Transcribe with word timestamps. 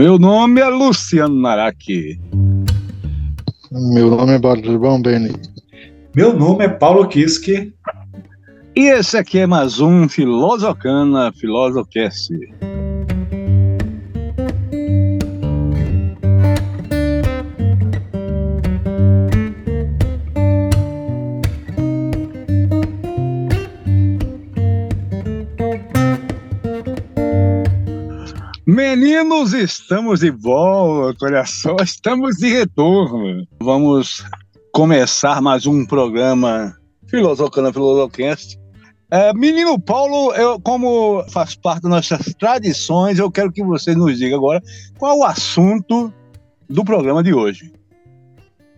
Meu 0.00 0.18
nome 0.18 0.62
é 0.62 0.66
Luciano 0.66 1.38
Naraki. 1.42 2.18
Meu 3.70 4.08
nome 4.08 4.32
é 4.32 4.38
Barbão 4.38 5.02
Beni. 5.02 5.30
Meu 6.16 6.32
nome 6.32 6.64
é 6.64 6.68
Paulo 6.70 7.06
Kiske. 7.06 7.70
E 8.74 8.80
esse 8.80 9.18
aqui 9.18 9.40
é 9.40 9.46
mais 9.46 9.78
um 9.78 10.08
Filosocana 10.08 11.30
Filosocast. 11.34 12.30
Meninos, 28.96 29.52
estamos 29.52 30.18
de 30.18 30.32
volta, 30.32 31.26
olha 31.26 31.44
só, 31.46 31.76
estamos 31.76 32.38
de 32.38 32.48
retorno. 32.48 33.46
Vamos 33.62 34.24
começar 34.72 35.40
mais 35.40 35.64
um 35.64 35.86
programa 35.86 36.76
Filosofana 37.06 37.72
Filosofcast. 37.72 38.58
É, 39.08 39.32
menino 39.32 39.78
Paulo, 39.78 40.34
eu, 40.34 40.60
como 40.60 41.24
faz 41.30 41.54
parte 41.54 41.82
das 41.82 41.90
nossas 42.10 42.34
tradições, 42.34 43.20
eu 43.20 43.30
quero 43.30 43.52
que 43.52 43.62
você 43.62 43.94
nos 43.94 44.18
diga 44.18 44.34
agora 44.34 44.60
qual 44.98 45.18
o 45.18 45.24
assunto 45.24 46.12
do 46.68 46.84
programa 46.84 47.22
de 47.22 47.32
hoje. 47.32 47.72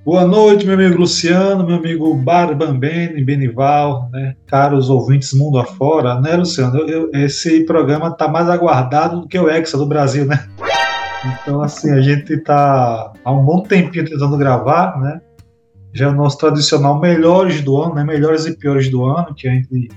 Boa 0.05 0.27
noite, 0.27 0.67
meu 0.67 0.75
amigo 0.75 0.98
Luciano, 0.98 1.64
meu 1.64 1.77
amigo 1.77 2.12
Barbambene, 2.17 3.22
Benival, 3.22 4.11
né, 4.11 4.34
caros 4.48 4.91
ouvintes 4.91 5.33
mundo 5.33 5.61
afora, 5.61 6.20
né, 6.20 6.34
Luciano? 6.34 6.77
Eu, 6.81 6.89
eu, 6.89 7.11
esse 7.14 7.64
programa 7.64 8.08
está 8.08 8.27
mais 8.27 8.50
aguardado 8.50 9.20
do 9.20 9.28
que 9.28 9.39
o 9.39 9.48
Hexa 9.48 9.78
do 9.78 9.86
Brasil, 9.86 10.25
né? 10.27 10.45
Então, 11.25 11.62
assim, 11.62 11.92
a 11.92 12.00
gente 12.00 12.33
está 12.33 13.12
há 13.25 13.33
um 13.33 13.45
bom 13.45 13.62
tempinho 13.62 14.05
tentando 14.05 14.36
gravar, 14.36 15.00
né? 15.00 15.20
Já 15.92 16.06
é 16.06 16.08
o 16.08 16.17
nosso 16.17 16.36
tradicional 16.36 16.98
melhores 16.98 17.61
do 17.61 17.80
ano, 17.80 17.95
né? 17.95 18.03
Melhores 18.03 18.45
e 18.45 18.56
piores 18.56 18.91
do 18.91 19.05
ano, 19.05 19.33
que 19.33 19.47
a 19.47 19.53
gente 19.53 19.89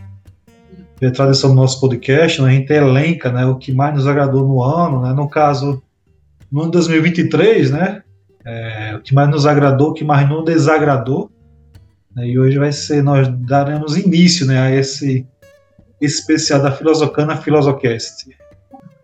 é 1.01 1.07
a 1.07 1.11
tradição 1.11 1.49
do 1.49 1.55
nosso 1.55 1.81
podcast, 1.81 2.41
né? 2.43 2.49
a 2.49 2.51
gente 2.51 2.71
elenca, 2.71 3.31
né, 3.31 3.45
o 3.45 3.57
que 3.57 3.73
mais 3.73 3.93
nos 3.95 4.07
agradou 4.07 4.47
no 4.47 4.61
ano, 4.61 5.01
né? 5.01 5.13
No 5.13 5.27
caso, 5.27 5.81
no 6.51 6.61
ano 6.61 6.71
2023, 6.71 7.71
né? 7.71 8.03
É, 8.45 8.95
o 8.95 9.01
que 9.01 9.13
mais 9.13 9.29
nos 9.29 9.45
agradou, 9.45 9.89
o 9.89 9.93
que 9.93 10.03
mais 10.03 10.29
não 10.29 10.43
desagradou. 10.43 11.31
Né, 12.15 12.27
e 12.27 12.39
hoje 12.39 12.57
vai 12.57 12.71
ser, 12.71 13.03
nós 13.03 13.27
daremos 13.27 13.97
início 13.97 14.45
né, 14.45 14.59
a 14.59 14.71
esse 14.71 15.25
especial 15.99 16.61
da 16.61 16.71
Filosocana 16.71 17.35
Filosocast. 17.38 18.27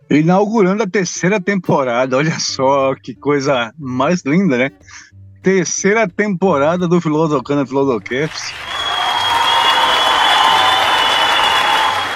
Inaugurando 0.08 0.82
a 0.82 0.86
terceira 0.86 1.40
temporada, 1.40 2.16
olha 2.16 2.38
só 2.38 2.94
que 2.94 3.14
coisa 3.14 3.72
mais 3.78 4.22
linda, 4.24 4.58
né? 4.58 4.70
Terceira 5.42 6.06
temporada 6.06 6.86
do 6.86 7.00
Filosocana 7.00 7.66
Filosocast. 7.66 8.54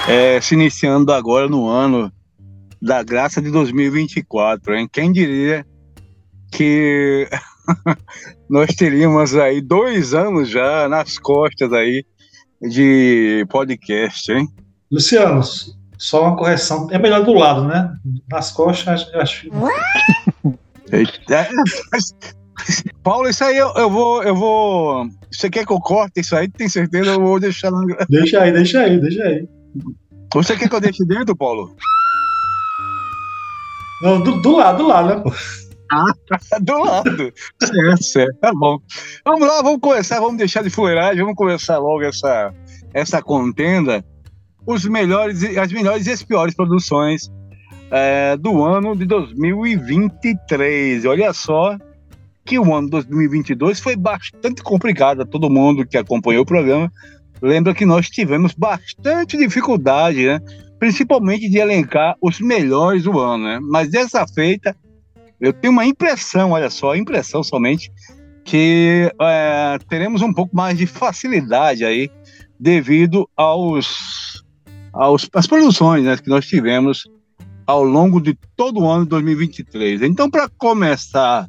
É, 0.06 0.40
se 0.40 0.54
iniciando 0.54 1.12
agora 1.12 1.48
no 1.48 1.68
ano 1.68 2.12
da 2.80 3.02
graça 3.02 3.40
de 3.40 3.50
2024, 3.50 4.74
hein? 4.74 4.88
Quem 4.92 5.10
diria 5.10 5.66
que 6.56 7.28
nós 8.48 8.74
teríamos 8.74 9.34
aí 9.34 9.60
dois 9.60 10.14
anos 10.14 10.48
já 10.48 10.88
nas 10.88 11.18
costas 11.18 11.72
aí 11.72 12.04
de 12.62 13.46
podcast, 13.50 14.32
hein? 14.32 14.48
Luciano, 14.90 15.42
só 15.98 16.22
uma 16.22 16.36
correção, 16.36 16.88
é 16.90 16.98
melhor 16.98 17.24
do 17.24 17.34
lado, 17.34 17.64
né? 17.64 17.92
Nas 18.30 18.50
costas, 18.50 19.08
acho. 19.14 19.48
Paulo, 23.02 23.28
isso 23.28 23.44
aí 23.44 23.56
eu, 23.56 23.68
eu, 23.76 23.90
vou, 23.90 24.22
eu 24.22 24.34
vou. 24.34 25.06
Você 25.30 25.50
quer 25.50 25.66
que 25.66 25.72
eu 25.72 25.78
corte 25.78 26.20
isso 26.20 26.34
aí? 26.34 26.48
Tem 26.48 26.68
certeza? 26.68 27.10
Eu 27.10 27.20
vou 27.20 27.38
deixar. 27.38 27.70
Deixa 28.08 28.40
aí, 28.40 28.52
deixa 28.52 28.80
aí, 28.80 28.98
deixa 28.98 29.22
aí. 29.22 29.46
Você 30.32 30.56
quer 30.56 30.68
que 30.68 30.74
eu 30.74 30.80
deixe 30.80 31.04
dentro, 31.04 31.36
Paulo? 31.36 31.76
Não, 34.02 34.20
do, 34.20 34.40
do 34.40 34.56
lado, 34.56 34.78
do 34.78 34.88
lado, 34.88 35.08
né, 35.08 35.22
pô? 35.22 35.32
Ah, 35.90 36.12
do 36.60 36.78
lado. 36.78 37.32
Certo, 37.62 38.04
certo. 38.04 38.38
Tá 38.40 38.52
bom. 38.52 38.78
Vamos 39.24 39.46
lá, 39.46 39.62
vamos 39.62 39.80
começar, 39.80 40.20
vamos 40.20 40.36
deixar 40.36 40.62
de 40.62 40.70
fuleiragem, 40.70 41.22
vamos 41.22 41.36
começar 41.36 41.78
logo 41.78 42.02
essa, 42.02 42.52
essa 42.92 43.22
contenda. 43.22 44.04
Os 44.66 44.84
melhores, 44.84 45.44
as 45.56 45.70
melhores 45.70 46.06
e 46.06 46.10
as 46.10 46.22
piores 46.22 46.54
produções 46.54 47.30
é, 47.90 48.36
do 48.36 48.64
ano 48.64 48.96
de 48.96 49.04
2023. 49.06 51.04
Olha 51.04 51.32
só 51.32 51.76
que 52.44 52.58
o 52.58 52.74
ano 52.74 52.86
de 52.86 52.92
2022 52.92 53.80
foi 53.80 53.96
bastante 53.96 54.62
complicado. 54.62 55.24
Todo 55.26 55.50
mundo 55.50 55.86
que 55.86 55.96
acompanhou 55.96 56.42
o 56.42 56.46
programa 56.46 56.90
lembra 57.42 57.74
que 57.74 57.84
nós 57.84 58.08
tivemos 58.08 58.54
bastante 58.54 59.36
dificuldade, 59.36 60.26
né? 60.26 60.40
principalmente 60.78 61.48
de 61.48 61.58
elencar 61.58 62.16
os 62.20 62.40
melhores 62.40 63.04
do 63.04 63.18
ano. 63.18 63.44
Né? 63.44 63.58
Mas 63.62 63.90
dessa 63.90 64.26
feita, 64.26 64.76
eu 65.40 65.52
tenho 65.52 65.72
uma 65.72 65.84
impressão, 65.84 66.52
olha 66.52 66.70
só, 66.70 66.94
impressão 66.94 67.42
somente, 67.42 67.90
que 68.44 69.12
é, 69.20 69.78
teremos 69.88 70.22
um 70.22 70.32
pouco 70.32 70.54
mais 70.54 70.78
de 70.78 70.86
facilidade 70.86 71.84
aí 71.84 72.10
devido 72.58 73.28
aos, 73.36 74.44
aos 74.92 75.28
às 75.34 75.46
produções 75.46 76.04
né, 76.04 76.16
que 76.16 76.28
nós 76.28 76.46
tivemos 76.46 77.04
ao 77.66 77.82
longo 77.82 78.20
de 78.20 78.38
todo 78.56 78.80
o 78.80 78.88
ano 78.88 79.04
de 79.04 79.10
2023. 79.10 80.02
Então, 80.02 80.30
para 80.30 80.48
começar 80.48 81.48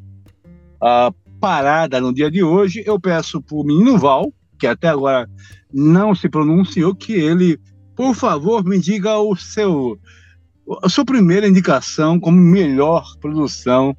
a 0.80 1.12
parada 1.40 2.00
no 2.00 2.12
dia 2.12 2.30
de 2.30 2.42
hoje, 2.42 2.82
eu 2.84 2.98
peço 2.98 3.40
para 3.40 3.56
o 3.56 3.64
menino 3.64 3.96
Val, 3.96 4.32
que 4.58 4.66
até 4.66 4.88
agora 4.88 5.30
não 5.72 6.14
se 6.14 6.28
pronunciou, 6.28 6.94
que 6.94 7.12
ele, 7.12 7.58
por 7.94 8.14
favor, 8.14 8.64
me 8.64 8.78
diga 8.78 9.18
o 9.18 9.36
seu 9.36 9.96
a 10.82 10.88
sua 10.88 11.04
primeira 11.04 11.48
indicação 11.48 12.20
como 12.20 12.36
melhor 12.36 13.16
produção 13.20 13.96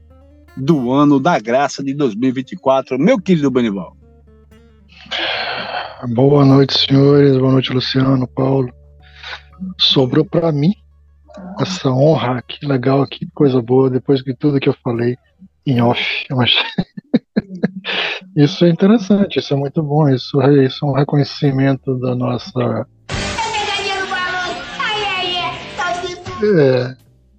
do 0.56 0.92
ano 0.92 1.20
da 1.20 1.40
graça 1.40 1.84
de 1.84 1.94
2024, 1.94 3.00
meu 3.00 3.20
querido 3.20 3.50
Benival. 3.50 3.96
Boa 6.14 6.46
noite, 6.46 6.78
senhores. 6.78 7.38
Boa 7.38 7.52
noite, 7.52 7.74
Luciano, 7.74 8.28
Paulo. 8.28 8.72
Sobrou 9.78 10.24
para 10.24 10.52
mim 10.52 10.74
essa 11.60 11.90
honra, 11.90 12.42
que 12.42 12.66
legal, 12.66 13.06
que 13.08 13.28
coisa 13.34 13.62
boa, 13.62 13.90
depois 13.90 14.22
de 14.22 14.34
tudo 14.36 14.60
que 14.60 14.70
eu 14.70 14.76
falei 14.84 15.18
em 15.66 15.82
off. 15.82 16.02
Mas 16.32 16.52
isso 18.36 18.66
é 18.66 18.70
interessante, 18.70 19.40
isso 19.40 19.54
é 19.54 19.58
muito 19.58 19.82
bom, 19.82 20.08
isso, 20.10 20.42
isso 20.42 20.86
é 20.86 20.90
um 20.90 20.94
reconhecimento 20.94 21.98
da 22.00 22.16
nossa 22.16 22.88
É, 26.42 26.96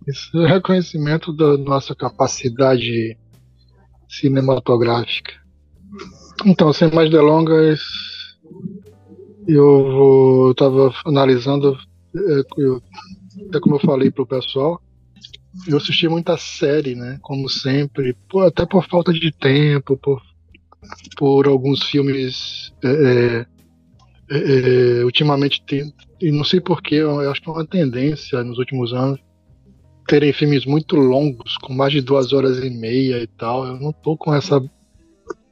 isso 0.06 0.38
é 0.38 0.46
reconhecimento 0.46 1.32
da 1.32 1.56
nossa 1.56 1.94
capacidade 1.94 3.16
cinematográfica. 4.08 5.32
Então, 6.44 6.72
sem 6.72 6.90
mais 6.90 7.10
delongas, 7.10 7.80
eu 9.46 10.50
estava 10.50 10.92
analisando, 11.04 11.78
é, 12.14 12.42
eu, 12.58 12.82
até 13.48 13.60
como 13.60 13.76
eu 13.76 13.80
falei 13.80 14.10
para 14.10 14.22
o 14.22 14.26
pessoal, 14.26 14.80
eu 15.66 15.76
assisti 15.76 16.08
muita 16.08 16.36
série, 16.36 16.94
né? 16.94 17.18
Como 17.22 17.48
sempre, 17.48 18.16
por, 18.28 18.46
até 18.46 18.66
por 18.66 18.86
falta 18.86 19.12
de 19.12 19.32
tempo, 19.32 19.96
por, 19.96 20.20
por 21.16 21.46
alguns 21.46 21.82
filmes 21.84 22.72
é, 22.84 23.46
é, 24.30 25.00
é, 25.00 25.04
ultimamente 25.04 25.62
tem, 25.66 25.92
e 26.20 26.30
não 26.30 26.44
sei 26.44 26.60
porquê, 26.60 26.96
eu 26.96 27.30
acho 27.30 27.42
que 27.42 27.48
é 27.48 27.52
uma 27.52 27.66
tendência 27.66 28.42
nos 28.44 28.58
últimos 28.58 28.92
anos 28.92 29.20
terem 30.06 30.32
filmes 30.32 30.66
muito 30.66 30.96
longos, 30.96 31.56
com 31.58 31.72
mais 31.72 31.92
de 31.92 32.00
duas 32.00 32.32
horas 32.32 32.58
e 32.58 32.68
meia 32.68 33.22
e 33.22 33.26
tal. 33.28 33.64
Eu 33.64 33.78
não 33.78 33.92
tô 33.92 34.16
com 34.16 34.34
essa, 34.34 34.60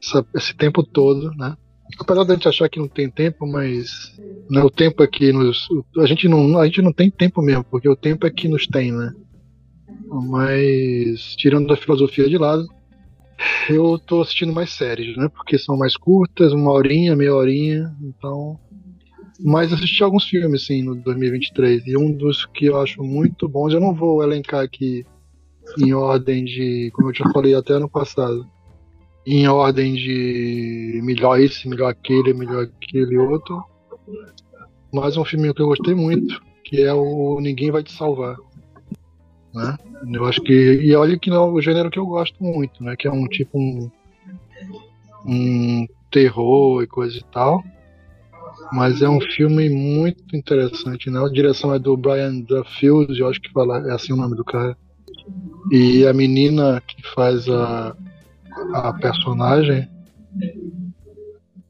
essa 0.02 0.26
esse 0.34 0.54
tempo 0.54 0.82
todo, 0.82 1.30
né? 1.36 1.56
Apesar 1.98 2.24
da 2.24 2.34
gente 2.34 2.48
achar 2.48 2.68
que 2.68 2.80
não 2.80 2.88
tem 2.88 3.08
tempo, 3.08 3.46
mas 3.46 4.16
né, 4.50 4.60
o 4.62 4.68
tempo 4.68 5.02
é 5.02 5.06
que 5.06 5.32
nos. 5.32 5.68
A 5.98 6.06
gente, 6.06 6.28
não, 6.28 6.58
a 6.58 6.66
gente 6.66 6.82
não 6.82 6.92
tem 6.92 7.08
tempo 7.08 7.40
mesmo, 7.40 7.64
porque 7.64 7.88
o 7.88 7.96
tempo 7.96 8.26
é 8.26 8.30
que 8.30 8.48
nos 8.48 8.66
tem, 8.66 8.90
né? 8.90 9.12
Mas, 10.10 11.36
tirando 11.36 11.72
a 11.72 11.76
filosofia 11.76 12.28
de 12.28 12.36
lado, 12.36 12.66
eu 13.70 13.98
tô 13.98 14.20
assistindo 14.22 14.52
mais 14.52 14.70
séries, 14.70 15.16
né? 15.16 15.28
Porque 15.28 15.56
são 15.56 15.76
mais 15.76 15.96
curtas, 15.96 16.52
uma 16.52 16.72
horinha, 16.72 17.14
meia 17.14 17.34
horinha, 17.34 17.94
então 18.02 18.58
mas 19.40 19.72
assisti 19.72 20.02
alguns 20.02 20.24
filmes, 20.24 20.66
sim, 20.66 20.82
no 20.82 20.94
2023. 20.96 21.86
E 21.86 21.96
um 21.96 22.12
dos 22.12 22.44
que 22.46 22.66
eu 22.66 22.80
acho 22.80 23.02
muito 23.02 23.48
bons, 23.48 23.72
eu 23.72 23.80
não 23.80 23.94
vou 23.94 24.22
elencar 24.22 24.62
aqui 24.62 25.04
em 25.78 25.92
ordem 25.92 26.44
de, 26.44 26.90
como 26.94 27.10
eu 27.10 27.14
já 27.14 27.28
falei 27.30 27.54
até 27.54 27.74
ano 27.74 27.88
passado, 27.88 28.46
em 29.26 29.46
ordem 29.46 29.94
de 29.94 31.00
melhor 31.02 31.38
esse, 31.38 31.68
melhor 31.68 31.90
aquele, 31.90 32.32
melhor 32.32 32.64
aquele 32.64 33.16
outro. 33.18 33.62
Mas 34.92 35.16
um 35.16 35.24
filme 35.24 35.52
que 35.52 35.60
eu 35.60 35.66
gostei 35.66 35.94
muito, 35.94 36.40
que 36.64 36.82
é 36.82 36.92
o 36.92 37.38
Ninguém 37.40 37.70
Vai 37.70 37.82
Te 37.82 37.92
Salvar. 37.92 38.36
Né? 39.54 39.76
Eu 40.12 40.24
acho 40.24 40.40
que. 40.42 40.52
E 40.52 40.94
olha 40.94 41.18
que 41.18 41.30
não 41.30 41.36
é 41.36 41.50
o 41.50 41.60
gênero 41.60 41.90
que 41.90 41.98
eu 41.98 42.06
gosto 42.06 42.42
muito, 42.42 42.82
né? 42.82 42.96
Que 42.96 43.06
é 43.06 43.10
um 43.10 43.26
tipo 43.26 43.58
um, 43.58 43.90
um 45.26 45.86
terror 46.10 46.82
e 46.82 46.86
coisa 46.86 47.18
e 47.18 47.24
tal. 47.24 47.62
Mas 48.72 49.02
é 49.02 49.08
um 49.08 49.20
filme 49.20 49.68
muito 49.70 50.36
interessante, 50.36 51.10
né? 51.10 51.20
A 51.24 51.28
direção 51.28 51.74
é 51.74 51.78
do 51.78 51.96
Brian 51.96 52.40
Duffield, 52.40 53.18
eu 53.18 53.28
acho 53.28 53.40
que 53.40 53.52
fala, 53.52 53.78
é 53.88 53.92
assim 53.92 54.12
o 54.12 54.16
nome 54.16 54.36
do 54.36 54.44
cara. 54.44 54.76
E 55.70 56.06
a 56.06 56.12
menina 56.12 56.82
que 56.86 57.02
faz 57.14 57.48
a, 57.48 57.96
a 58.74 58.92
personagem 58.94 59.88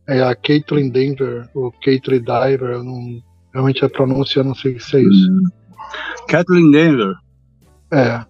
é 0.07 0.23
a 0.23 0.35
Caitlin 0.35 0.91
Denver, 0.91 1.49
ou 1.55 1.73
Caitlin 1.83 2.21
Diver, 2.21 2.71
eu 2.71 2.85
não, 2.85 3.23
realmente 3.53 3.85
a 3.85 3.89
pronúncia 3.89 4.41
eu 4.41 4.45
não 4.45 4.55
sei 4.55 4.79
se 4.79 4.97
é 4.97 5.01
isso. 5.03 5.31
Kathleen 6.29 6.71
Denver. 6.71 7.15
É. 7.91 8.25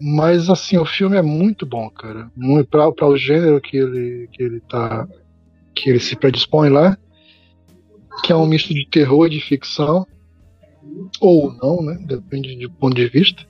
Mas 0.00 0.48
assim, 0.48 0.78
o 0.78 0.84
filme 0.84 1.16
é 1.16 1.22
muito 1.22 1.66
bom, 1.66 1.90
cara. 1.90 2.30
Para 2.70 3.08
o 3.08 3.16
gênero 3.16 3.60
que 3.60 3.76
ele, 3.76 4.28
que 4.32 4.42
ele 4.42 4.60
tá. 4.60 5.06
que 5.74 5.90
ele 5.90 6.00
se 6.00 6.14
predispõe 6.14 6.68
lá. 6.68 6.96
Que 8.22 8.32
é 8.32 8.36
um 8.36 8.46
misto 8.46 8.74
de 8.74 8.86
terror 8.88 9.26
e 9.26 9.30
de 9.30 9.40
ficção. 9.40 10.06
Ou 11.20 11.52
não, 11.52 11.82
né? 11.82 11.98
Depende 12.06 12.56
do 12.56 12.70
ponto 12.70 12.94
de 12.94 13.08
vista. 13.08 13.46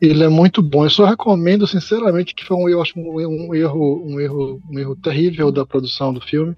Ele 0.00 0.22
é 0.22 0.28
muito 0.28 0.62
bom. 0.62 0.84
Eu 0.84 0.90
só 0.90 1.06
recomendo, 1.06 1.66
sinceramente, 1.66 2.34
que 2.34 2.44
foi 2.44 2.56
um, 2.56 2.68
um, 2.68 3.48
um 3.48 3.54
erro, 3.54 4.02
um 4.04 4.20
erro, 4.20 4.60
um 4.70 4.78
erro 4.78 4.96
terrível 4.96 5.50
da 5.50 5.64
produção 5.64 6.12
do 6.12 6.20
filme. 6.20 6.54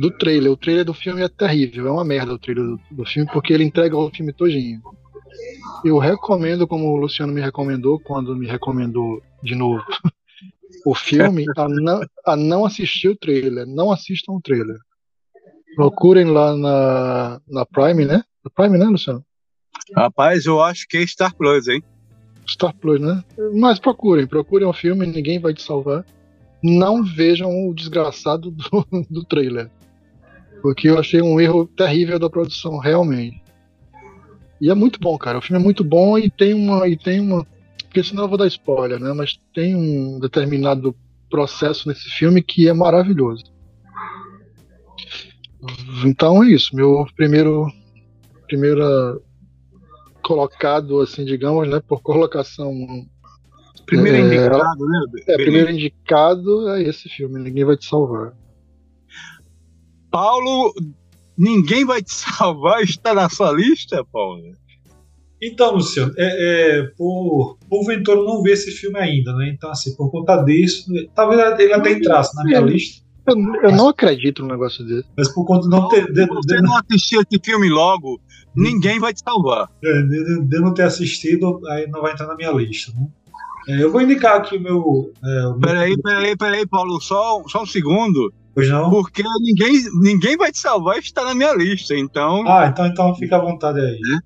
Do 0.00 0.10
trailer. 0.10 0.52
O 0.52 0.56
trailer 0.56 0.84
do 0.84 0.94
filme 0.94 1.22
é 1.22 1.28
terrível. 1.28 1.86
É 1.86 1.90
uma 1.90 2.04
merda 2.04 2.34
o 2.34 2.38
trailer 2.38 2.64
do, 2.64 2.80
do 2.90 3.04
filme, 3.04 3.30
porque 3.32 3.52
ele 3.52 3.64
entrega 3.64 3.96
o 3.96 4.10
filme 4.10 4.32
todinho. 4.32 4.80
Eu 5.84 5.98
recomendo, 5.98 6.66
como 6.66 6.88
o 6.88 6.96
Luciano 6.96 7.32
me 7.32 7.40
recomendou, 7.40 7.98
quando 8.00 8.36
me 8.36 8.46
recomendou 8.46 9.22
de 9.42 9.54
novo 9.54 9.82
o 10.84 10.94
filme, 10.94 11.46
a 11.56 11.68
não, 11.68 12.00
a 12.26 12.36
não 12.36 12.64
assistir 12.66 13.08
o 13.08 13.16
trailer. 13.16 13.66
Não 13.66 13.90
assistam 13.90 14.32
o 14.32 14.40
trailer. 14.40 14.76
Procurem 15.74 16.26
lá 16.26 16.56
na, 16.56 17.40
na 17.48 17.66
Prime, 17.66 18.04
né? 18.04 18.22
Na 18.44 18.50
Prime, 18.50 18.78
né, 18.78 18.86
Luciano? 18.86 19.24
Rapaz, 19.96 20.46
eu 20.46 20.60
acho 20.60 20.86
que 20.88 20.98
é 20.98 21.06
Star 21.06 21.34
Plus, 21.34 21.68
hein? 21.68 21.82
Star 22.48 22.74
Plus, 22.74 23.00
né? 23.00 23.22
Mas 23.54 23.78
procurem, 23.78 24.26
procurem 24.26 24.66
o 24.66 24.72
filme, 24.72 25.06
ninguém 25.06 25.38
vai 25.38 25.54
te 25.54 25.62
salvar. 25.62 26.04
Não 26.62 27.02
vejam 27.02 27.68
o 27.68 27.74
desgraçado 27.74 28.50
do, 28.50 28.86
do 29.08 29.24
trailer. 29.24 29.70
Porque 30.60 30.88
eu 30.88 30.98
achei 30.98 31.22
um 31.22 31.40
erro 31.40 31.66
terrível 31.66 32.18
da 32.18 32.28
produção, 32.28 32.78
realmente. 32.78 33.42
E 34.60 34.70
é 34.70 34.74
muito 34.74 35.00
bom, 35.00 35.16
cara. 35.16 35.38
O 35.38 35.40
filme 35.40 35.60
é 35.60 35.64
muito 35.64 35.82
bom 35.82 36.18
e 36.18 36.28
tem 36.28 36.52
uma. 36.52 36.86
E 36.86 36.96
tem 36.96 37.18
uma 37.18 37.46
porque 37.90 38.04
senão 38.04 38.22
eu 38.22 38.28
vou 38.28 38.38
dar 38.38 38.46
spoiler, 38.46 39.00
né? 39.00 39.12
Mas 39.12 39.36
tem 39.52 39.74
um 39.74 40.20
determinado 40.20 40.94
processo 41.28 41.88
nesse 41.88 42.08
filme 42.08 42.40
que 42.40 42.68
é 42.68 42.72
maravilhoso. 42.72 43.44
Então 46.04 46.42
é 46.42 46.48
isso. 46.48 46.74
Meu 46.74 47.06
primeiro. 47.16 47.66
Primeira 48.46 49.16
colocado, 50.22 51.00
assim, 51.00 51.24
digamos, 51.24 51.68
né? 51.68 51.80
Por 51.86 52.02
colocação. 52.02 52.72
Primeiro 53.86 54.18
é, 54.18 54.20
indicado, 54.20 54.86
né? 54.86 55.04
É, 55.28 55.34
primeiro 55.36 55.70
indicado 55.70 56.68
é 56.70 56.82
esse 56.82 57.08
filme, 57.08 57.40
Ninguém 57.40 57.64
Vai 57.64 57.76
Te 57.76 57.86
Salvar. 57.86 58.32
Paulo 60.10 60.72
Ninguém 61.40 61.86
vai 61.86 62.02
te 62.02 62.12
salvar, 62.12 62.82
está 62.82 63.14
na 63.14 63.30
sua 63.30 63.50
lista, 63.50 64.04
Paulo? 64.12 64.42
Então, 65.42 65.72
Luciano, 65.72 66.12
é, 66.18 66.80
é, 66.80 66.82
por, 66.98 67.56
porventura 67.66 68.22
não 68.22 68.42
ver 68.42 68.52
esse 68.52 68.70
filme 68.72 68.98
ainda, 68.98 69.32
né? 69.34 69.50
Então, 69.56 69.70
assim, 69.70 69.96
por 69.96 70.10
conta 70.10 70.36
disso, 70.42 70.84
talvez 71.14 71.40
ele 71.58 71.72
até 71.72 71.92
entrasse 71.92 72.36
na 72.36 72.44
minha 72.44 72.60
lista. 72.60 73.02
Eu, 73.30 73.70
eu 73.70 73.72
não 73.72 73.88
acredito 73.88 74.42
no 74.42 74.48
negócio 74.48 74.84
desse. 74.84 75.08
Mas 75.16 75.28
por 75.28 75.44
conta 75.44 75.62
de 75.62 75.70
não 75.70 75.88
ter. 75.88 76.12
De, 76.12 76.26
você 76.26 76.56
de, 76.56 76.62
não 76.62 76.76
assistir 76.76 77.16
esse 77.16 77.40
filme 77.42 77.68
logo, 77.68 78.20
ninguém 78.54 78.98
vai 78.98 79.12
te 79.12 79.20
salvar. 79.20 79.68
É, 79.82 80.02
de, 80.02 80.44
de, 80.44 80.58
não 80.60 80.74
ter 80.74 80.82
assistido, 80.82 81.60
aí 81.68 81.86
não 81.86 82.02
vai 82.02 82.12
entrar 82.12 82.26
na 82.26 82.34
minha 82.34 82.52
lista, 82.52 82.92
né? 82.94 83.06
É, 83.68 83.82
eu 83.82 83.92
vou 83.92 84.00
indicar 84.00 84.36
aqui 84.36 84.56
o 84.56 84.60
meu. 84.60 85.12
É, 85.22 85.46
o 85.46 85.54
peraí, 85.58 85.90
meu... 85.90 86.02
peraí, 86.02 86.36
peraí, 86.36 86.66
Paulo, 86.66 87.00
só, 87.00 87.42
só 87.46 87.62
um 87.62 87.66
segundo. 87.66 88.32
Pois 88.54 88.68
não? 88.68 88.90
Porque 88.90 89.22
ninguém, 89.42 89.80
ninguém 90.00 90.36
vai 90.36 90.50
te 90.50 90.58
salvar 90.58 90.96
e 90.96 91.00
está 91.00 91.24
na 91.24 91.34
minha 91.34 91.54
lista, 91.54 91.94
então. 91.94 92.44
Ah, 92.48 92.66
então, 92.66 92.86
então 92.86 93.14
fica 93.14 93.36
à 93.36 93.40
vontade 93.40 93.80
aí. 93.80 93.98
Né? 94.00 94.18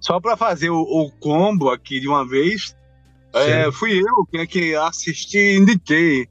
Só 0.00 0.20
para 0.20 0.36
fazer 0.36 0.70
o, 0.70 0.80
o, 0.80 1.10
combo 1.18 1.70
aqui 1.70 2.00
de 2.00 2.08
uma 2.08 2.26
vez, 2.26 2.76
é, 3.32 3.70
fui 3.72 3.98
eu 3.98 4.26
que, 4.30 4.46
que 4.46 4.74
assisti 4.74 5.38
e 5.38 5.56
indiquei 5.56 6.28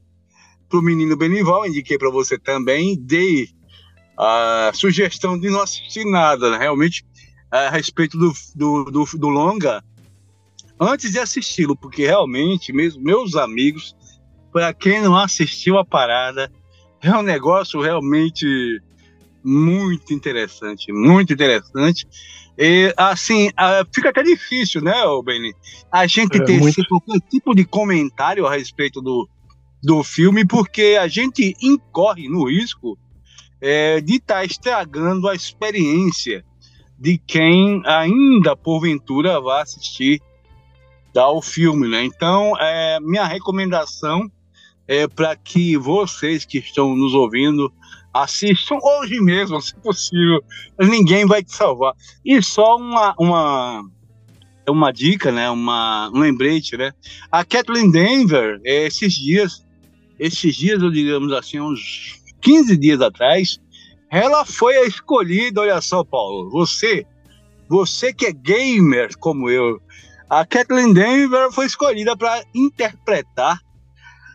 pro 0.70 0.80
menino 0.80 1.16
Benival, 1.16 1.66
indiquei 1.66 1.98
para 1.98 2.08
você 2.08 2.38
também, 2.38 2.96
dei 2.98 3.48
a 4.16 4.70
sugestão 4.72 5.38
de 5.38 5.50
não 5.50 5.60
assistir 5.60 6.04
nada, 6.04 6.50
né? 6.50 6.58
realmente, 6.58 7.04
a 7.50 7.68
respeito 7.68 8.16
do, 8.16 8.32
do, 8.54 8.84
do, 8.84 9.04
do 9.18 9.28
longa, 9.28 9.82
antes 10.78 11.12
de 11.12 11.18
assisti-lo, 11.18 11.76
porque 11.76 12.06
realmente, 12.06 12.72
mesmo 12.72 13.02
meus 13.02 13.34
amigos, 13.34 13.96
para 14.52 14.72
quem 14.72 15.02
não 15.02 15.16
assistiu 15.16 15.76
a 15.76 15.84
parada, 15.84 16.50
é 17.02 17.10
um 17.10 17.22
negócio 17.22 17.80
realmente 17.80 18.46
muito 19.42 20.14
interessante, 20.14 20.92
muito 20.92 21.32
interessante. 21.32 22.06
E, 22.58 22.92
assim, 22.96 23.50
fica 23.92 24.10
até 24.10 24.22
difícil, 24.22 24.82
né, 24.82 24.94
Benny? 25.24 25.54
A 25.90 26.06
gente 26.06 26.36
é, 26.36 26.44
ter 26.44 26.58
muito... 26.58 26.86
qualquer 26.86 27.18
tipo 27.28 27.54
de 27.54 27.64
comentário 27.64 28.46
a 28.46 28.54
respeito 28.54 29.00
do, 29.00 29.26
do 29.82 30.02
filme, 30.02 30.46
porque 30.46 30.98
a 31.00 31.08
gente 31.08 31.54
incorre 31.60 32.28
no 32.28 32.48
risco 32.48 32.98
é, 33.60 34.00
de 34.00 34.16
estar 34.16 34.36
tá 34.36 34.44
estragando 34.44 35.28
a 35.28 35.34
experiência 35.34 36.44
de 36.98 37.18
quem 37.18 37.82
ainda, 37.86 38.54
porventura, 38.54 39.40
vai 39.40 39.62
assistir 39.62 40.20
ao 41.16 41.40
filme, 41.40 41.88
né? 41.88 42.04
Então, 42.04 42.54
é, 42.58 42.98
minha 43.00 43.24
recomendação 43.24 44.30
é, 44.86 45.08
para 45.08 45.34
que 45.36 45.76
vocês 45.76 46.44
que 46.44 46.58
estão 46.58 46.94
nos 46.94 47.14
ouvindo 47.14 47.72
assistam 48.12 48.76
hoje 48.82 49.20
mesmo, 49.20 49.60
se 49.62 49.74
possível. 49.76 50.42
Ninguém 50.78 51.24
vai 51.26 51.42
te 51.42 51.54
salvar. 51.54 51.94
E 52.24 52.42
só 52.42 52.76
uma, 52.76 53.14
uma, 53.18 53.84
uma 54.68 54.92
dica, 54.92 55.30
né? 55.32 55.48
Uma, 55.48 56.10
um 56.12 56.18
lembrete, 56.18 56.76
né? 56.76 56.92
A 57.30 57.44
Kathleen 57.44 57.90
Denver, 57.90 58.60
é, 58.64 58.86
esses 58.86 59.14
dias, 59.14 59.64
esses 60.20 60.54
dias, 60.54 60.82
eu 60.82 60.90
digamos 60.90 61.32
assim, 61.32 61.58
uns 61.58 62.20
15 62.42 62.76
dias 62.76 63.00
atrás, 63.00 63.58
ela 64.10 64.44
foi 64.44 64.76
a 64.76 64.84
escolhida, 64.84 65.62
olha 65.62 65.80
só, 65.80 66.04
Paulo, 66.04 66.50
você, 66.50 67.06
você 67.68 68.12
que 68.12 68.26
é 68.26 68.32
gamer 68.32 69.16
como 69.18 69.48
eu, 69.48 69.80
a 70.28 70.44
Kathleen 70.44 70.92
Denver 70.92 71.50
foi 71.50 71.66
escolhida 71.66 72.14
para 72.16 72.44
interpretar 72.54 73.58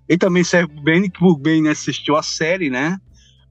e 0.10 0.18
também 0.18 0.44
serve 0.44 0.74
bem 0.82 1.10
que 1.10 1.24
o 1.24 1.38
Ben 1.38 1.68
assistiu 1.68 2.18
a 2.18 2.24
série, 2.24 2.70
né? 2.70 2.98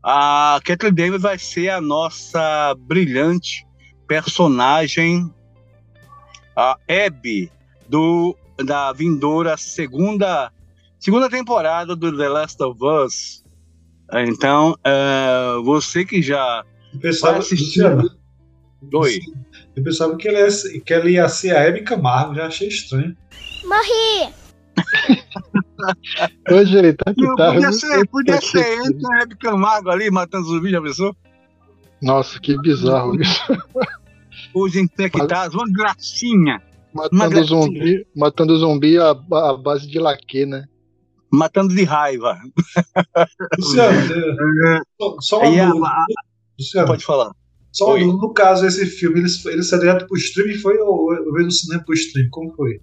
A 0.03 0.61
Kathleen 0.65 0.93
Davis 0.93 1.23
vai 1.23 1.39
ser 1.39 1.71
a 1.71 1.81
nossa 1.81 2.75
brilhante 2.81 3.67
personagem, 4.07 5.33
a 6.55 6.77
Abby, 7.07 7.51
do, 7.89 8.37
da 8.63 8.93
vindoura 8.93 9.57
segunda, 9.57 10.53
segunda 11.05 11.29
temporada 11.29 11.95
do 11.95 12.17
The 12.17 12.29
Last 12.31 12.63
of 12.63 12.81
Us. 12.83 13.45
Então, 14.27 14.75
uh, 14.87 15.63
você 15.63 16.03
que 16.03 16.23
já 16.23 16.65
eu 16.95 17.01
pensava, 17.01 17.39
assistiu... 17.39 17.85
Oi. 18.95 19.21
Eu 19.77 19.85
pensava 19.85 20.17
que, 20.17 20.27
ele 20.29 20.39
ia, 20.39 20.81
que 20.81 20.95
ela 20.95 21.11
ia 21.11 21.29
ser 21.29 21.55
a 21.55 21.69
Abby 21.69 21.83
Camargo, 21.83 22.35
já 22.35 22.47
achei 22.47 22.69
estranho. 22.69 23.15
Morri! 23.65 24.33
Hoje 26.51 26.79
ele 26.79 26.95
tá 26.95 27.13
que 27.13 27.37
tá. 27.37 27.53
Podia 27.53 27.73
ser, 27.73 28.09
podia 28.09 28.41
ser 28.41 28.67
ele 28.67 28.99
a 29.13 29.23
Hebe 29.23 29.37
Camargo 29.37 29.91
ali 29.91 30.11
matando 30.11 30.47
zumbi, 30.47 30.71
já 30.71 30.81
pensou? 30.81 31.15
Nossa, 32.01 32.41
que 32.41 32.59
bizarro 32.61 33.15
isso. 33.21 33.43
Os 34.55 34.75
infectados, 34.75 35.55
uma 35.55 35.71
gracinha. 35.71 36.63
Matando 36.95 37.17
uma 37.17 37.29
gracinha. 37.29 37.63
zumbi, 37.63 38.07
matando 38.17 38.59
zumbi 38.59 38.99
à, 38.99 39.11
à 39.11 39.57
base 39.57 39.87
de 39.87 39.99
laque, 39.99 40.47
né? 40.47 40.65
Matando 41.35 41.75
de 41.75 41.85
raiva. 41.85 42.39
Luciano, 43.59 43.99
é, 44.69 44.81
só 45.21 45.41
uma 45.41 45.67
dúvida. 45.67 46.05
Luciano, 46.59 46.87
pode 46.87 47.05
falar. 47.05 47.33
Só 47.73 47.99
no, 47.99 48.19
no 48.19 48.33
caso, 48.33 48.65
esse 48.67 48.87
filme, 48.87 49.19
ele, 49.19 49.29
ele 49.47 49.63
saiu 49.65 49.81
direto 49.81 50.07
pro 50.07 50.17
stream 50.17 50.57
foi 50.61 50.79
ou 50.79 51.09
veio 51.33 51.47
no 51.47 51.51
cinema 51.51 51.83
pro 51.85 51.95
stream? 51.95 52.29
Como 52.31 52.55
foi? 52.55 52.81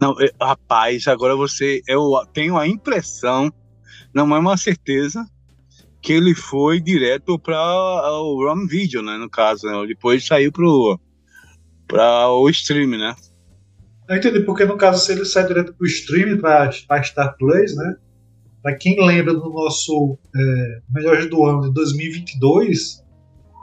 Não, 0.00 0.14
rapaz, 0.40 1.06
agora 1.06 1.36
você. 1.36 1.82
Eu 1.86 2.10
tenho 2.32 2.56
a 2.56 2.66
impressão, 2.66 3.52
não 4.14 4.34
é 4.34 4.38
uma 4.38 4.56
certeza, 4.56 5.26
que 6.00 6.14
ele 6.14 6.34
foi 6.34 6.80
direto 6.80 7.38
para 7.38 7.58
o 8.20 8.42
ROM 8.42 8.66
Video, 8.66 9.02
né? 9.02 9.18
No 9.18 9.28
caso, 9.28 9.66
né? 9.66 9.86
depois 9.86 10.26
saiu 10.26 10.50
pro 10.50 10.98
para 11.86 12.28
o 12.30 12.48
stream, 12.48 12.90
né? 12.90 13.14
Eu 14.10 14.16
entendi, 14.16 14.40
porque 14.40 14.64
no 14.64 14.76
caso, 14.76 15.04
se 15.06 15.12
ele 15.12 15.24
sai 15.24 15.46
direto 15.46 15.72
pro 15.72 15.86
streaming, 15.86 16.38
pra, 16.38 16.68
pra 16.88 17.00
Star 17.00 17.36
Plus, 17.38 17.76
né? 17.76 17.94
Pra 18.60 18.74
quem 18.74 18.96
lembra 19.06 19.32
do 19.32 19.48
nosso 19.50 20.18
é, 20.34 20.80
Melhores 20.92 21.30
do 21.30 21.44
Ano 21.44 21.62
de 21.68 21.72
2022, 21.72 23.04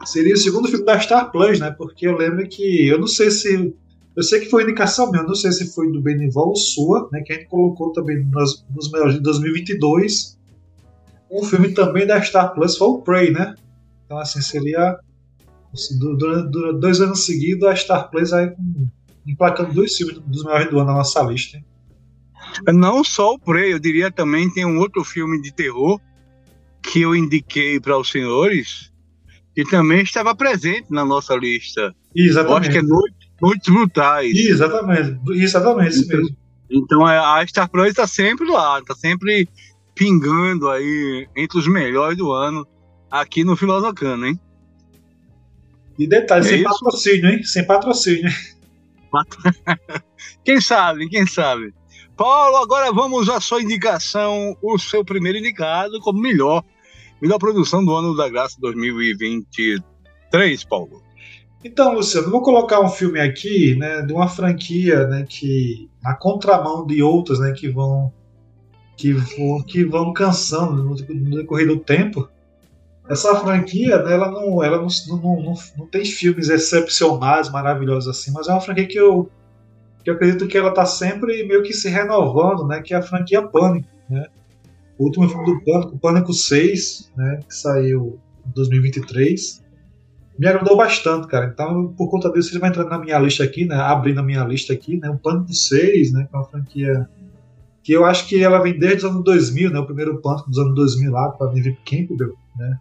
seria 0.06 0.34
o 0.34 0.38
segundo 0.38 0.70
filme 0.70 0.86
da 0.86 0.98
Star 1.02 1.30
Plus, 1.34 1.60
né? 1.60 1.72
Porque 1.78 2.08
eu 2.08 2.16
lembro 2.16 2.48
que, 2.48 2.88
eu 2.88 2.98
não 2.98 3.08
sei 3.08 3.30
se 3.30 3.76
eu 4.16 4.24
sei 4.24 4.40
que 4.40 4.50
foi 4.50 4.64
indicação 4.64 5.12
minha, 5.12 5.22
não 5.22 5.36
sei 5.36 5.52
se 5.52 5.76
foi 5.76 5.92
do 5.92 6.02
Benival 6.02 6.48
ou 6.48 6.56
sua, 6.56 7.10
né, 7.12 7.22
que 7.22 7.34
a 7.34 7.36
gente 7.36 7.50
colocou 7.50 7.92
também 7.92 8.26
nos, 8.26 8.66
nos 8.74 8.90
melhores 8.90 9.16
de 9.16 9.22
2022. 9.22 10.40
Um 11.30 11.44
filme 11.44 11.74
também 11.74 12.08
da 12.08 12.22
Star 12.22 12.56
Plus 12.56 12.78
foi 12.78 12.88
o 12.88 13.02
Prey, 13.02 13.32
né? 13.32 13.54
Então, 14.06 14.18
assim, 14.18 14.42
seria 14.42 14.98
assim, 15.74 16.00
durante, 16.00 16.50
durante 16.50 16.80
dois 16.80 17.02
anos 17.02 17.26
seguidos 17.26 17.68
a 17.68 17.76
Star 17.76 18.10
Plus 18.10 18.32
aí 18.32 18.50
com 18.50 18.88
emplacando 19.28 19.74
dois 19.74 19.96
filmes 19.96 20.20
dos 20.20 20.44
melhores 20.44 20.70
do 20.70 20.80
ano 20.80 20.88
na 20.88 20.98
nossa 20.98 21.22
lista. 21.24 21.60
Não 22.74 23.04
só 23.04 23.34
o 23.34 23.40
Prey, 23.40 23.74
eu 23.74 23.80
diria 23.80 24.12
também 24.12 24.50
tem 24.50 24.66
um 24.66 24.80
outro 24.80 25.04
filme 25.04 25.42
de 25.42 25.54
terror 25.54 26.00
que 26.82 27.02
eu 27.02 27.16
indiquei 27.16 27.80
para 27.80 27.98
os 27.98 28.10
senhores 28.10 28.92
que 29.54 29.64
também 29.66 30.02
estava 30.02 30.36
presente 30.36 30.86
na 30.92 31.04
nossa 31.04 31.36
lista. 31.36 31.94
Exatamente. 32.16 32.52
Eu 32.52 32.58
acho 32.58 32.70
que 32.70 32.78
é 32.78 32.82
Noite, 32.82 33.32
Noites 33.42 33.74
Brutais. 33.74 34.38
Exatamente, 34.38 35.20
exatamente, 35.32 35.90
isso 35.90 36.06
então, 36.06 36.20
mesmo. 36.20 36.38
Então 36.70 37.10
é, 37.10 37.18
a 37.18 37.46
Star 37.48 37.70
Plus 37.70 37.90
está 37.90 38.06
sempre 38.06 38.48
lá, 38.48 38.80
está 38.80 38.94
sempre 38.94 39.50
pingando 39.96 40.70
aí 40.70 41.28
entre 41.36 41.58
os 41.58 41.68
melhores 41.68 42.18
do 42.18 42.32
ano 42.32 42.68
aqui 43.10 43.44
no 43.44 43.56
Filosofano, 43.56 44.28
hein? 44.28 44.40
E 45.98 46.08
detalhe, 46.08 46.46
é 46.46 46.50
sem 46.50 46.62
isso? 46.62 46.70
patrocínio, 46.70 47.30
hein? 47.30 47.44
Sem 47.44 47.66
patrocínio. 47.66 48.32
quem 50.44 50.60
sabe, 50.62 51.10
quem 51.10 51.26
sabe. 51.26 51.74
Paulo, 52.16 52.58
agora 52.58 52.92
vamos 52.92 53.30
à 53.30 53.40
sua 53.40 53.62
indicação, 53.62 54.58
o 54.62 54.78
seu 54.78 55.06
primeiro 55.06 55.38
indicado 55.38 56.00
como 56.02 56.20
melhor, 56.20 56.64
melhor 57.22 57.38
produção 57.38 57.86
do 57.86 57.96
ano 57.96 58.16
da 58.16 58.28
graça 58.28 58.58
2023, 58.60 60.64
Paulo. 60.66 61.04
Então, 61.64 61.94
Luciano, 61.94 62.30
vou 62.30 62.42
colocar 62.42 62.82
um 62.82 62.90
filme 62.90 63.20
aqui, 63.20 63.76
né, 63.76 64.02
de 64.02 64.14
uma 64.14 64.28
franquia, 64.28 65.08
né, 65.08 65.26
que 65.28 65.90
na 66.02 66.16
contramão 66.16 66.86
de 66.86 67.04
outras, 67.04 67.40
né, 67.40 67.52
que 67.52 67.70
vão 67.70 68.14
que 68.96 69.14
vão, 69.14 69.62
que 69.62 69.86
vão 69.86 70.12
cansando 70.12 70.84
no, 70.84 70.96
no 70.96 71.38
decorrer 71.38 71.68
do 71.68 71.78
tempo. 71.78 72.28
Essa 73.10 73.36
franquia, 73.36 74.04
né, 74.04 74.14
ela, 74.14 74.30
não, 74.30 74.62
ela 74.62 74.78
não, 74.78 74.88
não, 75.08 75.42
não, 75.42 75.54
não, 75.78 75.88
tem 75.88 76.04
filmes 76.04 76.50
excepcionais, 76.50 77.50
maravilhosos 77.50 78.10
assim, 78.10 78.32
mas 78.32 78.48
é 78.48 78.52
uma 78.52 78.60
franquia 78.60 78.86
que 78.86 79.00
eu, 79.00 79.30
que 80.04 80.10
eu 80.10 80.16
acredito 80.16 80.48
que 80.48 80.58
ela 80.58 80.70
está 80.70 80.86
sempre 80.86 81.46
meio 81.46 81.64
que 81.64 81.74
se 81.74 81.88
renovando, 81.88 82.68
né, 82.68 82.82
que 82.82 82.94
é 82.94 82.98
a 82.98 83.02
franquia 83.02 83.42
Pânico. 83.42 83.88
Né? 84.10 84.26
O 84.98 85.06
último 85.06 85.30
filme 85.30 85.46
do 85.46 85.64
Pânico, 85.64 86.00
Pânico 86.00 86.34
6, 86.34 87.12
né, 87.16 87.40
que 87.48 87.56
saiu 87.56 88.20
em 88.46 88.52
2023, 88.52 89.64
me 90.38 90.48
agradou 90.48 90.76
bastante, 90.76 91.28
cara. 91.28 91.50
Então, 91.52 91.94
por 91.98 92.10
conta 92.10 92.30
disso, 92.32 92.52
ele 92.52 92.60
vai 92.60 92.70
entrar 92.70 92.86
na 92.86 93.00
minha 93.00 93.18
lista 93.20 93.44
aqui, 93.44 93.66
né, 93.66 93.76
abrindo 93.76 94.20
a 94.20 94.24
minha 94.24 94.44
lista 94.44 94.74
aqui, 94.74 94.98
né, 94.98 95.10
o 95.10 95.18
Pânico 95.18 95.54
6, 95.54 96.12
né, 96.12 96.28
que 96.30 96.36
é 96.36 96.38
uma 96.38 96.46
franquia 96.46 97.10
que 97.84 97.94
eu 97.94 98.04
acho 98.04 98.28
que 98.28 98.44
ela 98.44 98.60
vem 98.60 98.78
desde 98.78 99.06
os 99.06 99.12
anos 99.12 99.24
2000, 99.24 99.72
né, 99.72 99.80
o 99.80 99.86
primeiro 99.86 100.22
Pânico 100.22 100.50
dos 100.50 100.60
anos 100.60 100.76
2000 100.76 101.10
lá, 101.10 101.32
com 101.32 101.46
a 101.46 101.54
Neve 101.54 101.78
Campbell, 101.86 102.36
né, 102.58 102.78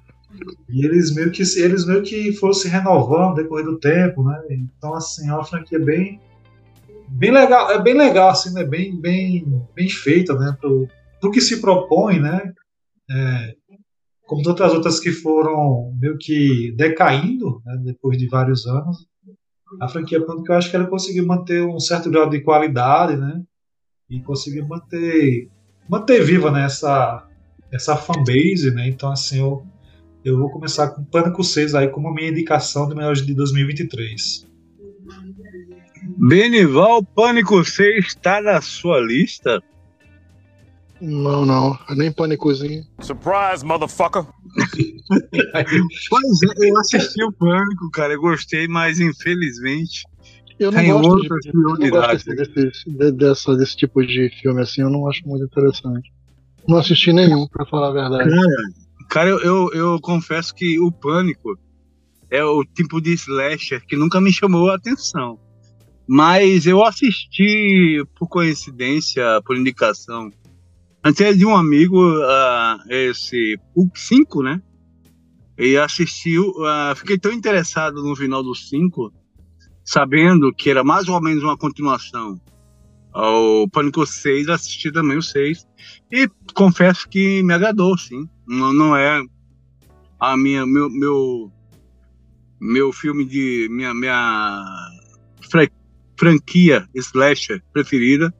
e 0.69 0.85
eles 0.85 1.15
meio 1.15 1.31
que 1.31 1.43
eles 1.43 1.87
meio 1.87 2.03
que 2.03 2.33
foram 2.33 2.55
se 2.55 2.69
renovando 2.69 3.31
no 3.31 3.35
decorrer 3.35 3.65
do 3.65 3.79
tempo, 3.79 4.23
né? 4.25 4.41
Então 4.51 4.95
assim, 4.95 5.29
é 5.29 5.33
uma 5.33 5.45
franquia 5.45 5.79
bem 5.79 6.21
bem 7.09 7.31
legal, 7.31 7.71
é 7.71 7.83
bem 7.83 7.95
legal 7.95 8.31
assim, 8.31 8.53
né? 8.53 8.65
Bem 8.65 9.01
bem 9.01 9.45
bem 9.75 9.89
feita, 9.89 10.35
né, 10.35 10.57
pro, 10.61 10.89
pro 11.21 11.31
que 11.31 11.41
se 11.41 11.61
propõe, 11.61 12.21
né? 12.21 12.53
É, 13.11 13.55
como 14.27 14.43
todas 14.43 14.69
as 14.69 14.75
outras 14.75 14.99
que 14.99 15.13
foram 15.13 15.93
meio 16.01 16.19
que 16.19 16.75
decaindo 16.77 17.63
né, 17.65 17.77
depois 17.85 18.19
de 18.19 18.29
vários 18.29 18.67
anos, 18.67 19.07
a 19.81 19.89
franquia 19.89 20.25
Pânico 20.25 20.51
eu 20.51 20.57
acho 20.57 20.69
que 20.69 20.77
ela 20.77 20.87
conseguiu 20.87 21.27
manter 21.27 21.63
um 21.63 21.79
certo 21.79 22.11
grau 22.11 22.29
de 22.29 22.41
qualidade, 22.41 23.17
né? 23.17 23.43
E 24.11 24.21
conseguiu 24.21 24.67
manter 24.67 25.49
manter 25.89 26.23
viva 26.23 26.51
né, 26.51 26.65
essa, 26.65 27.27
essa 27.73 27.97
fanbase, 27.97 28.73
né? 28.73 28.89
Então 28.89 29.11
assim, 29.11 29.39
eu 29.39 29.65
eu 30.27 30.37
vou 30.37 30.51
começar 30.51 30.89
com 30.89 31.05
Pânico 31.05 31.45
6 31.45 31.75
aí 31.77 31.89
como 31.89 32.13
minha 32.13 32.29
indicação 32.29 32.89
do 32.89 32.97
melhores 32.97 33.25
de 33.25 33.33
2023. 33.33 34.45
Benival, 36.19 37.05
Pânico 37.05 37.65
6 37.65 38.07
está 38.07 38.43
na 38.43 38.61
sua 38.61 38.99
lista? 38.99 39.63
Não, 41.01 41.47
não. 41.47 41.79
É 41.89 41.95
nem 41.95 42.11
Pânicozinho. 42.11 42.85
Surprise, 43.01 43.65
motherfucker! 43.65 44.25
pois 46.11 46.43
é, 46.43 46.71
eu 46.71 46.79
assisti 46.79 47.23
o 47.23 47.31
Pânico, 47.31 47.89
cara. 47.93 48.15
Eu 48.15 48.21
gostei, 48.21 48.67
mas 48.67 48.99
infelizmente. 48.99 50.05
Eu 50.59 50.73
não 50.73 51.03
gosto, 51.03 51.39
de, 51.41 51.51
eu 51.51 51.55
não 51.55 51.91
gosto 51.91 52.35
desse, 52.35 52.51
desse, 52.51 53.13
dessa, 53.13 53.57
desse 53.57 53.77
tipo 53.77 54.05
de 54.05 54.31
filme 54.41 54.63
assim, 54.63 54.81
eu 54.81 54.91
não 54.91 55.07
acho 55.07 55.21
muito 55.29 55.45
interessante. 55.45 56.11
Não 56.67 56.79
assisti 56.79 57.13
nenhum, 57.13 57.47
pra 57.47 57.67
falar 57.67 57.89
a 57.89 57.93
verdade. 57.93 58.31
Cara, 58.31 58.86
Cara, 59.09 59.31
eu, 59.31 59.41
eu, 59.41 59.71
eu, 59.73 60.01
confesso 60.01 60.55
que 60.55 60.79
o 60.79 60.91
Pânico 60.91 61.59
é 62.31 62.45
o 62.45 62.65
tipo 62.65 63.01
de 63.01 63.13
slasher 63.13 63.85
que 63.87 63.97
nunca 63.97 64.21
me 64.21 64.33
chamou 64.33 64.71
a 64.71 64.77
atenção. 64.77 65.39
Mas 66.09 66.67
eu 66.67 66.85
assisti 66.85 68.05
por 68.17 68.29
coincidência, 68.29 69.25
por 69.45 69.57
indicação, 69.57 70.31
antes 71.05 71.39
de 71.39 71.45
um 71.47 71.55
amigo, 71.55 71.99
uh, 71.99 72.79
esse 72.89 73.59
o 73.75 73.89
5, 73.95 74.43
né? 74.43 74.61
E 75.59 75.77
assistiu, 75.77 76.51
uh, 76.51 76.95
fiquei 76.95 77.19
tão 77.19 77.33
interessado 77.33 78.03
no 78.03 78.15
final 78.15 78.43
do 78.43 78.55
5, 78.55 79.13
sabendo 79.85 80.53
que 80.53 80.71
era 80.71 80.85
mais 80.85 81.09
ou 81.09 81.21
menos 81.21 81.43
uma 81.43 81.57
continuação 81.57 82.41
ao 83.13 83.69
Pânico 83.69 84.05
6, 84.05 84.49
assisti 84.49 84.93
também 84.93 85.17
o 85.17 85.23
6. 85.23 85.67
E 86.13 86.29
confesso 86.55 87.09
que 87.09 87.43
me 87.43 87.55
agradou, 87.55 87.97
sim. 87.97 88.29
Não, 88.47 88.73
não 88.73 88.97
é 88.97 89.23
a 90.21 90.37
minha 90.37 90.65
meu, 90.67 90.89
meu 90.89 91.53
meu 92.61 92.93
filme 92.93 93.25
de 93.25 93.69
minha 93.71 93.93
minha 93.93 94.65
franquia 96.19 96.89
slasher 96.95 97.63
preferida, 97.73 98.33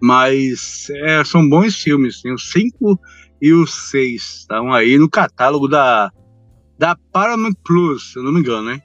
mas 0.00 0.88
é, 0.90 1.24
são 1.24 1.48
bons 1.48 1.76
filmes, 1.76 2.20
sim. 2.20 2.32
o 2.32 2.38
5 2.38 3.00
e 3.42 3.52
o 3.52 3.66
6 3.66 4.22
estão 4.22 4.72
aí 4.72 4.98
no 4.98 5.08
catálogo 5.08 5.66
da 5.66 6.12
da 6.78 6.96
Paramount 7.12 7.54
Plus, 7.62 8.12
se 8.12 8.18
eu 8.18 8.22
não 8.22 8.32
me 8.32 8.40
engano, 8.40 8.70
né? 8.70 8.80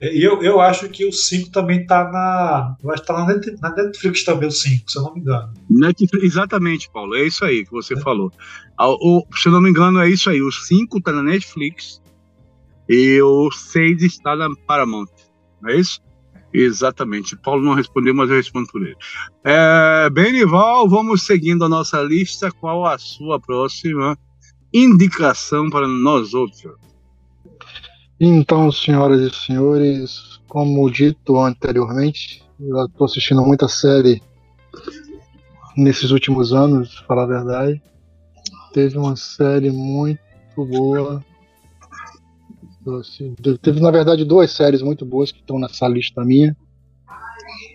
E 0.00 0.22
eu, 0.22 0.42
eu 0.42 0.60
acho 0.60 0.88
que 0.88 1.06
o 1.06 1.12
5 1.12 1.50
também 1.50 1.86
tá 1.86 2.10
na. 2.10 2.76
Eu 2.82 2.90
acho 2.90 3.02
que 3.02 3.08
tá 3.08 3.24
na 3.24 3.74
Netflix 3.74 4.24
também, 4.24 4.48
o 4.48 4.52
5, 4.52 4.90
se 4.90 4.98
eu 4.98 5.02
não 5.02 5.14
me 5.14 5.20
engano. 5.20 5.52
Netflix, 5.70 6.24
exatamente, 6.24 6.90
Paulo. 6.90 7.14
É 7.14 7.24
isso 7.24 7.44
aí 7.44 7.64
que 7.64 7.70
você 7.70 7.94
é. 7.94 8.00
falou. 8.00 8.30
O, 8.78 9.26
se 9.34 9.48
eu 9.48 9.52
não 9.52 9.60
me 9.60 9.70
engano, 9.70 10.00
é 10.00 10.08
isso 10.08 10.28
aí. 10.30 10.42
O 10.42 10.52
5 10.52 11.00
tá 11.00 11.12
na 11.12 11.22
Netflix 11.22 12.00
e 12.88 13.20
o 13.20 13.50
6 13.50 14.02
está 14.02 14.36
na 14.36 14.48
Paramount. 14.66 15.08
Não 15.60 15.70
é 15.70 15.76
isso? 15.76 16.00
Exatamente. 16.52 17.36
Paulo 17.36 17.62
não 17.62 17.74
respondeu, 17.74 18.14
mas 18.14 18.30
eu 18.30 18.36
respondo 18.36 18.68
por 18.68 18.82
ele. 18.82 18.96
É, 19.44 20.08
Benival, 20.10 20.88
vamos 20.88 21.22
seguindo 21.22 21.64
a 21.64 21.68
nossa 21.68 22.00
lista. 22.02 22.50
Qual 22.50 22.86
a 22.86 22.96
sua 22.98 23.38
próxima 23.38 24.16
indicação 24.72 25.68
para 25.68 25.86
nós 25.86 26.32
outros? 26.32 26.62
Então, 28.18 28.72
senhoras 28.72 29.20
e 29.20 29.30
senhores, 29.30 30.40
como 30.48 30.90
dito 30.90 31.38
anteriormente, 31.38 32.42
eu 32.58 32.86
estou 32.86 33.04
assistindo 33.04 33.42
muita 33.44 33.68
série 33.68 34.22
nesses 35.76 36.10
últimos 36.10 36.52
anos, 36.54 36.94
para 37.00 37.06
falar 37.06 37.22
a 37.24 37.26
verdade. 37.26 37.82
Teve 38.72 38.96
uma 38.96 39.16
série 39.16 39.70
muito 39.70 40.18
boa. 40.56 41.22
Teve, 43.60 43.80
na 43.80 43.90
verdade, 43.90 44.24
duas 44.24 44.50
séries 44.50 44.80
muito 44.80 45.04
boas 45.04 45.30
que 45.30 45.40
estão 45.40 45.58
nessa 45.58 45.86
lista 45.86 46.24
minha, 46.24 46.56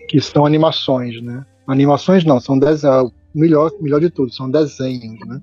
que 0.08 0.20
são 0.20 0.44
animações, 0.44 1.22
né? 1.22 1.46
Animações 1.68 2.24
não, 2.24 2.40
são 2.40 2.58
desenhos. 2.58 3.12
Melhor, 3.32 3.70
melhor 3.80 4.00
de 4.00 4.10
tudo, 4.10 4.32
são 4.32 4.50
desenhos, 4.50 5.20
né? 5.26 5.40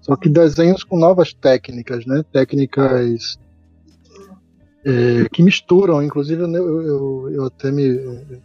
Só 0.00 0.14
que 0.14 0.28
desenhos 0.28 0.84
com 0.84 0.96
novas 0.96 1.32
técnicas, 1.32 2.06
né? 2.06 2.22
Técnicas 2.32 3.36
é, 4.84 5.28
que 5.32 5.42
misturam, 5.42 6.02
inclusive 6.02 6.42
eu, 6.42 6.82
eu, 6.82 7.30
eu 7.30 7.44
até 7.46 7.70
me, 7.70 7.88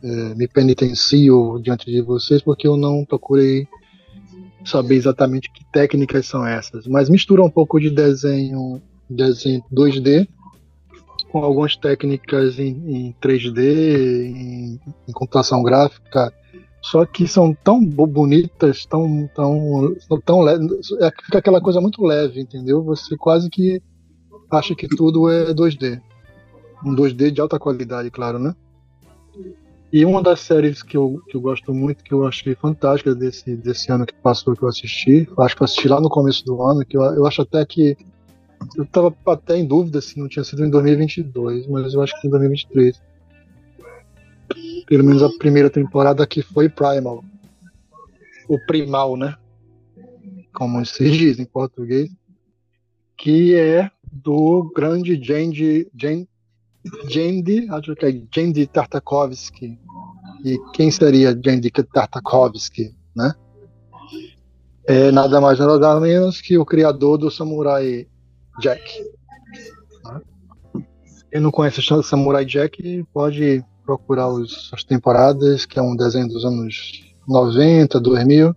é, 0.03 0.35
me 0.35 0.47
penitencio 0.47 1.59
diante 1.63 1.89
de 1.91 2.01
vocês 2.01 2.41
porque 2.41 2.67
eu 2.67 2.77
não 2.77 3.03
procurei 3.03 3.67
saber 4.63 4.95
exatamente 4.95 5.51
que 5.51 5.65
técnicas 5.71 6.25
são 6.25 6.45
essas, 6.45 6.87
mas 6.87 7.09
mistura 7.09 7.43
um 7.43 7.49
pouco 7.49 7.79
de 7.79 7.89
desenho, 7.89 8.81
desenho 9.09 9.63
2D 9.73 10.27
com 11.31 11.43
algumas 11.43 11.75
técnicas 11.75 12.57
em, 12.59 12.69
em 12.87 13.15
3D, 13.21 13.59
em 13.59 14.79
em, 15.07 15.11
computação 15.11 15.61
gráfica, 15.61 16.33
só 16.81 17.05
que 17.05 17.27
são 17.27 17.53
tão 17.53 17.83
bonitas, 17.83 18.85
tão, 18.85 19.29
tão, 19.35 19.95
tão 20.25 20.47
é, 20.49 20.57
fica 21.23 21.39
aquela 21.39 21.59
coisa 21.59 21.81
muito 21.81 22.03
leve, 22.03 22.39
entendeu? 22.39 22.83
Você 22.83 23.17
quase 23.17 23.49
que 23.49 23.81
acha 24.49 24.73
que 24.75 24.87
tudo 24.87 25.29
é 25.29 25.53
2D. 25.53 26.01
Um 26.85 26.95
2D 26.95 27.31
de 27.31 27.41
alta 27.41 27.59
qualidade, 27.59 28.09
claro, 28.11 28.39
né? 28.39 28.55
E 29.91 30.03
uma 30.03 30.21
das 30.21 30.41
séries 30.41 30.83
que 30.83 30.97
eu, 30.97 31.21
que 31.27 31.37
eu 31.37 31.41
gosto 31.41 31.73
muito, 31.73 32.03
que 32.03 32.13
eu 32.13 32.27
achei 32.27 32.53
fantástica 32.55 33.15
desse, 33.15 33.55
desse 33.55 33.89
ano 33.91 34.05
que 34.05 34.13
passou, 34.13 34.55
que 34.55 34.63
eu 34.63 34.67
assisti, 34.67 35.27
acho 35.39 35.55
que 35.55 35.61
eu 35.61 35.65
assisti 35.65 35.87
lá 35.87 36.01
no 36.01 36.09
começo 36.09 36.43
do 36.43 36.61
ano, 36.61 36.85
que 36.85 36.97
eu, 36.97 37.01
eu 37.01 37.25
acho 37.25 37.41
até 37.41 37.65
que. 37.65 37.95
Eu 38.75 38.85
tava 38.85 39.15
até 39.27 39.55
em 39.55 39.65
dúvida 39.65 40.01
se 40.01 40.19
não 40.19 40.27
tinha 40.27 40.43
sido 40.43 40.65
em 40.65 40.69
2022, 40.69 41.67
mas 41.67 41.93
eu 41.93 42.01
acho 42.01 42.19
que 42.19 42.27
em 42.27 42.29
2023. 42.29 43.01
Pelo 44.87 45.03
menos 45.03 45.23
a 45.23 45.29
primeira 45.37 45.69
temporada 45.69 46.25
que 46.27 46.41
foi 46.41 46.67
Primal. 46.67 47.23
O 48.49 48.59
Primal, 48.65 49.15
né? 49.15 49.35
Como 50.53 50.83
se 50.85 51.09
diz 51.09 51.39
em 51.39 51.45
português. 51.45 52.09
Que 53.15 53.55
é 53.55 53.89
do 54.11 54.71
grande 54.75 55.21
Jandy, 55.21 55.87
Jandy, 57.07 57.67
acho 57.69 57.95
que 57.95 58.05
é 58.05 58.21
Jandy 58.33 58.67
Tartakovsky. 58.67 59.79
E 60.43 60.57
quem 60.73 60.91
seria 60.91 61.29
Jandy 61.31 61.71
Tartakovsky, 61.71 62.95
né? 63.15 63.33
É 64.85 65.11
nada 65.11 65.41
mais 65.41 65.59
nada 65.59 65.99
menos 65.99 66.39
que 66.39 66.57
o 66.57 66.65
criador 66.65 67.17
do 67.17 67.29
Samurai 67.29 68.07
Jack. 68.59 69.03
Né? 70.05 70.21
Quem 71.31 71.41
não 71.41 71.51
conhece 71.51 71.81
o 71.93 72.03
Samurai 72.03 72.45
Jack 72.45 73.05
pode 73.13 73.63
procurar 73.85 74.29
os, 74.29 74.71
as 74.73 74.83
temporadas, 74.83 75.65
que 75.65 75.79
é 75.79 75.81
um 75.81 75.95
desenho 75.95 76.27
dos 76.27 76.45
anos 76.45 77.15
90, 77.27 77.99
2000, 77.99 78.55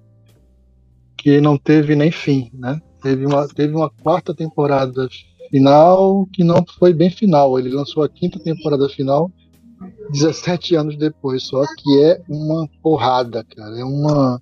que 1.16 1.40
não 1.40 1.58
teve 1.58 1.96
nem 1.96 2.10
fim, 2.10 2.50
né? 2.54 2.80
Teve 3.02 3.26
uma, 3.26 3.48
teve 3.48 3.74
uma 3.74 3.90
quarta 3.90 4.34
temporada 4.34 5.08
final 5.50 6.26
que 6.32 6.44
não 6.44 6.64
foi 6.78 6.92
bem 6.92 7.10
final. 7.10 7.58
Ele 7.58 7.70
lançou 7.70 8.02
a 8.02 8.08
quinta 8.08 8.38
temporada 8.38 8.88
final 8.88 9.30
17 10.10 10.74
anos 10.74 10.96
depois, 10.96 11.42
só 11.44 11.62
que 11.78 12.02
é 12.02 12.20
uma 12.28 12.68
porrada, 12.82 13.44
cara. 13.44 13.78
É 13.78 13.84
uma. 13.84 14.40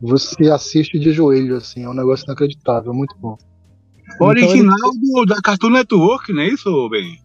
Você 0.00 0.50
assiste 0.50 0.98
de 0.98 1.12
joelho, 1.12 1.56
assim, 1.56 1.84
é 1.84 1.88
um 1.88 1.94
negócio 1.94 2.24
inacreditável, 2.24 2.92
muito 2.92 3.16
bom. 3.18 3.36
O 4.20 4.24
original 4.24 4.76
então, 4.76 5.22
ele... 5.22 5.26
da 5.26 5.40
Cartoon 5.40 5.70
Network, 5.70 6.32
não 6.32 6.42
é 6.42 6.48
isso, 6.48 6.88
Ben? 6.90 7.18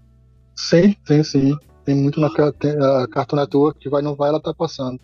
Sim, 0.55 0.95
sim, 1.05 1.23
sim. 1.23 1.57
Tem 1.83 1.95
muito 1.95 2.19
na 2.19 2.29
tem 2.53 2.71
a 2.71 3.07
Cartoon 3.07 3.37
Network 3.37 3.79
que 3.79 3.89
vai 3.89 4.01
não 4.01 4.15
vai, 4.15 4.29
ela 4.29 4.39
tá 4.39 4.53
passando. 4.53 4.99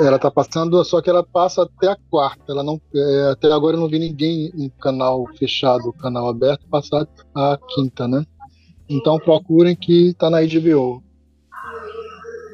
Ela 0.00 0.18
tá 0.18 0.30
passando, 0.30 0.82
só 0.84 1.00
que 1.00 1.10
ela 1.10 1.22
passa 1.22 1.62
até 1.62 1.88
a 1.88 1.96
quarta. 2.10 2.44
Ela 2.48 2.62
não, 2.62 2.80
é, 2.94 3.30
até 3.32 3.52
agora 3.52 3.76
eu 3.76 3.80
não 3.80 3.88
vi 3.88 3.98
ninguém 3.98 4.50
em 4.54 4.68
canal 4.80 5.26
fechado, 5.38 5.92
canal 5.92 6.28
aberto, 6.28 6.66
passar 6.68 7.06
a 7.34 7.58
quinta, 7.74 8.08
né? 8.08 8.24
Então 8.88 9.18
procurem 9.18 9.76
que 9.76 10.14
tá 10.14 10.28
na 10.28 10.40
HBO. 10.40 11.02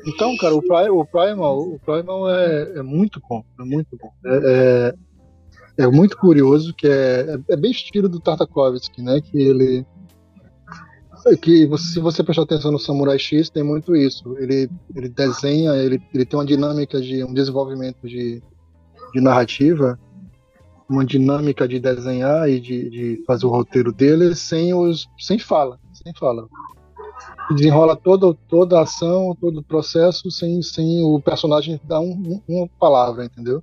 Então, 0.06 0.36
cara, 0.36 0.54
o, 0.54 0.62
Prime, 0.62 0.90
o 0.90 1.04
Primal, 1.04 1.60
o 1.60 1.78
Primal 1.80 2.30
é, 2.30 2.78
é 2.78 2.82
muito 2.82 3.20
bom, 3.28 3.44
é 3.60 3.64
muito 3.64 3.96
bom. 4.00 4.10
É, 4.24 4.94
é, 5.78 5.84
é 5.84 5.86
muito 5.86 6.16
curioso, 6.16 6.74
que 6.74 6.86
é, 6.86 7.38
é, 7.48 7.56
bem 7.56 7.70
estilo 7.70 8.08
do 8.08 8.20
Tartakovsky, 8.20 9.02
né? 9.02 9.20
Que 9.20 9.38
ele 9.38 9.86
que 11.36 11.66
você, 11.66 11.92
se 11.94 12.00
você 12.00 12.22
prestar 12.22 12.42
atenção 12.42 12.72
no 12.72 12.78
Samurai 12.78 13.18
X, 13.18 13.50
tem 13.50 13.62
muito 13.62 13.94
isso. 13.94 14.36
Ele, 14.38 14.70
ele 14.94 15.08
desenha, 15.08 15.74
ele, 15.74 16.02
ele 16.14 16.24
tem 16.24 16.38
uma 16.38 16.44
dinâmica 16.44 17.00
de 17.00 17.24
um 17.24 17.32
desenvolvimento 17.32 18.06
de, 18.08 18.42
de 19.12 19.20
narrativa, 19.20 19.98
uma 20.88 21.04
dinâmica 21.04 21.68
de 21.68 21.78
desenhar 21.78 22.48
e 22.48 22.60
de, 22.60 22.90
de 22.90 23.24
fazer 23.26 23.46
o 23.46 23.50
roteiro 23.50 23.92
dele 23.92 24.34
sem 24.34 24.72
os 24.72 25.06
sem 25.18 25.38
fala, 25.38 25.78
sem 25.92 26.12
fala. 26.14 26.48
Desenrola 27.50 27.96
toda, 27.96 28.34
toda 28.48 28.78
a 28.78 28.82
ação, 28.82 29.36
todo 29.40 29.60
o 29.60 29.62
processo 29.62 30.30
sem, 30.30 30.62
sem 30.62 31.02
o 31.02 31.20
personagem 31.20 31.80
dar 31.84 32.00
um, 32.00 32.40
uma 32.46 32.68
palavra, 32.78 33.24
entendeu? 33.24 33.62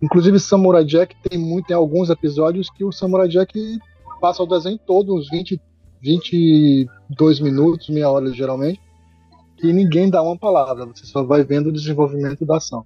Inclusive 0.00 0.38
Samurai 0.38 0.84
Jack 0.84 1.16
tem 1.28 1.38
muito, 1.38 1.66
tem 1.66 1.76
alguns 1.76 2.08
episódios 2.08 2.70
que 2.70 2.84
o 2.84 2.92
Samurai 2.92 3.28
Jack 3.28 3.78
passa 4.20 4.42
o 4.42 4.46
desenho 4.46 4.78
todo, 4.78 5.14
uns 5.14 5.28
20, 5.28 5.60
22 6.00 7.40
minutos, 7.40 7.88
meia 7.88 8.10
hora 8.10 8.32
geralmente, 8.32 8.80
e 9.62 9.72
ninguém 9.72 10.08
dá 10.08 10.22
uma 10.22 10.36
palavra, 10.36 10.86
você 10.86 11.04
só 11.04 11.22
vai 11.22 11.42
vendo 11.42 11.68
o 11.68 11.72
desenvolvimento 11.72 12.46
da 12.46 12.56
ação. 12.56 12.84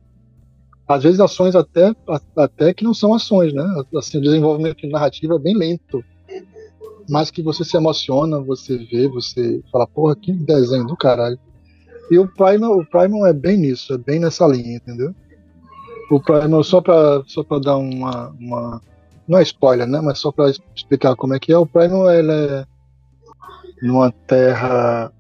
Às 0.88 1.02
vezes 1.02 1.20
ações 1.20 1.54
até, 1.54 1.94
até 2.36 2.74
que 2.74 2.84
não 2.84 2.94
são 2.94 3.14
ações, 3.14 3.52
né? 3.52 3.64
Assim, 3.96 4.18
o 4.18 4.22
desenvolvimento 4.22 4.78
de 4.78 4.88
narrativa 4.88 5.36
é 5.36 5.38
bem 5.38 5.56
lento, 5.56 6.02
mas 7.08 7.30
que 7.30 7.42
você 7.42 7.64
se 7.64 7.76
emociona, 7.76 8.40
você 8.40 8.78
vê, 8.78 9.08
você 9.08 9.62
fala, 9.70 9.86
porra, 9.86 10.16
que 10.16 10.32
desenho 10.32 10.86
do 10.86 10.96
caralho. 10.96 11.38
E 12.10 12.18
o 12.18 12.26
Primal, 12.28 12.78
o 12.78 12.84
Primal 12.84 13.26
é 13.26 13.32
bem 13.32 13.56
nisso, 13.56 13.94
é 13.94 13.98
bem 13.98 14.18
nessa 14.18 14.46
linha, 14.46 14.76
entendeu? 14.76 15.14
O 16.10 16.20
Primal, 16.20 16.62
só 16.64 16.80
pra, 16.80 17.22
só 17.26 17.42
pra 17.42 17.58
dar 17.58 17.76
uma, 17.76 18.28
uma. 18.38 18.82
Não 19.26 19.38
é 19.38 19.42
spoiler, 19.42 19.86
né? 19.86 20.00
Mas 20.00 20.18
só 20.18 20.30
pra 20.30 20.50
explicar 20.74 21.16
como 21.16 21.34
é 21.34 21.38
que 21.38 21.52
é, 21.52 21.56
o 21.56 21.66
Primal 21.66 22.10
ele 22.10 22.32
é 22.32 22.66
numa 23.82 24.12
terra 24.12 25.12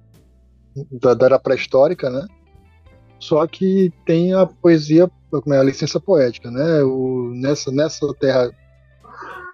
da, 0.90 1.14
da 1.14 1.26
era 1.26 1.38
pré-histórica, 1.38 2.08
né? 2.08 2.26
Só 3.18 3.46
que 3.46 3.92
tem 4.06 4.32
a 4.32 4.46
poesia, 4.46 5.10
é 5.48 5.56
a 5.56 5.62
licença 5.62 6.00
poética, 6.00 6.50
né? 6.50 6.82
O, 6.82 7.32
nessa, 7.34 7.70
nessa 7.70 8.06
terra 8.14 8.50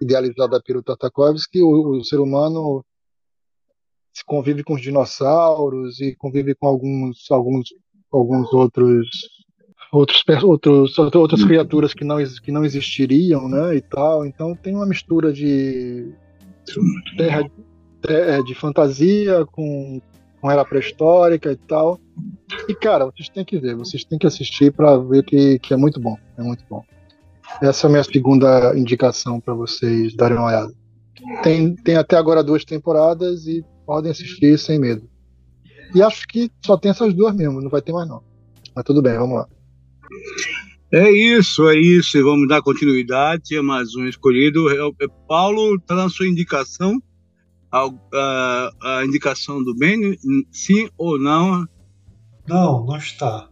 idealizada 0.01 0.62
pelo 0.62 0.83
Tartakovsky, 0.83 1.62
o, 1.62 1.99
o 1.99 2.05
ser 2.05 2.21
humano 2.21 2.85
se 4.12 4.25
convive 4.25 4.62
com 4.62 4.75
os 4.75 4.81
dinossauros 4.81 6.01
e 6.01 6.14
convive 6.16 6.55
com 6.55 6.66
alguns, 6.66 7.31
alguns, 7.31 7.68
alguns 8.11 8.53
outros 8.53 9.09
outros, 9.92 10.47
outros 10.47 10.97
outras 10.99 11.44
criaturas 11.44 11.94
que 11.94 12.05
não, 12.05 12.18
que 12.42 12.53
não 12.53 12.64
existiriam, 12.64 13.49
né, 13.49 13.77
e 13.77 13.81
tal. 13.81 14.27
Então 14.27 14.55
tem 14.55 14.75
uma 14.75 14.87
mistura 14.87 15.33
de 15.33 16.12
terra, 17.16 17.49
é, 18.06 18.42
de 18.42 18.54
fantasia, 18.54 19.44
com, 19.46 20.00
com 20.40 20.50
era 20.50 20.64
pré-histórica 20.64 21.52
e 21.52 21.56
tal. 21.56 21.98
E, 22.68 22.74
cara, 22.74 23.06
vocês 23.06 23.28
têm 23.28 23.44
que 23.44 23.58
ver, 23.58 23.74
vocês 23.74 24.04
têm 24.04 24.18
que 24.18 24.26
assistir 24.26 24.72
para 24.72 24.96
ver 24.98 25.24
que, 25.24 25.58
que 25.58 25.74
é 25.74 25.76
muito 25.76 26.00
bom. 26.00 26.16
É 26.37 26.42
muito 26.42 26.64
bom. 26.68 26.84
Essa 27.62 27.87
é 27.87 27.88
a 27.88 27.90
minha 27.90 28.04
segunda 28.04 28.76
indicação 28.76 29.40
para 29.40 29.54
vocês 29.54 30.14
darem 30.14 30.37
uma 30.37 30.46
olhada. 30.46 30.72
Tem, 31.42 31.74
tem 31.74 31.96
até 31.96 32.16
agora 32.16 32.44
duas 32.44 32.64
temporadas 32.64 33.46
e 33.46 33.64
podem 33.84 34.11
assistir 34.11 34.58
sem 34.58 34.78
medo. 34.78 35.08
E 35.94 36.02
acho 36.02 36.26
que 36.28 36.50
só 36.64 36.76
tem 36.76 36.90
essas 36.90 37.14
duas 37.14 37.34
mesmo, 37.34 37.61
não 37.61 37.70
vai 37.70 37.80
ter 37.80 37.92
mais 37.92 38.08
não. 38.08 38.22
Mas 38.74 38.84
tudo 38.84 39.02
bem, 39.02 39.16
vamos 39.16 39.38
lá. 39.38 39.48
É 40.92 41.11
isso, 41.11 41.68
é 41.68 41.76
isso. 41.76 42.16
E 42.16 42.22
vamos 42.22 42.48
dar 42.48 42.62
continuidade 42.62 43.56
a 43.56 43.62
mais 43.62 43.94
um 43.94 44.06
escolhido. 44.06 44.70
É, 44.70 45.04
é, 45.04 45.08
Paulo, 45.26 45.76
está 45.76 45.94
na 45.94 46.08
sua 46.08 46.26
indicação 46.26 46.98
a, 47.70 47.88
a, 48.14 48.70
a 48.83 49.04
indicação 49.04 49.62
do 49.62 49.74
Ben, 49.74 50.16
sim 50.50 50.88
ou 50.96 51.18
não? 51.18 51.66
Não, 52.46 52.85
não 52.85 52.96
está. 52.96 53.48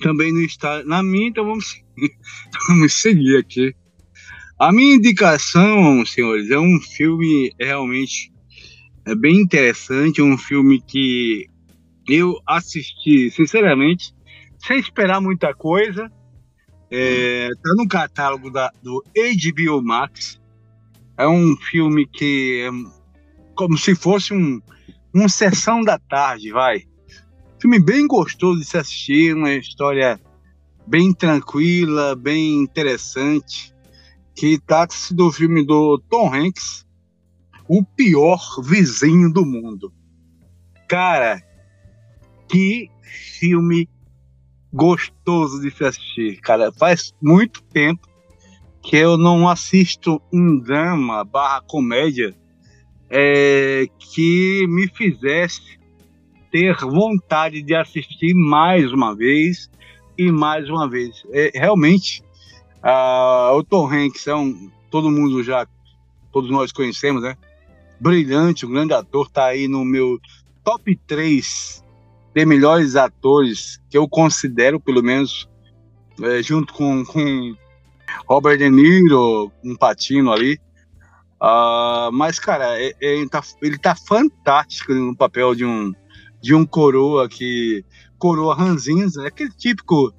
Também 0.00 0.32
não 0.32 0.42
está 0.42 0.82
na 0.84 1.02
minha, 1.02 1.28
então 1.28 1.44
vamos, 1.44 1.82
vamos 2.68 2.92
seguir 2.92 3.38
aqui. 3.38 3.74
A 4.58 4.72
minha 4.72 4.96
indicação, 4.96 6.04
senhores, 6.06 6.50
é 6.50 6.58
um 6.58 6.80
filme 6.80 7.52
realmente 7.58 8.32
é 9.06 9.14
bem 9.14 9.40
interessante, 9.40 10.22
um 10.22 10.38
filme 10.38 10.80
que 10.80 11.46
eu 12.08 12.40
assisti, 12.46 13.30
sinceramente, 13.30 14.14
sem 14.58 14.78
esperar 14.78 15.20
muita 15.20 15.54
coisa. 15.54 16.10
É, 16.90 17.48
tá 17.62 17.74
no 17.76 17.88
catálogo 17.88 18.50
da, 18.50 18.70
do 18.82 19.02
HBO 19.14 19.82
Max. 19.82 20.40
É 21.18 21.26
um 21.26 21.56
filme 21.56 22.06
que 22.06 22.62
é 22.66 22.70
como 23.54 23.78
se 23.78 23.94
fosse 23.94 24.34
um, 24.34 24.60
uma 25.12 25.28
sessão 25.28 25.82
da 25.82 25.98
tarde, 25.98 26.50
vai. 26.50 26.82
Filme 27.60 27.80
bem 27.80 28.06
gostoso 28.06 28.60
de 28.60 28.66
se 28.66 28.76
assistir, 28.76 29.34
uma 29.34 29.52
história 29.52 30.20
bem 30.86 31.12
tranquila, 31.14 32.14
bem 32.14 32.62
interessante, 32.62 33.74
que 34.34 34.58
trata-se 34.58 35.14
do 35.14 35.32
filme 35.32 35.64
do 35.64 35.98
Tom 36.10 36.34
Hanks, 36.34 36.84
O 37.68 37.82
Pior 37.82 38.60
Vizinho 38.62 39.32
do 39.32 39.46
Mundo. 39.46 39.92
Cara, 40.88 41.40
que 42.48 42.90
filme 43.38 43.88
gostoso 44.72 45.60
de 45.62 45.70
se 45.70 45.84
assistir, 45.84 46.40
cara. 46.40 46.72
Faz 46.72 47.12
muito 47.22 47.62
tempo 47.62 48.08
que 48.82 48.96
eu 48.96 49.16
não 49.16 49.48
assisto 49.48 50.20
um 50.32 50.58
drama 50.58 51.24
barra 51.24 51.62
comédia 51.62 52.36
é, 53.10 53.86
que 53.98 54.66
me 54.68 54.88
fizesse 54.88 55.78
ter 56.50 56.76
vontade 56.76 57.62
de 57.62 57.74
assistir 57.74 58.34
mais 58.34 58.92
uma 58.92 59.14
vez 59.14 59.70
e 60.16 60.30
mais 60.30 60.68
uma 60.68 60.88
vez. 60.88 61.24
É, 61.32 61.50
realmente, 61.54 62.22
uh, 62.82 63.56
o 63.56 63.64
Tom 63.64 63.92
Hanks 63.92 64.26
é 64.26 64.34
um, 64.34 64.70
todo 64.90 65.10
mundo 65.10 65.42
já, 65.42 65.66
todos 66.32 66.50
nós 66.50 66.70
conhecemos, 66.70 67.22
né? 67.22 67.36
Brilhante, 68.00 68.66
um 68.66 68.70
grande 68.70 68.92
ator, 68.92 69.28
tá 69.28 69.46
aí 69.46 69.66
no 69.66 69.84
meu 69.84 70.20
top 70.62 70.96
3 71.06 71.82
de 72.34 72.44
melhores 72.44 72.96
atores 72.96 73.80
que 73.88 73.96
eu 73.96 74.08
considero, 74.08 74.80
pelo 74.80 75.02
menos, 75.02 75.48
é, 76.22 76.42
junto 76.42 76.72
com, 76.72 77.04
com 77.04 77.56
Robert 78.28 78.58
De 78.58 78.68
Niro, 78.68 79.52
um 79.64 79.76
Patino 79.76 80.32
ali. 80.32 80.58
Uh, 81.44 82.10
mas, 82.10 82.38
cara, 82.38 82.80
é, 82.80 82.94
é, 83.02 83.16
ele, 83.18 83.28
tá, 83.28 83.42
ele 83.60 83.76
tá 83.76 83.94
fantástico 83.94 84.94
no 84.94 85.14
papel 85.14 85.54
de 85.54 85.62
um, 85.62 85.92
de 86.40 86.54
um 86.54 86.64
coroa 86.64 87.28
que. 87.28 87.84
Coroa 88.16 88.54
ranzinza, 88.54 89.24
é 89.24 89.26
aquele 89.26 89.50
típico 89.50 90.14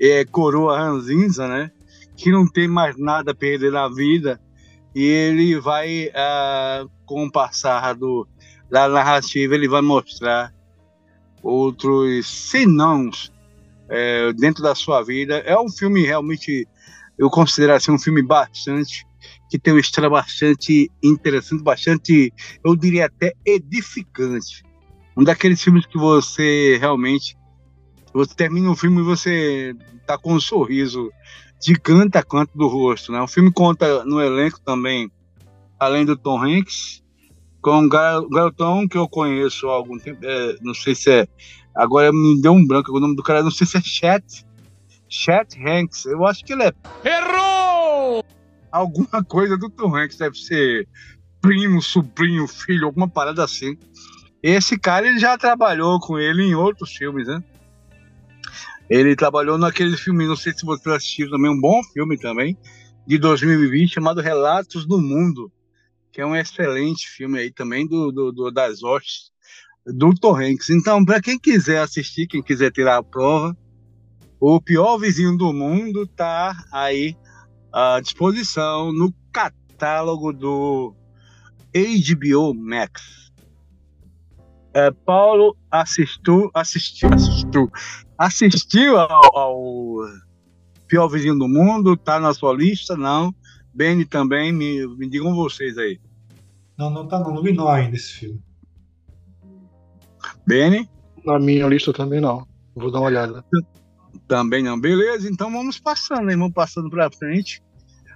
é, 0.00 0.24
coroa 0.24 0.78
ranzinza, 0.78 1.46
né? 1.46 1.70
Que 2.16 2.30
não 2.30 2.46
tem 2.46 2.66
mais 2.66 2.96
nada 2.96 3.32
a 3.32 3.34
perder 3.34 3.72
na 3.72 3.86
vida. 3.88 4.40
E 4.94 5.02
ele 5.04 5.60
vai, 5.60 6.06
uh, 6.06 6.88
com 7.04 7.26
o 7.26 7.30
passar 7.30 7.94
do, 7.94 8.26
da 8.70 8.88
narrativa, 8.88 9.54
ele 9.54 9.68
vai 9.68 9.82
mostrar 9.82 10.54
outros 11.42 12.26
senãos 12.26 13.30
é, 13.90 14.32
dentro 14.32 14.62
da 14.62 14.74
sua 14.74 15.02
vida. 15.02 15.38
É 15.40 15.58
um 15.58 15.68
filme 15.68 16.06
realmente, 16.06 16.66
eu 17.18 17.28
considero 17.28 17.74
assim, 17.74 17.92
um 17.92 17.98
filme 17.98 18.22
bastante, 18.22 19.04
que 19.54 19.58
tem 19.60 19.72
uma 19.72 19.80
história 19.80 20.10
bastante 20.10 20.90
interessante, 21.00 21.62
bastante, 21.62 22.32
eu 22.64 22.74
diria 22.74 23.06
até 23.06 23.34
edificante. 23.46 24.64
Um 25.16 25.22
daqueles 25.22 25.62
filmes 25.62 25.86
que 25.86 25.96
você 25.96 26.76
realmente, 26.80 27.36
você 28.12 28.34
termina 28.34 28.68
o 28.68 28.74
filme 28.74 29.00
e 29.00 29.04
você 29.04 29.72
tá 30.08 30.18
com 30.18 30.34
um 30.34 30.40
sorriso 30.40 31.08
de 31.62 31.76
canto 31.76 32.16
a 32.16 32.22
canto 32.24 32.50
do 32.52 32.66
rosto, 32.66 33.12
né? 33.12 33.20
O 33.20 33.28
filme 33.28 33.52
conta 33.52 34.04
no 34.04 34.20
elenco 34.20 34.60
também, 34.60 35.08
além 35.78 36.04
do 36.04 36.16
Tom 36.16 36.42
Hanks, 36.42 37.00
com 37.62 37.78
um 37.78 37.88
garotão 37.88 38.88
que 38.88 38.98
eu 38.98 39.08
conheço 39.08 39.68
há 39.68 39.74
algum 39.74 39.96
tempo, 40.00 40.18
é, 40.24 40.56
não 40.62 40.74
sei 40.74 40.96
se 40.96 41.12
é, 41.12 41.28
agora 41.76 42.10
me 42.12 42.42
deu 42.42 42.50
um 42.50 42.66
branco 42.66 42.90
o 42.90 42.98
nome 42.98 43.14
do 43.14 43.22
cara, 43.22 43.40
não 43.40 43.52
sei 43.52 43.68
se 43.68 43.76
é 43.76 43.80
Chat, 43.80 44.44
Chat 45.08 45.56
Hanks, 45.64 46.06
eu 46.06 46.26
acho 46.26 46.44
que 46.44 46.54
ele 46.54 46.64
é... 46.64 46.72
Errou! 47.04 48.24
Alguma 48.74 49.22
coisa 49.24 49.56
do 49.56 49.70
Tom 49.70 49.96
Hanks, 49.96 50.18
deve 50.18 50.36
ser 50.36 50.88
primo, 51.40 51.80
sobrinho, 51.80 52.46
filho, 52.46 52.86
alguma 52.86 53.08
parada 53.08 53.44
assim. 53.44 53.76
Esse 54.42 54.78
cara 54.78 55.06
ele 55.06 55.18
já 55.18 55.38
trabalhou 55.38 56.00
com 56.00 56.18
ele 56.18 56.42
em 56.42 56.54
outros 56.54 56.92
filmes, 56.92 57.26
né? 57.26 57.42
Ele 58.88 59.16
trabalhou 59.16 59.56
naquele 59.56 59.96
filme, 59.96 60.26
não 60.26 60.36
sei 60.36 60.52
se 60.52 60.66
você 60.66 60.90
assistiu 60.90 61.30
também, 61.30 61.50
um 61.50 61.60
bom 61.60 61.82
filme 61.82 62.18
também, 62.18 62.56
de 63.06 63.16
2020, 63.16 63.94
chamado 63.94 64.20
Relatos 64.20 64.86
do 64.86 65.00
Mundo 65.00 65.50
que 66.14 66.20
é 66.20 66.26
um 66.26 66.36
excelente 66.36 67.08
filme 67.08 67.40
aí 67.40 67.50
também 67.50 67.88
do, 67.88 68.12
do, 68.12 68.30
do 68.30 68.50
das 68.52 68.84
hostes 68.84 69.32
do 69.84 70.14
Tom 70.14 70.36
Hanks. 70.36 70.70
Então, 70.70 71.04
para 71.04 71.20
quem 71.20 71.36
quiser 71.36 71.80
assistir, 71.80 72.28
quem 72.28 72.40
quiser 72.40 72.70
tirar 72.70 72.98
a 72.98 73.02
prova, 73.02 73.54
o 74.38 74.60
pior 74.60 74.96
vizinho 74.96 75.36
do 75.36 75.52
mundo 75.52 76.06
tá 76.06 76.54
aí 76.72 77.16
à 77.74 78.00
disposição 78.00 78.92
no 78.92 79.12
catálogo 79.32 80.32
do 80.32 80.94
HBO 81.74 82.54
Max. 82.54 83.32
É, 84.72 84.92
Paulo 84.92 85.56
assistiu, 85.70 86.50
assistiu, 86.54 87.12
assistiu, 87.12 87.72
assistiu 88.16 88.96
ao, 88.96 89.36
ao 89.36 89.96
pior 90.86 91.08
vizinho 91.08 91.36
do 91.36 91.48
mundo, 91.48 91.96
tá 91.96 92.20
na 92.20 92.32
sua 92.32 92.54
lista? 92.54 92.96
Não. 92.96 93.34
Benny 93.74 94.04
também, 94.04 94.52
me, 94.52 94.86
me 94.96 95.08
digam 95.08 95.34
vocês 95.34 95.76
aí. 95.76 96.00
Não, 96.78 96.90
não 96.90 97.08
tá 97.08 97.18
não, 97.18 97.34
não 97.34 97.42
vi 97.42 97.52
não 97.52 97.68
ainda 97.68 97.96
esse 97.96 98.12
filme. 98.12 98.40
Benny? 100.46 100.88
Na 101.24 101.40
minha 101.40 101.66
lista 101.66 101.92
também 101.92 102.20
não. 102.20 102.46
Vou 102.74 102.92
dar 102.92 103.00
uma 103.00 103.06
olhada. 103.06 103.44
Também 104.28 104.62
não. 104.62 104.80
Beleza, 104.80 105.28
então 105.28 105.50
vamos 105.50 105.80
passando, 105.80 106.30
hein? 106.30 106.36
Vamos 106.36 106.54
passando 106.54 106.88
para 106.88 107.10
frente. 107.10 107.63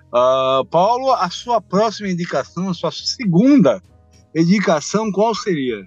Uh, 0.09 0.64
Paulo, 0.66 1.12
a 1.12 1.29
sua 1.29 1.61
próxima 1.61 2.09
indicação, 2.09 2.71
a 2.71 2.75
sua 2.75 2.90
segunda 2.90 3.83
indicação, 4.35 5.12
qual 5.12 5.35
seria? 5.35 5.87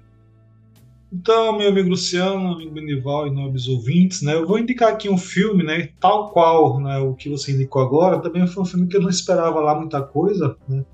Então, 1.12 1.58
meu 1.58 1.70
amigo 1.70 1.90
Luciano, 1.90 2.54
amigo 2.54 2.72
Benival 2.72 3.28
e 3.28 3.32
nobres 3.32 3.68
ouvintes, 3.68 4.22
né, 4.22 4.36
eu 4.36 4.48
vou 4.48 4.58
indicar 4.58 4.94
aqui 4.94 5.10
um 5.10 5.18
filme, 5.18 5.62
né, 5.62 5.90
tal 6.00 6.32
qual 6.32 6.80
né, 6.80 7.00
o 7.00 7.14
que 7.14 7.30
você 7.30 7.52
indicou 7.52 7.82
agora, 7.82 8.22
também 8.22 8.48
foi 8.48 8.64
um 8.64 8.66
filme 8.66 8.88
que 8.88 8.96
eu 8.96 9.02
não 9.02 9.10
esperava 9.10 9.60
lá 9.60 9.78
muita 9.78 10.02
coisa, 10.02 10.56
né, 10.70 10.86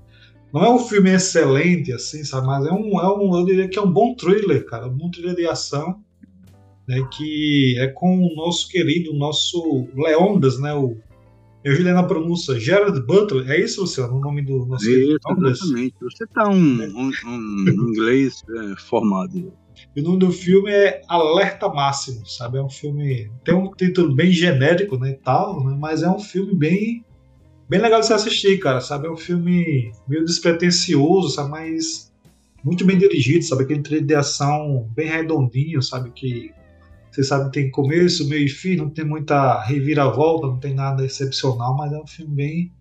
não 0.52 0.64
é 0.64 0.70
um 0.70 0.78
filme 0.80 1.10
excelente, 1.10 1.92
assim, 1.92 2.24
sabe, 2.24 2.48
mas 2.48 2.66
é 2.66 2.72
um, 2.72 3.00
é 3.00 3.16
um, 3.16 3.38
eu 3.38 3.44
diria 3.44 3.68
que 3.68 3.78
é 3.78 3.82
um 3.82 3.92
bom 3.92 4.14
thriller, 4.16 4.66
cara, 4.66 4.88
um 4.88 4.96
bom 4.96 5.08
thriller 5.08 5.36
de 5.36 5.46
ação, 5.46 6.00
né, 6.88 7.00
que 7.12 7.76
é 7.78 7.86
com 7.86 8.18
o 8.18 8.34
nosso 8.34 8.68
querido, 8.68 9.14
nosso 9.14 9.86
Leondas, 9.94 10.58
né, 10.58 10.74
o 10.74 10.96
eu 11.64 11.76
vi 11.76 11.82
na 11.82 12.02
pronúncia 12.02 12.58
Gerard 12.58 13.00
Butler, 13.02 13.50
é 13.50 13.60
isso, 13.60 13.80
Luciano, 13.80 14.16
o 14.16 14.20
nome 14.20 14.42
do 14.42 14.64
nosso 14.66 14.88
isso, 14.88 15.18
Exatamente, 15.26 15.94
você 16.00 16.26
tá 16.26 16.48
um, 16.48 16.82
é. 16.82 16.86
um, 16.86 17.10
um 17.26 17.68
inglês 17.90 18.42
é, 18.48 18.76
formado. 18.76 19.52
E 19.94 20.00
o 20.00 20.04
nome 20.04 20.18
do 20.18 20.32
filme 20.32 20.70
é 20.70 21.02
Alerta 21.08 21.68
Máximo, 21.68 22.26
sabe? 22.26 22.58
É 22.58 22.62
um 22.62 22.70
filme. 22.70 23.30
Tem 23.44 23.54
um 23.54 23.70
título 23.72 24.14
bem 24.14 24.32
genérico, 24.32 24.98
né? 24.98 25.10
E 25.10 25.14
tal, 25.14 25.64
né? 25.64 25.76
Mas 25.78 26.02
é 26.02 26.10
um 26.10 26.18
filme 26.18 26.54
bem. 26.54 27.04
Bem 27.68 27.80
legal 27.80 28.00
de 28.00 28.06
se 28.06 28.12
assistir, 28.12 28.58
cara, 28.58 28.80
sabe? 28.80 29.06
É 29.06 29.10
um 29.10 29.16
filme 29.16 29.92
meio 30.08 30.24
despretensioso, 30.24 31.28
sabe? 31.28 31.50
Mas 31.50 32.12
muito 32.64 32.84
bem 32.84 32.98
dirigido, 32.98 33.44
sabe? 33.44 33.64
Aquele 33.64 33.82
trilho 33.82 34.06
de 34.06 34.14
ação 34.14 34.88
bem 34.96 35.08
redondinho, 35.08 35.82
sabe? 35.82 36.10
Que 36.10 36.50
você 37.10 37.22
sabe 37.24 37.50
tem 37.50 37.70
começo, 37.70 38.28
meio 38.28 38.46
e 38.46 38.48
fim, 38.48 38.76
não 38.76 38.90
tem 38.90 39.04
muita 39.04 39.60
reviravolta, 39.62 40.46
não 40.46 40.58
tem 40.58 40.74
nada 40.74 41.04
excepcional, 41.04 41.76
mas 41.76 41.92
é 41.92 41.98
um 41.98 42.06
filme 42.06 42.34
bem, 42.34 42.72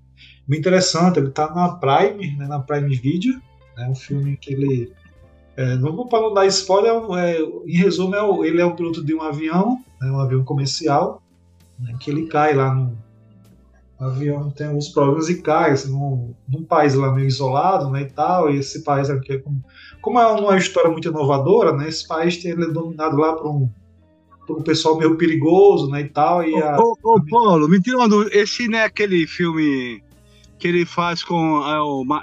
bem 0.47 0.59
interessante. 0.59 1.19
Ele 1.19 1.29
tá 1.29 1.53
na 1.53 1.69
Prime, 1.69 2.35
né? 2.37 2.47
Na 2.47 2.59
Prime 2.59 2.95
Video. 2.95 3.41
É 3.77 3.87
um 3.87 3.95
filme 3.95 4.35
que 4.37 4.53
ele 4.53 4.91
é, 5.57 5.75
não 5.75 6.07
para 6.07 6.21
não 6.21 6.33
dar 6.35 6.45
spoiler, 6.45 6.93
é, 7.17 7.39
em 7.65 7.77
resumo, 7.77 8.15
é, 8.15 8.47
ele 8.47 8.61
é 8.61 8.65
o 8.65 8.75
piloto 8.75 9.03
de 9.03 9.15
um 9.15 9.23
avião, 9.23 9.83
né, 9.99 10.11
um 10.11 10.19
avião 10.19 10.43
comercial, 10.43 11.23
né, 11.79 11.95
que 11.99 12.11
ele 12.11 12.27
cai 12.27 12.53
lá 12.53 12.73
no 12.73 12.95
o 13.99 14.03
avião 14.03 14.51
tem 14.51 14.67
alguns 14.67 14.89
problemas 14.89 15.27
e 15.27 15.41
cai 15.41 15.71
assim, 15.71 15.91
num, 15.91 16.35
num, 16.47 16.63
país 16.63 16.93
lá 16.93 17.11
meio 17.11 17.25
isolado, 17.25 17.89
né, 17.89 18.03
e 18.03 18.05
tal, 18.05 18.51
e 18.51 18.59
esse 18.59 18.83
país 18.83 19.09
aqui 19.09 19.33
é 19.33 19.37
como, 19.39 19.63
como 19.99 20.19
é 20.19 20.27
uma 20.27 20.55
história 20.55 20.91
muito 20.91 21.07
inovadora, 21.07 21.75
né, 21.75 21.89
esse 21.89 22.07
país 22.07 22.37
tem, 22.37 22.51
ele 22.51 22.65
é 22.65 22.69
dominado 22.69 23.17
lá 23.17 23.33
por 23.33 23.49
um, 23.49 23.67
um 24.49 24.63
pessoal 24.63 24.97
meio 24.97 25.15
perigoso, 25.15 25.89
né, 25.89 26.01
e 26.01 26.09
tal, 26.09 26.43
e 26.43 26.55
a, 26.55 26.77
ô, 26.77 26.97
ô, 27.03 27.21
Paulo, 27.29 27.67
me 27.67 27.81
tira 27.81 27.97
uma 27.97 28.09
dúvida, 28.09 28.37
esse 28.37 28.67
não 28.67 28.79
é 28.79 28.83
aquele 28.85 29.27
filme 29.27 30.01
que 30.59 30.67
ele 30.67 30.85
faz 30.85 31.23
com, 31.23 31.61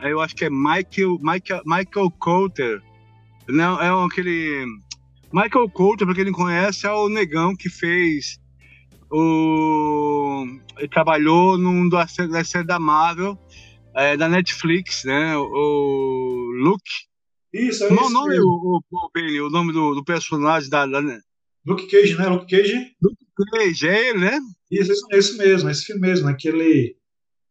é, 0.02 0.10
eu 0.10 0.20
acho 0.20 0.34
que 0.34 0.44
é 0.44 0.50
Michael, 0.50 1.18
Michael, 1.20 1.62
Michael 1.64 2.10
Coulter, 2.18 2.82
não, 3.48 3.80
é 3.80 4.06
aquele. 4.06 4.64
Michael 5.32 5.68
Coulter, 5.70 6.06
para 6.06 6.14
quem 6.14 6.24
não 6.24 6.32
conhece, 6.32 6.86
é 6.86 6.90
o 6.90 7.08
negão 7.08 7.54
que 7.56 7.68
fez 7.68 8.38
o. 9.10 10.46
Ele 10.78 10.88
trabalhou 10.88 11.58
num 11.58 11.88
da 11.88 12.06
série 12.06 12.64
da 12.64 12.78
Marvel, 12.78 13.38
é, 13.94 14.16
da 14.16 14.28
Netflix, 14.28 15.04
né? 15.04 15.36
O 15.36 16.50
Luke. 16.56 16.90
Isso, 17.52 17.84
é 17.84 17.90
não, 17.90 18.02
isso. 18.02 18.12
Nome, 18.12 18.40
o, 18.40 18.44
o, 18.44 18.80
o, 18.90 19.46
o 19.46 19.50
nome 19.50 19.72
do, 19.72 19.94
do 19.94 20.04
personagem 20.04 20.70
da, 20.70 20.86
da. 20.86 21.00
Luke 21.66 21.86
Cage, 21.86 22.16
né? 22.16 22.26
Luke 22.28 22.46
Cage? 22.46 22.94
Luke 23.02 23.50
Cage, 23.52 23.88
é 23.88 24.08
ele, 24.10 24.18
né? 24.18 24.38
Isso, 24.70 24.92
isso, 24.92 25.06
isso 25.12 25.38
mesmo, 25.38 25.70
esse 25.70 25.84
filme 25.84 26.00
mesmo, 26.00 26.28
aquele 26.28 26.96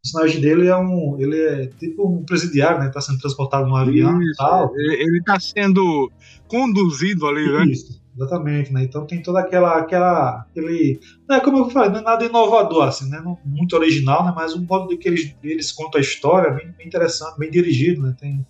personagem 0.03 0.41
dele 0.41 0.67
é 0.67 0.75
um. 0.75 1.17
Ele 1.19 1.39
é 1.39 1.67
tipo 1.67 2.07
um 2.07 2.25
presidiário, 2.25 2.79
né? 2.79 2.89
Tá 2.89 2.99
sendo 2.99 3.19
transportado 3.19 3.67
num 3.67 3.75
avião 3.75 4.21
e 4.21 4.35
tal. 4.35 4.75
Ele 4.75 5.19
está 5.19 5.39
sendo 5.39 6.11
conduzido 6.47 7.25
ali, 7.25 7.49
né? 7.49 7.65
Isso, 7.71 8.01
exatamente, 8.15 8.73
né? 8.73 8.83
Então 8.83 9.07
tem 9.07 9.21
toda 9.21 9.39
aquela. 9.39 9.77
aquela 9.77 10.41
aquele, 10.41 10.99
é 11.31 11.39
como 11.39 11.59
eu 11.59 11.69
falei, 11.69 11.89
não 11.89 11.99
é 11.99 12.03
nada 12.03 12.25
inovador, 12.25 12.83
assim, 12.83 13.09
né? 13.09 13.21
Não, 13.23 13.37
muito 13.45 13.75
original, 13.75 14.25
né? 14.25 14.33
Mas 14.35 14.53
um 14.53 14.65
modo 14.65 14.89
de 14.89 14.97
que 14.97 15.07
eles, 15.07 15.35
eles 15.41 15.71
contam 15.71 15.99
a 15.99 16.01
história 16.01 16.51
bem, 16.51 16.71
bem 16.77 16.87
interessante, 16.87 17.39
bem 17.39 17.49
dirigido, 17.49 18.01
né? 18.01 18.15
Tem 18.19 18.45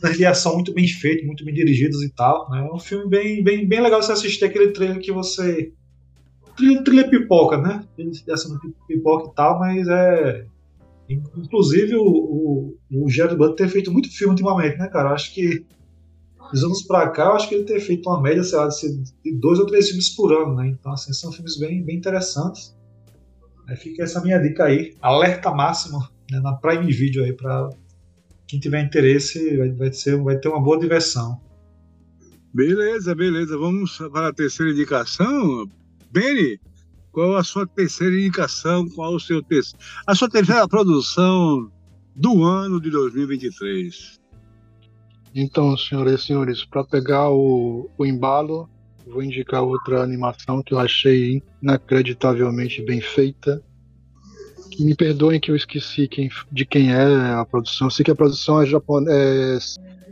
de 0.00 0.24
ação 0.24 0.54
muito 0.54 0.72
bem 0.72 0.86
feito, 0.86 1.26
muito 1.26 1.44
bem 1.44 1.54
dirigidos 1.54 2.02
e 2.02 2.10
tal. 2.10 2.48
Né? 2.50 2.66
É 2.66 2.74
um 2.74 2.78
filme 2.78 3.08
bem, 3.08 3.42
bem, 3.42 3.66
bem 3.66 3.80
legal 3.80 4.02
você 4.02 4.12
assistir 4.12 4.44
aquele 4.44 4.72
trailer 4.72 5.00
que 5.00 5.12
você. 5.12 5.72
Trilha, 6.56 6.82
trilha 6.82 7.08
pipoca, 7.08 7.56
né? 7.56 7.84
Ação 8.32 8.58
pipoca 8.88 9.30
e 9.30 9.34
tal, 9.34 9.58
mas 9.60 9.86
é 9.88 10.44
Inclusive, 11.08 11.96
o, 11.96 12.02
o, 12.02 12.76
o 12.92 13.08
Gerard 13.08 13.36
Butler 13.36 13.56
tem 13.56 13.68
feito 13.68 13.90
muito 13.90 14.14
filme 14.14 14.32
ultimamente, 14.32 14.76
né, 14.76 14.88
cara? 14.88 15.12
Acho 15.12 15.32
que 15.32 15.64
Dos 16.50 16.64
anos 16.64 16.82
pra 16.82 17.10
cá, 17.10 17.24
eu 17.24 17.32
acho 17.32 17.48
que 17.48 17.54
ele 17.54 17.64
tem 17.64 17.78
feito 17.78 18.08
uma 18.08 18.22
média, 18.22 18.42
sei 18.42 18.58
lá, 18.58 18.68
de 18.68 19.34
dois 19.38 19.58
ou 19.58 19.66
três 19.66 19.88
filmes 19.88 20.08
por 20.10 20.32
ano, 20.32 20.54
né? 20.54 20.68
Então, 20.68 20.92
assim, 20.92 21.12
são 21.12 21.30
filmes 21.30 21.58
bem, 21.58 21.82
bem 21.82 21.96
interessantes. 21.96 22.74
Aí 23.68 23.76
fica 23.76 24.02
essa 24.02 24.20
minha 24.22 24.38
dica 24.38 24.64
aí, 24.64 24.96
alerta 25.02 25.50
máximo 25.50 25.98
né, 26.30 26.40
na 26.40 26.54
Prime 26.54 26.90
Video 26.90 27.22
aí 27.22 27.34
para 27.34 27.68
quem 28.48 28.58
tiver 28.58 28.82
interesse, 28.82 29.56
vai, 29.56 29.70
vai, 29.70 29.92
ser, 29.92 30.16
vai 30.22 30.38
ter 30.38 30.48
uma 30.48 30.60
boa 30.60 30.78
diversão. 30.78 31.38
Beleza, 32.52 33.14
beleza. 33.14 33.58
Vamos 33.58 33.98
para 34.10 34.28
a 34.28 34.32
terceira 34.32 34.72
indicação. 34.72 35.70
Benny, 36.10 36.58
qual 37.12 37.36
a 37.36 37.44
sua 37.44 37.66
terceira 37.66 38.18
indicação? 38.18 38.88
Qual 38.88 39.14
o 39.14 39.20
seu 39.20 39.42
terceiro? 39.42 39.84
A 40.06 40.14
sua 40.14 40.30
terceira 40.30 40.66
produção 40.66 41.70
do 42.16 42.42
ano 42.42 42.80
de 42.80 42.90
2023. 42.90 44.18
Então, 45.34 45.76
senhoras 45.76 46.22
e 46.22 46.26
senhores, 46.26 46.64
para 46.64 46.82
pegar 46.82 47.30
o, 47.30 47.90
o 47.98 48.06
embalo, 48.06 48.68
vou 49.06 49.22
indicar 49.22 49.62
outra 49.62 50.02
animação 50.02 50.62
que 50.62 50.72
eu 50.72 50.78
achei 50.78 51.42
inacreditavelmente 51.62 52.82
bem 52.82 53.00
feita. 53.00 53.62
Me 54.78 54.94
perdoem 54.94 55.40
que 55.40 55.50
eu 55.50 55.56
esqueci 55.56 56.06
quem, 56.06 56.30
de 56.52 56.64
quem 56.64 56.92
é 56.92 57.32
a 57.32 57.44
produção. 57.44 57.90
Sei 57.90 58.04
que 58.04 58.10
a 58.10 58.14
produção 58.14 58.62
é, 58.62 58.66
japon, 58.66 59.04
é 59.08 59.58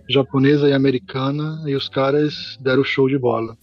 japonesa 0.09 0.69
e 0.69 0.73
americana 0.73 1.63
e 1.67 1.75
os 1.75 1.89
caras 1.89 2.59
deram 2.61 2.83
show 2.83 3.09
de 3.09 3.19
bola. 3.19 3.57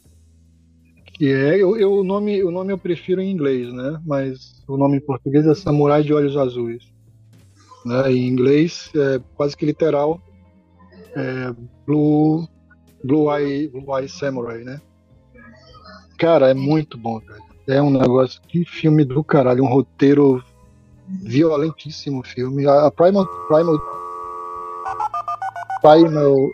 Que 1.16 1.32
é, 1.32 1.62
eu, 1.62 1.76
eu, 1.78 1.94
o, 1.94 2.04
nome, 2.04 2.44
o 2.44 2.52
nome 2.52 2.74
eu 2.74 2.78
prefiro 2.78 3.22
em 3.22 3.32
inglês, 3.32 3.72
né? 3.72 4.02
Mas 4.06 4.63
o 4.68 4.78
nome 4.78 4.98
em 4.98 5.02
português 5.02 5.46
é 5.46 5.54
Samurai 5.54 6.04
de 6.04 6.13
Olhos 6.13 6.38
Azuis. 6.38 6.84
Né? 7.86 8.13
Em 8.13 8.28
inglês 8.28 8.89
é 8.96 9.22
quase 9.36 9.58
que 9.58 9.66
literal 9.66 10.22
é, 11.16 11.54
Blue, 11.86 12.48
Blue, 13.04 13.32
Eye, 13.36 13.68
Blue 13.68 13.98
Eye 13.98 14.10
Samurai, 14.10 14.63
né? 14.63 14.82
Cara, 16.18 16.50
é 16.50 16.54
muito 16.54 16.98
bom, 16.98 17.20
velho. 17.20 17.44
É 17.68 17.82
um 17.82 17.89
negócio, 17.89 18.42
que 18.48 18.66
filme 18.66 19.06
do 19.06 19.24
caralho, 19.24 19.63
um 19.63 19.68
roteiro 19.68 20.44
violentíssimo 21.21 22.23
filme. 22.23 22.65
A, 22.65 22.91
Primal, 22.91 23.26
Primal, 23.47 23.80
Primal, 25.82 26.52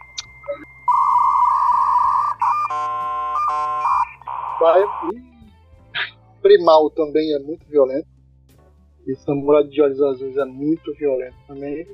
Primal 6.41 6.89
também 6.91 7.33
é 7.33 7.39
muito 7.39 7.65
violento. 7.67 8.07
E 9.07 9.15
Samurai 9.15 9.63
de 9.63 9.81
Olhos 9.81 10.01
Azuis 10.01 10.37
é 10.37 10.45
muito 10.45 10.93
violento 10.93 11.37
também. 11.47 11.87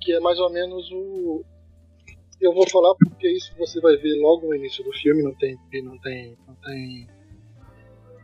Que 0.00 0.14
é 0.14 0.20
mais 0.20 0.38
ou 0.38 0.50
menos 0.50 0.90
o, 0.92 1.44
eu 2.42 2.52
vou 2.52 2.68
falar 2.68 2.94
porque 2.96 3.30
isso 3.30 3.54
você 3.56 3.80
vai 3.80 3.96
ver 3.96 4.20
logo 4.20 4.48
no 4.48 4.54
início 4.54 4.82
do 4.82 4.92
filme, 4.92 5.22
não 5.22 5.32
tem, 5.34 5.56
não 5.84 5.98
tem, 5.98 6.36
não 6.46 6.54
tem, 6.56 7.06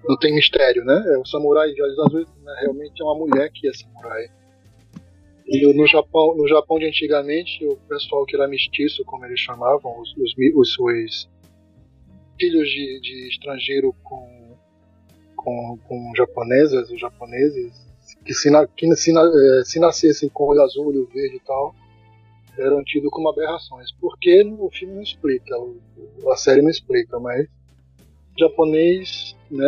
não 0.07 0.17
tem 0.19 0.35
mistério, 0.35 0.85
né? 0.85 1.03
É 1.15 1.19
o 1.19 1.25
samurai 1.25 1.73
de 1.73 1.83
olhos 1.83 1.99
azuis 1.99 2.29
né? 2.43 2.55
realmente 2.61 3.01
é 3.01 3.05
uma 3.05 3.15
mulher 3.15 3.51
que 3.53 3.69
é 3.69 3.73
samurai. 3.73 4.29
E 5.47 5.73
no 5.73 5.87
Japão, 5.87 6.37
no 6.37 6.47
Japão 6.47 6.79
de 6.79 6.87
antigamente, 6.87 7.65
o 7.67 7.77
pessoal 7.89 8.27
que 8.27 8.37
era 8.37 8.47
mestiço, 8.47 9.03
como 9.05 9.25
eles 9.25 9.41
chamavam, 9.41 9.99
os, 9.99 10.15
os, 10.17 10.35
os, 10.55 10.79
os 10.79 11.29
filhos 12.39 12.69
de, 12.69 13.01
de 13.01 13.29
estrangeiro 13.29 13.95
com, 14.05 14.57
com, 15.35 15.79
com 15.89 16.13
japonesas, 16.15 16.91
os 16.91 17.01
japoneses, 17.01 17.73
que 18.25 18.35
se, 18.35 18.51
que 18.77 18.95
se, 18.95 19.11
eh, 19.11 19.65
se 19.65 19.81
nascessem 19.81 20.29
com 20.29 20.45
olho 20.45 20.61
azul, 20.61 20.89
olho 20.89 21.09
verde 21.13 21.37
e 21.37 21.41
tal, 21.41 21.75
eram 22.59 22.85
tidos 22.85 23.11
como 23.11 23.31
aberrações. 23.31 23.91
Porque 23.99 24.43
o 24.45 24.71
filme 24.71 24.97
não 24.97 25.03
explica, 25.03 25.55
a 26.31 26.37
série 26.37 26.61
não 26.61 26.71
explica, 26.71 27.19
mas 27.19 27.49
japonês, 28.39 29.37
né, 29.51 29.67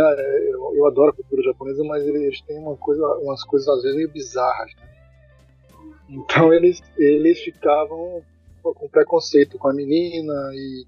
eu, 0.48 0.74
eu 0.76 0.86
adoro 0.86 1.10
a 1.10 1.14
cultura 1.14 1.42
japonesa, 1.42 1.82
mas 1.84 2.06
eles 2.06 2.40
têm 2.42 2.58
uma 2.58 2.76
coisa, 2.76 3.04
umas 3.18 3.42
coisas 3.44 3.68
às 3.68 3.82
vezes 3.82 3.96
meio 3.96 4.10
bizarras. 4.10 4.72
Né? 4.76 4.90
Então 6.10 6.52
eles, 6.52 6.82
eles 6.96 7.40
ficavam 7.40 8.22
com 8.62 8.88
preconceito 8.88 9.58
com 9.58 9.68
a 9.68 9.72
menina 9.72 10.50
e 10.52 10.86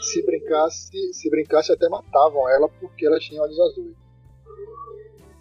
se 0.00 0.24
brincasse, 0.24 1.12
se 1.12 1.30
brincasse 1.30 1.72
até 1.72 1.88
matavam 1.88 2.48
ela 2.48 2.68
porque 2.68 3.06
ela 3.06 3.18
tinha 3.18 3.42
olhos 3.42 3.58
azuis. 3.60 3.96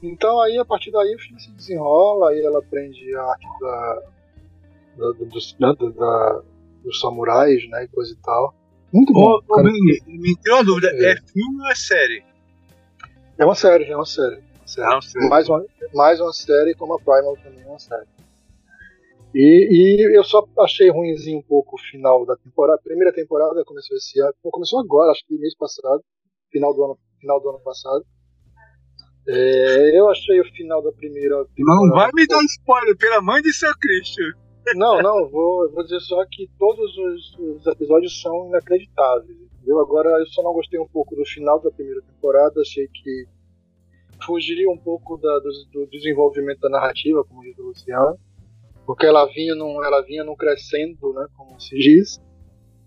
Então 0.02 0.40
aí 0.42 0.58
a 0.58 0.66
partir 0.66 0.92
daí 0.92 1.16
o 1.16 1.20
filme 1.20 1.40
se 1.40 1.52
desenrola, 1.52 2.30
aí 2.30 2.42
ela 2.42 2.60
aprende 2.60 3.16
a 3.16 3.24
arte 3.24 3.48
da, 3.60 4.04
da, 4.98 5.12
dos, 5.26 5.56
né, 5.60 5.74
da, 5.96 6.42
dos 6.84 7.00
samurais, 7.00 7.68
né, 7.70 7.86
e 7.86 7.88
coisa 7.88 8.14
e 8.14 8.18
tal. 8.18 8.54
Muito 8.92 9.14
bom. 9.14 9.40
Ô, 9.48 9.64
me, 9.64 10.02
me 10.06 10.36
tem 10.38 10.54
uma 10.54 10.64
dúvida, 10.64 10.90
é. 10.94 11.12
é. 11.12 11.16
filme 11.16 11.62
ou 11.62 11.68
é 11.68 11.76
série? 11.76 12.24
É 13.38 13.46
uma 13.46 13.56
série, 13.56 13.86
é 13.86 13.96
uma 13.96 14.06
série. 14.06 14.38
É 14.78 14.82
uma 14.90 15.02
série. 15.02 15.30
Mais, 15.30 15.50
uma, 15.50 15.66
mais 15.94 16.20
uma 16.20 16.34
série, 16.34 16.74
como 16.76 16.94
a 16.94 17.00
Primal 17.00 17.38
também 17.38 17.64
é 17.64 17.68
uma 17.68 17.80
série. 17.80 18.08
E, 19.34 19.68
e, 19.70 20.18
eu 20.18 20.24
só 20.24 20.48
achei 20.60 20.90
ruimzinho 20.90 21.40
um 21.40 21.44
pouco 21.44 21.76
o 21.76 21.80
final 21.80 22.26
da 22.26 22.36
temporada. 22.36 22.80
A 22.80 22.84
primeira 22.84 23.14
temporada 23.14 23.64
começou 23.66 23.96
esse 23.96 24.20
ano. 24.20 24.34
Começou 24.42 24.80
agora, 24.80 25.12
acho 25.12 25.26
que 25.28 25.38
mês 25.38 25.56
passado. 25.56 26.04
Final 26.52 26.74
do 26.74 26.84
ano, 26.84 26.98
final 27.20 27.42
do 27.42 27.50
ano 27.50 27.60
passado. 27.60 28.06
É, 29.28 30.00
eu 30.00 30.10
achei 30.10 30.40
o 30.40 30.46
final 30.54 30.82
da 30.82 30.92
primeira 30.92 31.46
temporada. 31.54 31.88
Não 31.88 31.90
vai 31.90 32.10
me 32.14 32.26
dar 32.26 32.42
spoiler, 32.46 32.98
pela 32.98 33.22
mãe 33.22 33.42
de 33.42 33.54
seu 33.54 33.72
Cristo. 33.78 34.22
Não, 34.76 35.02
não, 35.02 35.30
vou, 35.30 35.70
vou 35.72 35.84
dizer 35.84 36.00
só 36.02 36.26
que 36.26 36.50
todos 36.58 36.98
os, 36.98 37.40
os, 37.40 37.68
episódios 37.68 38.22
são 38.22 38.48
inacreditáveis, 38.48 39.38
entendeu? 39.40 39.80
Agora 39.80 40.10
eu 40.20 40.26
só 40.28 40.44
não 40.44 40.54
gostei 40.54 40.80
um 40.80 40.88
pouco 40.88 41.16
do 41.16 41.26
final 41.26 41.60
da 41.62 41.72
primeira 41.72 42.02
temporada, 42.02 42.62
achei 42.62 42.88
que 42.88 43.28
fugiria 44.26 44.70
um 44.70 44.78
pouco 44.78 45.18
da, 45.18 45.40
do, 45.40 45.52
do, 45.72 45.88
desenvolvimento 45.88 46.60
da 46.60 46.70
narrativa, 46.70 47.24
como 47.24 47.44
diz 47.44 47.58
o 47.58 47.64
Luciano, 47.64 48.18
porque 48.86 49.06
ela 49.06 49.26
vinha 49.28 49.56
num, 49.56 49.84
ela 49.84 50.02
vinha 50.02 50.24
num 50.24 50.36
crescendo, 50.36 51.14
né, 51.14 51.28
como 51.38 51.60
se 51.60 51.76
diz, 51.78 52.22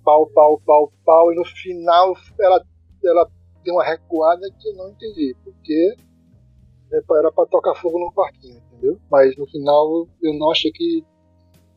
pau, 0.05 0.27
pau, 0.27 0.61
pau, 0.65 0.93
pau, 1.05 1.33
e 1.33 1.37
no 1.37 1.45
final 1.45 2.15
ela, 2.41 2.65
ela 3.05 3.31
deu 3.65 3.75
uma 3.75 3.85
recuada 3.85 4.51
que 4.59 4.69
eu 4.69 4.75
não 4.75 4.91
entendi, 4.91 5.37
porque 5.45 5.95
era 6.93 7.31
para 7.31 7.47
tocar 7.47 7.75
fogo 7.77 7.99
no 7.99 8.13
parquinho, 8.13 8.61
entendeu? 8.73 8.99
Mas 9.11 9.37
no 9.37 9.47
final 9.47 10.09
eu 10.21 10.35
não 10.35 10.51
achei 10.51 10.73
que 10.73 11.05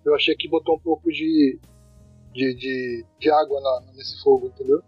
eu 0.06 0.16
achei 0.16 0.36
que 0.36 0.50
botou 0.50 0.76
um 0.76 0.80
pouco 0.80 1.12
de, 1.12 1.60
de, 2.34 2.54
de, 2.56 3.06
de 3.20 3.32
água 3.32 3.60
na, 3.62 3.94
nesse 3.96 4.22
fogo, 4.22 4.48
entendeu? 4.48 4.82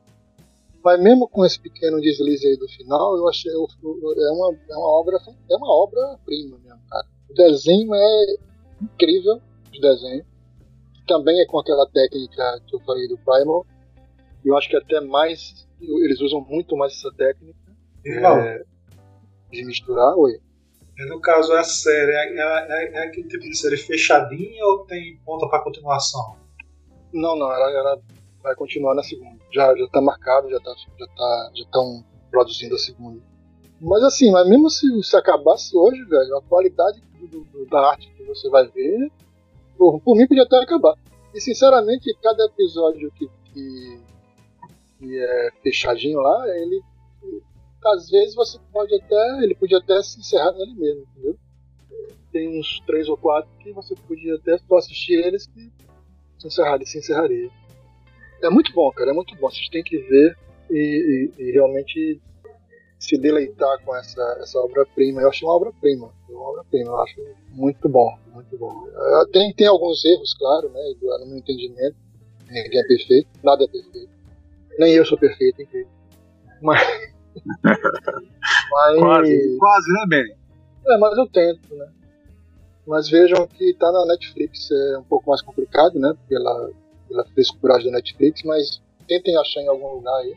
Mas 0.83 1.01
mesmo 1.01 1.27
com 1.27 1.43
esse 1.43 1.59
pequeno 1.59 1.99
deslize 1.99 2.45
aí 2.45 2.57
do 2.57 2.67
final, 2.67 3.17
eu 3.17 3.27
achei 3.27 3.51
eu, 3.51 3.65
é 3.65 4.31
uma, 4.31 4.55
é 4.69 4.75
uma 4.75 4.99
obra 4.99 5.17
é 5.49 5.55
uma 5.55 5.83
obra 5.83 6.19
prima 6.23 6.59
mesmo, 6.59 6.79
cara. 6.87 7.07
O 7.29 7.33
desenho 7.33 7.93
é 7.95 8.35
incrível, 8.81 9.41
o 9.75 9.81
desenho. 9.81 10.25
Também 11.07 11.39
é 11.39 11.45
com 11.45 11.59
aquela 11.59 11.87
técnica 11.87 12.61
que 12.67 12.75
eu 12.75 12.79
falei 12.81 13.07
do 13.07 13.17
Primal. 13.17 13.65
Eu 14.43 14.55
acho 14.55 14.69
que 14.69 14.75
até 14.75 15.01
mais 15.01 15.67
eles 15.81 16.21
usam 16.21 16.41
muito 16.41 16.77
mais 16.77 16.93
essa 16.93 17.11
técnica 17.15 17.57
é, 18.05 18.63
de 19.51 19.65
misturar. 19.65 20.15
Oi. 20.17 20.39
No 20.97 21.19
caso, 21.19 21.53
é 21.53 21.59
a 21.59 21.63
série, 21.63 22.11
é, 22.11 22.37
é, 22.37 22.91
é, 22.93 23.07
aquele 23.07 23.27
tipo 23.27 23.43
de 23.43 23.57
série 23.57 23.75
fechadinha 23.75 24.65
ou 24.65 24.85
tem 24.85 25.17
ponta 25.25 25.47
para 25.49 25.61
continuação? 25.61 26.37
Não, 27.11 27.35
não, 27.35 27.51
ela, 27.51 27.69
ela, 27.69 28.01
vai 28.41 28.55
continuar 28.55 28.95
na 28.95 29.03
segunda. 29.03 29.37
Já, 29.51 29.75
já 29.75 29.87
tá 29.89 30.01
marcado, 30.01 30.49
já 30.49 30.59
tá, 30.59 30.73
já 30.97 31.07
tá, 31.07 31.51
já 31.53 31.63
estão 31.63 32.05
produzindo 32.31 32.75
a 32.75 32.77
segunda. 32.77 33.21
Mas 33.81 34.03
assim, 34.03 34.31
mas 34.31 34.47
mesmo 34.47 34.69
se, 34.69 34.87
se 35.03 35.17
acabasse 35.17 35.75
hoje, 35.75 36.01
velho, 36.05 36.37
a 36.37 36.41
qualidade 36.43 37.01
do, 37.19 37.43
do, 37.43 37.65
da 37.65 37.89
arte 37.89 38.09
que 38.15 38.23
você 38.23 38.49
vai 38.49 38.65
ver, 38.67 39.11
por, 39.77 39.99
por 39.99 40.15
mim 40.15 40.27
podia 40.27 40.43
até 40.43 40.57
acabar. 40.57 40.95
E 41.33 41.41
sinceramente, 41.41 42.15
cada 42.23 42.45
episódio 42.45 43.11
que, 43.11 43.29
que, 43.51 43.99
que 44.97 45.19
é 45.19 45.49
fechadinho 45.61 46.21
lá, 46.21 46.47
ele 46.57 46.81
às 47.85 48.09
vezes 48.09 48.35
você 48.35 48.57
pode 48.71 48.93
até. 48.95 49.43
Ele 49.43 49.55
podia 49.55 49.77
até 49.77 50.01
se 50.01 50.19
encerrar 50.19 50.51
nele 50.53 50.73
mesmo, 50.73 51.07
entendeu? 51.11 51.37
Tem 52.31 52.59
uns 52.59 52.81
três 52.85 53.07
ou 53.07 53.17
quatro 53.17 53.49
que 53.59 53.71
você 53.71 53.95
podia 54.07 54.35
até 54.35 54.57
só 54.57 54.77
assistir 54.77 55.13
eles 55.13 55.47
que 55.47 55.71
se 56.39 56.47
encerraria, 56.47 56.85
se 56.85 56.97
encerraria. 56.97 57.49
É 58.43 58.49
muito 58.49 58.73
bom, 58.73 58.91
cara, 58.91 59.11
é 59.11 59.13
muito 59.13 59.35
bom. 59.35 59.49
Vocês 59.49 59.69
têm 59.69 59.83
que 59.83 59.97
ver 59.97 60.37
e, 60.69 61.31
e, 61.39 61.43
e 61.43 61.51
realmente 61.51 62.21
se 62.99 63.17
deleitar 63.17 63.83
com 63.83 63.95
essa, 63.95 64.37
essa 64.41 64.59
obra-prima. 64.59 65.21
Eu 65.21 65.29
achei 65.29 65.47
uma 65.47 65.55
obra-prima. 65.55 66.11
Uma 66.29 66.49
obra-prima, 66.49 66.89
eu 66.89 67.01
acho 67.01 67.21
muito 67.49 67.87
bom, 67.87 68.17
muito 68.33 68.57
bom. 68.57 68.87
É, 68.87 69.31
tem, 69.31 69.53
tem 69.53 69.67
alguns 69.67 70.03
erros, 70.03 70.33
claro, 70.33 70.69
né, 70.69 70.81
no 71.01 71.27
meu 71.27 71.37
entendimento. 71.37 71.95
Ninguém 72.49 72.79
é 72.79 72.87
perfeito, 72.87 73.29
nada 73.43 73.63
é 73.63 73.67
perfeito. 73.67 74.09
Nem 74.77 74.93
eu 74.93 75.05
sou 75.05 75.17
perfeito, 75.17 75.61
incrível. 75.61 75.89
Mas, 76.61 76.81
mas... 77.63 78.99
Quase, 78.99 79.57
quase, 79.59 79.93
né, 79.93 80.05
Ben? 80.07 80.35
É, 80.87 80.97
mas 80.97 81.17
eu 81.17 81.27
tento, 81.27 81.75
né? 81.75 81.91
Mas 82.87 83.09
vejam 83.09 83.47
que 83.47 83.73
tá 83.73 83.91
na 83.91 84.05
Netflix 84.05 84.69
é 84.71 84.97
um 84.99 85.03
pouco 85.03 85.29
mais 85.29 85.41
complicado, 85.41 85.99
né? 85.99 86.13
Pela, 86.29 86.69
pela 87.07 87.25
frescuragem 87.25 87.91
da 87.91 87.97
Netflix, 87.97 88.43
mas 88.43 88.81
tentem 89.07 89.35
achar 89.37 89.61
em 89.61 89.67
algum 89.67 89.95
lugar 89.95 90.15
aí. 90.17 90.35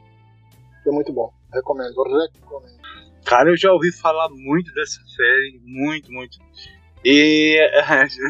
É 0.86 0.90
muito 0.90 1.12
bom. 1.12 1.30
Recomendo, 1.52 1.94
recomendo. 2.02 2.78
Cara, 3.24 3.50
eu 3.50 3.56
já 3.56 3.70
ouvi 3.72 3.92
falar 3.92 4.28
muito 4.30 4.72
dessa 4.72 5.00
série, 5.14 5.60
muito, 5.62 6.10
muito. 6.10 6.38
E 7.04 7.58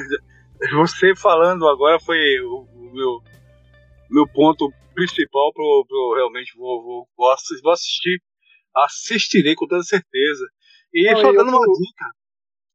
você 0.74 1.14
falando 1.14 1.68
agora 1.68 2.00
foi 2.00 2.18
o, 2.40 2.66
o 2.74 2.92
meu, 2.92 3.22
meu 4.10 4.26
ponto 4.26 4.72
principal 4.94 5.52
pro, 5.52 5.84
pro 5.88 6.14
realmente 6.16 6.56
vou, 6.56 6.82
vou, 6.82 7.08
vou, 7.16 7.30
assistir. 7.70 8.20
Assistirei 8.84 9.54
com 9.54 9.66
toda 9.66 9.82
certeza. 9.82 10.44
E 10.92 11.10
não, 11.12 11.20
só 11.20 11.32
dando 11.32 11.48
uma 11.48 11.60
dica. 11.60 12.06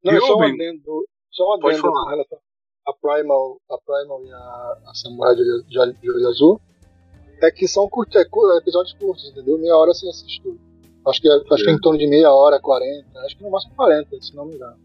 Não, 0.03 0.19
só 0.19 0.37
um 0.37 0.43
adendo, 0.43 1.07
só 1.31 1.43
um 1.43 1.53
adendo 1.53 1.81
com 1.81 2.09
relação 2.09 2.39
a 2.85 2.93
Primal, 2.93 3.61
a 3.69 3.77
Primal 3.77 4.25
e 4.25 4.31
a, 4.31 4.77
a 4.87 4.93
Samurai 4.93 5.35
de, 5.35 5.43
de, 5.43 6.01
de 6.01 6.11
Olho 6.11 6.27
Azul. 6.27 6.61
É 7.41 7.51
que 7.51 7.67
são 7.67 7.89
curtos, 7.89 8.15
é, 8.15 8.21
episódios 8.57 8.93
curtos, 8.93 9.29
entendeu? 9.29 9.57
Meia 9.57 9.75
hora 9.75 9.93
você 9.93 10.07
assiste 10.07 10.41
tudo. 10.41 10.59
Acho 11.05 11.21
que, 11.21 11.27
é, 11.27 11.33
acho 11.33 11.63
que 11.63 11.69
é 11.69 11.73
em 11.73 11.79
torno 11.79 11.99
de 11.99 12.07
meia 12.07 12.31
hora, 12.31 12.59
40, 12.61 13.19
acho 13.19 13.37
que 13.37 13.43
no 13.43 13.51
máximo 13.51 13.75
40, 13.75 14.21
se 14.21 14.35
não 14.35 14.45
me 14.45 14.55
engano. 14.55 14.79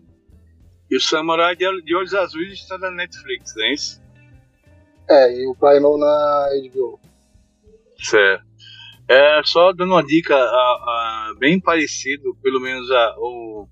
E 0.90 0.96
o 0.96 1.00
Samurai 1.00 1.54
de, 1.54 1.64
de 1.82 1.94
Olhos 1.94 2.14
Azuis 2.14 2.54
está 2.54 2.76
na 2.78 2.90
Netflix, 2.90 3.54
não 3.54 3.64
é 3.64 3.72
isso? 3.72 4.02
É, 5.08 5.34
e 5.36 5.46
o 5.46 5.54
Primal 5.54 5.98
na 5.98 6.48
HBO. 6.68 6.98
Certo. 8.00 8.44
É, 9.08 9.40
só 9.42 9.72
dando 9.72 9.94
uma 9.94 10.04
dica 10.04 10.36
a, 10.36 10.38
a, 10.38 11.34
bem 11.38 11.58
parecido, 11.58 12.36
pelo 12.42 12.60
menos 12.60 12.90
a, 12.90 13.14
o 13.16 13.66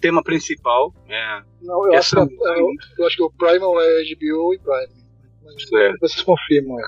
tema 0.00 0.22
principal. 0.22 0.94
É, 1.08 1.42
Não, 1.62 1.86
eu 1.86 1.98
acho, 1.98 2.14
que, 2.14 2.34
eu, 2.34 2.68
eu, 2.98 3.06
acho 3.06 3.16
que 3.16 3.22
o 3.22 3.30
Primal 3.30 3.80
é 3.80 4.02
HBO 4.02 4.52
e 4.52 4.58
Prime. 4.58 5.60
certo. 5.66 5.98
Vocês 6.00 6.22
confirmam, 6.22 6.78
é. 6.78 6.84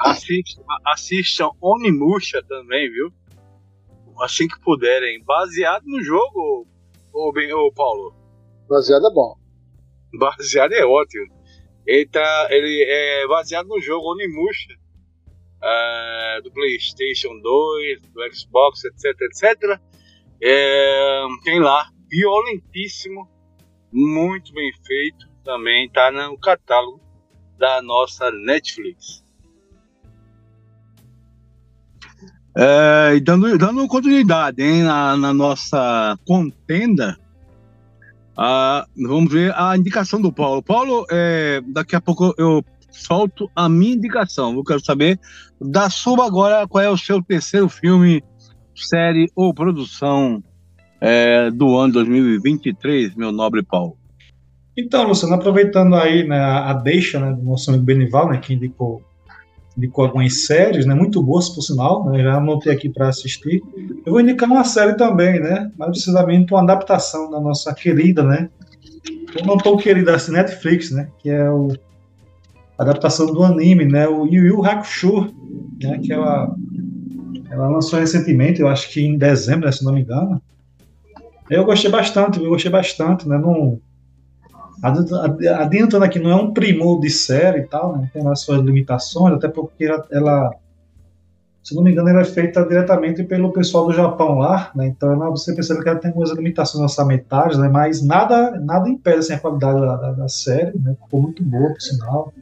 Assistam, 0.00 0.62
assistam 0.86 1.50
Onimusha 1.60 2.42
também, 2.48 2.90
viu? 2.90 3.12
Assim 4.20 4.48
que 4.48 4.58
puderem. 4.60 5.22
Baseado 5.22 5.84
no 5.84 6.02
jogo, 6.02 6.66
ô, 7.12 7.32
bem, 7.32 7.52
ô 7.52 7.70
Paulo? 7.72 8.12
Baseado 8.68 9.06
é 9.06 9.14
bom. 9.14 9.36
Baseado 10.18 10.72
é 10.72 10.84
ótimo. 10.84 11.26
Ele, 11.86 12.06
tá, 12.06 12.48
ele 12.50 12.84
é 12.88 13.26
baseado 13.28 13.68
no 13.68 13.80
jogo 13.80 14.12
Onimusha 14.12 14.81
uh, 15.62 16.42
do 16.42 16.50
PlayStation 16.50 17.40
2, 17.40 18.02
do 18.02 18.34
Xbox, 18.34 18.84
etc, 18.84 19.20
etc. 19.22 19.80
É, 20.42 21.24
tem 21.44 21.60
lá, 21.60 21.88
violentíssimo, 22.10 23.28
muito 23.92 24.52
bem 24.52 24.72
feito, 24.84 25.28
também 25.44 25.86
está 25.86 26.10
no 26.10 26.36
catálogo 26.38 27.00
da 27.58 27.80
nossa 27.80 28.30
Netflix. 28.30 29.22
É, 32.54 33.18
dando, 33.20 33.56
dando 33.56 33.88
continuidade 33.88 34.62
hein, 34.62 34.82
na, 34.82 35.16
na 35.16 35.32
nossa 35.32 36.18
contenda, 36.26 37.16
vamos 38.96 39.32
ver 39.32 39.54
a 39.56 39.76
indicação 39.76 40.20
do 40.20 40.32
Paulo. 40.32 40.62
Paulo, 40.62 41.06
é, 41.10 41.62
daqui 41.68 41.96
a 41.96 42.00
pouco 42.00 42.34
eu 42.36 42.62
solto 42.92 43.50
a 43.56 43.68
minha 43.68 43.94
indicação. 43.94 44.54
Eu 44.54 44.62
quero 44.62 44.84
saber 44.84 45.18
da 45.60 45.90
sua 45.90 46.26
agora 46.26 46.68
qual 46.68 46.84
é 46.84 46.90
o 46.90 46.96
seu 46.96 47.22
terceiro 47.22 47.68
filme, 47.68 48.22
série 48.74 49.30
ou 49.34 49.52
produção 49.52 50.42
é, 51.00 51.50
do 51.50 51.76
ano 51.76 51.94
2023, 51.94 53.16
meu 53.16 53.32
nobre 53.32 53.62
Paulo. 53.62 53.96
Então, 54.76 55.06
Luciano, 55.06 55.34
aproveitando 55.34 55.94
aí 55.96 56.26
né, 56.26 56.38
a 56.38 56.72
deixa 56.72 57.18
né, 57.20 57.32
do 57.32 57.42
nosso 57.42 57.68
amigo 57.70 57.84
Benival, 57.84 58.30
né, 58.30 58.38
que 58.38 58.54
indicou, 58.54 59.02
indicou 59.76 60.06
algumas 60.06 60.46
séries, 60.46 60.86
né, 60.86 60.94
muito 60.94 61.22
boas 61.22 61.50
por 61.50 61.60
sinal, 61.60 62.08
né, 62.08 62.22
já 62.22 62.36
anotei 62.36 62.72
aqui 62.72 62.88
para 62.88 63.08
assistir. 63.08 63.62
Eu 64.06 64.12
vou 64.12 64.20
indicar 64.20 64.48
uma 64.48 64.64
série 64.64 64.94
também, 64.94 65.40
né, 65.40 65.70
mais 65.76 65.90
precisamente 65.90 66.54
uma 66.54 66.62
adaptação 66.62 67.30
da 67.30 67.38
nossa 67.38 67.74
querida, 67.74 68.22
né, 68.22 68.48
não 69.44 69.58
tão 69.58 69.76
querida 69.76 70.14
assim, 70.14 70.32
Netflix, 70.32 70.90
né, 70.90 71.08
que 71.18 71.28
é 71.28 71.50
o 71.50 71.68
adaptação 72.82 73.26
do 73.26 73.42
anime, 73.42 73.84
né, 73.84 74.08
o 74.08 74.26
Yu 74.26 74.46
Yu 74.46 74.64
Hakusho, 74.64 75.32
né, 75.82 75.98
que 75.98 76.12
ela, 76.12 76.54
ela 77.50 77.68
lançou 77.68 77.98
recentemente, 77.98 78.60
eu 78.60 78.68
acho 78.68 78.90
que 78.90 79.00
em 79.00 79.16
dezembro, 79.16 79.66
né, 79.66 79.72
se 79.72 79.84
não 79.84 79.92
me 79.92 80.02
engano. 80.02 80.40
Eu 81.50 81.64
gostei 81.64 81.90
bastante, 81.90 82.42
eu 82.42 82.48
gostei 82.48 82.70
bastante, 82.70 83.28
né, 83.28 83.38
não, 83.38 83.80
adiantando 85.60 86.04
aqui, 86.04 86.18
não 86.18 86.30
é 86.30 86.34
um 86.36 86.52
primor 86.52 87.00
de 87.00 87.10
série 87.10 87.60
e 87.60 87.66
tal, 87.66 87.96
né, 87.96 88.10
tem 88.12 88.26
as 88.26 88.40
suas 88.40 88.60
limitações, 88.60 89.34
até 89.34 89.48
porque 89.48 89.84
ela, 90.10 90.54
se 91.62 91.76
não 91.76 91.82
me 91.82 91.92
engano, 91.92 92.08
ela 92.08 92.22
é 92.22 92.24
feita 92.24 92.64
diretamente 92.64 93.22
pelo 93.22 93.52
pessoal 93.52 93.86
do 93.86 93.92
Japão 93.92 94.38
lá, 94.38 94.72
né? 94.74 94.88
Então 94.88 95.12
ela, 95.12 95.30
você 95.30 95.54
percebe 95.54 95.80
que 95.80 95.88
ela 95.88 95.98
tem 95.98 96.10
algumas 96.10 96.32
limitações 96.32 96.82
orçamentárias, 96.82 97.56
né? 97.56 97.68
Mas 97.68 98.02
nada, 98.02 98.58
nada 98.60 98.88
impede 98.88 99.18
assim, 99.18 99.34
a 99.34 99.38
qualidade 99.38 99.80
da, 99.80 99.96
da, 99.96 100.12
da 100.12 100.28
série, 100.28 100.76
né? 100.76 100.96
Ficou 101.04 101.22
muito 101.22 101.40
boa, 101.44 101.68
por 101.70 101.80
sinal. 101.80 102.32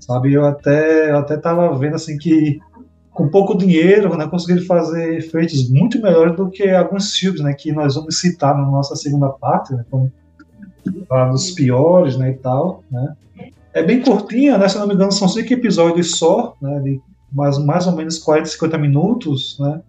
Sabe, 0.00 0.32
eu 0.32 0.44
até, 0.44 1.10
eu 1.10 1.18
até 1.18 1.36
tava 1.36 1.76
vendo 1.78 1.96
assim 1.96 2.18
que 2.18 2.60
com 3.14 3.28
pouco 3.28 3.56
dinheiro, 3.56 4.16
né, 4.16 4.26
conseguiram 4.26 4.66
fazer 4.66 5.18
efeitos 5.18 5.70
muito 5.70 6.02
melhores 6.02 6.36
do 6.36 6.50
que 6.50 6.68
alguns 6.68 7.14
filmes, 7.14 7.40
né, 7.40 7.54
que 7.54 7.72
nós 7.72 7.94
vamos 7.94 8.18
citar 8.18 8.56
na 8.56 8.66
nossa 8.66 8.96
segunda 8.96 9.28
parte, 9.28 9.72
né, 9.72 9.84
como 9.88 10.12
dos 11.30 11.52
piores, 11.52 12.16
né, 12.16 12.30
e 12.30 12.34
tal, 12.34 12.82
né. 12.90 13.14
É 13.72 13.82
bem 13.82 14.02
curtinha, 14.02 14.58
né, 14.58 14.68
se 14.68 14.76
não 14.78 14.88
me 14.88 14.94
engano, 14.94 15.12
são 15.12 15.28
cinco 15.28 15.52
episódios 15.52 16.18
só, 16.18 16.56
né, 16.60 16.80
de 16.80 17.00
mais, 17.32 17.56
mais 17.58 17.86
ou 17.86 17.94
menos 17.94 18.18
40, 18.18 18.48
50 18.48 18.78
minutos, 18.78 19.58
né, 19.60 19.80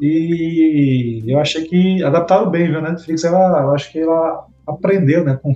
e 0.00 1.22
eu 1.26 1.38
achei 1.38 1.64
que 1.64 2.02
adaptaram 2.04 2.50
bem, 2.50 2.68
viu, 2.68 2.78
a 2.80 2.82
Netflix, 2.82 3.24
ela, 3.24 3.62
eu 3.62 3.74
acho 3.74 3.90
que 3.90 3.98
ela 3.98 4.46
aprendeu, 4.66 5.24
né, 5.24 5.38
com, 5.42 5.54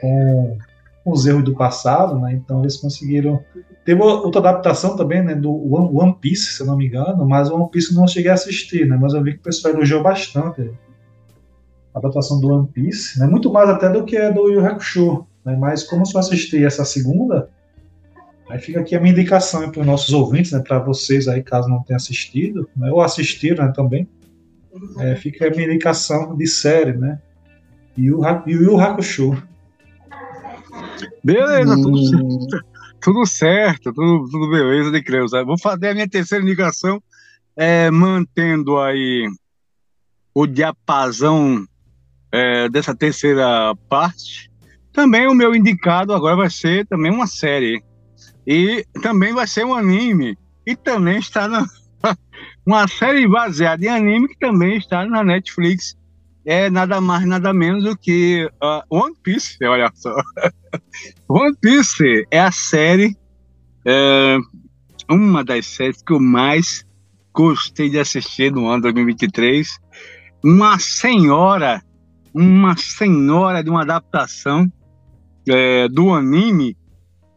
com 0.00 0.56
com 1.04 1.12
os 1.12 1.26
erros 1.26 1.44
do 1.44 1.54
passado, 1.54 2.18
né? 2.18 2.32
Então 2.32 2.60
eles 2.60 2.76
conseguiram. 2.76 3.42
Teve 3.84 4.02
outra 4.02 4.40
adaptação 4.40 4.96
também, 4.96 5.22
né? 5.22 5.34
Do 5.34 5.50
One 5.74 6.14
Piece, 6.20 6.52
se 6.52 6.62
eu 6.62 6.66
não 6.66 6.76
me 6.76 6.86
engano, 6.86 7.26
mas 7.26 7.50
o 7.50 7.56
One 7.56 7.70
Piece 7.70 7.94
não 7.94 8.06
cheguei 8.06 8.30
a 8.30 8.34
assistir, 8.34 8.86
né? 8.86 8.96
Mas 9.00 9.14
eu 9.14 9.22
vi 9.22 9.34
que 9.34 9.38
o 9.38 9.42
pessoal 9.42 9.74
elogiou 9.74 10.02
bastante 10.02 10.70
a 11.94 11.98
adaptação 11.98 12.40
do 12.40 12.48
One 12.48 12.68
Piece, 12.68 13.18
né? 13.18 13.26
Muito 13.26 13.52
mais 13.52 13.68
até 13.68 13.88
do 13.88 14.04
que 14.04 14.16
a 14.16 14.30
do 14.30 14.50
Yu 14.50 14.64
Hakusho, 14.64 15.26
né? 15.44 15.56
Mas 15.56 15.84
como 15.84 16.02
eu 16.02 16.06
só 16.06 16.18
assisti 16.18 16.64
essa 16.64 16.84
segunda, 16.84 17.48
aí 18.48 18.58
fica 18.58 18.80
aqui 18.80 18.94
a 18.94 19.00
minha 19.00 19.12
indicação 19.12 19.70
para 19.70 19.80
os 19.80 19.86
nossos 19.86 20.12
ouvintes, 20.12 20.52
né? 20.52 20.60
Para 20.60 20.78
vocês 20.78 21.26
aí, 21.26 21.42
caso 21.42 21.68
não 21.68 21.82
tenham 21.82 21.96
assistido, 21.96 22.68
né? 22.76 22.90
ou 22.90 23.00
assistiram 23.00 23.66
né, 23.66 23.72
também, 23.74 24.06
é, 24.98 25.16
fica 25.16 25.46
a 25.46 25.50
minha 25.50 25.66
indicação 25.66 26.36
de 26.36 26.46
série, 26.46 26.92
né? 26.92 27.18
Yu, 27.98 28.20
Yu 28.46 28.80
Hakusho. 28.80 29.49
Beleza, 31.22 31.74
hum. 31.76 31.82
tudo, 31.82 32.06
certo, 32.06 32.64
tudo 33.00 33.26
certo, 33.26 33.92
tudo, 33.92 34.28
tudo 34.30 34.50
beleza 34.50 34.90
de 34.90 35.02
Creus. 35.02 35.32
Vou 35.46 35.58
fazer 35.58 35.88
a 35.88 35.94
minha 35.94 36.08
terceira 36.08 36.44
indicação, 36.44 37.02
é, 37.56 37.90
mantendo 37.90 38.78
aí 38.78 39.28
o 40.34 40.46
diapasão 40.46 41.64
é, 42.32 42.68
dessa 42.68 42.94
terceira 42.94 43.74
parte. 43.88 44.50
Também 44.92 45.28
o 45.28 45.34
meu 45.34 45.54
indicado 45.54 46.12
agora 46.12 46.36
vai 46.36 46.50
ser 46.50 46.86
também 46.86 47.12
uma 47.12 47.26
série. 47.26 47.82
E 48.46 48.84
também 49.02 49.32
vai 49.32 49.46
ser 49.46 49.64
um 49.64 49.74
anime. 49.74 50.36
E 50.66 50.74
também 50.74 51.18
está 51.18 51.48
na. 51.48 51.66
uma 52.66 52.88
série 52.88 53.26
baseada 53.28 53.84
em 53.84 53.88
anime 53.88 54.28
que 54.28 54.38
também 54.38 54.76
está 54.76 55.04
na 55.06 55.22
Netflix 55.22 55.96
é 56.44 56.70
nada 56.70 57.00
mais, 57.00 57.26
nada 57.26 57.52
menos 57.52 57.84
do 57.84 57.96
que 57.96 58.48
uh, 58.62 58.82
One 58.88 59.14
Piece, 59.22 59.56
olha 59.64 59.90
só. 59.94 60.14
One 61.28 61.56
Piece 61.60 62.26
é 62.30 62.40
a 62.40 62.50
série, 62.50 63.16
é, 63.84 64.38
uma 65.08 65.44
das 65.44 65.66
séries 65.66 66.02
que 66.02 66.12
eu 66.12 66.20
mais 66.20 66.84
gostei 67.32 67.88
de 67.88 67.98
assistir 67.98 68.52
no 68.52 68.68
ano 68.68 68.82
2023. 68.82 69.78
Uma 70.44 70.78
senhora, 70.78 71.82
uma 72.34 72.76
senhora 72.76 73.62
de 73.62 73.70
uma 73.70 73.82
adaptação 73.82 74.70
é, 75.48 75.88
do 75.88 76.12
anime 76.12 76.76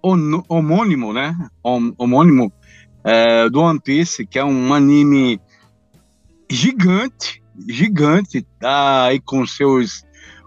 homônimo, 0.01 1.13
né? 1.13 1.35
Homônimo 1.63 2.51
é, 3.03 3.49
do 3.49 3.61
One 3.61 3.79
Piece, 3.79 4.25
que 4.25 4.39
é 4.39 4.43
um 4.43 4.73
anime 4.73 5.39
gigante, 6.49 7.42
gigante, 7.67 8.45
tá 8.59 9.05
aí 9.05 9.19
com 9.19 9.45
seus 9.45 10.03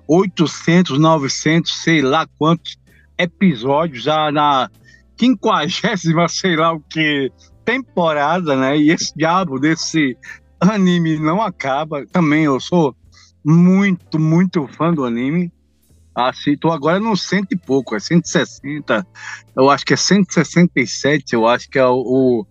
800, 0.09 0.98
900, 0.98 1.82
sei 1.82 2.02
lá 2.02 2.26
quantos 2.38 2.78
episódios, 3.18 4.02
já 4.02 4.30
na 4.30 4.70
quinquagésima, 5.16 6.28
sei 6.28 6.57
lá 6.57 6.72
o 6.72 6.80
que, 6.80 7.30
temporada, 7.64 8.57
né? 8.57 8.78
E 8.78 8.90
esse 8.90 9.12
diabo 9.16 9.59
desse 9.59 10.16
anime 10.61 11.18
não 11.18 11.42
acaba. 11.42 12.07
Também 12.07 12.44
eu 12.44 12.61
sou 12.61 12.94
muito, 13.44 14.18
muito 14.18 14.66
fã 14.68 14.92
do 14.92 15.04
anime. 15.04 15.52
Assim, 16.14 16.57
tô 16.57 16.70
agora 16.70 16.98
no 16.98 17.14
cento 17.14 17.52
e 17.52 17.57
pouco, 17.59 17.94
é 17.94 18.00
160, 18.00 19.07
eu 19.54 19.68
acho 19.68 19.84
que 19.84 19.92
é 19.92 19.98
167, 19.98 21.34
eu 21.34 21.46
acho 21.46 21.68
que 21.68 21.78
é 21.78 21.84
o, 21.84 21.98
o, 21.98 22.46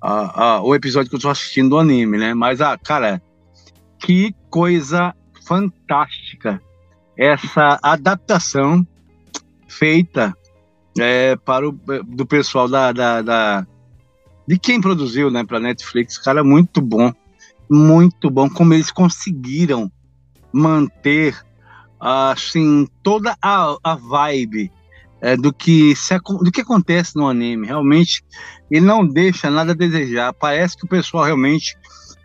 a, 0.00 0.44
a, 0.44 0.62
o 0.62 0.72
episódio 0.72 1.10
que 1.10 1.16
eu 1.16 1.20
tô 1.20 1.28
assistindo 1.28 1.70
do 1.70 1.78
anime, 1.78 2.16
né? 2.16 2.32
Mas, 2.32 2.60
ah, 2.60 2.78
cara, 2.78 3.20
que 4.02 4.34
coisa 4.50 5.14
fantástica 5.46 6.60
essa 7.16 7.78
adaptação 7.82 8.86
feita 9.68 10.36
é, 10.98 11.36
para 11.36 11.68
o 11.68 11.72
do 11.72 12.26
pessoal 12.26 12.68
da, 12.68 12.92
da, 12.92 13.22
da 13.22 13.66
de 14.46 14.58
quem 14.58 14.80
produziu, 14.80 15.30
né, 15.30 15.44
para 15.44 15.60
Netflix, 15.60 16.18
cara, 16.18 16.42
muito 16.42 16.80
bom, 16.80 17.12
muito 17.70 18.28
bom 18.28 18.50
como 18.50 18.74
eles 18.74 18.90
conseguiram 18.90 19.90
manter 20.52 21.40
assim 21.98 22.86
toda 23.02 23.36
a, 23.40 23.76
a 23.82 23.94
vibe 23.94 24.70
é, 25.20 25.36
do 25.36 25.52
que 25.52 25.94
se, 25.94 26.18
do 26.18 26.50
que 26.50 26.60
acontece 26.60 27.16
no 27.16 27.28
anime. 27.28 27.68
Realmente, 27.68 28.24
ele 28.68 28.84
não 28.84 29.06
deixa 29.06 29.48
nada 29.48 29.70
a 29.70 29.76
desejar. 29.76 30.34
Parece 30.34 30.76
que 30.76 30.84
o 30.84 30.88
pessoal 30.88 31.24
realmente 31.24 31.76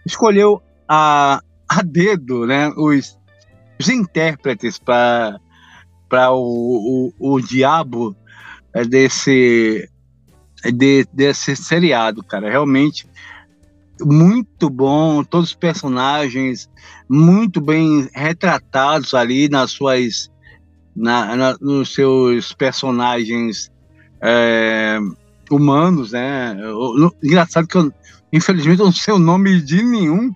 escolheu 0.05 0.61
a, 0.89 1.39
a 1.69 1.81
dedo, 1.81 2.45
né, 2.45 2.69
os, 2.77 3.17
os 3.79 3.89
intérpretes 3.89 4.79
para 4.79 5.39
o, 6.31 7.11
o, 7.19 7.35
o 7.35 7.41
diabo 7.41 8.15
desse 8.89 9.89
de, 10.73 11.05
desse 11.13 11.55
seriado, 11.55 12.23
cara. 12.23 12.49
Realmente 12.49 13.07
muito 13.99 14.69
bom, 14.69 15.23
todos 15.23 15.49
os 15.49 15.55
personagens 15.55 16.69
muito 17.09 17.59
bem 17.59 18.07
retratados 18.13 19.13
ali 19.13 19.49
nas 19.49 19.71
suas 19.71 20.31
na, 20.95 21.35
na 21.35 21.57
nos 21.59 21.93
seus 21.93 22.53
personagens 22.53 23.71
é, 24.21 24.99
humanos, 25.49 26.11
né? 26.11 26.55
Engraçado 27.23 27.67
que 27.67 27.77
eu, 27.77 27.91
infelizmente 28.31 28.79
eu 28.79 28.85
não 28.85 28.91
sei 28.91 29.13
o 29.13 29.19
nome 29.19 29.61
de 29.61 29.81
nenhum 29.81 30.33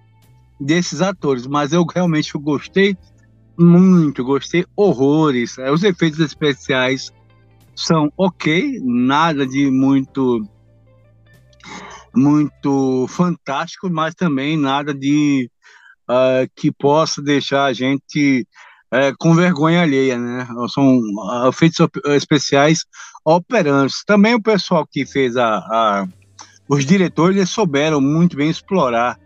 desses 0.62 1.02
atores, 1.02 1.48
mas 1.48 1.74
eu 1.74 1.84
realmente 1.84 2.32
gostei 2.38 2.96
muito, 3.58 4.24
gostei 4.24 4.66
horrores. 4.76 5.58
É, 5.58 5.72
os 5.72 5.84
efeitos 5.84 6.20
especiais 6.20 7.12
são 7.76 8.12
ok, 8.16 8.80
nada 8.84 9.46
de 9.46 9.70
muito 9.72 10.42
muito 12.14 13.08
fantástico, 13.08 13.90
mas 13.90 14.14
também 14.14 14.58
nada 14.58 14.94
de 14.94 15.50
uh, 16.10 16.50
que 16.56 16.72
possa 16.72 17.22
deixar 17.22 17.66
a 17.66 17.74
gente 17.74 18.46
uh, 18.94 19.16
com 19.18 19.34
vergonha 19.34 19.82
alheia, 19.82 20.20
né? 20.20 20.46
São 20.74 20.98
uh, 20.98 21.48
efeitos 21.48 21.80
especiais 22.08 22.86
operantes. 23.24 24.04
Também 24.06 24.36
o 24.36 24.42
pessoal 24.42 24.86
que 24.86 25.06
fez 25.06 25.38
a, 25.38 25.56
a 25.56 26.08
os 26.68 26.86
diretores 26.86 27.50
souberam 27.50 28.00
muito 28.00 28.36
bem 28.36 28.50
explorar 28.50 29.18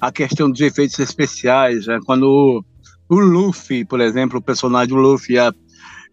a 0.00 0.12
questão 0.12 0.50
dos 0.50 0.60
efeitos 0.60 0.98
especiais, 0.98 1.86
né? 1.86 1.98
quando 2.04 2.64
o, 3.08 3.18
Luffy, 3.18 3.84
por 3.84 4.00
exemplo, 4.00 4.38
o 4.38 4.42
personagem 4.42 4.88
do 4.88 4.96
Luffy 5.00 5.36
ia 5.36 5.54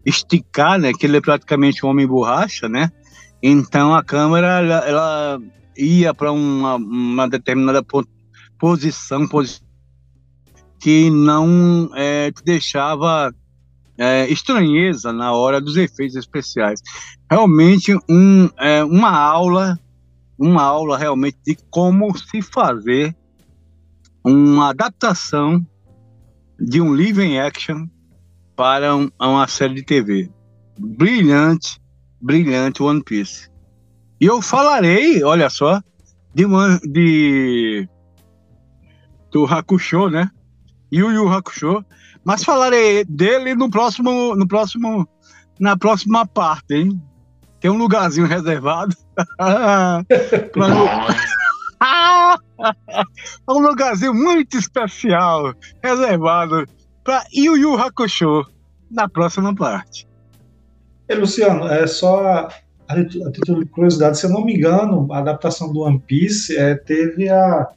esticar, 0.04 0.78
né, 0.78 0.92
que 0.92 1.06
ele 1.06 1.18
é 1.18 1.20
praticamente 1.20 1.84
um 1.86 1.88
homem 1.88 2.06
borracha, 2.06 2.68
né? 2.68 2.90
Então 3.42 3.94
a 3.94 4.02
câmera 4.02 4.58
ela, 4.58 4.78
ela 4.86 5.42
ia 5.76 6.12
para 6.12 6.32
uma, 6.32 6.76
uma, 6.76 7.28
determinada 7.28 7.84
posição, 8.58 9.26
posição 9.28 9.66
que 10.78 11.10
não 11.10 11.90
é, 11.94 12.32
deixava 12.44 13.32
é, 13.96 14.28
estranheza 14.28 15.12
na 15.12 15.32
hora 15.32 15.60
dos 15.60 15.76
efeitos 15.76 16.16
especiais. 16.16 16.80
Realmente 17.30 17.96
um, 18.08 18.48
é, 18.58 18.82
uma 18.84 19.10
aula, 19.10 19.78
uma 20.38 20.62
aula 20.62 20.98
realmente 20.98 21.38
de 21.46 21.56
como 21.70 22.16
se 22.16 22.42
fazer 22.42 23.14
uma 24.24 24.70
adaptação 24.70 25.64
de 26.58 26.80
um 26.80 26.92
live 26.92 27.38
action 27.38 27.86
para 28.56 28.94
um, 28.94 29.10
uma 29.20 29.48
série 29.48 29.74
de 29.74 29.82
TV. 29.82 30.30
Brilhante, 30.78 31.80
brilhante 32.20 32.82
One 32.82 33.02
Piece. 33.02 33.50
E 34.20 34.26
eu 34.26 34.40
falarei, 34.40 35.22
olha 35.24 35.50
só, 35.50 35.82
de, 36.34 36.44
uma, 36.44 36.78
de 36.84 37.88
do 39.30 39.44
Hakusho, 39.44 40.08
né? 40.08 40.30
Yu 40.92 41.10
Yu 41.10 41.28
Hakusho, 41.28 41.84
mas 42.24 42.44
falarei 42.44 43.04
dele 43.04 43.54
no 43.54 43.68
próximo, 43.68 44.36
no 44.36 44.46
próximo, 44.46 45.08
na 45.58 45.76
próxima 45.76 46.26
parte, 46.26 46.74
hein? 46.74 47.02
Tem 47.58 47.70
um 47.70 47.78
lugarzinho 47.78 48.26
reservado. 48.26 48.94
um 53.48 53.58
lugarzinho 53.58 54.14
muito 54.14 54.56
especial, 54.56 55.54
reservado 55.82 56.66
para 57.04 57.24
Yu 57.32 57.56
Yu 57.56 57.76
Hakusho 57.76 58.44
na 58.90 59.08
próxima 59.08 59.54
parte. 59.54 60.06
E, 61.08 61.14
Luciano, 61.14 61.66
é 61.66 61.86
só 61.86 62.26
a, 62.26 62.48
a, 62.88 63.04
título 63.04 63.64
de 63.64 63.70
curiosidade, 63.70 64.18
se 64.18 64.26
eu 64.26 64.30
não 64.30 64.44
me 64.44 64.56
engano, 64.56 65.06
a 65.12 65.18
adaptação 65.18 65.72
do 65.72 65.80
One 65.80 65.98
Piece 65.98 66.56
é, 66.56 66.74
teve 66.74 67.28
a 67.28 67.68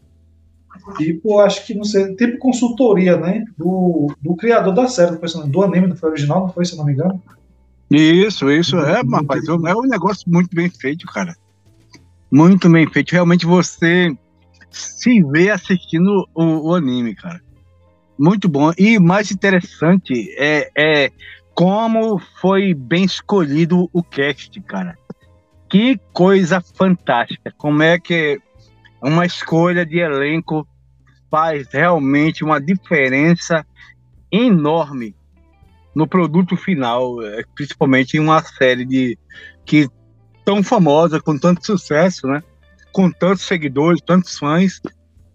tipo, 0.97 1.39
acho 1.39 1.65
que 1.65 1.73
não 1.73 1.83
sei, 1.83 2.15
tipo 2.15 2.37
consultoria, 2.37 3.17
né, 3.17 3.45
do, 3.57 4.13
do 4.21 4.35
criador 4.35 4.73
da 4.73 4.87
série, 4.87 5.17
do 5.47 5.63
anime, 5.63 5.87
não 5.87 5.95
foi 5.95 6.09
original, 6.11 6.41
não 6.41 6.49
foi, 6.49 6.65
se 6.65 6.73
eu 6.73 6.77
não 6.77 6.85
me 6.85 6.93
engano. 6.93 7.21
Isso, 7.89 8.49
isso, 8.49 8.77
é, 8.77 9.01
rapaz, 9.01 9.47
é 9.47 9.75
um 9.75 9.87
negócio 9.87 10.23
muito 10.27 10.55
bem 10.55 10.69
feito, 10.69 11.05
cara. 11.07 11.35
Muito 12.31 12.69
bem 12.69 12.87
feito. 12.89 13.11
Realmente 13.11 13.45
você 13.45 14.15
se 14.75 15.23
vê 15.23 15.49
assistindo 15.49 16.27
o, 16.33 16.69
o 16.69 16.75
anime, 16.75 17.15
cara. 17.15 17.41
Muito 18.19 18.49
bom. 18.49 18.71
E 18.77 18.99
mais 18.99 19.31
interessante 19.31 20.33
é, 20.37 20.69
é 20.77 21.11
como 21.53 22.19
foi 22.41 22.73
bem 22.73 23.05
escolhido 23.05 23.89
o 23.93 24.03
cast, 24.03 24.59
cara. 24.61 24.97
Que 25.69 25.99
coisa 26.13 26.61
fantástica. 26.61 27.53
Como 27.57 27.81
é 27.81 27.97
que 27.97 28.39
uma 29.01 29.25
escolha 29.25 29.85
de 29.85 29.99
elenco 29.99 30.67
faz 31.31 31.67
realmente 31.71 32.43
uma 32.43 32.59
diferença 32.59 33.65
enorme 34.31 35.15
no 35.93 36.07
produto 36.07 36.57
final, 36.57 37.21
é, 37.21 37.43
principalmente 37.55 38.15
em 38.15 38.19
uma 38.19 38.41
série 38.43 38.85
de 38.85 39.17
que 39.65 39.89
tão 40.43 40.61
famosa, 40.61 41.21
com 41.21 41.37
tanto 41.37 41.65
sucesso, 41.65 42.27
né? 42.27 42.43
Com 42.95 43.11
tantos 43.11 43.43
seguidores, 43.43 44.01
tantos 44.01 44.37
fãs, 44.37 44.81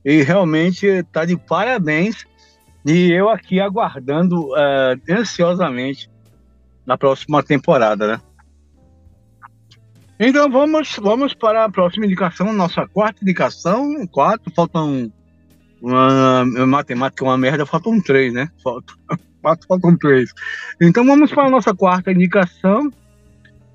e 0.02 0.22
realmente 0.22 0.86
está 0.86 1.26
de 1.26 1.36
parabéns 1.36 2.24
e 2.84 3.12
eu 3.12 3.28
aqui 3.28 3.61
aguardando 3.61 4.48
uh, 4.52 4.98
ansiosamente 5.11 6.11
na 6.86 6.96
próxima 6.96 7.42
temporada, 7.42 8.06
né? 8.06 8.20
Então 10.18 10.50
vamos, 10.50 10.96
vamos 11.00 11.34
para 11.34 11.64
a 11.64 11.70
próxima 11.70 12.06
indicação, 12.06 12.52
nossa 12.52 12.86
quarta 12.88 13.22
indicação. 13.22 14.06
Quatro, 14.06 14.50
faltam. 14.54 15.12
Uma, 15.80 16.44
matemática 16.66 17.24
é 17.24 17.28
uma 17.28 17.38
merda, 17.38 17.64
faltam 17.64 18.00
três, 18.00 18.32
né? 18.32 18.50
Faltam, 18.62 18.94
quatro, 19.40 19.66
faltam 19.66 19.96
três. 19.96 20.32
Então 20.80 21.04
vamos 21.04 21.32
para 21.32 21.46
a 21.46 21.50
nossa 21.50 21.74
quarta 21.74 22.12
indicação. 22.12 22.90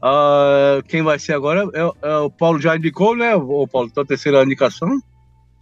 Uh, 0.06 0.84
quem 0.88 1.02
vai 1.02 1.18
ser 1.18 1.34
agora? 1.34 1.68
É, 1.74 2.10
é, 2.10 2.18
o 2.18 2.30
Paulo 2.30 2.62
já 2.62 2.78
indicou, 2.78 3.18
né? 3.18 3.34
O 3.34 3.68
Paulo, 3.68 3.90
tua 3.90 4.06
terceira 4.06 4.44
indicação? 4.44 5.00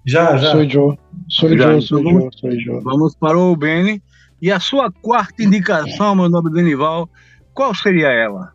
Já, 0.05 0.35
já. 0.35 0.51
Sou 0.51 0.69
Joe. 0.69 0.99
Sou 1.29 1.57
já, 1.57 1.71
Joe, 1.71 1.81
sou 1.81 2.03
Joe, 2.03 2.29
sou 2.33 2.59
Joe. 2.59 2.81
Vamos 2.83 3.15
para 3.15 3.37
o 3.37 3.55
Beni. 3.55 4.03
E 4.41 4.51
a 4.51 4.59
sua 4.59 4.91
quarta 4.91 5.41
indicação, 5.41 6.13
meu 6.13 6.27
nome 6.27 6.51
Benival, 6.51 7.09
qual 7.53 7.73
seria 7.73 8.09
ela? 8.09 8.51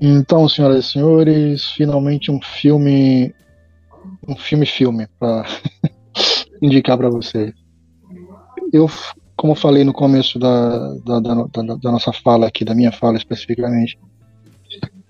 Então, 0.00 0.48
senhoras 0.48 0.86
e 0.86 0.92
senhores, 0.92 1.66
finalmente 1.72 2.30
um 2.30 2.40
filme, 2.40 3.34
um 4.26 4.34
filme-filme 4.34 5.06
para 5.18 5.44
indicar 6.62 6.96
para 6.96 7.10
vocês. 7.10 7.52
Eu, 8.72 8.88
como 9.40 9.54
eu 9.54 9.56
falei 9.56 9.84
no 9.84 9.92
começo 9.94 10.38
da, 10.38 10.92
da, 10.96 11.18
da, 11.18 11.74
da, 11.76 11.90
nossa 11.90 12.12
fala 12.12 12.46
aqui, 12.46 12.62
da 12.62 12.74
minha 12.74 12.92
fala 12.92 13.16
especificamente, 13.16 13.98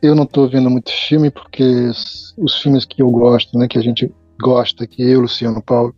eu 0.00 0.14
não 0.14 0.22
estou 0.22 0.48
vendo 0.48 0.70
muito 0.70 0.92
filme 0.92 1.32
porque 1.32 1.90
os 2.38 2.62
filmes 2.62 2.84
que 2.84 3.02
eu 3.02 3.10
gosto, 3.10 3.58
né, 3.58 3.66
que 3.66 3.76
a 3.76 3.82
gente 3.82 4.08
gosta, 4.40 4.86
que 4.86 5.02
eu, 5.02 5.22
Luciano 5.22 5.60
Paulo, 5.60 5.92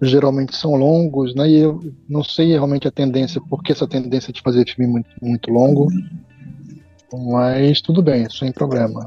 geralmente 0.00 0.56
são 0.56 0.76
longos, 0.76 1.34
né? 1.34 1.46
E 1.46 1.58
eu 1.58 1.78
não 2.08 2.24
sei 2.24 2.48
realmente 2.48 2.88
a 2.88 2.90
tendência, 2.90 3.38
porque 3.50 3.72
essa 3.72 3.86
tendência 3.86 4.32
de 4.32 4.40
fazer 4.40 4.66
filme 4.66 4.90
muito, 4.90 5.10
muito 5.20 5.50
longo, 5.50 5.88
mas 7.12 7.82
tudo 7.82 8.02
bem, 8.02 8.30
sem 8.30 8.50
problema. 8.50 9.04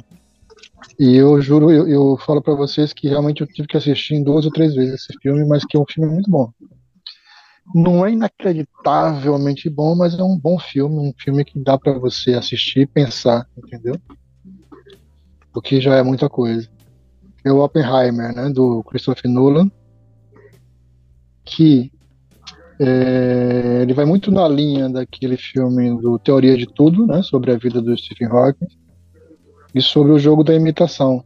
E 0.99 1.15
eu 1.15 1.41
juro, 1.41 1.71
eu, 1.71 1.87
eu 1.87 2.17
falo 2.17 2.43
para 2.43 2.53
vocês 2.53 2.93
que 2.93 3.07
realmente 3.07 3.41
eu 3.41 3.47
tive 3.47 3.67
que 3.67 3.75
assistir 3.75 4.13
em 4.13 4.23
duas 4.23 4.45
ou 4.45 4.51
três 4.51 4.75
vezes 4.75 4.93
esse 4.93 5.13
filme, 5.19 5.43
mas 5.47 5.65
que 5.65 5.75
é 5.75 5.79
um 5.79 5.85
filme 5.89 6.13
muito 6.13 6.29
bom. 6.29 6.51
Não 7.74 8.05
é 8.05 8.11
inacreditavelmente 8.11 9.70
bom, 9.70 9.95
mas 9.95 10.18
é 10.18 10.24
um 10.24 10.38
bom 10.38 10.59
filme, 10.59 10.97
um 10.97 11.13
filme 11.18 11.43
que 11.43 11.59
dá 11.59 11.78
para 11.78 11.97
você 11.97 12.34
assistir 12.34 12.82
e 12.82 12.86
pensar, 12.86 13.47
entendeu? 13.57 13.99
O 15.53 15.61
que 15.61 15.82
já 15.82 15.95
é 15.95 16.03
muita 16.03 16.30
coisa. 16.30 16.70
É 17.43 17.51
o 17.51 17.63
Oppenheimer, 17.63 18.36
né, 18.36 18.49
do 18.49 18.84
Christopher 18.84 19.32
Nolan, 19.32 19.72
que 21.43 21.91
é, 22.80 23.80
ele 23.82 23.93
vai 23.93 24.05
muito 24.05 24.32
na 24.32 24.47
linha 24.47 24.89
daquele 24.89 25.38
filme 25.38 25.89
do 26.01 26.20
Teoria 26.20 26.57
de 26.57 26.66
Tudo, 26.66 27.05
né, 27.07 27.22
sobre 27.24 27.51
a 27.51 27.57
vida 27.57 27.82
do 27.82 27.95
Stephen 27.97 28.28
Hawking, 28.28 28.68
e 29.74 29.82
sobre 29.82 30.11
o 30.11 30.20
jogo 30.20 30.43
da 30.43 30.53
imitação, 30.53 31.24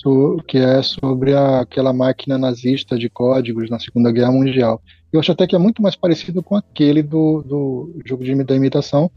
so, 0.00 0.36
que 0.46 0.58
é 0.58 0.82
sobre 0.82 1.34
a, 1.34 1.60
aquela 1.60 1.92
máquina 1.92 2.38
nazista 2.38 2.96
de 2.96 3.08
códigos 3.08 3.68
na 3.68 3.78
Segunda 3.78 4.12
Guerra 4.12 4.32
Mundial. 4.32 4.80
Eu 5.12 5.20
acho 5.20 5.32
até 5.32 5.46
que 5.46 5.56
é 5.56 5.58
muito 5.58 5.82
mais 5.82 5.96
parecido 5.96 6.42
com 6.42 6.54
aquele 6.54 7.02
do, 7.02 7.42
do 7.42 8.00
jogo 8.04 8.22
de, 8.22 8.34
da 8.44 8.54
imitação, 8.54 9.10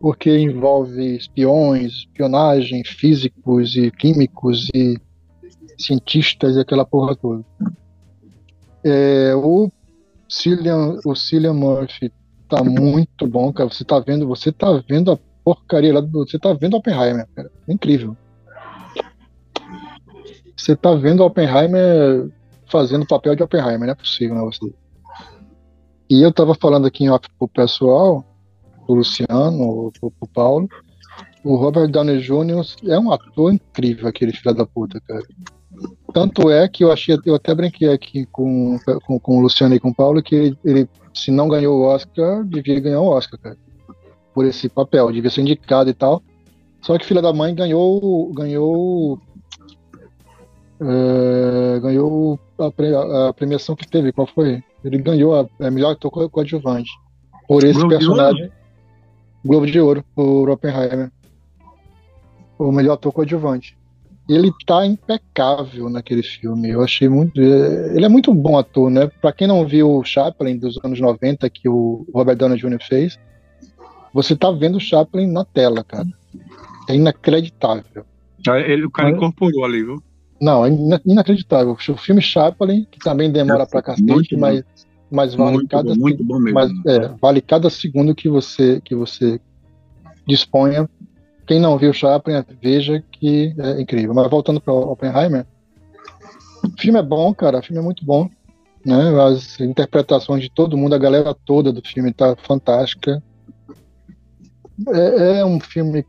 porque 0.00 0.36
envolve 0.38 1.16
espiões, 1.16 1.92
espionagem, 1.92 2.84
físicos 2.84 3.76
e 3.76 3.90
químicos 3.90 4.68
e 4.74 4.98
cientistas 5.78 6.56
e 6.56 6.60
aquela 6.60 6.84
porra 6.84 7.16
toda. 7.16 7.44
É, 8.84 9.34
o 9.34 9.70
Cillian, 10.28 10.98
o 11.04 11.14
Cillian 11.14 11.54
Murphy 11.54 12.12
tá 12.48 12.62
muito 12.62 13.26
bom, 13.26 13.52
cara. 13.52 13.68
Você 13.68 13.84
tá 13.84 13.98
vendo, 13.98 14.26
você 14.26 14.52
tá 14.52 14.82
vendo 14.88 15.10
a 15.10 15.18
porcaria 15.44 15.92
lá 15.92 16.00
do, 16.00 16.24
você 16.26 16.38
tá 16.38 16.52
vendo 16.52 16.76
Oppenheimer, 16.76 17.26
cara. 17.34 17.50
É 17.68 17.72
incrível. 17.72 18.16
Você 20.56 20.76
tá 20.76 20.94
vendo 20.94 21.24
Oppenheimer 21.24 22.30
fazendo 22.70 23.02
o 23.02 23.08
papel 23.08 23.34
de 23.34 23.42
Oppenheimer, 23.42 23.80
não 23.80 23.92
é 23.92 23.94
possível, 23.94 24.34
né, 24.34 24.42
você. 24.42 24.72
E 26.08 26.22
eu 26.22 26.32
tava 26.32 26.54
falando 26.54 26.86
aqui 26.86 27.04
em 27.04 27.10
off 27.10 27.26
pro 27.38 27.48
pessoal, 27.48 28.24
pro 28.86 28.96
Luciano, 28.96 29.92
pro, 29.98 30.10
pro 30.10 30.28
Paulo, 30.32 30.68
o 31.44 31.56
Robert 31.56 31.88
Downey 31.88 32.20
Jr. 32.20 32.64
é 32.88 32.98
um 32.98 33.12
ator 33.12 33.52
incrível, 33.52 34.08
aquele 34.08 34.32
filho 34.32 34.54
da 34.54 34.64
puta, 34.64 35.00
cara. 35.00 35.22
Tanto 36.12 36.50
é 36.50 36.68
que 36.68 36.84
eu 36.84 36.92
achei, 36.92 37.18
eu 37.26 37.34
até 37.34 37.54
brinquei 37.54 37.92
aqui 37.92 38.24
com, 38.26 38.78
com, 39.04 39.18
com 39.18 39.38
o 39.38 39.40
Luciano 39.40 39.74
e 39.74 39.80
com 39.80 39.90
o 39.90 39.94
Paulo, 39.94 40.22
que 40.22 40.34
ele, 40.34 40.58
ele, 40.64 40.88
se 41.12 41.30
não 41.30 41.48
ganhou 41.48 41.78
o 41.78 41.82
Oscar, 41.82 42.44
devia 42.44 42.80
ganhar 42.80 43.00
o 43.00 43.08
Oscar, 43.08 43.38
cara. 43.38 43.56
Por 44.32 44.46
esse 44.46 44.68
papel, 44.68 45.12
devia 45.12 45.30
ser 45.30 45.42
indicado 45.42 45.90
e 45.90 45.94
tal. 45.94 46.22
Só 46.80 46.98
que 46.98 47.06
filha 47.06 47.22
da 47.22 47.32
mãe 47.32 47.54
ganhou. 47.54 48.32
ganhou. 48.32 49.20
É, 50.80 51.80
ganhou 51.80 52.38
a, 52.58 53.28
a, 53.28 53.32
premiação 53.32 53.76
que 53.76 53.86
teve, 53.86 54.12
qual 54.12 54.26
foi? 54.26 54.62
Ele 54.84 54.98
ganhou 54.98 55.34
a, 55.34 55.66
a 55.66 55.70
melhor 55.70 55.92
ator 55.92 56.28
coadjuvante. 56.30 56.90
Por 57.46 57.64
esse 57.64 57.74
Globo 57.74 57.88
personagem. 57.88 58.50
Globo 59.44 59.66
de 59.66 59.80
Ouro, 59.80 60.04
por 60.14 60.50
Oppenheimer. 60.50 61.10
O 62.58 62.72
melhor 62.72 62.94
ator 62.94 63.12
coadjuvante 63.12 63.76
ele 64.28 64.50
tá 64.64 64.86
impecável 64.86 65.88
naquele 65.90 66.22
filme. 66.22 66.70
Eu 66.70 66.82
achei 66.82 67.08
muito. 67.08 67.40
É, 67.40 67.94
ele 67.94 68.04
é 68.04 68.08
muito 68.08 68.32
bom 68.32 68.58
ator, 68.58 68.90
né? 68.90 69.10
Pra 69.20 69.32
quem 69.32 69.46
não 69.46 69.66
viu 69.66 69.90
o 69.90 70.04
Chaplin 70.04 70.56
dos 70.56 70.78
anos 70.82 70.98
90 71.00 71.48
que 71.50 71.68
o 71.68 72.06
Robert 72.12 72.36
Downey 72.36 72.58
Jr. 72.58 72.82
fez, 72.82 73.18
você 74.12 74.34
tá 74.34 74.50
vendo 74.50 74.76
o 74.76 74.80
Chaplin 74.80 75.30
na 75.30 75.44
tela, 75.44 75.84
cara. 75.84 76.08
É 76.88 76.94
inacreditável. 76.94 78.04
Ah, 78.48 78.58
ele, 78.58 78.84
o 78.84 78.90
cara 78.90 79.08
Mas, 79.08 79.16
incorporou 79.16 79.64
ali, 79.64 79.82
viu? 79.82 80.02
Não, 80.40 80.66
é 80.66 80.70
inacreditável. 81.06 81.72
O 81.72 81.96
filme 81.96 82.20
Chaplin, 82.20 82.86
que 82.90 82.98
também 82.98 83.30
demora 83.30 83.62
é, 83.62 83.66
pra 83.66 83.82
cacete, 83.82 84.36
mas, 84.36 84.62
mas 85.10 85.34
vale 85.34 85.52
muito 85.52 85.68
cada. 85.68 85.94
Bom, 85.94 86.00
muito 86.00 86.24
bom 86.24 86.38
mesmo. 86.38 86.54
Mas, 86.54 86.70
é, 86.86 87.08
vale 87.20 87.40
cada 87.40 87.70
segundo 87.70 88.14
que 88.14 88.28
você, 88.28 88.80
que 88.84 88.94
você 88.94 89.40
disponha 90.26 90.88
quem 91.46 91.60
não 91.60 91.78
viu 91.78 91.92
Chaplin, 91.92 92.42
veja 92.60 93.02
que 93.12 93.54
é 93.58 93.80
incrível. 93.80 94.14
Mas 94.14 94.30
voltando 94.30 94.60
para 94.60 94.72
Oppenheimer, 94.72 95.46
o 96.64 96.80
filme 96.80 96.98
é 96.98 97.02
bom, 97.02 97.34
cara, 97.34 97.58
o 97.58 97.62
filme 97.62 97.80
é 97.80 97.84
muito 97.84 98.04
bom. 98.04 98.28
Né? 98.84 99.22
As 99.22 99.60
interpretações 99.60 100.42
de 100.42 100.50
todo 100.50 100.76
mundo, 100.76 100.94
a 100.94 100.98
galera 100.98 101.34
toda 101.34 101.72
do 101.72 101.82
filme 101.82 102.12
tá 102.12 102.36
fantástica. 102.36 103.22
É, 104.88 105.40
é 105.40 105.44
um 105.44 105.60
filme 105.60 106.04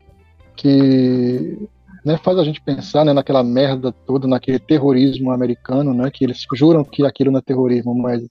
que 0.56 1.68
né, 2.06 2.16
faz 2.16 2.38
a 2.38 2.44
gente 2.44 2.60
pensar 2.60 3.04
né, 3.04 3.12
naquela 3.12 3.42
merda 3.42 3.92
toda, 3.92 4.26
naquele 4.26 4.58
terrorismo 4.58 5.30
americano, 5.30 5.92
né, 5.92 6.10
que 6.10 6.24
eles 6.24 6.46
juram 6.54 6.84
que 6.84 7.04
aquilo 7.04 7.30
não 7.30 7.40
é 7.40 7.42
terrorismo, 7.42 7.94
mas 7.94 8.22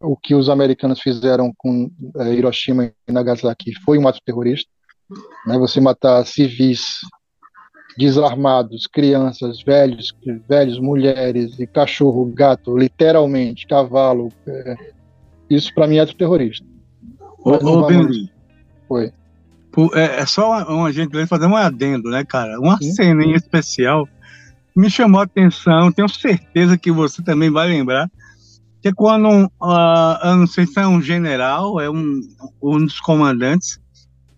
o 0.00 0.16
que 0.16 0.34
os 0.34 0.48
americanos 0.48 1.00
fizeram 1.00 1.52
com 1.56 1.90
é, 2.16 2.32
Hiroshima 2.34 2.90
e 3.06 3.12
Nagasaki 3.12 3.72
foi 3.84 3.98
um 3.98 4.08
ato 4.08 4.20
terrorista 4.24 4.70
né? 5.46 5.58
Você 5.58 5.80
matar 5.80 6.24
civis 6.26 7.00
desarmados, 7.96 8.86
crianças, 8.86 9.62
velhos, 9.62 10.14
velhos, 10.48 10.78
mulheres 10.78 11.58
e 11.58 11.66
cachorro, 11.66 12.26
gato, 12.26 12.76
literalmente, 12.76 13.66
cavalo. 13.66 14.30
É, 14.46 14.76
isso 15.50 15.74
para 15.74 15.86
mim 15.86 15.98
é 15.98 16.06
terrorista. 16.06 16.64
Ô, 17.38 17.52
ô 17.52 17.86
Benny, 17.86 18.30
Oi. 18.88 19.12
É, 19.94 20.20
é 20.20 20.26
só 20.26 20.64
uma, 20.64 20.92
gente 20.92 21.26
fazer 21.26 21.46
um 21.46 21.56
adendo, 21.56 22.10
né, 22.10 22.24
cara? 22.24 22.58
Uma 22.58 22.78
Sim. 22.78 22.92
cena 22.92 23.24
em 23.24 23.34
especial 23.34 24.08
me 24.78 24.88
chamou 24.88 25.20
a 25.20 25.24
atenção, 25.24 25.90
tenho 25.90 26.08
certeza 26.08 26.78
que 26.78 26.92
você 26.92 27.20
também 27.20 27.50
vai 27.50 27.66
lembrar, 27.66 28.08
que 28.80 28.86
é 28.86 28.92
quando, 28.92 29.28
uh, 29.60 30.24
eu 30.24 30.36
não 30.36 30.46
sei 30.46 30.66
se 30.66 30.78
é 30.78 30.86
um 30.86 31.02
general, 31.02 31.80
é 31.80 31.90
um, 31.90 32.20
um 32.62 32.84
dos 32.84 33.00
comandantes, 33.00 33.80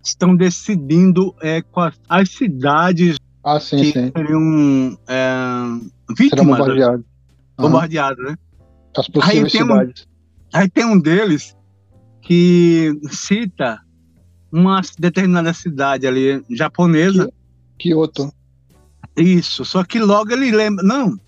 estão 0.03 0.35
decidindo 0.35 1.35
é, 1.43 1.61
quais 1.61 1.95
as 2.09 2.31
cidades 2.31 3.19
ah, 3.45 3.61
sim, 3.61 3.77
que 3.77 3.93
sim. 3.93 4.13
seriam 4.17 4.99
é, 5.07 6.15
vítimas. 6.17 6.47
bombardeadas. 6.47 7.05
Bombardeadas, 7.59 8.25
né? 8.25 8.37
As 8.97 9.09
possíveis 9.09 9.45
aí 9.45 9.51
cidades. 9.51 10.03
Um, 10.05 10.59
aí 10.59 10.71
tem 10.71 10.87
um 10.87 10.99
deles 10.99 11.55
que 12.23 12.99
cita 13.11 13.79
uma 14.53 14.81
determinada 14.99 15.53
cidade 15.53 16.07
ali 16.07 16.43
japonesa. 16.51 17.33
Kyoto. 17.79 18.33
Isso, 19.17 19.65
só 19.65 19.85
que 19.85 19.99
logo 19.99 20.33
ele 20.33 20.51
lembra. 20.51 20.85
Não, 20.85 21.19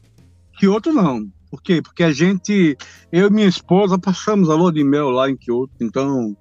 Kyoto 0.59 0.93
não. 0.93 1.27
Por 1.51 1.63
quê? 1.63 1.83
Porque 1.83 2.03
a 2.03 2.13
gente, 2.13 2.77
eu 3.11 3.29
e 3.29 3.31
minha 3.31 3.47
esposa, 3.47 3.99
passamos 3.99 4.49
a 4.49 4.55
lua 4.55 4.73
de 4.73 4.83
mel 4.83 5.11
lá 5.11 5.29
em 5.29 5.37
Kyoto, 5.37 5.73
então 5.81 6.37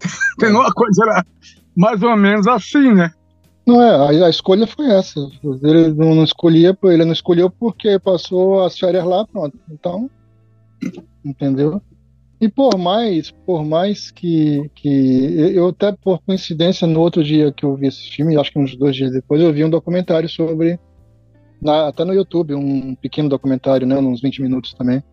tem 0.38 0.50
uma 0.50 0.72
coisa 0.72 1.04
lá 1.04 1.24
mais 1.76 2.02
ou 2.02 2.16
menos 2.16 2.46
assim, 2.46 2.92
né? 2.92 3.12
Não 3.66 3.80
é, 3.80 4.22
a, 4.22 4.26
a 4.26 4.30
escolha 4.30 4.66
foi 4.66 4.90
essa. 4.90 5.20
Ele 5.62 5.92
não, 5.94 6.14
não, 6.14 6.24
escolhia, 6.24 6.76
ele 6.84 7.04
não 7.04 7.12
escolheu 7.12 7.48
porque 7.48 7.98
passou 7.98 8.64
as 8.64 8.78
férias 8.78 9.04
lá, 9.04 9.24
pronto. 9.26 9.58
Então, 9.70 10.10
entendeu? 11.24 11.80
E 12.42 12.48
por 12.48 12.76
mais, 12.76 13.30
por 13.46 13.64
mais 13.64 14.10
que, 14.10 14.68
que 14.74 15.54
eu 15.54 15.68
até 15.68 15.92
por 15.92 16.20
coincidência 16.22 16.88
no 16.88 17.00
outro 17.00 17.22
dia 17.22 17.52
que 17.52 17.64
eu 17.64 17.76
vi 17.76 17.86
esse 17.86 18.10
filme, 18.10 18.36
acho 18.36 18.50
que 18.50 18.58
uns 18.58 18.74
dois 18.74 18.96
dias 18.96 19.12
depois, 19.12 19.40
eu 19.40 19.52
vi 19.52 19.64
um 19.64 19.70
documentário 19.70 20.28
sobre, 20.28 20.76
na, 21.62 21.86
até 21.86 22.04
no 22.04 22.12
YouTube, 22.12 22.56
um 22.56 22.96
pequeno 22.96 23.28
documentário, 23.28 23.86
né, 23.86 23.96
uns 23.96 24.20
20 24.20 24.42
minutos 24.42 24.74
também, 24.74 25.04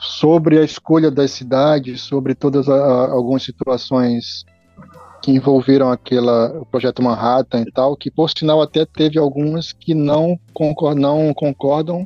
sobre 0.00 0.58
a 0.58 0.64
escolha 0.64 1.12
das 1.12 1.30
cidades, 1.30 2.00
sobre 2.00 2.34
todas 2.34 2.68
a, 2.68 3.12
algumas 3.12 3.44
situações 3.44 4.44
que 5.22 5.30
envolveram 5.30 5.92
aquela, 5.92 6.58
o 6.58 6.66
projeto 6.66 7.04
Manhattan 7.04 7.60
e 7.60 7.70
tal, 7.70 7.96
que 7.96 8.10
por 8.10 8.30
sinal 8.30 8.60
até 8.60 8.84
teve 8.84 9.16
algumas 9.16 9.72
que 9.72 9.94
não, 9.94 10.36
concordam, 10.52 11.24
não 11.26 11.32
concordam. 11.32 12.04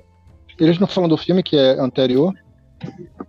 Eles 0.58 0.78
não 0.78 0.86
falam 0.86 1.08
do 1.08 1.16
filme, 1.16 1.42
que 1.42 1.56
é 1.56 1.80
anterior, 1.80 2.34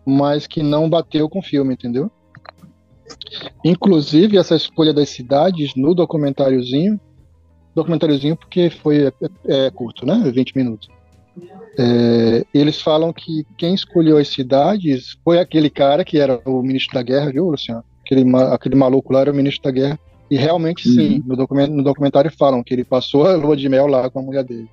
mas 0.05 0.47
que 0.47 0.61
não 0.61 0.89
bateu 0.89 1.29
com 1.29 1.39
o 1.39 1.43
filme, 1.43 1.73
entendeu? 1.73 2.11
Inclusive, 3.63 4.37
essa 4.37 4.55
escolha 4.55 4.93
das 4.93 5.09
cidades 5.09 5.73
no 5.75 5.93
documentáriozinho, 5.93 6.99
documentáriozinho 7.75 8.35
porque 8.35 8.69
foi 8.69 9.07
é, 9.07 9.13
é 9.47 9.71
curto, 9.71 10.05
né? 10.05 10.31
20 10.33 10.55
minutos. 10.55 10.89
É, 11.77 12.45
eles 12.53 12.81
falam 12.81 13.13
que 13.13 13.45
quem 13.57 13.73
escolheu 13.73 14.17
as 14.17 14.27
cidades 14.27 15.17
foi 15.23 15.39
aquele 15.39 15.69
cara 15.69 16.03
que 16.03 16.17
era 16.17 16.41
o 16.45 16.61
ministro 16.61 16.95
da 16.95 17.03
guerra, 17.03 17.31
viu, 17.31 17.49
Luciano? 17.49 17.83
aquele, 18.11 18.35
aquele 18.51 18.75
maluco 18.75 19.13
lá 19.13 19.21
era 19.21 19.31
o 19.31 19.35
ministro 19.35 19.63
da 19.63 19.71
guerra. 19.71 19.99
E 20.29 20.37
realmente 20.37 20.87
sim, 20.87 21.15
uhum. 21.15 21.23
no, 21.27 21.35
documentário, 21.35 21.75
no 21.75 21.83
documentário 21.83 22.31
falam 22.31 22.63
que 22.63 22.73
ele 22.73 22.83
passou 22.83 23.27
a 23.27 23.35
lua 23.35 23.55
de 23.55 23.67
mel 23.67 23.87
lá 23.87 24.09
com 24.09 24.19
a 24.19 24.21
mulher 24.21 24.43
dele. 24.43 24.69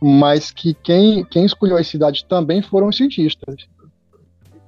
Mas 0.00 0.50
que 0.50 0.74
quem, 0.74 1.24
quem 1.24 1.44
escolheu 1.44 1.76
as 1.76 1.86
cidades 1.86 2.22
também 2.22 2.62
foram 2.62 2.88
os 2.88 2.96
cientistas. 2.96 3.66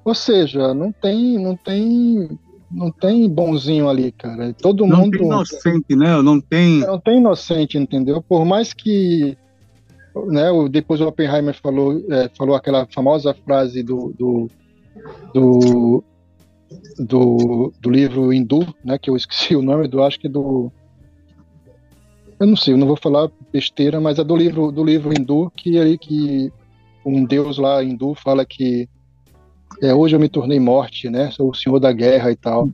Ou 0.05 0.15
seja, 0.15 0.75
não 0.75 0.93
tem, 0.93 1.39
não 1.39 1.57
tem, 1.57 2.39
não 2.71 2.91
tem 2.91 3.29
bonzinho 3.29 3.89
ali, 3.89 4.13
cara. 4.13 4.53
Todo 4.53 4.87
não 4.87 4.99
mundo. 4.99 5.19
Não 5.19 5.19
tem 5.19 5.27
inocente, 5.27 5.97
né? 5.97 6.23
Não 6.23 6.41
tem. 6.41 6.81
Não 6.81 6.99
tem 6.99 7.19
inocente, 7.19 7.79
entendeu? 7.79 8.21
Por 8.21 8.45
mais 8.45 8.73
que. 8.73 9.37
Né, 10.27 10.51
depois 10.71 11.01
o 11.01 11.07
Oppenheimer 11.07 11.55
falou, 11.55 12.05
é, 12.11 12.29
falou 12.37 12.55
aquela 12.55 12.87
famosa 12.93 13.33
frase 13.33 13.83
do, 13.83 14.13
do 14.19 14.51
do, 15.33 16.05
do, 16.99 17.73
do 17.81 17.91
livro 17.91 18.33
hindu, 18.33 18.75
né, 18.85 18.99
que 18.99 19.11
eu 19.11 19.17
esqueci 19.17 19.57
o 19.57 19.63
nome 19.63 19.89
do, 19.89 20.03
acho 20.03 20.19
que 20.19 20.29
do 20.29 20.71
eu 22.43 22.47
não 22.49 22.57
sei, 22.57 22.75
eu 22.75 22.79
não 22.79 22.89
vou 22.89 22.97
falar 22.97 23.31
besteira, 23.53 24.01
mas 24.01 24.19
é 24.19 24.25
do 24.25 24.35
livro 24.37 24.73
do 24.73 24.83
livro 24.83 25.13
hindu 25.17 25.51
que 25.57 25.79
aí 25.79 25.97
que 25.97 26.53
um 27.07 27.25
deus 27.25 27.57
lá 27.57 27.83
hindu 27.83 28.15
fala 28.15 28.45
que 28.45 28.89
é, 29.81 29.95
hoje 29.95 30.17
eu 30.17 30.21
me 30.21 30.29
tornei 30.29 30.59
morte, 30.59 31.09
né? 31.09 31.31
Sou 31.31 31.51
o 31.51 31.55
senhor 31.55 31.79
da 31.79 31.93
guerra 31.93 32.33
e 32.33 32.37
tal. 32.37 32.69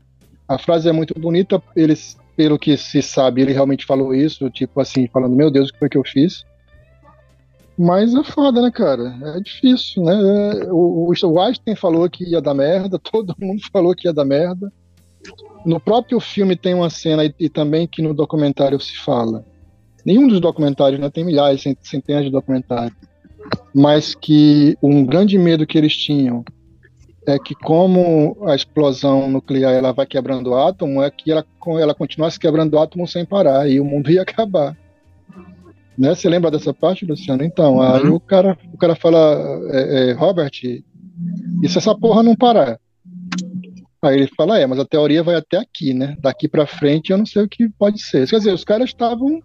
A 0.49 0.59
frase 0.59 0.89
é 0.89 0.93
muito 0.93 1.13
bonita, 1.19 1.63
eles, 1.77 2.17
pelo 2.35 2.59
que 2.59 2.77
se 2.79 3.03
sabe, 3.03 3.43
ele 3.43 3.53
realmente 3.53 3.85
falou 3.85 4.15
isso, 4.15 4.49
tipo 4.49 4.81
assim, 4.81 5.07
falando, 5.07 5.37
meu 5.37 5.51
Deus, 5.51 5.69
o 5.69 5.73
que 5.73 5.79
foi 5.79 5.89
que 5.91 5.99
eu 5.99 6.05
fiz? 6.05 6.45
Mas 7.79 8.15
é 8.15 8.25
foda, 8.25 8.63
né, 8.63 8.71
cara? 8.71 9.15
É 9.37 9.41
difícil, 9.41 10.03
né? 10.03 10.15
O, 10.71 11.13
o 11.13 11.41
Einstein 11.41 11.77
falou 11.77 12.09
que 12.09 12.25
ia 12.25 12.41
dar 12.41 12.55
merda, 12.55 12.99
todo 13.13 13.37
mundo 13.39 13.61
falou 13.71 13.95
que 13.95 14.09
ia 14.09 14.15
dar 14.15 14.25
merda. 14.25 14.73
No 15.65 15.79
próprio 15.79 16.19
filme 16.19 16.57
tem 16.57 16.73
uma 16.73 16.89
cena, 16.89 17.25
e, 17.25 17.35
e 17.39 17.49
também 17.49 17.87
que 17.87 18.01
no 18.01 18.15
documentário 18.15 18.81
se 18.81 18.97
fala. 18.97 19.45
Nenhum 20.09 20.27
dos 20.27 20.41
documentários, 20.41 20.99
né? 20.99 21.11
Tem 21.11 21.23
milhares, 21.23 21.63
centenas 21.83 22.25
de 22.25 22.31
documentários. 22.31 22.97
Mas 23.75 24.15
que 24.15 24.75
um 24.83 25.05
grande 25.05 25.37
medo 25.37 25.67
que 25.67 25.77
eles 25.77 25.95
tinham 25.95 26.43
é 27.27 27.39
que 27.39 27.55
como 27.55 28.35
a 28.47 28.55
explosão 28.55 29.31
nuclear 29.31 29.75
ela 29.75 29.93
vai 29.93 30.07
quebrando 30.07 30.49
o 30.49 30.57
átomo, 30.57 31.03
é 31.03 31.11
que 31.11 31.31
ela, 31.31 31.45
ela 31.79 31.95
continuasse 31.95 32.41
quebrando 32.41 32.73
o 32.73 32.79
átomo 32.79 33.07
sem 33.07 33.23
parar 33.23 33.69
e 33.69 33.79
o 33.79 33.85
mundo 33.85 34.09
ia 34.11 34.23
acabar. 34.23 34.75
Né? 35.99 36.15
Você 36.15 36.27
lembra 36.27 36.51
dessa 36.51 36.73
parte, 36.73 37.05
Luciano? 37.05 37.45
Então, 37.45 37.75
uhum. 37.75 37.83
aí 37.83 38.09
o 38.09 38.19
cara, 38.19 38.57
o 38.73 38.79
cara 38.79 38.97
fala, 38.97 39.61
é, 39.73 40.09
é, 40.09 40.13
Robert, 40.15 40.53
e 41.63 41.69
se 41.69 41.77
essa 41.77 41.95
porra 41.95 42.23
não 42.23 42.35
parar? 42.35 42.81
Aí 44.01 44.21
ele 44.21 44.31
fala, 44.35 44.59
é, 44.59 44.67
mas 44.67 44.79
a 44.79 44.87
teoria 44.87 45.23
vai 45.23 45.35
até 45.35 45.59
aqui, 45.59 45.93
né? 45.93 46.17
Daqui 46.19 46.49
para 46.49 46.67
frente 46.67 47.11
eu 47.11 47.19
não 47.19 47.27
sei 47.27 47.43
o 47.43 47.49
que 47.49 47.69
pode 47.69 48.01
ser. 48.01 48.27
Quer 48.27 48.39
dizer, 48.39 48.55
os 48.55 48.65
caras 48.65 48.89
estavam 48.89 49.43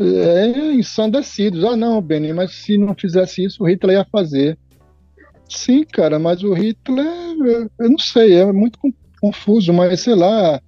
é, 0.00 0.72
ensandecidos. 0.72 1.64
Ah, 1.64 1.76
não, 1.76 2.00
Benny, 2.00 2.32
mas 2.32 2.52
se 2.52 2.76
não 2.76 2.94
fizesse 2.94 3.44
isso, 3.44 3.62
o 3.62 3.68
Hitler 3.68 3.98
ia 3.98 4.06
fazer. 4.10 4.58
Sim, 5.48 5.84
cara, 5.84 6.18
mas 6.18 6.42
o 6.42 6.52
Hitler, 6.52 7.06
eu 7.78 7.90
não 7.90 7.98
sei, 7.98 8.34
é 8.34 8.52
muito 8.52 8.78
confuso, 9.20 9.72
mas 9.72 10.00
sei 10.00 10.14
lá, 10.14 10.60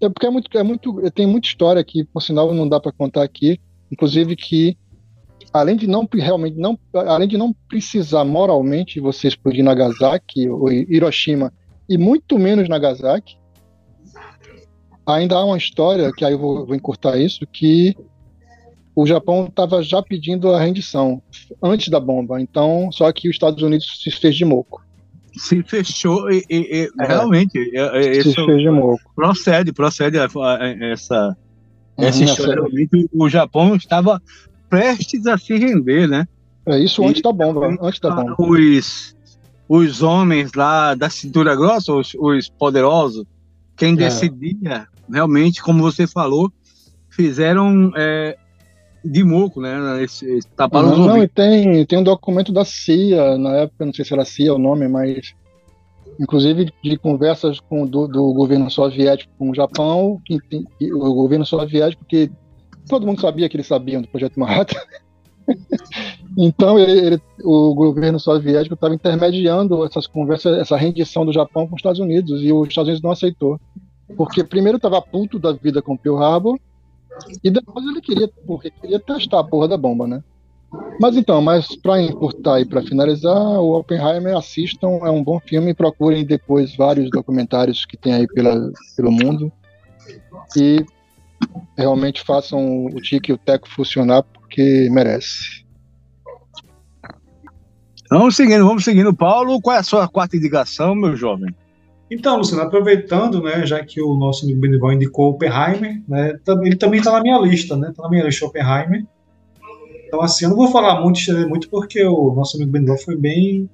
é 0.00 0.08
porque 0.08 0.26
é 0.26 0.30
muito, 0.30 0.58
é 0.58 0.62
muito, 0.62 1.10
tem 1.10 1.26
muita 1.26 1.48
história 1.48 1.82
que, 1.82 2.04
por 2.04 2.22
sinal, 2.22 2.54
não 2.54 2.68
dá 2.68 2.78
para 2.78 2.92
contar 2.92 3.22
aqui. 3.22 3.60
Inclusive 3.90 4.36
que, 4.36 4.76
além 5.52 5.76
de 5.76 5.86
não 5.86 6.08
realmente 6.12 6.56
não, 6.56 6.78
além 6.94 7.26
de 7.26 7.36
não 7.36 7.52
precisar 7.68 8.24
moralmente 8.24 9.00
você 9.00 9.28
explodir 9.28 9.64
Nagasaki 9.64 10.48
ou 10.48 10.70
Hiroshima 10.70 11.52
e 11.88 11.98
muito 11.98 12.38
menos 12.38 12.68
Nagasaki, 12.68 13.36
ainda 15.14 15.36
há 15.36 15.44
uma 15.44 15.56
história 15.56 16.12
que 16.12 16.24
aí 16.24 16.32
eu 16.32 16.38
vou, 16.38 16.66
vou 16.66 16.74
encurtar 16.74 17.16
isso 17.18 17.46
que 17.46 17.96
o 18.94 19.06
Japão 19.06 19.46
estava 19.46 19.82
já 19.82 20.02
pedindo 20.02 20.50
a 20.50 20.60
rendição 20.60 21.22
antes 21.62 21.88
da 21.88 22.00
bomba. 22.00 22.40
Então, 22.40 22.90
só 22.92 23.10
que 23.12 23.28
os 23.28 23.34
Estados 23.34 23.62
Unidos 23.62 24.00
se 24.02 24.10
fez 24.10 24.36
de 24.36 24.44
moco 24.44 24.82
se 25.38 25.62
fechou 25.62 26.28
e, 26.30 26.44
e, 26.50 26.56
e 26.56 26.90
é. 27.00 27.06
realmente 27.06 27.70
é, 27.72 28.22
se 28.22 28.34
fez 28.34 28.60
de 28.60 28.70
moco. 28.70 29.00
procede, 29.14 29.72
procede 29.72 30.18
essa 30.18 31.36
essa 31.96 32.18
uhum, 32.18 32.24
história. 32.24 32.54
Realmente, 32.54 33.08
o 33.12 33.28
Japão 33.28 33.74
estava 33.74 34.22
prestes 34.68 35.26
a 35.26 35.36
se 35.36 35.56
render, 35.56 36.06
né? 36.06 36.26
É 36.66 36.78
isso 36.78 37.04
antes 37.06 37.22
da 37.22 37.32
bomba, 37.32 37.76
antes 37.80 37.98
da 37.98 38.10
bomba. 38.10 38.36
Os, 38.38 39.16
os 39.68 40.02
homens 40.02 40.52
lá 40.54 40.94
da 40.94 41.10
cintura 41.10 41.56
grossa, 41.56 41.92
os, 41.92 42.14
os 42.14 42.48
poderosos, 42.48 43.24
quem 43.76 43.94
é. 44.00 44.86
Realmente, 45.10 45.62
como 45.62 45.82
você 45.82 46.06
falou, 46.06 46.52
fizeram 47.10 47.92
é, 47.96 48.36
de 49.04 49.24
moco, 49.24 49.60
né? 49.60 50.02
Esse, 50.02 50.26
esse 50.26 50.48
não, 50.58 50.96
não, 50.96 51.22
e 51.22 51.28
tem, 51.28 51.84
tem 51.86 51.98
um 51.98 52.04
documento 52.04 52.52
da 52.52 52.64
CIA, 52.64 53.38
na 53.38 53.56
época, 53.56 53.86
não 53.86 53.92
sei 53.92 54.04
se 54.04 54.12
era 54.12 54.24
CIA 54.24 54.54
o 54.54 54.58
nome, 54.58 54.88
mas 54.88 55.34
inclusive 56.18 56.72
de 56.82 56.96
conversas 56.96 57.60
com 57.60 57.86
do, 57.86 58.08
do 58.08 58.32
governo 58.32 58.70
soviético 58.70 59.32
com 59.38 59.50
o 59.50 59.54
Japão, 59.54 60.20
que, 60.24 60.38
que, 60.40 60.92
o 60.92 61.14
governo 61.14 61.46
soviético, 61.46 62.04
que 62.04 62.30
todo 62.88 63.06
mundo 63.06 63.20
sabia 63.20 63.48
que 63.48 63.56
eles 63.56 63.66
sabiam 63.66 64.02
do 64.02 64.08
projeto 64.08 64.38
Manhattan. 64.38 64.80
então 66.36 66.78
ele, 66.78 67.06
ele, 67.06 67.22
o 67.44 67.74
governo 67.74 68.18
soviético 68.18 68.74
estava 68.74 68.94
intermediando 68.94 69.84
essas 69.84 70.06
conversas, 70.06 70.58
essa 70.58 70.76
rendição 70.76 71.24
do 71.24 71.32
Japão 71.32 71.66
com 71.66 71.74
os 71.74 71.78
Estados 71.78 72.00
Unidos 72.00 72.42
e 72.42 72.52
os 72.52 72.68
Estados 72.68 72.88
Unidos 72.88 73.02
não 73.02 73.12
aceitou, 73.12 73.60
porque 74.16 74.44
primeiro 74.44 74.76
estava 74.76 75.02
puto 75.02 75.38
da 75.38 75.52
vida 75.52 75.82
com 75.82 75.96
Pearl 75.96 76.22
Harbor 76.22 76.58
e 77.42 77.50
depois 77.50 77.84
ele 77.84 78.00
queria, 78.00 78.28
porque 78.46 78.70
queria 78.70 79.00
testar 79.00 79.40
a 79.40 79.44
porra 79.44 79.68
da 79.68 79.76
bomba, 79.76 80.06
né? 80.06 80.22
Mas 81.00 81.16
então, 81.16 81.40
mas 81.40 81.74
para 81.76 82.02
encurtar 82.02 82.60
e 82.60 82.64
para 82.64 82.82
finalizar, 82.82 83.36
o 83.36 83.78
Oppenheimer 83.78 84.36
assistam, 84.36 85.00
é 85.02 85.10
um 85.10 85.24
bom 85.24 85.40
filme, 85.40 85.72
procurem 85.72 86.26
depois 86.26 86.76
vários 86.76 87.10
documentários 87.10 87.86
que 87.86 87.96
tem 87.96 88.12
aí 88.12 88.26
pela, 88.26 88.70
pelo 88.96 89.10
mundo 89.10 89.50
e 90.56 90.84
realmente 91.76 92.22
façam 92.22 92.86
o 92.86 93.00
Tique 93.00 93.30
e 93.30 93.34
o 93.34 93.38
Teco 93.38 93.68
funcionar 93.68 94.22
porque 94.22 94.88
merece. 94.90 95.64
Vamos 98.10 98.36
seguindo, 98.36 98.66
vamos 98.66 98.84
seguindo. 98.84 99.14
Paulo, 99.14 99.60
qual 99.60 99.76
é 99.76 99.80
a 99.80 99.84
sua 99.84 100.08
quarta 100.08 100.36
indicação, 100.36 100.94
meu 100.94 101.14
jovem? 101.14 101.54
Então, 102.10 102.38
Luciano, 102.38 102.62
aproveitando, 102.62 103.42
né, 103.42 103.66
já 103.66 103.84
que 103.84 104.00
o 104.00 104.14
nosso 104.16 104.44
amigo 104.44 104.60
Benival 104.60 104.92
indicou 104.94 105.30
Oppenheimer, 105.30 106.02
né, 106.08 106.38
ele 106.62 106.76
também 106.76 107.00
está 107.00 107.12
na 107.12 107.20
minha 107.20 107.38
lista, 107.38 107.76
né, 107.76 107.90
está 107.90 108.02
na 108.02 108.08
minha 108.08 108.24
lista 108.24 108.46
Oppenheimer. 108.46 109.04
Então, 110.06 110.22
assim, 110.22 110.46
eu 110.46 110.50
não 110.50 110.56
vou 110.56 110.68
falar 110.68 111.02
muito, 111.02 111.20
muito 111.48 111.68
porque 111.68 112.02
o 112.02 112.32
nosso 112.32 112.56
amigo 112.56 112.72
Benival 112.72 112.96
foi 112.96 113.14
bem, 113.14 113.68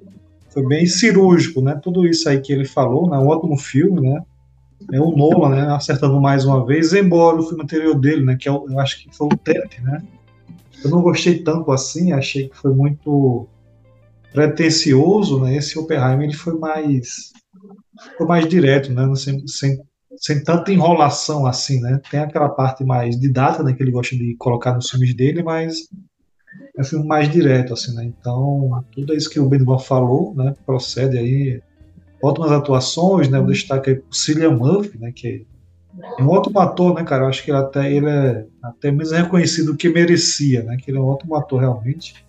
foi 0.49 0.67
bem 0.67 0.85
cirúrgico, 0.85 1.61
né, 1.61 1.79
tudo 1.81 2.05
isso 2.07 2.29
aí 2.29 2.41
que 2.41 2.53
ele 2.53 2.65
falou, 2.65 3.09
né, 3.09 3.17
um 3.17 3.29
ótimo 3.29 3.57
filme, 3.57 4.01
né, 4.01 4.21
é 4.93 5.01
o 5.01 5.17
Nolan, 5.17 5.51
né, 5.51 5.73
acertando 5.73 6.21
mais 6.21 6.45
uma 6.45 6.67
vez, 6.67 6.93
embora 6.93 7.37
o 7.37 7.43
filme 7.45 7.63
anterior 7.63 7.95
dele, 7.95 8.25
né, 8.25 8.37
que 8.39 8.49
eu, 8.49 8.67
é 8.69 8.73
eu 8.73 8.81
acho 8.81 9.01
que 9.01 9.17
foi 9.17 9.29
o 9.29 9.37
Tenet, 9.37 9.81
né, 9.81 10.03
eu 10.85 10.91
não 10.91 11.01
gostei 11.01 11.39
tanto 11.39 11.71
assim, 11.71 12.13
achei 12.13 12.49
que 12.49 12.57
foi 12.57 12.75
muito 12.75 13.47
pretencioso, 14.33 15.41
né, 15.41 15.57
esse 15.57 15.79
Oppenheimer 15.79 16.25
ele 16.25 16.35
foi 16.35 16.59
mais 16.59 17.33
ficou 18.03 18.27
mais 18.27 18.47
direto, 18.49 18.93
né? 18.93 19.15
Sem, 19.17 19.47
sem, 19.47 19.79
sem 20.17 20.43
tanta 20.43 20.73
enrolação 20.73 21.47
assim, 21.47 21.81
né? 21.81 22.01
Tem 22.11 22.21
aquela 22.21 22.49
parte 22.49 22.85
mais 22.85 23.19
didática, 23.19 23.63
né? 23.63 23.73
Que 23.73 23.83
ele 23.83 23.91
gosta 23.91 24.17
de 24.17 24.35
colocar 24.37 24.75
nos 24.75 24.91
filmes 24.91 25.15
dele, 25.15 25.43
mas 25.43 25.89
é 26.77 26.81
um 26.81 26.85
filme 26.85 27.07
mais 27.07 27.31
direto, 27.31 27.73
assim, 27.73 27.95
né? 27.95 28.05
Então, 28.05 28.85
tudo 28.93 29.15
isso 29.15 29.31
que 29.31 29.41
o 29.41 29.49
Benivan 29.49 29.79
falou, 29.79 30.35
né? 30.35 30.55
Procede 30.65 31.19
aí. 31.19 31.63
Ótimas 32.23 32.53
atuações, 32.53 33.29
né? 33.29 33.39
O 33.39 33.47
destaque 33.47 33.91
aí 33.91 33.97
pro 33.97 34.15
Cillian 34.15 34.53
Murphy, 34.53 34.99
né? 34.99 35.13
Que 35.13 35.47
é 36.19 36.23
um 36.23 36.29
ótimo 36.29 36.59
ator, 36.59 36.95
né, 36.95 37.05
cara? 37.05 37.25
Eu 37.25 37.29
acho 37.29 37.45
que 37.45 37.51
ele 37.51 37.59
até, 37.59 37.93
ele 37.93 38.09
é 38.09 38.47
até 38.63 38.91
mesmo 38.91 39.17
reconhecido 39.17 39.77
que 39.77 39.89
merecia, 39.89 40.63
né? 40.63 40.77
Que 40.77 40.91
ele 40.91 40.99
é 40.99 41.01
um 41.01 41.07
ótimo 41.07 41.37
ator, 41.37 41.61
realmente. 41.61 42.25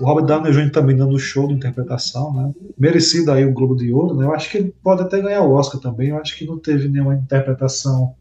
O 0.00 0.04
Robert 0.04 0.26
Downey 0.26 0.52
Jr. 0.52 0.70
também 0.70 0.96
dando 0.96 1.18
show 1.18 1.48
de 1.48 1.54
interpretação, 1.54 2.32
né? 2.32 2.52
Merecido 2.78 3.32
aí 3.32 3.44
o 3.44 3.52
Globo 3.52 3.74
de 3.74 3.92
Ouro, 3.92 4.14
né? 4.14 4.26
Eu 4.26 4.34
acho 4.34 4.50
que 4.50 4.58
ele 4.58 4.74
pode 4.82 5.02
até 5.02 5.20
ganhar 5.20 5.42
o 5.42 5.52
Oscar 5.52 5.80
também. 5.80 6.10
Eu 6.10 6.18
acho 6.18 6.36
que 6.36 6.46
não 6.46 6.58
teve 6.58 6.88
nenhuma 6.88 7.14
interpretação 7.14 8.14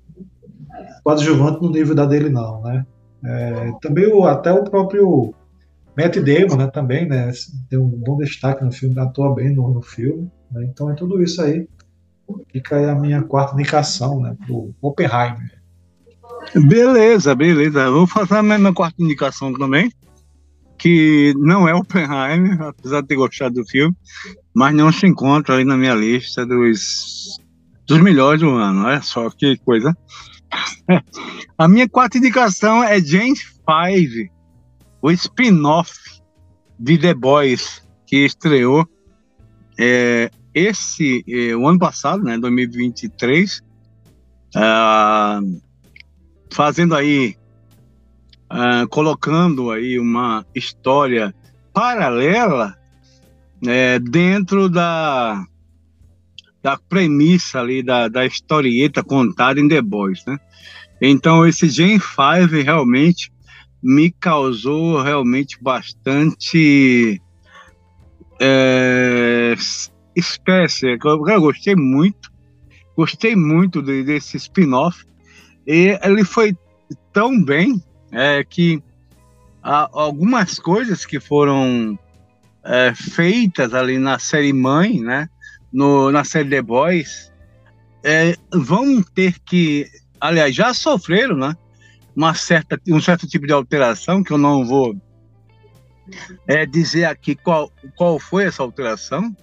coadjuvante 1.04 1.62
no 1.62 1.70
nível 1.70 1.94
da 1.94 2.06
dele, 2.06 2.30
não, 2.30 2.62
né? 2.62 2.86
É, 3.24 3.72
também 3.82 4.08
o, 4.08 4.26
até 4.26 4.52
o 4.52 4.64
próprio 4.64 5.34
Matt 5.98 6.18
Damon, 6.18 6.58
né? 6.58 6.68
Também, 6.68 7.08
né? 7.08 7.32
Tem 7.70 7.78
um 7.78 7.90
bom 7.90 8.18
destaque 8.18 8.64
no 8.64 8.72
filme, 8.72 8.98
atua 9.00 9.34
bem 9.34 9.54
no, 9.54 9.74
no 9.74 9.82
filme. 9.82 10.32
Né? 10.52 10.66
Então 10.66 10.90
é 10.90 10.94
tudo 10.94 11.22
isso 11.22 11.42
aí. 11.42 11.68
Fica 12.52 12.78
aí 12.78 12.86
a 12.86 12.96
minha 12.96 13.22
quarta 13.22 13.54
indicação, 13.54 14.22
né? 14.22 14.36
Pro 14.46 14.74
Oppenheimer. 14.82 15.52
Beleza, 16.68 17.36
beleza. 17.36 17.92
vou 17.92 18.08
fazer 18.08 18.36
a 18.36 18.44
minha 18.44 18.74
quarta 18.74 19.02
indicação 19.04 19.52
também 19.54 19.92
que 20.86 21.34
não 21.40 21.68
é 21.68 21.74
Oppenheimer, 21.74 22.62
apesar 22.70 23.02
de 23.02 23.08
ter 23.08 23.16
gostado 23.16 23.56
do 23.56 23.66
filme, 23.66 23.96
mas 24.54 24.76
não 24.76 24.92
se 24.92 25.08
encontra 25.08 25.56
aí 25.56 25.66
na 25.66 25.76
minha 25.76 25.96
lista 25.96 26.46
dos, 26.46 27.42
dos 27.88 28.00
melhores 28.00 28.42
do 28.42 28.52
ano. 28.52 28.86
Olha 28.86 29.02
só 29.02 29.28
que 29.32 29.58
coisa. 29.58 29.98
A 31.58 31.68
minha 31.68 31.90
quarta 31.90 32.20
indicação 32.20 32.84
é 32.84 33.02
James 33.02 33.42
Five, 33.66 34.30
o 35.02 35.10
spin-off 35.10 35.92
de 36.80 37.00
The 37.00 37.16
Boys, 37.16 37.84
que 38.06 38.18
estreou 38.18 38.88
é, 39.80 40.30
esse 40.54 41.26
é, 41.28 41.56
o 41.56 41.68
ano 41.68 41.80
passado, 41.80 42.24
né, 42.24 42.38
2023, 42.38 43.58
uh, 43.58 43.62
ah, 44.56 45.40
fazendo 46.52 46.94
aí 46.94 47.36
uh, 48.56 48.88
colocando 48.88 49.70
aí 49.70 50.00
uma 50.00 50.46
história 50.56 51.36
paralela 51.74 52.78
é, 53.68 54.00
dentro 54.00 54.70
da, 54.70 55.46
da 56.64 56.78
premissa 56.78 57.60
ali 57.60 57.84
da, 57.84 58.08
da 58.08 58.26
historieta 58.26 59.04
contada 59.04 59.60
em 59.60 59.68
The 59.68 59.82
Boys, 59.82 60.24
né? 60.26 60.40
Então 61.02 61.46
esse 61.46 61.68
Gen 61.68 62.00
5 62.00 62.64
realmente 62.64 63.32
me 63.84 64.10
causou 64.10 65.02
realmente 65.02 65.62
bastante 65.62 67.22
é, 68.40 69.54
espécie. 70.16 70.98
Eu, 71.04 71.28
eu 71.28 71.42
gostei 71.42 71.76
muito, 71.76 72.32
gostei 72.96 73.36
muito 73.36 73.82
de, 73.82 74.04
desse 74.04 74.38
spin-off 74.38 75.06
e 75.68 76.00
ele 76.02 76.24
foi 76.24 76.56
tão 77.12 77.44
bem 77.44 77.82
é, 78.12 78.44
que 78.44 78.82
algumas 79.62 80.60
coisas 80.60 81.06
que 81.06 81.20
foram 81.20 81.98
é, 82.64 82.94
feitas 82.94 83.74
ali 83.74 83.98
na 83.98 84.20
série 84.20 84.54
mãe, 84.54 85.00
né, 85.00 85.30
no, 85.72 86.12
na 86.12 86.24
série 86.24 86.50
The 86.50 86.62
Boys, 86.62 87.32
é, 88.04 88.36
vão 88.54 89.02
ter 89.02 89.40
que, 89.40 89.88
aliás, 90.20 90.54
já 90.54 90.74
sofreram, 90.74 91.36
né, 91.36 91.56
uma 92.16 92.34
certa, 92.34 92.80
um 92.88 93.02
certo 93.02 93.28
tipo 93.28 93.48
de 93.48 93.54
alteração 93.54 94.24
que 94.24 94.32
eu 94.32 94.38
não 94.38 94.64
vou 94.64 94.96
é, 96.48 96.66
dizer 96.66 97.06
aqui 97.06 97.36
qual, 97.36 97.72
qual 97.96 98.20
foi 98.20 98.46
essa 98.46 98.64
alteração, 98.64 99.36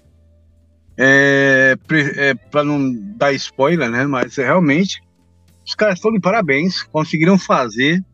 é, 0.97 1.77
é, 2.17 2.35
para 2.35 2.65
não 2.65 2.93
dar 3.17 3.33
spoiler, 3.33 3.91
né? 3.91 4.07
Mas 4.07 4.37
realmente 4.37 5.03
os 5.65 5.75
caras 5.75 5.97
estão 5.97 6.13
de 6.13 6.21
parabéns, 6.21 6.83
conseguiram 6.83 7.39
fazer 7.39 8.05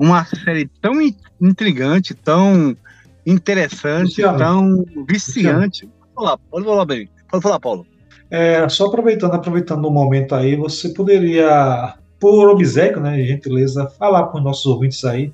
uma 0.00 0.24
série 0.24 0.66
tão 0.80 0.94
intrigante, 1.38 2.14
tão 2.14 2.74
interessante, 3.26 4.22
Luciano. 4.22 4.38
tão 4.38 4.84
viciante. 5.06 5.86
Pode 5.86 6.14
falar, 6.14 6.38
pode 6.38 6.64
falar 6.64 6.84
bem. 6.86 7.10
Pode 7.30 7.42
falar, 7.42 7.60
Paulo. 7.60 7.86
É, 8.30 8.66
só 8.70 8.86
aproveitando, 8.86 9.34
aproveitando 9.34 9.84
o 9.84 9.90
momento 9.90 10.34
aí, 10.34 10.56
você 10.56 10.88
poderia, 10.88 11.94
por 12.18 12.48
obsequio, 12.48 13.00
né, 13.00 13.22
gentileza, 13.24 13.90
falar 13.98 14.24
para 14.24 14.38
os 14.38 14.44
nossos 14.44 14.64
ouvintes 14.64 15.04
aí. 15.04 15.32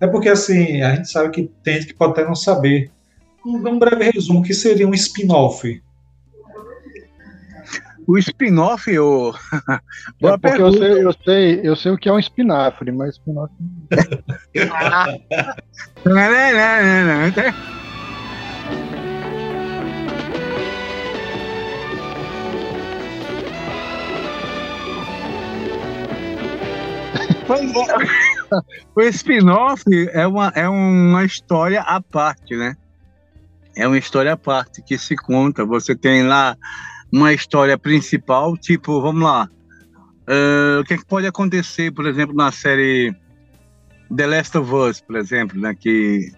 É 0.00 0.06
porque 0.06 0.30
assim, 0.30 0.80
a 0.80 0.94
gente 0.94 1.10
sabe 1.10 1.30
que 1.30 1.50
tem 1.62 1.74
gente 1.74 1.88
que 1.88 1.94
pode 1.94 2.12
até 2.12 2.24
não 2.24 2.34
saber. 2.34 2.90
Um, 3.44 3.68
um 3.68 3.78
breve 3.78 4.10
resumo, 4.10 4.42
que 4.42 4.54
seria 4.54 4.88
um 4.88 4.94
spin-off 4.94 5.82
o 8.06 8.16
spin-off, 8.18 8.86
o. 8.98 9.34
é 10.22 10.38
porque 10.38 10.62
eu 10.62 10.72
sei, 10.72 11.04
eu, 11.04 11.12
sei, 11.24 11.60
eu 11.62 11.76
sei 11.76 11.92
o 11.92 11.98
que 11.98 12.08
é 12.08 12.12
um 12.12 12.18
espinafre, 12.18 12.92
mas 12.92 13.16
spin-off. 13.16 13.52
o 28.94 29.02
spin-off 29.02 29.84
é 30.12 30.26
uma, 30.26 30.48
é 30.54 30.68
uma 30.68 31.24
história 31.24 31.80
à 31.80 32.00
parte, 32.00 32.56
né? 32.56 32.76
É 33.76 33.86
uma 33.86 33.98
história 33.98 34.32
à 34.32 34.36
parte 34.36 34.82
que 34.82 34.98
se 34.98 35.14
conta. 35.16 35.64
Você 35.64 35.94
tem 35.94 36.22
lá 36.24 36.56
uma 37.12 37.32
história 37.32 37.78
principal, 37.78 38.56
tipo, 38.56 39.00
vamos 39.00 39.22
lá, 39.22 39.48
uh, 40.28 40.80
o 40.80 40.84
que, 40.84 40.94
é 40.94 40.98
que, 40.98 41.06
pode 41.06 41.26
acontecer, 41.26 41.92
por 41.92 42.06
exemplo, 42.06 42.34
na 42.34 42.50
série 42.52 43.14
The 44.14 44.26
Last 44.26 44.58
of 44.58 44.72
Us, 44.72 45.00
por 45.00 45.16
exemplo, 45.16 45.58
né, 45.58 45.74
que 45.74 46.30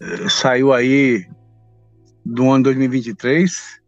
uh, 0.00 0.30
saiu 0.30 0.72
aí 0.72 1.26
do 2.24 2.50
ano 2.50 2.64
2023, 2.64 3.80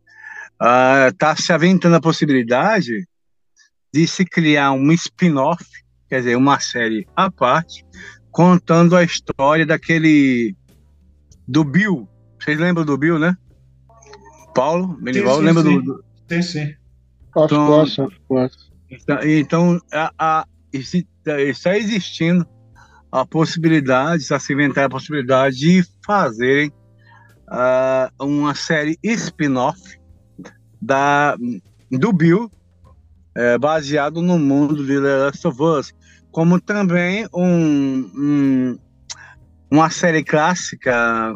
está 1.09 1.37
se 1.37 1.53
aventando 1.53 1.97
a 1.97 2.01
possibilidade 2.01 3.07
de 3.93 4.07
se 4.07 4.25
criar 4.25 4.73
um 4.73 4.93
spin-off, 4.93 5.65
quer 6.09 6.19
dizer, 6.19 6.37
uma 6.37 6.61
série 6.61 7.07
à 7.17 7.31
parte, 7.31 7.85
contando 8.31 8.95
a 8.95 9.03
história 9.03 9.65
daquele 9.65 10.55
do 11.49 11.65
Bill. 11.65 12.09
Vocês 12.39 12.59
lembram 12.59 12.85
do 12.85 12.99
Bill, 12.99 13.19
né? 13.19 13.35
Paulo 14.57 14.97
Benival, 15.01 15.39
lembra 15.39 15.63
sim. 15.63 15.81
do. 15.83 16.05
Sim, 16.29 16.43
sim. 16.43 16.75
Então, 18.91 19.19
então, 19.23 19.23
então 19.25 19.81
a, 19.93 20.13
a, 20.19 20.47
está 20.73 21.77
existindo 21.77 22.47
a 23.13 23.27
possibilidade, 23.27 24.23
está 24.23 24.41
se 24.41 24.53
inventar 24.53 24.85
a 24.85 24.89
possibilidade 24.89 25.57
de 25.57 25.85
fazerem 26.05 26.73
uh, 27.49 28.25
uma 28.25 28.55
série 28.55 28.99
spin-off 29.03 29.99
da 30.81 31.37
do 31.91 32.13
Bill 32.13 32.51
é, 33.37 33.59
baseado 33.59 34.23
no 34.23 34.39
mundo 34.39 34.85
de 34.85 35.01
The 35.01 35.17
Last 35.17 35.47
of 35.47 35.63
Us, 35.63 35.95
como 36.33 36.61
também 36.61 37.29
um, 37.35 38.11
um 38.15 38.79
uma 39.71 39.91
série 39.91 40.25
clássica 40.25 41.35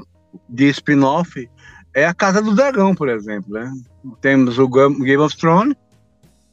de 0.48 0.68
spin-off 0.70 1.48
é 1.94 2.06
a 2.06 2.14
Casa 2.14 2.40
do 2.40 2.54
Dragão, 2.54 2.94
por 2.94 3.08
exemplo. 3.08 3.52
Né? 3.52 3.72
Temos 4.20 4.58
o 4.58 4.68
Game 4.68 5.16
of 5.16 5.36
Thrones, 5.36 5.76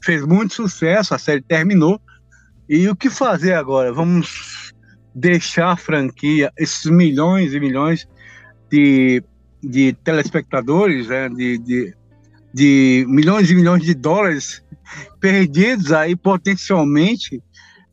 fez 0.04 0.26
muito 0.26 0.54
sucesso, 0.54 1.14
a 1.14 1.18
série 1.18 1.42
terminou. 1.42 2.00
E 2.68 2.88
o 2.90 2.96
que 2.96 3.10
fazer 3.10 3.54
agora? 3.54 3.94
Vamos 3.94 4.74
deixar 5.14 5.72
a 5.72 5.78
franquia, 5.78 6.52
esses 6.58 6.86
milhões 6.86 7.54
e 7.54 7.60
milhões 7.60 8.08
de, 8.70 9.24
de 9.64 9.94
telespectadores, 10.04 11.08
né? 11.08 11.30
de, 11.30 11.58
de, 11.58 11.96
de 12.54 13.06
milhões 13.08 13.50
e 13.50 13.56
milhões 13.56 13.84
de 13.84 13.94
dólares 13.94 14.64
perdidos 15.20 15.92
aí 15.92 16.16
potencialmente 16.16 17.42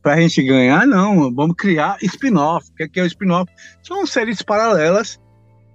para 0.03 0.15
a 0.15 0.21
gente 0.21 0.43
ganhar? 0.43 0.87
Não, 0.87 1.35
vamos 1.35 1.57
criar 1.57 1.97
spin-off. 2.03 2.69
O 2.71 2.75
que 2.75 3.01
é, 3.01 3.03
é 3.03 3.05
o 3.05 3.07
spin-off? 3.07 3.51
São 3.83 4.07
séries 4.07 4.43
paralelas 4.43 5.19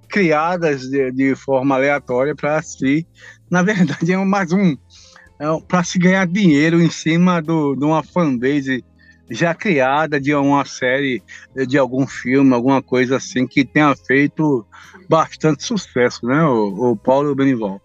criadas 0.10 0.82
de, 0.82 1.12
de 1.12 1.36
forma 1.36 1.76
aleatória 1.76 2.36
para 2.36 2.62
se, 2.62 3.08
na 3.50 3.62
verdade, 3.62 4.12
é 4.12 4.18
mais 4.18 4.52
um 4.52 4.76
é 5.40 5.46
para 5.68 5.84
se 5.84 5.98
ganhar 5.98 6.28
dinheiro 6.28 6.82
em 6.82 6.90
cima 6.90 7.42
do, 7.42 7.74
de 7.74 7.86
uma 7.86 8.04
fanbase 8.04 8.84
já 9.32 9.54
criada 9.54 10.20
de 10.20 10.34
uma 10.34 10.66
série, 10.66 11.22
de 11.68 11.78
algum 11.78 12.06
filme, 12.08 12.54
alguma 12.54 12.82
coisa 12.82 13.18
assim 13.18 13.48
que 13.48 13.64
tenha 13.64 13.96
feito 13.96 14.66
bastante 15.08 15.64
sucesso, 15.64 16.26
né, 16.26 16.44
o, 16.44 16.92
o 16.92 16.98
Paulo 16.98 17.36
Benival. 17.36 17.80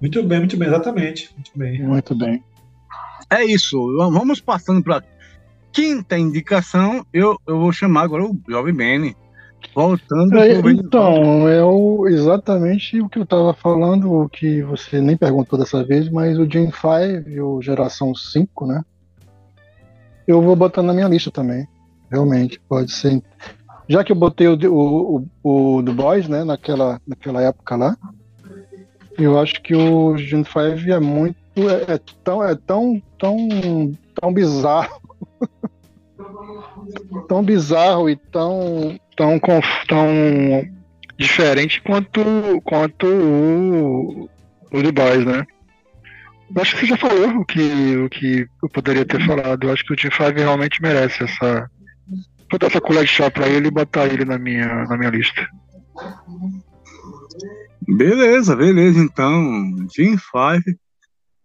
Muito 0.00 0.22
bem, 0.22 0.40
muito 0.40 0.56
bem, 0.56 0.68
exatamente. 0.68 1.32
Muito 1.34 1.50
bem. 1.54 1.82
Muito 1.82 2.14
bem. 2.14 2.44
É 3.30 3.42
isso. 3.42 3.78
Vamos 3.96 4.38
passando 4.38 4.82
para 4.82 5.02
quinta 5.72 6.18
indicação. 6.18 7.06
Eu, 7.10 7.40
eu 7.46 7.58
vou 7.58 7.72
chamar 7.72 8.02
agora 8.02 8.24
o 8.24 8.38
Jovem 8.46 8.74
Beni. 8.74 9.16
Voltando 9.72 10.38
é, 10.38 10.52
Então, 10.52 11.48
é 11.48 11.62
o, 11.62 12.06
exatamente 12.08 13.00
o 13.00 13.08
que 13.08 13.18
eu 13.18 13.24
estava 13.24 13.54
falando, 13.54 14.12
o 14.12 14.28
que 14.28 14.62
você 14.62 15.00
nem 15.00 15.16
perguntou 15.16 15.58
dessa 15.58 15.84
vez, 15.84 16.08
mas 16.08 16.38
o 16.38 16.48
Gen 16.48 16.70
5, 16.70 17.42
o 17.42 17.62
Geração 17.62 18.14
5, 18.14 18.66
né? 18.66 18.82
Eu 20.26 20.40
vou 20.42 20.56
botar 20.56 20.82
na 20.82 20.92
minha 20.92 21.08
lista 21.08 21.30
também. 21.30 21.66
Realmente, 22.10 22.60
pode 22.68 22.92
ser. 22.92 23.22
Já 23.88 24.02
que 24.02 24.12
eu 24.12 24.16
botei 24.16 24.48
o, 24.48 24.56
o, 24.72 25.26
o, 25.42 25.76
o 25.76 25.82
do 25.82 25.92
Boys, 25.92 26.28
né, 26.28 26.44
naquela, 26.44 27.00
naquela 27.06 27.42
época 27.42 27.76
lá, 27.76 27.96
eu 29.18 29.38
acho 29.38 29.60
que 29.62 29.74
o 29.74 30.16
Gen 30.16 30.44
5 30.44 30.90
é 30.90 31.00
muito. 31.00 31.36
É, 31.56 31.94
é 31.94 32.00
tão, 32.22 32.42
é 32.42 32.54
tão, 32.54 33.02
tão, 33.18 33.92
tão 34.20 34.32
bizarro. 34.32 35.00
tão 37.28 37.42
bizarro 37.42 38.08
e 38.08 38.16
tão 38.16 38.98
tão, 39.16 39.40
tão 39.88 40.08
diferente 41.18 41.80
quanto, 41.82 42.20
quanto 42.64 43.06
o, 43.06 44.28
o 44.72 44.82
The 44.82 44.92
Boys, 44.92 45.24
né? 45.24 45.46
Acho 46.56 46.74
que 46.74 46.80
você 46.80 46.86
já 46.86 46.96
falou 46.96 47.40
o 47.40 47.44
que, 47.44 47.96
o 47.96 48.08
que 48.08 48.46
eu 48.62 48.68
poderia 48.68 49.04
ter 49.04 49.24
falado. 49.26 49.64
Eu 49.64 49.72
acho 49.72 49.84
que 49.84 49.92
o 49.92 49.96
Team 49.96 50.12
5 50.12 50.38
realmente 50.38 50.80
merece 50.80 51.24
essa. 51.24 51.70
Vou 52.50 52.68
essa 52.68 52.80
colher 52.80 53.04
de 53.04 53.10
chá 53.10 53.30
pra 53.30 53.48
ele 53.48 53.68
e 53.68 53.72
botar 53.72 54.06
ele 54.06 54.24
na 54.24 54.38
minha, 54.38 54.84
na 54.84 54.96
minha 54.96 55.10
lista. 55.10 55.48
Beleza, 57.88 58.54
beleza. 58.54 59.00
Então, 59.00 59.86
Team 59.92 60.16
5 60.16 60.78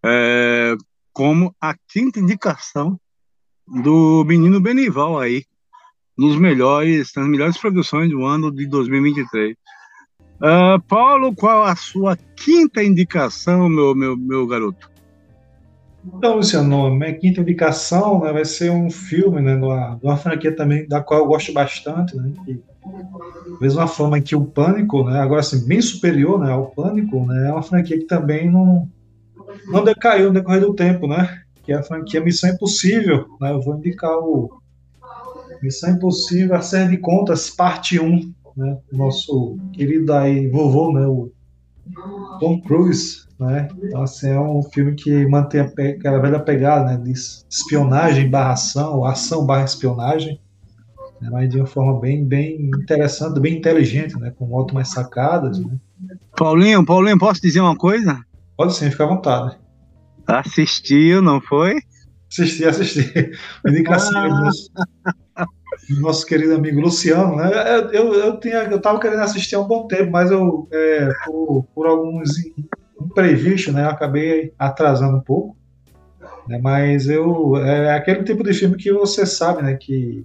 é, 0.06 0.76
como 1.12 1.56
a 1.60 1.74
quinta 1.88 2.20
indicação 2.20 3.00
do 3.68 4.24
menino 4.26 4.60
Benival 4.60 5.20
aí, 5.20 5.44
nos 6.20 6.38
melhores, 6.38 7.12
nas 7.16 7.28
melhores 7.28 7.58
produções 7.58 8.10
do 8.10 8.26
ano 8.26 8.52
de 8.52 8.68
2023. 8.68 9.54
Uh, 9.54 9.56
ah, 10.42 10.82
Paulo, 10.88 11.34
qual 11.34 11.64
a 11.64 11.76
sua 11.76 12.18
quinta 12.36 12.84
indicação, 12.84 13.70
meu, 13.70 13.96
meu, 13.96 14.18
meu 14.18 14.46
garoto? 14.46 14.90
Então, 16.06 16.36
Luciano, 16.36 16.94
minha 16.94 17.14
quinta 17.14 17.42
indicação 17.42 18.22
né, 18.22 18.32
vai 18.32 18.46
ser 18.46 18.70
um 18.70 18.90
filme, 18.90 19.42
né, 19.42 19.56
de 19.56 20.06
uma, 20.06 20.18
franquia 20.18 20.54
também 20.56 20.88
da 20.88 21.02
qual 21.02 21.22
eu 21.22 21.28
gosto 21.28 21.52
bastante, 21.54 22.16
né, 22.16 22.32
que, 22.46 22.54
da 22.54 23.60
mesma 23.60 23.88
forma 23.88 24.20
que 24.20 24.36
o 24.36 24.46
Pânico, 24.46 25.04
né, 25.04 25.20
agora 25.20 25.42
assim, 25.42 25.66
bem 25.68 25.82
superior 25.82 26.40
né, 26.40 26.52
ao 26.52 26.68
Pânico, 26.68 27.26
né, 27.26 27.50
é 27.50 27.52
uma 27.52 27.62
franquia 27.62 27.98
que 27.98 28.06
também 28.06 28.50
não, 28.50 28.90
não 29.68 29.84
decaiu 29.84 30.28
no 30.28 30.34
decorrer 30.34 30.62
do 30.62 30.74
tempo, 30.74 31.06
né, 31.06 31.42
que 31.64 31.74
é 31.74 31.76
a 31.76 31.84
franquia 31.84 32.22
Missão 32.22 32.50
Impossível, 32.50 33.26
né, 33.40 33.52
eu 33.52 33.62
vou 33.62 33.76
indicar 33.76 34.18
o 34.18 34.59
Missão 35.62 35.92
Impossível, 35.92 36.56
a 36.56 36.62
série 36.62 36.92
de 36.92 36.98
contas, 36.98 37.50
parte 37.50 38.00
1, 38.00 38.34
né, 38.56 38.78
nosso 38.92 39.58
querido 39.74 40.14
aí 40.14 40.48
vovô, 40.48 40.92
né, 40.92 41.06
o 41.06 41.32
Tom 42.40 42.62
Cruise, 42.62 43.28
né? 43.40 43.70
Então, 43.82 44.02
assim, 44.02 44.30
é 44.30 44.40
um 44.40 44.62
filme 44.62 44.94
que 44.96 45.26
mantém 45.28 45.62
aquela 45.62 46.20
velha 46.20 46.40
pegada, 46.40 46.86
né? 46.86 46.98
De 46.98 47.12
espionagem 47.12 48.30
barra 48.30 48.54
ação, 48.54 49.06
ação 49.06 49.46
barra 49.46 49.64
espionagem, 49.64 50.40
né? 51.22 51.30
mas 51.32 51.50
de 51.50 51.58
uma 51.58 51.66
forma 51.66 52.00
bem, 52.00 52.26
bem 52.26 52.70
interessante, 52.82 53.40
bem 53.40 53.58
inteligente, 53.58 54.20
né? 54.20 54.32
Com 54.38 54.52
ótimas 54.52 54.90
sacadas, 54.90 55.58
né? 55.60 55.78
Paulinho, 56.36 56.86
Paulinho, 56.86 57.18
posso 57.18 57.42
dizer 57.42 57.62
uma 57.62 57.76
coisa? 57.76 58.20
Pode 58.58 58.76
sim, 58.76 58.92
fica 58.92 59.06
à 59.06 59.08
vontade. 59.08 59.58
Assistiu, 60.28 61.22
não 61.22 61.42
foi? 61.42 61.82
Assisti, 62.30 62.66
assisti. 62.66 63.32
Indicação 63.66 64.52
ah 65.06 65.14
nosso 65.98 66.26
querido 66.26 66.56
amigo 66.56 66.80
Luciano, 66.80 67.36
né? 67.36 67.50
Eu, 67.92 68.14
eu, 68.14 68.40
tinha, 68.40 68.64
eu 68.64 68.80
tava 68.80 69.00
querendo 69.00 69.22
assistir 69.22 69.56
há 69.56 69.60
um 69.60 69.68
bom 69.68 69.88
tempo, 69.88 70.12
mas 70.12 70.30
eu, 70.30 70.68
é, 70.72 71.10
por, 71.26 71.66
por, 71.74 71.88
alguns 71.88 72.30
imprevistos, 73.02 73.74
né, 73.74 73.86
eu 73.86 73.90
acabei 73.90 74.54
atrasando 74.58 75.18
um 75.18 75.22
pouco. 75.22 75.58
Né, 76.48 76.60
mas 76.62 77.08
eu, 77.08 77.58
é 77.58 77.96
aquele 77.96 78.24
tipo 78.24 78.44
de 78.44 78.54
filme 78.54 78.78
que 78.78 78.92
você 78.92 79.26
sabe, 79.26 79.62
né, 79.64 79.76
que, 79.76 80.24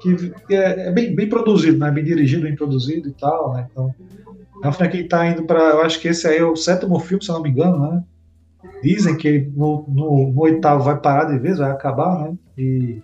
que 0.00 0.54
é, 0.54 0.88
é 0.88 0.90
bem, 0.90 1.14
bem 1.14 1.28
produzido, 1.28 1.78
né, 1.78 1.90
bem 1.90 2.04
dirigido, 2.04 2.42
bem 2.42 2.56
produzido 2.56 3.08
e 3.08 3.12
tal, 3.12 3.54
né, 3.54 3.66
então 3.70 3.94
é 4.62 4.66
uma 4.66 4.72
franquia 4.72 5.02
que 5.02 5.08
tá 5.08 5.26
indo 5.26 5.44
para, 5.44 5.60
eu 5.60 5.82
acho 5.82 6.00
que 6.00 6.08
esse 6.08 6.26
aí 6.26 6.38
é 6.38 6.44
o 6.44 6.56
sétimo 6.56 6.98
filme, 6.98 7.22
se 7.22 7.30
eu 7.30 7.34
não 7.34 7.42
me 7.42 7.50
engano, 7.50 7.78
né, 7.78 8.02
dizem 8.82 9.16
que 9.16 9.50
no, 9.54 9.84
no, 9.86 10.32
no 10.32 10.40
oitavo 10.40 10.84
vai 10.84 10.98
parar 10.98 11.24
de 11.24 11.38
vez, 11.38 11.58
vai 11.58 11.70
acabar, 11.70 12.20
né, 12.20 12.34
e 12.56 13.02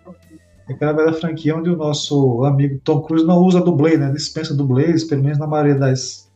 aquela 0.72 0.92
velha 0.92 1.12
franquia 1.12 1.56
onde 1.56 1.70
o 1.70 1.76
nosso 1.76 2.44
amigo 2.44 2.80
Tom 2.84 3.02
Cruise 3.02 3.26
não 3.26 3.38
usa 3.38 3.60
dublê, 3.60 3.96
né? 3.96 4.10
Dispensa 4.12 4.54
dublês, 4.54 5.04
pelo 5.04 5.22
menos 5.22 5.38
na 5.38 5.46
maioria 5.46 5.74
das, 5.74 6.30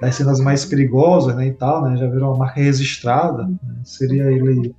das 0.00 0.14
cenas 0.14 0.40
mais 0.40 0.64
perigosas, 0.64 1.34
né, 1.36 1.48
e 1.48 1.52
tal, 1.52 1.82
né? 1.82 1.96
Já 1.96 2.06
virou 2.06 2.30
uma 2.30 2.38
marca 2.38 2.60
registrada. 2.60 3.44
Né? 3.44 3.56
Seria 3.84 4.24
ele 4.24 4.74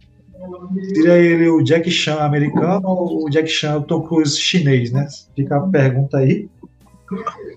seria 0.93 1.17
ele 1.17 1.49
o 1.49 1.61
Jack 1.61 1.89
Chan 1.89 2.19
americano 2.19 2.87
ou 2.87 3.25
o 3.25 3.29
Jack 3.29 3.49
Chan 3.49 3.77
o 3.77 3.83
Tom 3.83 4.01
Cruise 4.01 4.37
chinês, 4.37 4.91
né? 4.91 5.07
Fica 5.35 5.57
a 5.57 5.61
pergunta 5.61 6.17
aí. 6.17 6.49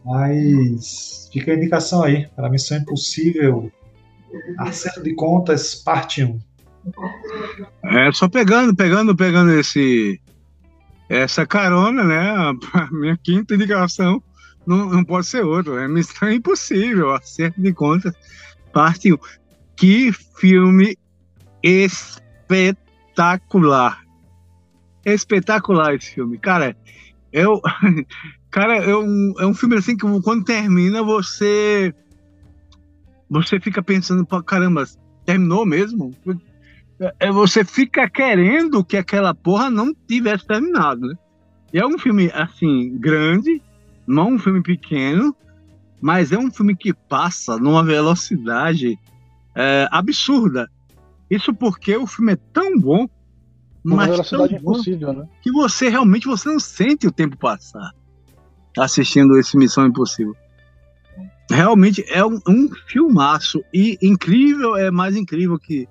Mas 0.04 1.28
fica 1.32 1.52
a 1.52 1.56
indicação 1.56 2.02
aí 2.02 2.26
para 2.36 2.48
Missão 2.48 2.78
Impossível 2.78 3.70
Acerto 4.58 5.02
de 5.02 5.14
Contas, 5.14 5.74
parte 5.74 6.22
1. 6.22 6.38
É, 7.84 8.12
só 8.12 8.28
pegando, 8.28 8.74
pegando, 8.74 9.14
pegando 9.14 9.52
esse 9.52 10.20
essa 11.10 11.44
carona, 11.44 12.04
né? 12.04 12.20
A 12.72 12.88
minha 12.92 13.16
quinta 13.16 13.56
indicação 13.56 14.22
não, 14.64 14.88
não 14.88 15.02
pode 15.04 15.26
ser 15.26 15.44
outra. 15.44 15.82
É 15.82 15.88
Missão 15.88 16.30
Impossível, 16.30 17.12
acerto 17.12 17.60
de 17.60 17.72
contas, 17.72 18.14
parte 18.72 19.12
1. 19.12 19.18
Que 19.76 20.12
filme 20.12 20.96
espetacular! 21.62 24.04
Espetacular 25.04 25.96
esse 25.96 26.14
filme. 26.14 26.38
Cara, 26.38 26.76
eu. 27.32 27.60
Cara, 28.50 28.78
é 28.78 28.96
um, 28.96 29.34
é 29.38 29.46
um 29.46 29.54
filme 29.54 29.76
assim 29.76 29.96
que 29.96 30.04
quando 30.22 30.44
termina, 30.44 31.02
você. 31.02 31.94
Você 33.28 33.60
fica 33.60 33.80
pensando, 33.80 34.26
caramba, 34.42 34.84
terminou 35.24 35.64
mesmo? 35.64 36.12
É, 37.18 37.32
você 37.32 37.64
fica 37.64 38.08
querendo 38.08 38.84
que 38.84 38.96
aquela 38.96 39.34
porra 39.34 39.70
não 39.70 39.94
tivesse 40.06 40.46
terminado, 40.46 41.00
né? 41.00 41.14
E 41.72 41.78
é 41.78 41.86
um 41.86 41.98
filme, 41.98 42.30
assim, 42.34 42.96
grande, 42.98 43.62
não 44.06 44.34
um 44.34 44.38
filme 44.38 44.62
pequeno, 44.62 45.34
mas 46.00 46.32
é 46.32 46.38
um 46.38 46.50
filme 46.50 46.76
que 46.76 46.92
passa 46.92 47.56
numa 47.56 47.82
velocidade 47.82 48.98
é, 49.54 49.88
absurda. 49.90 50.68
Isso 51.30 51.54
porque 51.54 51.96
o 51.96 52.06
filme 52.06 52.32
é 52.32 52.38
tão 52.52 52.78
bom, 52.78 53.08
uma 53.84 53.96
mas 54.08 54.28
tão 54.28 54.46
impossível, 54.46 55.12
né? 55.12 55.28
que 55.40 55.50
você 55.50 55.88
realmente 55.88 56.26
você 56.26 56.48
não 56.48 56.60
sente 56.60 57.06
o 57.06 57.12
tempo 57.12 57.36
passar 57.36 57.92
assistindo 58.78 59.38
esse 59.38 59.56
Missão 59.56 59.86
Impossível. 59.86 60.36
Realmente 61.50 62.04
é 62.08 62.24
um, 62.24 62.38
um 62.46 62.68
filmaço 62.86 63.62
e 63.72 63.98
incrível, 64.02 64.76
é 64.76 64.90
mais 64.90 65.16
incrível 65.16 65.58
que 65.58 65.88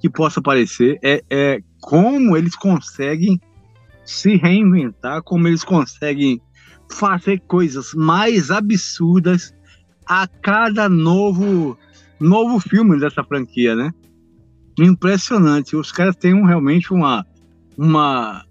que 0.00 0.08
possa 0.08 0.40
parecer, 0.40 0.98
é, 1.02 1.22
é 1.30 1.60
como 1.80 2.36
eles 2.36 2.56
conseguem 2.56 3.40
se 4.04 4.36
reinventar, 4.36 5.22
como 5.22 5.46
eles 5.46 5.62
conseguem 5.62 6.40
fazer 6.90 7.40
coisas 7.46 7.92
mais 7.94 8.50
absurdas 8.50 9.54
a 10.06 10.26
cada 10.26 10.88
novo 10.88 11.78
novo 12.18 12.58
filme 12.58 12.98
dessa 12.98 13.22
franquia, 13.22 13.76
né? 13.76 13.92
Impressionante. 14.78 15.76
Os 15.76 15.92
caras 15.92 16.16
têm 16.16 16.34
um, 16.34 16.44
realmente 16.44 16.92
uma 16.92 17.24
uma 17.78 18.44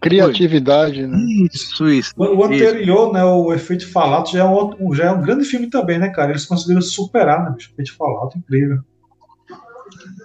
criatividade, 0.00 1.06
né? 1.06 1.18
Isso, 1.52 1.88
isso. 1.88 2.12
O, 2.16 2.24
o 2.24 2.44
anterior, 2.44 3.04
isso. 3.06 3.12
né, 3.12 3.24
o 3.24 3.52
Efeito 3.52 3.90
Fallout 3.90 4.32
já 4.32 4.40
é, 4.40 4.44
um 4.44 4.52
outro, 4.52 4.94
já 4.94 5.04
é 5.06 5.10
um 5.10 5.22
grande 5.22 5.44
filme 5.44 5.68
também, 5.68 5.98
né, 5.98 6.10
cara? 6.10 6.30
Eles 6.30 6.44
conseguiram 6.44 6.82
superar, 6.82 7.44
né? 7.44 7.50
O 7.50 7.56
Efeito 7.56 7.96
Fallout, 7.96 8.38
incrível. 8.38 8.82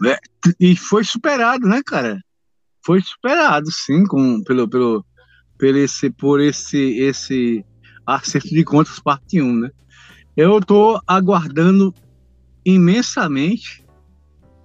É, 0.06 0.18
e 0.60 0.76
foi 0.76 1.04
superado, 1.04 1.68
né, 1.68 1.82
cara? 1.86 2.20
Foi 2.86 3.02
superado, 3.02 3.72
sim, 3.72 4.06
com, 4.06 4.42
pelo, 4.44 4.68
pelo, 4.68 5.06
pelo 5.58 5.78
esse, 5.78 6.10
por 6.10 6.40
esse, 6.40 6.98
esse 7.00 7.66
acerto 8.06 8.50
de 8.50 8.64
contas 8.64 9.00
parte 9.00 9.42
1, 9.42 9.56
né? 9.56 9.72
Eu 10.36 10.60
estou 10.60 11.02
aguardando 11.06 11.94
imensamente 12.66 13.84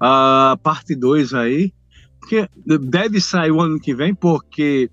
a 0.00 0.56
parte 0.62 0.94
2 0.94 1.34
aí, 1.34 1.72
que 2.28 2.48
deve 2.64 3.20
sair 3.20 3.50
o 3.50 3.60
ano 3.60 3.80
que 3.80 3.94
vem, 3.94 4.14
porque, 4.14 4.90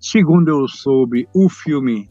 segundo 0.00 0.48
eu 0.48 0.66
soube, 0.68 1.28
o 1.34 1.48
filme 1.48 2.10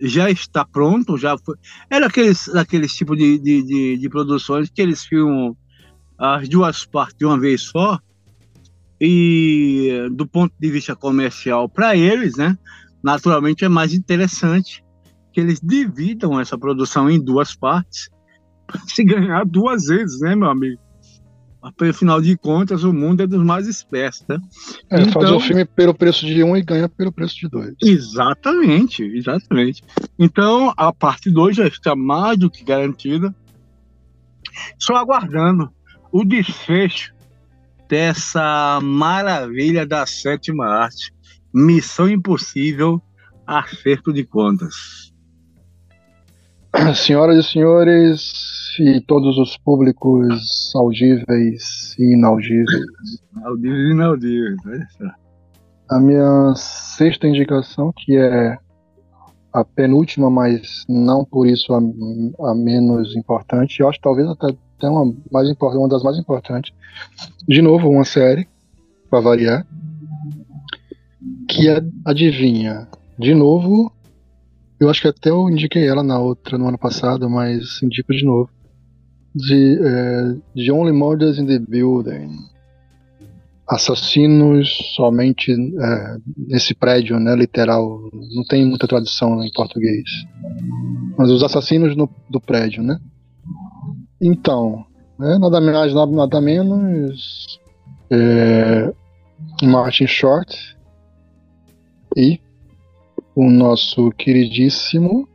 já 0.00 0.30
está 0.30 0.64
pronto, 0.64 1.18
já 1.18 1.36
foi. 1.36 1.56
Era 1.90 2.06
aqueles, 2.06 2.48
aqueles 2.54 2.94
tipo 2.94 3.14
de, 3.14 3.38
de, 3.38 3.62
de, 3.62 3.98
de 3.98 4.08
produções 4.08 4.70
que 4.70 4.80
eles 4.80 5.04
filmam 5.04 5.56
as 6.20 6.46
duas 6.46 6.84
partes 6.84 7.16
de 7.18 7.24
uma 7.24 7.40
vez 7.40 7.62
só, 7.62 7.98
e 9.00 10.06
do 10.12 10.26
ponto 10.26 10.52
de 10.60 10.70
vista 10.70 10.94
comercial 10.94 11.66
para 11.66 11.96
eles, 11.96 12.36
né, 12.36 12.58
naturalmente 13.02 13.64
é 13.64 13.68
mais 13.68 13.94
interessante 13.94 14.84
que 15.32 15.40
eles 15.40 15.60
dividam 15.62 16.38
essa 16.38 16.58
produção 16.58 17.08
em 17.08 17.18
duas 17.18 17.56
partes 17.56 18.10
para 18.66 18.80
se 18.86 19.02
ganhar 19.02 19.46
duas 19.46 19.86
vezes, 19.86 20.20
né, 20.20 20.36
meu 20.36 20.50
amigo? 20.50 20.78
Afinal 21.62 22.20
de 22.20 22.36
contas, 22.36 22.84
o 22.84 22.92
mundo 22.92 23.22
é 23.22 23.26
dos 23.26 23.42
mais 23.42 23.66
espertos, 23.66 24.24
né? 24.28 24.38
É, 24.90 25.00
então, 25.02 25.12
fazer 25.12 25.32
o 25.32 25.40
filme 25.40 25.64
pelo 25.64 25.94
preço 25.94 26.26
de 26.26 26.42
um 26.42 26.56
e 26.56 26.62
ganhar 26.62 26.88
pelo 26.88 27.12
preço 27.12 27.36
de 27.36 27.48
dois. 27.48 27.74
Exatamente, 27.82 29.02
exatamente. 29.02 29.82
Então, 30.18 30.72
a 30.74 30.90
parte 30.90 31.30
2 31.30 31.56
já 31.56 31.66
está 31.66 31.94
mais 31.94 32.38
do 32.38 32.50
que 32.50 32.64
garantida. 32.64 33.34
Só 34.78 34.96
aguardando 34.96 35.70
o 36.12 36.24
desfecho 36.24 37.14
dessa 37.88 38.78
maravilha 38.82 39.86
da 39.86 40.06
sétima 40.06 40.66
arte. 40.66 41.12
Missão 41.52 42.08
Impossível, 42.08 43.02
acerto 43.46 44.12
de 44.12 44.24
contas. 44.24 45.12
Senhoras 46.94 47.44
e 47.44 47.48
senhores, 47.52 48.32
e 48.78 49.00
todos 49.00 49.36
os 49.38 49.56
públicos 49.58 50.72
audíveis 50.76 51.96
e 51.98 52.14
inaudíveis. 52.14 52.86
Audíveis 53.44 53.88
e 53.88 53.92
inaudíveis, 53.92 54.56
olha 54.64 54.86
só. 54.96 55.04
A 55.96 56.00
minha 56.00 56.54
sexta 56.54 57.26
indicação, 57.26 57.92
que 57.92 58.16
é 58.16 58.56
a 59.52 59.64
penúltima, 59.64 60.30
mas 60.30 60.84
não 60.88 61.24
por 61.24 61.48
isso 61.48 61.74
a, 61.74 61.78
a 62.50 62.54
menos 62.54 63.16
importante, 63.16 63.80
eu 63.80 63.88
acho 63.88 64.00
talvez 64.00 64.28
até 64.28 64.56
até 64.80 64.88
uma, 64.88 65.14
mais 65.30 65.48
importante, 65.48 65.78
uma 65.78 65.88
das 65.88 66.02
mais 66.02 66.18
importantes. 66.18 66.72
De 67.46 67.60
novo, 67.60 67.90
uma 67.90 68.04
série, 68.04 68.48
para 69.10 69.20
variar, 69.20 69.66
que 71.48 71.68
é 71.68 71.82
Adivinha. 72.04 72.88
De 73.18 73.34
novo, 73.34 73.92
eu 74.80 74.88
acho 74.88 75.02
que 75.02 75.08
até 75.08 75.28
eu 75.28 75.50
indiquei 75.50 75.86
ela 75.86 76.02
na 76.02 76.18
outra, 76.18 76.56
no 76.56 76.66
ano 76.66 76.78
passado, 76.78 77.28
mas 77.28 77.82
indico 77.82 78.12
de 78.12 78.24
novo. 78.24 78.48
De, 79.34 79.78
é, 79.80 80.34
de 80.54 80.72
Only 80.72 80.92
Murders 80.92 81.38
in 81.38 81.46
the 81.46 81.58
Building. 81.58 82.30
assassinos 83.68 84.68
somente 84.96 85.52
é, 85.52 86.16
nesse 86.36 86.74
prédio, 86.74 87.20
né, 87.20 87.36
literal, 87.36 88.10
não 88.34 88.42
tem 88.48 88.66
muita 88.66 88.88
tradução 88.88 89.44
em 89.44 89.52
português. 89.52 90.08
Mas 91.16 91.30
os 91.30 91.44
assassinos 91.44 91.94
no, 91.94 92.10
do 92.28 92.40
prédio, 92.40 92.82
né? 92.82 92.98
Então, 94.20 94.84
né, 95.18 95.38
nada 95.38 95.60
mais, 95.60 95.94
nada, 95.94 96.40
menos 96.40 97.58
é, 98.10 98.92
Martin 99.62 100.06
Short 100.06 100.76
e 102.16 102.40
o 103.34 103.50
nosso 103.50 104.10
queridíssimo 104.12 105.28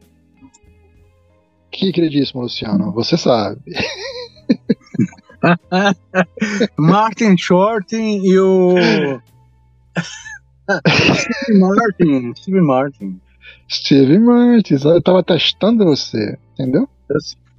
que 1.75 1.91
queridíssimo, 1.91 2.41
Luciano? 2.41 2.91
Você 2.93 3.17
sabe. 3.17 3.59
Martin 6.79 7.37
Shorten 7.37 8.25
e 8.25 8.39
o. 8.39 8.75
Steve 10.87 11.59
Martin. 11.59 12.33
Steve 12.35 12.61
Martin. 12.61 13.19
Steve 13.69 14.19
Martin. 14.19 14.75
Eu 14.85 15.01
tava 15.01 15.21
testando 15.21 15.83
você, 15.83 16.39
entendeu? 16.53 16.87
Eu, 17.09 17.17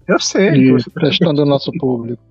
eu 0.09 0.21
sei. 0.21 0.51
E 0.51 0.85
testando 1.01 1.43
o 1.43 1.47
nosso 1.47 1.71
público. 1.73 2.23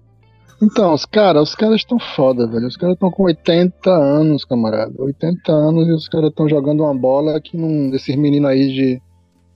Então, 0.61 0.93
os 0.93 1.05
caras, 1.05 1.49
os 1.49 1.55
caras 1.55 1.77
estão 1.77 1.99
foda, 1.99 2.47
velho. 2.47 2.67
Os 2.67 2.77
caras 2.77 2.95
estão 2.95 3.11
com 3.11 3.23
80 3.23 3.89
anos, 3.89 4.45
camarada. 4.45 4.93
80 4.97 5.51
anos 5.51 5.87
e 5.87 5.91
os 5.91 6.07
caras 6.07 6.29
estão 6.29 6.47
jogando 6.47 6.83
uma 6.83 6.95
bola 6.95 7.41
que 7.41 7.57
não. 7.57 7.89
Desses 7.89 8.15
meninos 8.15 8.49
aí 8.49 8.73
de. 8.73 9.01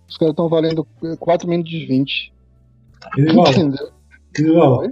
Os 0.07 0.17
caras 0.17 0.33
estão 0.33 0.49
valendo 0.49 0.85
4 1.19 1.47
minutos 1.47 1.71
de 1.71 1.85
20. 1.85 2.33
Entendeu? 3.17 3.91
Entendeu? 4.29 4.91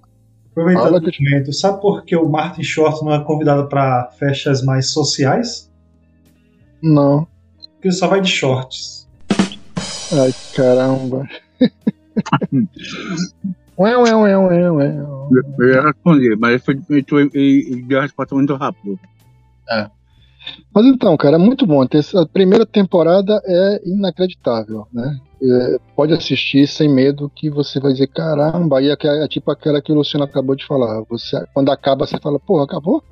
Aproveitando 0.52 0.98
o 0.98 1.24
momento, 1.24 1.54
sabe 1.54 1.82
por 1.82 2.04
que 2.04 2.16
o 2.16 2.28
Martin 2.28 2.64
Short 2.64 3.04
não 3.04 3.14
é 3.14 3.24
convidado 3.24 3.68
para 3.68 4.10
festas 4.18 4.64
mais 4.64 4.90
sociais? 4.92 5.72
Não. 6.82 7.28
Porque 7.74 7.90
ele 7.90 7.96
só 7.96 8.08
vai 8.08 8.22
de 8.22 8.30
shorts. 8.30 9.08
Ai, 10.12 10.34
caramba. 10.56 11.28
ué, 13.78 13.98
ué, 13.98 14.16
ué, 14.16 14.38
ué, 14.38 14.72
ué. 14.72 14.98
Eu 15.60 15.70
ia 15.70 15.82
responder, 15.82 16.36
mas 16.38 16.64
ele 17.34 17.84
deu 17.84 18.00
a 18.00 18.04
resposta 18.04 18.36
muito 18.36 18.56
rápido. 18.56 19.00
É. 19.70 19.90
Mas 20.74 20.86
então, 20.86 21.16
cara, 21.18 21.36
é 21.36 21.40
muito 21.40 21.66
bom. 21.66 21.84
A 21.84 22.26
primeira 22.26 22.66
temporada 22.66 23.42
é 23.46 23.82
inacreditável, 23.86 24.88
né? 24.94 25.20
É, 25.42 25.80
pode 25.96 26.14
assistir 26.14 26.68
sem 26.68 26.90
medo 26.90 27.32
que 27.36 27.50
você 27.50 27.80
vai 27.80 27.92
dizer, 27.92 28.08
caramba, 28.08 28.82
e 28.82 28.90
é, 28.90 28.98
é 29.00 29.28
tipo 29.28 29.52
aquela 29.52 29.82
que 29.82 29.92
o 29.92 29.96
Luciano 29.96 30.26
acabou 30.26 30.56
de 30.56 30.66
falar. 30.66 31.04
Você, 31.10 31.46
quando 31.54 31.72
acaba, 31.72 32.08
você 32.08 32.18
fala, 32.18 32.40
porra, 32.40 32.64
acabou? 32.64 33.04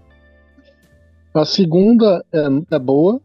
A 1.33 1.45
segunda 1.45 2.23
é, 2.31 2.47
é 2.75 2.79
boa. 2.79 3.19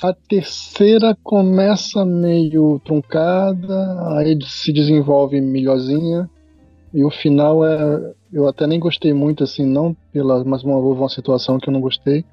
A 0.00 0.12
terceira 0.12 1.16
começa 1.22 2.04
meio 2.04 2.80
truncada, 2.84 4.16
aí 4.16 4.38
se 4.44 4.72
desenvolve 4.72 5.40
melhorzinha. 5.40 6.28
E 6.94 7.04
o 7.04 7.10
final 7.10 7.64
é. 7.64 8.14
Eu 8.32 8.48
até 8.48 8.66
nem 8.66 8.80
gostei 8.80 9.12
muito, 9.12 9.44
assim, 9.44 9.64
não 9.66 9.94
pela. 10.12 10.44
Mas 10.44 10.62
uma, 10.62 10.76
uma 10.76 11.08
situação 11.08 11.58
que 11.58 11.68
eu 11.68 11.72
não 11.72 11.80
gostei 11.80 12.24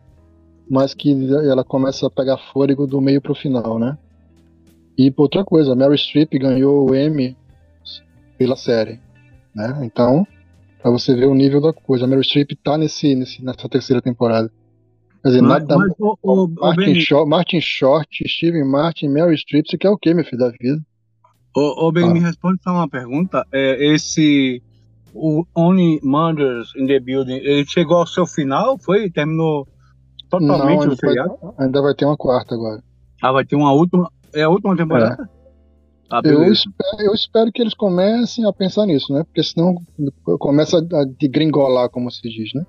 mas 0.70 0.93
que 0.93 1.12
ela 1.34 1.64
começa 1.64 2.05
a 2.05 2.12
pegar 2.12 2.38
fôlego 2.53 2.86
do 2.86 3.01
meio 3.01 3.20
pro 3.20 3.34
final, 3.34 3.80
né? 3.80 3.97
E 4.95 5.12
outra 5.18 5.43
coisa, 5.43 5.76
Mary 5.76 5.97
Streep 5.97 6.32
ganhou 6.34 6.89
o 6.89 6.95
Emmy 6.95 7.36
pela 8.38 8.55
série, 8.55 8.99
né? 9.55 9.80
Então, 9.82 10.28
para 10.82 10.91
você 10.91 11.16
ver 11.16 11.26
o 11.26 11.34
nível 11.34 11.60
da 11.60 11.74
coisa, 11.74 12.05
a 12.05 12.07
Mary 12.07 12.24
Streep 12.24 12.51
tá 12.64 12.78
nesse, 12.78 13.16
nesse 13.16 13.43
nessa 13.43 13.68
terceira 13.68 14.01
temporada. 14.01 14.51
Quer 15.22 15.30
dizer, 15.30 15.41
mas, 15.41 15.61
nada, 15.67 15.78
mas, 15.78 15.91
o, 15.99 16.17
o, 16.22 16.47
Martin, 16.47 16.91
o 16.91 17.01
Short, 17.01 17.30
Martin 17.30 17.61
Short, 17.61 18.30
Steven 18.30 18.63
Martin, 18.63 19.09
Mary 19.09 19.38
Streep, 19.38 19.70
você 19.70 19.78
quer 19.78 19.89
o 19.89 19.97
quê, 19.97 20.13
meu 20.13 20.24
filho, 20.24 20.39
da 20.39 20.49
vida? 20.49 20.82
Ô, 21.55 21.88
ô 21.88 21.91
Ben, 21.91 22.05
ah. 22.05 22.13
me 22.13 22.20
responde 22.20 22.61
só 22.63 22.72
uma 22.72 22.88
pergunta. 22.88 23.45
É, 23.51 23.93
esse 23.93 24.61
o 25.13 25.45
Only 25.55 25.99
Mothers 26.03 26.74
in 26.76 26.88
the 26.88 26.99
Building, 26.99 27.38
ele 27.38 27.65
chegou 27.65 27.97
ao 27.97 28.07
seu 28.07 28.26
final? 28.26 28.78
Foi? 28.78 29.09
Terminou 29.09 29.67
totalmente 30.30 30.86
Não, 30.86 30.91
ainda, 30.91 30.95
vai, 30.95 31.65
ainda 31.65 31.82
vai 31.82 31.93
ter 31.93 32.05
uma 32.05 32.17
quarta 32.17 32.55
agora. 32.55 32.82
Ah, 33.22 33.32
vai 33.32 33.45
ter 33.45 33.55
uma 33.55 33.74
última. 33.74 34.09
É 34.34 34.43
a 34.43 34.49
última 34.49 34.76
temporada? 34.78 35.22
É. 35.22 35.39
Ah, 36.11 36.22
eu, 36.24 36.51
espero, 36.51 37.01
eu, 37.01 37.13
espero, 37.13 37.51
que 37.51 37.61
eles 37.61 37.76
comecem 37.76 38.43
a 38.45 38.51
pensar 38.51 38.86
nisso, 38.88 39.13
né? 39.13 39.24
Porque 39.24 39.43
senão 39.43 39.76
começa 40.39 40.78
a 40.80 41.05
degringolar, 41.20 41.89
como 41.89 42.09
se 42.09 42.22
diz, 42.24 42.51
né? 42.55 42.65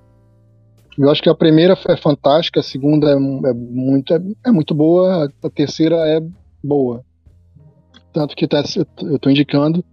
Eu 0.97 1.09
acho 1.09 1.21
que 1.21 1.29
a 1.29 1.35
primeira 1.35 1.77
é 1.87 1.97
fantástica, 1.97 2.59
a 2.59 2.63
segunda 2.63 3.09
é, 3.09 3.13
é 3.13 3.53
muito, 3.53 4.13
é, 4.13 4.21
é, 4.45 4.51
muito 4.51 4.73
boa, 4.75 5.31
a 5.43 5.49
terceira 5.49 5.95
é 5.95 6.21
boa. 6.63 7.03
Tanto 8.13 8.35
que 8.35 8.47
tá, 8.47 8.61
eu 9.01 9.15
estou 9.15 9.31
indicando, 9.31 9.83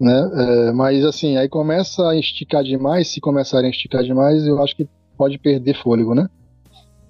né? 0.00 0.30
É, 0.68 0.72
mas 0.72 1.04
assim, 1.04 1.36
aí 1.36 1.48
começa 1.48 2.08
a 2.08 2.16
esticar 2.16 2.62
demais, 2.62 3.08
se 3.08 3.20
começarem 3.20 3.68
a 3.68 3.70
esticar 3.70 4.02
demais, 4.02 4.46
eu 4.46 4.62
acho 4.62 4.76
que 4.76 4.86
pode 5.16 5.38
perder 5.38 5.74
fôlego, 5.82 6.14
né? 6.14 6.28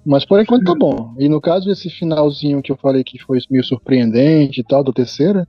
Mas 0.05 0.25
por 0.25 0.39
enquanto 0.39 0.65
tá 0.65 0.75
bom. 0.75 1.13
E 1.17 1.29
no 1.29 1.39
caso 1.39 1.65
desse 1.65 1.89
finalzinho 1.89 2.61
que 2.61 2.71
eu 2.71 2.77
falei 2.77 3.03
que 3.03 3.19
foi 3.19 3.39
meio 3.49 3.63
surpreendente 3.63 4.61
e 4.61 4.63
tal, 4.63 4.83
da 4.83 4.91
terceira, 4.91 5.47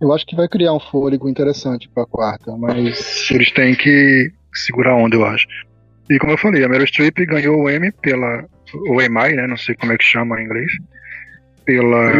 eu 0.00 0.12
acho 0.12 0.26
que 0.26 0.34
vai 0.34 0.48
criar 0.48 0.72
um 0.72 0.80
fôlego 0.80 1.28
interessante 1.28 1.88
pra 1.88 2.06
quarta, 2.06 2.56
mas 2.56 3.30
eles 3.30 3.52
têm 3.52 3.74
que 3.74 4.32
segurar 4.52 4.96
onda, 4.96 5.14
eu 5.14 5.24
acho. 5.24 5.46
E 6.10 6.18
como 6.18 6.32
eu 6.32 6.38
falei, 6.38 6.64
a 6.64 6.68
Meryl 6.68 6.86
Streep 6.86 7.18
ganhou 7.26 7.62
o 7.62 7.70
Emmy 7.70 7.92
pela. 7.92 8.44
O 8.88 9.00
EMI, 9.00 9.34
né? 9.34 9.46
Não 9.46 9.56
sei 9.56 9.74
como 9.74 9.92
é 9.92 9.98
que 9.98 10.04
chama 10.04 10.40
em 10.40 10.44
inglês. 10.44 10.72
Pela. 11.64 12.10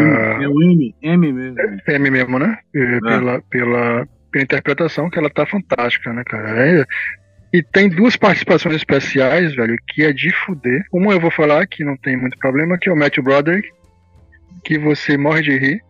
É 0.41 0.47
o 0.47 0.61
Emmy, 0.61 0.95
Emmy 1.01 1.33
mesmo. 1.33 1.59
É, 1.87 1.95
Emmy 1.95 2.09
mesmo, 2.09 2.39
né? 2.39 2.57
É. 2.73 2.99
Pela, 2.99 3.41
pela, 3.49 4.07
pela 4.31 4.43
interpretação 4.43 5.09
que 5.09 5.19
ela 5.19 5.29
tá 5.29 5.45
fantástica, 5.45 6.13
né, 6.13 6.23
cara? 6.25 6.67
É, 6.67 6.85
e 7.53 7.61
tem 7.61 7.87
duas 7.87 8.15
participações 8.15 8.75
especiais, 8.75 9.55
velho, 9.55 9.77
que 9.87 10.03
é 10.03 10.11
de 10.11 10.31
fuder. 10.43 10.83
Uma 10.91 11.13
eu 11.13 11.19
vou 11.19 11.29
falar, 11.29 11.67
que 11.67 11.83
não 11.83 11.95
tem 11.95 12.17
muito 12.17 12.37
problema, 12.39 12.79
que 12.79 12.89
é 12.89 12.91
o 12.91 12.97
Matthew 12.97 13.23
Broderick, 13.23 13.69
que 14.63 14.79
você 14.79 15.17
morre 15.17 15.43
de 15.43 15.57
rir. 15.57 15.81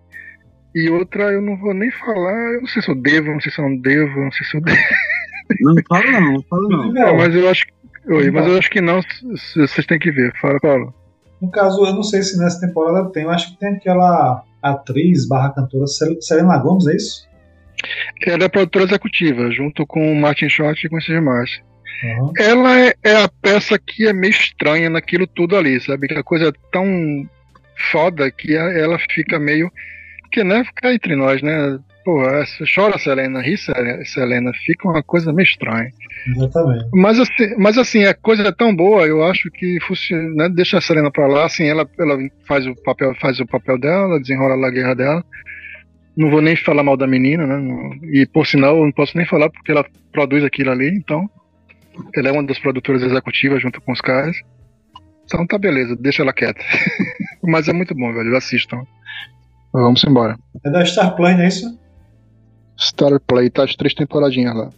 E 0.76 0.90
outra 0.90 1.32
eu 1.32 1.42
não 1.42 1.56
vou 1.56 1.74
nem 1.74 1.90
falar, 1.92 2.54
eu 2.54 2.62
não 2.62 2.68
sei 2.68 2.82
se 2.82 2.90
eu 2.90 2.96
devo, 2.96 3.32
não 3.32 3.40
sei 3.40 3.52
se 3.52 3.60
eu 3.60 3.70
não 3.70 3.78
devo, 3.78 4.20
não 4.20 4.32
sei 4.32 4.46
se 4.46 4.58
eu 4.58 4.62
devo. 4.62 4.78
Não 5.62 5.76
fala 5.88 6.12
não, 6.12 6.34
não 6.34 6.44
fala 6.44 6.70
não. 6.70 6.94
não 6.94 7.18
mas 7.18 7.36
eu 7.36 7.50
acho 7.50 7.66
Oi, 8.08 8.32
mas 8.32 8.48
eu 8.48 8.58
acho 8.58 8.70
que 8.70 8.82
não, 8.82 9.02
vocês 9.56 9.86
têm 9.86 10.00
que 10.00 10.12
ver. 10.12 10.34
Fala, 10.40 10.60
Paulo. 10.60 10.94
No 11.42 11.50
caso, 11.50 11.86
eu 11.86 11.94
não 11.94 12.04
sei 12.04 12.22
se 12.22 12.38
nessa 12.38 12.60
temporada 12.60 13.10
tem, 13.12 13.24
eu 13.24 13.30
acho 13.30 13.52
que 13.52 13.60
tem 13.60 13.76
aquela 13.76 14.44
atriz 14.62 15.28
barra 15.28 15.52
cantora 15.54 15.86
Selena 15.88 16.58
Gomes, 16.58 16.88
é 16.88 16.96
isso? 16.96 17.28
Ela 18.26 18.46
é 18.46 18.50
produtora 18.50 18.86
executiva, 18.86 19.52
junto 19.52 19.86
com 19.86 20.12
o 20.12 20.16
Martin 20.16 20.48
Short 20.48 20.86
e 20.86 20.90
com 20.90 20.98
o 20.98 21.22
Martin. 21.22 21.62
Uhum. 22.04 22.32
Ela 22.38 22.80
é, 22.80 22.94
é, 23.04 23.24
a 23.24 23.30
peça 23.42 23.78
que 23.80 24.08
é 24.08 24.14
meio 24.14 24.32
estranha 24.32 24.90
naquilo 24.90 25.28
tudo 25.28 25.56
ali, 25.56 25.80
sabe? 25.80 26.08
Que 26.08 26.16
a 26.16 26.24
coisa 26.24 26.50
é 26.50 26.54
tão 26.72 27.28
foda 27.92 28.30
que 28.32 28.56
ela 28.56 28.98
fica 29.12 29.40
meio. 29.40 29.72
Que, 30.32 30.44
né? 30.44 30.64
Ficar 30.64 30.94
entre 30.94 31.16
nós, 31.16 31.42
né? 31.42 31.80
Pô, 32.04 32.22
chora 32.76 32.98
Selena, 32.98 33.42
ri 33.42 33.56
Selena, 33.58 34.52
fica 34.66 34.90
uma 34.90 35.02
coisa 35.02 35.32
meio 35.32 35.46
estranha. 35.46 35.90
Exatamente. 36.28 36.90
Mas 36.94 37.20
assim, 37.20 37.56
mas 37.58 37.78
assim, 37.78 38.04
a 38.04 38.14
coisa 38.14 38.44
é 38.44 38.52
tão 38.52 38.76
boa, 38.76 39.08
eu 39.08 39.24
acho 39.24 39.50
que 39.52 39.80
funciona, 39.82 40.30
né? 40.36 40.50
deixa 40.50 40.78
a 40.78 40.82
Selena 40.82 41.10
pra 41.10 41.28
lá, 41.28 41.46
assim, 41.46 41.66
ela, 41.66 41.88
ela 41.98 42.18
faz 42.46 42.68
o 42.68 42.76
papel, 42.84 43.16
faz 43.22 43.40
o 43.40 43.46
papel 43.46 43.80
dela, 43.80 44.20
desenrola 44.20 44.68
a 44.68 44.72
guerra 44.72 44.94
dela. 44.94 45.24
Não 46.16 46.30
vou 46.30 46.42
nem 46.42 46.56
falar 46.56 46.84
mal 46.84 46.98
da 46.98 47.08
menina, 47.08 47.48
né? 47.48 47.98
E 48.12 48.26
por 48.28 48.46
sinal, 48.46 48.78
eu 48.78 48.84
não 48.84 48.92
posso 48.92 49.18
nem 49.18 49.26
falar 49.26 49.50
porque 49.50 49.72
ela 49.72 49.86
produz 50.12 50.44
aquilo 50.44 50.72
ali, 50.72 50.90
então. 50.90 51.28
Ela 52.16 52.30
é 52.30 52.32
uma 52.32 52.44
das 52.44 52.60
produtoras 52.60 53.02
executivas 53.02 53.62
junto 53.62 53.82
com 53.82 53.92
os 53.92 54.02
caras. 54.02 54.36
Então 55.26 55.48
tá 55.48 55.58
beleza, 55.58 55.96
deixa 55.96 56.22
ela 56.22 56.34
quieta. 56.34 56.62
Mas 57.42 57.68
é 57.68 57.74
muito 57.74 57.96
bom, 57.96 58.14
velho. 58.14 58.36
Assistam. 58.36 58.84
Vamos 59.74 60.04
embora. 60.04 60.38
É 60.64 60.70
da 60.70 60.86
Star 60.86 61.16
Play, 61.16 61.34
não 61.34 61.44
é 61.44 61.48
isso? 61.48 61.83
Star 62.80 63.20
Play, 63.20 63.50
tá 63.50 63.64
as 63.64 63.76
três 63.76 63.94
temporadinhas 63.94 64.56
lá. 64.56 64.70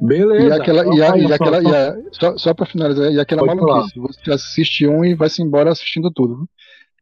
Beleza. 0.00 0.48
E 0.48 0.52
aquela, 0.52 0.96
e 0.96 1.02
a, 1.02 1.16
e 1.16 1.32
aquela, 1.32 1.62
e 1.62 1.74
a, 1.74 1.96
só, 2.12 2.36
só 2.36 2.54
pra 2.54 2.66
finalizar, 2.66 3.12
e 3.12 3.20
aquela 3.20 3.44
Pode 3.44 3.60
maluquice. 3.60 3.94
Falar. 3.94 4.08
Você 4.08 4.32
assiste 4.32 4.86
um 4.86 5.04
e 5.04 5.14
vai 5.14 5.28
se 5.28 5.42
embora 5.42 5.70
assistindo 5.70 6.10
tudo. 6.10 6.48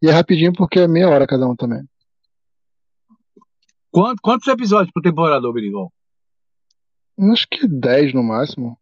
E 0.02 0.08
é 0.08 0.10
rapidinho 0.10 0.52
porque 0.52 0.80
é 0.80 0.88
meia 0.88 1.08
hora 1.08 1.26
cada 1.26 1.46
um 1.46 1.54
também. 1.54 1.82
Quantos, 3.90 4.20
quantos 4.22 4.48
episódios 4.48 4.92
por 4.92 5.02
temporada, 5.02 5.52
Benigol? 5.52 5.92
Acho 7.32 7.46
que 7.50 7.66
10 7.66 8.14
no 8.14 8.22
máximo. 8.22 8.78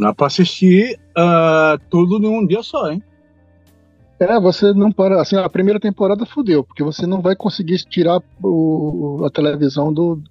Dá 0.00 0.14
pra 0.14 0.28
assistir 0.28 0.98
uh, 1.10 1.78
tudo 1.90 2.24
em 2.24 2.28
um 2.28 2.46
dia 2.46 2.62
só, 2.62 2.90
hein? 2.90 3.02
É, 4.18 4.40
você 4.40 4.72
não 4.72 4.90
para. 4.90 5.20
Assim, 5.20 5.36
a 5.36 5.48
primeira 5.48 5.78
temporada 5.78 6.24
fudeu, 6.24 6.64
porque 6.64 6.82
você 6.82 7.06
não 7.06 7.20
vai 7.20 7.36
conseguir 7.36 7.76
tirar 7.84 8.22
o, 8.42 9.22
a 9.24 9.30
televisão 9.30 9.92
do. 9.92 10.22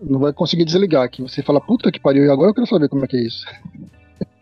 não 0.00 0.20
vai 0.20 0.32
conseguir 0.32 0.64
desligar 0.64 1.02
aqui. 1.02 1.20
Você 1.20 1.42
fala, 1.42 1.60
puta 1.60 1.90
que 1.90 2.00
pariu, 2.00 2.24
e 2.24 2.30
agora 2.30 2.50
eu 2.50 2.54
quero 2.54 2.66
saber 2.66 2.88
como 2.88 3.04
é 3.04 3.08
que 3.08 3.16
é 3.16 3.26
isso. 3.26 3.44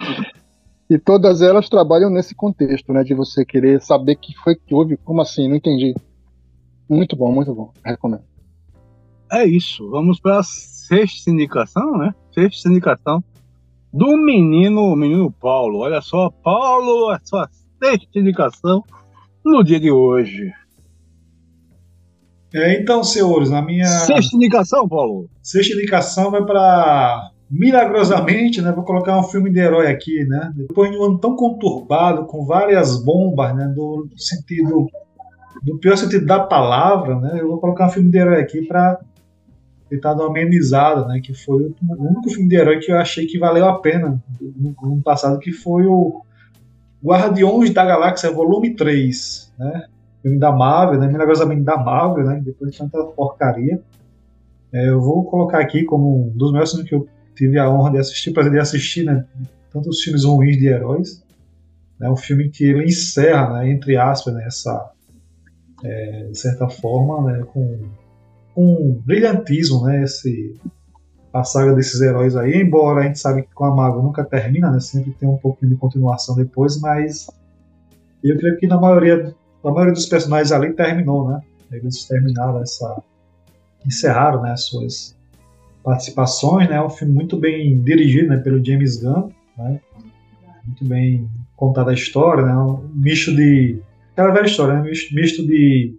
e 0.91 0.99
todas 0.99 1.41
elas 1.41 1.71
trabalham 1.71 2.11
nesse 2.11 2.35
contexto, 2.35 2.93
né? 2.93 3.03
De 3.03 3.15
você 3.15 3.45
querer 3.47 3.81
saber 3.81 4.17
que 4.17 4.35
foi 4.35 4.55
que 4.55 4.75
houve, 4.75 4.99
como 4.99 5.23
assim? 5.23 5.49
Não 5.49 5.57
entendi. 5.57 5.95
Muito 6.89 7.17
bom, 7.17 7.33
muito 7.33 7.55
bom. 7.55 7.73
Recomendo. 7.83 8.25
É 9.33 9.45
isso. 9.45 9.89
Vamos 9.91 10.21
para 10.21 10.39
a 10.41 10.43
sexta 10.43 11.31
indicação, 11.31 11.97
né? 11.97 12.15
Sexta 12.33 12.69
indicação 12.69 13.25
do 13.93 14.17
menino, 14.19 14.95
menino 14.95 15.31
Paulo. 15.31 15.79
Olha 15.79 16.03
só, 16.03 16.31
Paulo, 16.31 17.09
a 17.09 17.21
sua 17.25 17.49
sexta 17.83 18.19
indicação 18.19 18.85
no 19.45 19.63
dia 19.63 19.79
de 19.79 19.91
hoje. 19.91 20.53
É, 22.55 22.81
então, 22.81 23.05
senhores, 23.05 23.51
na 23.51 23.61
minha. 23.61 23.87
Sexta 23.87 24.35
indicação, 24.37 24.89
Paulo? 24.89 25.29
Sexta 25.43 25.75
indicação 25.75 26.31
vai 26.31 26.45
para. 26.45 27.31
Milagrosamente, 27.49 28.61
né? 28.61 28.73
Vou 28.73 28.83
colocar 28.83 29.17
um 29.19 29.23
filme 29.23 29.51
de 29.51 29.61
herói 29.61 29.87
aqui, 29.87 30.25
né? 30.25 30.53
Depois 30.57 30.91
de 30.91 30.99
um 30.99 31.05
ano 31.05 31.19
tão 31.19 31.37
conturbado, 31.37 32.27
com 32.27 32.45
várias 32.45 33.03
bombas, 33.05 33.55
né? 33.55 33.67
Do, 33.69 34.09
do 34.11 34.21
sentido. 34.21 34.89
Do 35.63 35.79
pior 35.79 35.97
sentido 35.97 36.27
da 36.27 36.41
palavra, 36.41 37.19
né? 37.21 37.39
Eu 37.41 37.49
vou 37.49 37.59
colocar 37.59 37.87
um 37.87 37.91
filme 37.91 38.11
de 38.11 38.19
herói 38.19 38.41
aqui 38.41 38.63
para 38.63 38.99
tentar 39.89 40.15
dar 40.15 40.25
uma 40.25 40.31
amenizada, 40.31 41.07
né? 41.07 41.21
Que 41.23 41.35
foi 41.35 41.65
o 41.65 42.05
único 42.05 42.31
filme 42.31 42.49
de 42.49 42.57
herói 42.57 42.79
que 42.79 42.91
eu 42.91 42.99
achei 42.99 43.27
que 43.27 43.39
valeu 43.39 43.67
a 43.67 43.79
pena 43.81 44.21
no 44.41 44.75
ano 44.83 45.03
passado, 45.03 45.39
que 45.39 45.53
foi 45.53 45.87
o 45.87 46.26
Guardiões 47.05 47.73
da 47.73 47.85
Galáxia 47.85 48.31
Volume 48.31 48.75
3, 48.75 49.53
né? 49.59 49.87
Filme 50.23 50.39
da 50.39 50.51
Marvel, 50.51 51.01
né? 51.01 51.09
Milagrosamente 51.09 51.63
da 51.63 51.77
Marvel, 51.77 52.25
né? 52.25 52.41
Depois 52.45 52.73
de 52.73 52.79
tanta 52.79 53.03
porcaria. 53.05 53.81
É, 54.73 54.89
eu 54.89 55.01
vou 55.01 55.25
colocar 55.25 55.61
aqui 55.61 55.85
como 55.85 56.27
um 56.27 56.31
dos 56.31 56.51
melhores 56.51 56.71
filmes 56.71 56.89
que 56.89 56.95
eu 56.95 57.09
tive 57.35 57.59
a 57.59 57.71
honra 57.71 57.93
de 57.93 57.99
assistir, 57.99 58.33
prazer 58.33 58.53
de 58.53 58.59
assistir, 58.59 59.05
né? 59.05 59.25
Tantos 59.73 60.01
filmes 60.01 60.25
ruins 60.25 60.59
de 60.59 60.67
heróis. 60.67 61.23
É 62.01 62.11
um 62.11 62.17
filme 62.17 62.51
que 62.51 62.65
ele 62.65 62.85
encerra, 62.85 63.55
né, 63.55 63.71
entre 63.71 63.97
aspas, 63.97 64.35
né, 64.35 64.45
essa, 64.47 64.93
é, 65.83 66.29
de 66.31 66.39
certa 66.39 66.69
forma, 66.69 67.33
né, 67.33 67.43
com 67.47 67.89
com 68.57 69.03
brilhantismo, 69.05 69.85
né? 69.85 70.03
Esse, 70.03 70.59
a 71.41 71.45
saga 71.45 71.75
desses 71.75 72.01
heróis 72.01 72.35
aí, 72.35 72.63
embora 72.63 73.01
a 73.01 73.03
gente 73.05 73.19
sabe 73.19 73.43
que 73.43 73.53
com 73.55 73.65
a 73.65 73.75
Marvel 73.75 74.03
nunca 74.03 74.25
termina, 74.25 74.71
né? 74.71 74.81
Sempre 74.81 75.13
tem 75.13 75.29
um 75.29 75.37
pouquinho 75.37 75.73
de 75.73 75.77
continuação 75.77 76.35
depois, 76.35 76.81
mas 76.81 77.29
eu 78.25 78.37
creio 78.39 78.59
que 78.59 78.67
na 78.67 78.81
maioria, 78.81 79.35
a 79.63 79.71
maioria 79.71 79.93
dos 79.93 80.07
personagens 80.07 80.51
ali 80.51 80.73
terminou, 80.73 81.29
né? 81.29 81.41
Eles 81.71 82.05
terminaram 82.05 82.63
essa. 82.63 83.03
encerraram 83.85 84.43
né, 84.43 84.53
as 84.53 84.65
suas 84.65 85.17
participações, 85.85 86.69
né? 86.69 86.81
Um 86.83 86.91
filme 86.91 87.13
muito 87.13 87.37
bem 87.37 87.81
dirigido 87.83 88.29
né, 88.29 88.39
pelo 88.39 88.65
James 88.65 89.03
Gunn, 89.03 89.31
né? 89.59 89.81
Muito 90.65 90.85
bem 90.85 91.29
contada 91.55 91.91
a 91.91 91.95
história, 91.95 92.45
né? 92.45 92.57
Um 92.57 92.89
misto 92.95 93.35
de. 93.35 93.79
Aquela 94.13 94.33
velha 94.33 94.47
história, 94.47 94.81
né? 94.81 94.91
Misto 95.13 95.47
de 95.47 95.95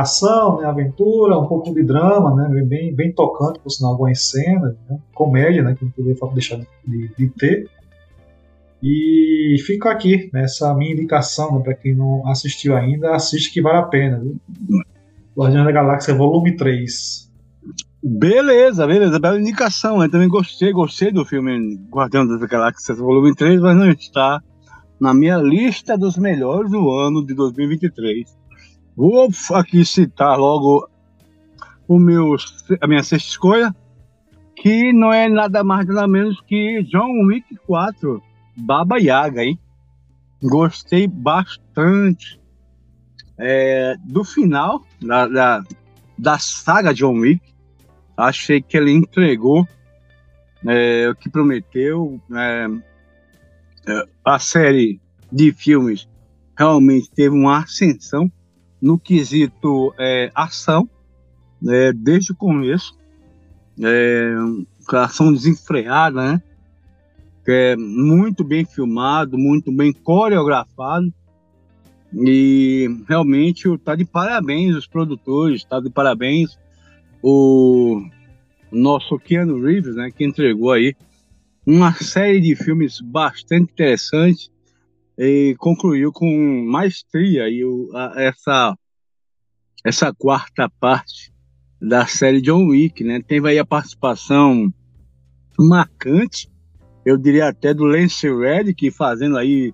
ação, 0.00 0.60
né, 0.60 0.66
aventura, 0.66 1.38
um 1.38 1.46
pouco 1.46 1.72
de 1.72 1.82
drama, 1.82 2.34
né, 2.34 2.62
bem, 2.62 2.94
bem 2.94 3.12
tocante, 3.12 3.58
por 3.60 3.70
sinal, 3.70 3.92
algumas 3.92 4.30
cenas, 4.30 4.76
né, 4.88 4.98
comédia, 5.14 5.62
né, 5.62 5.74
que 5.78 5.84
não 5.84 5.92
poderia 5.92 6.16
deixar 6.32 6.58
de, 6.86 7.08
de, 7.16 7.28
ter. 7.30 7.68
E 8.82 9.56
fica 9.66 9.90
aqui, 9.90 10.30
né, 10.32 10.44
essa 10.44 10.74
minha 10.74 10.92
indicação, 10.92 11.58
né, 11.58 11.64
para 11.64 11.74
quem 11.74 11.94
não 11.94 12.26
assistiu 12.28 12.76
ainda, 12.76 13.14
assiste 13.14 13.52
que 13.52 13.60
vale 13.60 13.78
a 13.78 13.82
pena. 13.82 14.22
Guardião 15.36 15.64
da 15.64 15.72
Galáxia 15.72 16.14
Volume 16.14 16.56
3. 16.56 17.28
Beleza, 18.02 18.86
beleza, 18.86 19.18
bela 19.18 19.40
indicação. 19.40 20.02
Eu 20.02 20.10
também 20.10 20.28
gostei, 20.28 20.72
gostei 20.72 21.10
do 21.10 21.24
filme 21.24 21.76
Guardião 21.90 22.26
das 22.26 22.40
Galáxias 22.40 22.98
Volume 22.98 23.34
3, 23.34 23.60
mas 23.60 23.76
não 23.76 23.90
está 23.90 24.40
na 25.00 25.12
minha 25.12 25.36
lista 25.36 25.96
dos 25.96 26.16
melhores 26.16 26.70
do 26.70 26.90
ano 26.90 27.24
de 27.24 27.34
2023. 27.34 28.36
Vou 28.98 29.30
aqui 29.52 29.84
citar 29.84 30.36
logo 30.36 30.90
o 31.86 32.00
meu, 32.00 32.34
a 32.80 32.86
minha 32.88 33.04
sexta 33.04 33.28
escolha, 33.28 33.76
que 34.56 34.92
não 34.92 35.12
é 35.12 35.28
nada 35.28 35.62
mais 35.62 35.86
nada 35.86 36.08
menos 36.08 36.40
que 36.40 36.82
John 36.82 37.26
Wick 37.26 37.54
4, 37.64 38.20
Baba 38.56 38.98
Yaga, 38.98 39.44
hein? 39.44 39.56
Gostei 40.42 41.06
bastante 41.06 42.40
é, 43.38 43.94
do 44.02 44.24
final 44.24 44.84
da, 45.00 45.28
da, 45.28 45.62
da, 46.18 46.38
saga 46.40 46.92
John 46.92 47.20
Wick. 47.20 47.54
Achei 48.16 48.60
que 48.60 48.76
ele 48.76 48.90
entregou 48.90 49.64
é, 50.66 51.08
o 51.08 51.14
que 51.14 51.30
prometeu. 51.30 52.20
É, 52.34 52.66
é 53.86 54.04
a 54.24 54.40
série 54.40 55.00
de 55.30 55.52
filmes 55.52 56.08
realmente 56.58 57.08
teve 57.12 57.36
uma 57.36 57.58
ascensão 57.58 58.28
no 58.80 58.98
quesito 58.98 59.94
é, 59.98 60.30
ação, 60.34 60.88
é, 61.66 61.92
desde 61.92 62.32
o 62.32 62.36
começo, 62.36 62.96
é, 63.82 64.34
ação 64.92 65.32
desenfreada, 65.32 66.32
né? 66.32 66.42
É 67.50 67.76
muito 67.76 68.44
bem 68.44 68.64
filmado, 68.66 69.38
muito 69.38 69.72
bem 69.72 69.90
coreografado. 69.90 71.12
E 72.12 72.88
realmente 73.08 73.68
está 73.68 73.94
de 73.94 74.04
parabéns 74.04 74.74
os 74.74 74.86
produtores, 74.86 75.62
está 75.62 75.80
de 75.80 75.88
parabéns 75.88 76.58
o 77.22 78.02
nosso 78.70 79.18
Keanu 79.18 79.62
Reeves, 79.62 79.96
né, 79.96 80.10
que 80.10 80.24
entregou 80.24 80.72
aí 80.72 80.94
uma 81.66 81.92
série 81.92 82.40
de 82.40 82.54
filmes 82.54 83.00
bastante 83.00 83.72
interessantes 83.72 84.50
e 85.18 85.56
concluiu 85.58 86.12
com 86.12 86.64
maestria 86.64 87.48
e 87.48 87.64
o, 87.64 87.90
a, 87.94 88.14
essa 88.16 88.78
essa 89.84 90.14
quarta 90.14 90.70
parte 90.80 91.32
da 91.80 92.06
série 92.06 92.40
John 92.40 92.68
Wick, 92.68 93.02
né? 93.02 93.20
Teve 93.26 93.50
aí 93.50 93.58
a 93.58 93.64
participação 93.64 94.72
marcante, 95.58 96.50
eu 97.04 97.16
diria 97.16 97.48
até 97.48 97.72
do 97.72 97.84
Lance 97.84 98.28
Reddick 98.28 98.90
fazendo 98.90 99.36
aí 99.36 99.72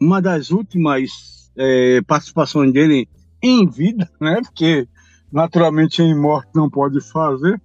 uma 0.00 0.20
das 0.20 0.50
últimas 0.50 1.50
é, 1.56 2.00
participações 2.02 2.72
dele 2.72 3.08
em 3.42 3.66
vida, 3.68 4.08
né? 4.20 4.40
Porque 4.42 4.86
naturalmente 5.32 6.02
em 6.02 6.18
morte 6.18 6.50
não 6.54 6.70
pode 6.70 7.00
fazer, 7.10 7.60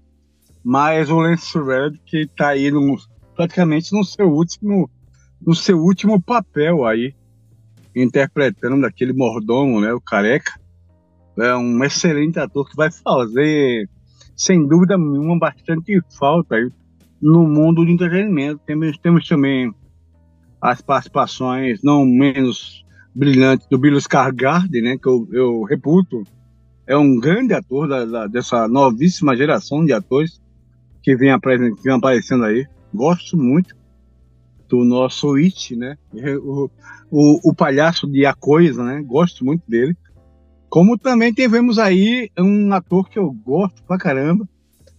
mas 0.63 1.09
o 1.09 1.19
Lance 1.19 1.57
Reddick 1.57 2.17
está 2.17 2.49
aí 2.49 2.71
no, 2.71 2.97
praticamente 3.35 3.93
no 3.93 4.03
seu 4.03 4.29
último 4.29 4.89
no 5.45 5.53
seu 5.53 5.77
último 5.77 6.21
papel 6.21 6.85
aí, 6.85 7.13
interpretando 7.95 8.85
aquele 8.85 9.13
mordomo, 9.13 9.79
né, 9.79 9.93
o 9.93 10.01
careca. 10.01 10.53
É 11.37 11.55
um 11.55 11.83
excelente 11.83 12.39
ator 12.39 12.69
que 12.69 12.75
vai 12.75 12.91
fazer, 12.91 13.89
sem 14.35 14.65
dúvida 14.67 14.97
nenhuma, 14.97 15.37
bastante 15.37 15.99
falta 16.17 16.55
aí 16.55 16.69
no 17.21 17.47
mundo 17.47 17.83
do 17.83 17.91
entretenimento. 17.91 18.61
Temos, 18.65 18.97
temos 18.97 19.27
também 19.27 19.73
as 20.61 20.81
participações 20.81 21.81
não 21.83 22.05
menos 22.05 22.85
brilhantes 23.15 23.67
do 23.67 23.77
Bill 23.77 23.97
Skarsgård, 23.97 24.81
né, 24.81 24.97
que 24.97 25.07
eu, 25.07 25.27
eu 25.31 25.63
reputo 25.63 26.23
é 26.85 26.97
um 26.97 27.17
grande 27.17 27.53
ator 27.53 27.87
da, 27.87 28.05
da, 28.05 28.27
dessa 28.27 28.67
novíssima 28.67 29.35
geração 29.35 29.85
de 29.85 29.93
atores 29.93 30.41
que 31.01 31.15
vem, 31.15 31.37
que 31.39 31.83
vem 31.83 31.93
aparecendo 31.93 32.43
aí. 32.43 32.65
Gosto 32.93 33.37
muito 33.37 33.75
do 34.73 34.83
nosso 34.83 35.35
It, 35.35 35.75
né? 35.75 35.95
O, 36.41 36.69
o, 37.11 37.51
o, 37.51 37.53
palhaço 37.53 38.07
de 38.07 38.25
A 38.25 38.33
Coisa, 38.33 38.83
né? 38.83 39.03
Gosto 39.05 39.45
muito 39.45 39.61
dele. 39.69 39.95
Como 40.67 40.97
também 40.97 41.31
tivemos 41.31 41.77
aí 41.77 42.31
um 42.39 42.73
ator 42.73 43.07
que 43.07 43.19
eu 43.19 43.31
gosto 43.31 43.83
pra 43.83 43.99
caramba, 43.99 44.49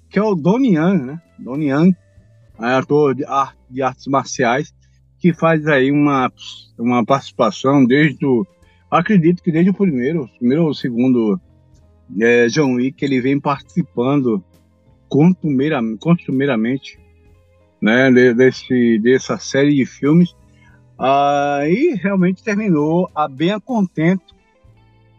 que 0.09 0.16
é 0.16 0.22
o 0.22 0.36
Donnie 0.36 0.76
Yang, 0.76 1.06
né? 1.06 1.22
Donnie 1.36 1.70
Yang, 1.70 1.96
é 2.60 2.66
ator 2.66 3.16
de, 3.16 3.24
de 3.68 3.82
artes 3.82 4.06
marciais, 4.06 4.72
que 5.18 5.34
faz 5.34 5.66
aí 5.66 5.90
uma, 5.90 6.32
uma 6.78 7.05
participação 7.05 7.84
desde 7.84 8.24
o. 8.24 8.46
Acredito 8.88 9.42
que 9.42 9.51
desde 9.51 9.70
o 9.70 9.74
primeiro, 9.74 10.30
primeiro 10.38 10.66
ou 10.66 10.74
segundo 10.74 11.40
é, 12.20 12.46
John 12.46 12.74
Wick, 12.74 13.05
ele 13.05 13.20
vem 13.20 13.40
participando 13.40 14.40
costumeiramente 15.98 16.96
né, 17.80 18.10
desse, 18.34 18.98
dessa 18.98 19.38
série 19.38 19.74
de 19.74 19.86
filmes. 19.86 20.30
Uh, 20.98 21.66
e 21.66 21.94
realmente 21.96 22.42
terminou 22.42 23.10
a 23.14 23.26
bem 23.26 23.51
a 23.51 23.60
contento, 23.60 24.34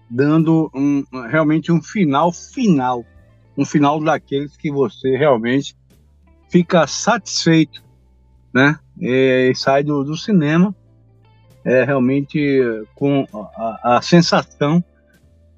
dando 0.09 0.71
um, 0.73 1.03
realmente 1.29 1.71
um 1.71 1.81
final 1.81 2.31
final, 2.31 3.05
um 3.57 3.65
final 3.65 4.01
daqueles 4.01 4.55
que 4.55 4.71
você 4.71 5.17
realmente 5.17 5.75
fica 6.49 6.87
satisfeito, 6.87 7.83
né? 8.53 8.79
E, 8.99 9.49
e 9.51 9.55
sai 9.55 9.83
do, 9.83 10.03
do, 10.03 10.15
cinema 10.15 10.73
é 11.65 11.83
realmente 11.83 12.39
com 12.95 13.27
a, 13.33 13.97
a 13.97 14.01
sensação 14.01 14.81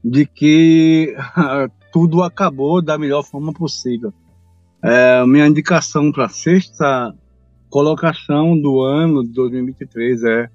de 0.04 0.26
que 0.26 1.16
tudo 1.92 2.24
acabou 2.24 2.82
da 2.82 2.98
melhor 2.98 3.24
forma 3.24 3.54
possível. 3.54 4.14
É, 4.84 5.26
minha 5.26 5.48
indicação 5.48 6.12
para 6.12 6.30
sexta 6.30 7.14
colocação 7.70 8.60
do 8.60 8.82
ano 8.82 9.24
de 9.24 9.34
2023 9.34 10.24
é 10.24 10.50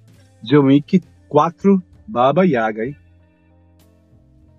Wick 0.53 1.03
4 1.29 1.83
Baba 2.07 2.45
Yaga, 2.45 2.87
hein? 2.87 2.97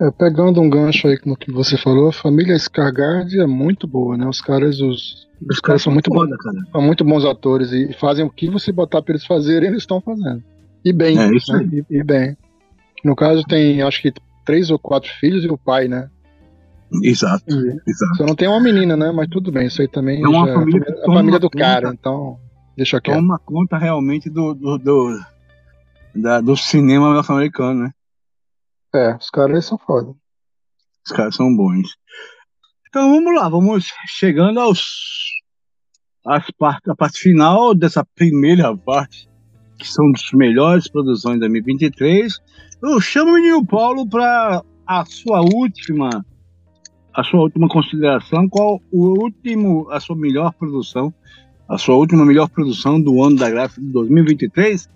É, 0.02 0.12
pegando 0.12 0.60
um 0.60 0.70
gancho 0.70 1.08
aí 1.08 1.18
no 1.26 1.38
que 1.38 1.52
você 1.52 1.78
falou, 1.78 2.10
a 2.10 2.14
família 2.14 2.58
Scargard 2.58 3.40
é 3.40 3.46
muito 3.46 3.88
boa, 3.88 4.18
né? 4.18 4.28
Os 4.28 4.42
caras, 4.42 4.82
os, 4.82 5.28
os, 5.40 5.50
os 5.50 5.60
caras 5.60 5.82
são 5.82 5.94
muito 5.94 6.10
bons, 6.10 6.30
são 6.72 6.82
muito 6.82 7.06
bons 7.06 7.24
atores 7.26 7.72
e 7.72 7.94
fazem 7.94 8.26
o 8.26 8.30
que 8.30 8.50
você 8.50 8.72
botar 8.72 9.02
para 9.02 9.14
eles 9.14 9.26
fazerem, 9.26 9.70
eles 9.70 9.84
estão 9.84 10.02
fazendo. 10.02 10.44
E 10.84 10.92
bem, 10.92 11.18
é, 11.18 11.30
né? 11.30 11.38
e, 11.72 11.98
e, 11.98 12.04
bem. 12.04 12.36
No 13.04 13.16
caso 13.16 13.44
tem, 13.44 13.82
acho 13.82 14.02
que 14.02 14.14
três 14.44 14.70
ou 14.70 14.80
quatro 14.80 15.10
filhos 15.20 15.46
e 15.46 15.48
o 15.48 15.58
pai, 15.58 15.88
né? 15.88 16.10
Exato, 17.02 17.44
e, 17.50 17.80
exato. 17.88 18.16
Só 18.18 18.26
não 18.26 18.36
tem 18.36 18.48
uma 18.48 18.60
menina, 18.60 18.96
né? 18.96 19.12
Mas 19.12 19.28
tudo 19.30 19.52
bem, 19.52 19.68
isso 19.68 19.82
aí 19.82 19.88
também 19.88 20.22
é 20.24 20.28
uma 20.28 20.48
já, 20.48 20.54
família, 20.54 20.96
a 21.04 21.14
família 21.14 21.40
do 21.40 21.50
conta, 21.50 21.64
cara, 21.64 21.90
então 21.90 22.38
deixa 22.78 23.02
quieto. 23.02 23.16
Toma 23.16 23.40
conta 23.40 23.78
realmente 23.78 24.30
do, 24.30 24.54
do, 24.54 24.78
do, 24.78 25.20
da, 26.16 26.42
do 26.42 26.56
cinema 26.56 27.14
norte-americano, 27.14 27.84
né? 27.84 27.92
É, 28.94 29.16
os 29.16 29.30
caras 29.30 29.66
são 29.66 29.78
foda. 29.78 30.14
Os 31.06 31.12
caras 31.12 31.36
são 31.36 31.56
bons. 31.56 31.90
Então 32.88 33.10
vamos 33.10 33.36
lá, 33.36 33.50
vamos 33.50 33.92
chegando 34.06 34.60
aos 34.60 34.86
as 36.26 36.50
part, 36.52 36.80
a 36.90 36.96
parte 36.96 37.20
final 37.20 37.74
dessa 37.74 38.06
primeira 38.16 38.76
parte, 38.78 39.28
que 39.78 39.88
são 39.88 40.10
das 40.12 40.32
melhores 40.34 40.88
produções 40.88 41.36
de 41.36 41.40
2023. 41.42 42.40
Eu 42.82 43.02
chamo 43.02 43.32
o 43.32 43.34
menino 43.34 43.66
Paulo 43.66 44.08
para 44.08 44.64
a 44.88 45.06
sua 45.06 45.42
última 45.42 46.24
a 47.14 47.24
sua 47.24 47.42
última 47.42 47.68
consideração, 47.68 48.50
qual 48.50 48.82
o 48.92 49.24
último, 49.24 49.90
a 49.92 50.00
sua 50.00 50.16
melhor 50.16 50.52
produção, 50.54 51.14
a 51.68 51.78
sua 51.78 51.96
última 51.96 52.26
melhor 52.26 52.50
produção 52.50 53.00
do 53.02 53.22
ano 53.24 53.38
da 53.38 53.50
gráfica 53.50 53.82
de 53.82 53.92
2023, 53.92 54.90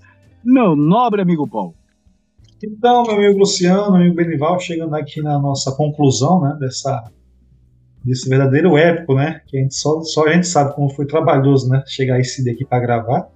meu 0.43 0.75
nobre 0.75 1.21
amigo 1.21 1.47
Paulo. 1.47 1.75
Então, 2.63 3.03
meu 3.03 3.15
amigo 3.15 3.39
Luciano, 3.39 3.91
meu 3.91 4.01
amigo 4.01 4.15
Benival, 4.15 4.59
chegando 4.59 4.95
aqui 4.95 5.21
na 5.21 5.37
nossa 5.39 5.71
conclusão, 5.75 6.41
né, 6.41 6.57
dessa 6.59 7.11
desse 8.03 8.29
verdadeiro 8.29 8.77
épico, 8.77 9.15
né, 9.15 9.41
que 9.45 9.57
a 9.57 9.61
gente 9.61 9.75
só, 9.75 10.01
só 10.01 10.25
a 10.25 10.33
gente 10.33 10.47
sabe 10.47 10.73
como 10.73 10.89
foi 10.89 11.05
trabalhoso, 11.05 11.69
né, 11.69 11.83
chegar 11.85 12.17
esse 12.19 12.43
daqui 12.43 12.63
para 12.65 12.79
gravar. 12.79 13.27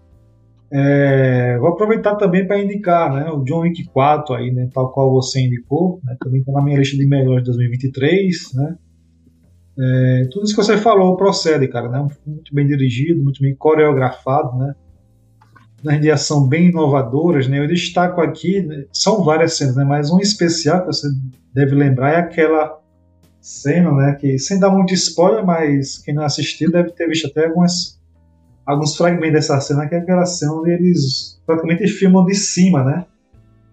É, 0.74 1.58
vou 1.60 1.70
aproveitar 1.70 2.16
também 2.16 2.48
para 2.48 2.62
indicar, 2.62 3.14
né, 3.14 3.30
o 3.30 3.44
John 3.44 3.62
Wick 3.62 3.84
4 3.86 4.36
aí, 4.36 4.52
né, 4.52 4.70
tal 4.74 4.92
qual 4.92 5.12
você 5.12 5.42
indicou, 5.42 6.00
né, 6.04 6.16
também 6.20 6.40
está 6.40 6.52
na 6.54 6.62
minha 6.62 6.78
lista 6.78 6.96
de 6.96 7.06
melhores 7.06 7.44
de 7.44 7.52
2023, 7.52 8.54
né. 8.54 8.78
É, 9.78 10.28
tudo 10.32 10.46
isso 10.46 10.56
que 10.56 10.64
você 10.64 10.78
falou 10.78 11.18
procede, 11.18 11.68
cara, 11.68 11.90
né, 11.90 12.08
muito 12.26 12.56
bem 12.56 12.66
dirigido, 12.66 13.22
muito 13.22 13.42
bem 13.42 13.54
coreografado, 13.54 14.58
né, 14.58 14.74
nas 15.84 16.00
de 16.00 16.12
ação 16.12 16.48
bem 16.48 16.70
inovadoras, 16.70 17.48
né? 17.48 17.60
Eu 17.60 17.68
destaco 17.68 18.22
aqui, 18.22 18.62
né, 18.62 18.86
são 18.92 19.24
várias 19.24 19.58
cenas, 19.58 19.76
né? 19.76 19.84
Mas 19.84 20.12
um 20.12 20.20
especial 20.20 20.82
que 20.82 20.88
você 20.88 21.08
deve 21.54 21.76
lembrar 21.76 22.14
é 22.14 22.18
aquela 22.18 22.80
cena, 23.40 23.92
né? 23.92 24.16
Que 24.20 24.38
sem 24.38 24.60
dar 24.60 24.70
muito 24.70 24.94
spoiler, 24.94 25.46
mas 25.46 25.98
quem 25.98 26.14
não 26.14 26.24
assistiu 26.24 26.72
deve 26.72 26.92
ter 26.92 27.08
visto 27.08 27.28
até 27.28 27.48
algumas, 27.48 28.00
alguns 28.72 28.96
fragmentos 28.96 29.34
dessa 29.34 29.60
cena, 29.60 29.88
que 29.88 29.96
é 29.96 30.00
aquela 30.00 30.26
cena 30.26 30.54
onde 30.54 30.72
eles 30.72 31.42
praticamente 31.46 31.88
filmam 31.88 32.26
de 32.26 32.36
cima, 32.36 32.84
né? 32.84 33.06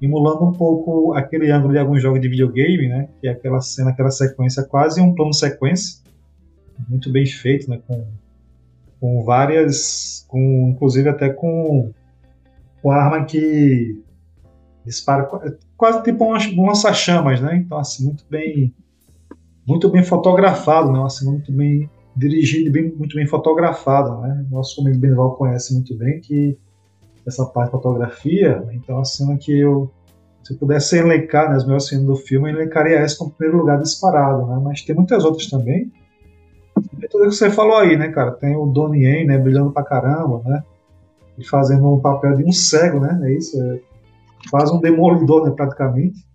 Emulando 0.01 0.45
um 0.45 0.53
pouco 0.53 1.15
aquele 1.15 1.51
ângulo 1.51 1.73
de 1.73 1.79
alguns 1.79 2.03
jogos 2.03 2.21
de 2.21 2.29
videogame, 2.29 2.89
né? 2.89 3.09
Que 3.21 3.29
é 3.29 3.31
aquela 3.31 3.61
cena, 3.61 3.91
aquela 3.91 4.11
sequência, 4.11 4.63
quase 4.65 5.01
um 5.01 5.15
plano 5.15 5.33
sequência, 5.33 6.03
muito 6.89 7.11
bem 7.11 7.27
feito, 7.27 7.69
né? 7.69 7.81
Com, 7.87 8.07
com 9.01 9.25
várias, 9.25 10.25
com 10.29 10.71
inclusive 10.75 11.09
até 11.09 11.29
com 11.31 11.93
com 12.81 12.93
arma 12.93 13.25
que 13.25 14.01
dispara 14.85 15.29
quase 15.77 16.03
tipo 16.03 16.25
um 16.25 16.67
lança-chamas, 16.67 17.41
né? 17.41 17.57
Então, 17.57 17.79
assim, 17.79 18.05
muito 18.05 18.25
bem 18.31 18.73
muito 19.67 19.89
bem 19.91 20.03
fotografado, 20.03 20.91
né? 20.91 21.03
Assim, 21.05 21.27
muito 21.27 21.53
bem 21.53 21.91
dirigido, 22.19 22.71
bem, 22.71 22.93
muito 22.97 23.17
bem 23.17 23.27
fotografado, 23.27 24.21
né? 24.21 24.47
Nosso 24.51 24.81
amigo 24.81 24.99
Benval 24.99 25.37
conhece 25.37 25.75
muito 25.75 25.97
bem 25.97 26.21
que 26.21 26.59
essa 27.27 27.45
parte 27.47 27.69
de 27.69 27.73
fotografia, 27.73 28.61
né? 28.61 28.75
então 28.75 28.99
a 29.01 29.05
cena 29.05 29.37
que 29.37 29.59
eu 29.59 29.91
se 30.43 30.55
eu 30.55 30.59
pudesse 30.59 30.97
elencar 30.97 31.51
né, 31.51 31.57
as 31.57 31.65
melhores 31.65 31.87
cenas 31.87 32.07
do 32.07 32.17
filme, 32.17 32.51
eu 32.51 32.57
elencaria 32.57 32.97
essa 32.97 33.19
como 33.19 33.31
primeiro 33.33 33.59
lugar 33.59 33.79
disparado, 33.83 34.47
né? 34.47 34.59
Mas 34.65 34.81
tem 34.81 34.97
muitas 34.97 35.25
outras 35.25 35.47
também. 35.47 35.93
E 37.03 37.09
tudo 37.09 37.25
que 37.25 37.33
você 37.33 37.51
falou 37.51 37.77
aí, 37.77 37.99
né, 37.99 38.09
cara? 38.09 38.31
Tem 38.31 38.57
o 38.57 38.65
Donnie 38.65 39.05
Yen, 39.05 39.27
né, 39.27 39.37
brilhando 39.37 39.73
pra 39.73 39.83
caramba, 39.83 40.41
né? 40.47 40.63
e 41.39 41.45
fazendo 41.45 41.95
um 41.95 42.01
papel 42.01 42.37
de 42.37 42.45
um 42.45 42.53
cego, 42.53 42.99
né? 42.99 43.19
É 43.23 43.33
isso, 43.33 43.63
é, 43.63 43.81
faz 44.51 44.71
um 44.73 44.81
demolidor, 44.81 45.47
né, 45.47 45.53
praticamente. 45.55 46.27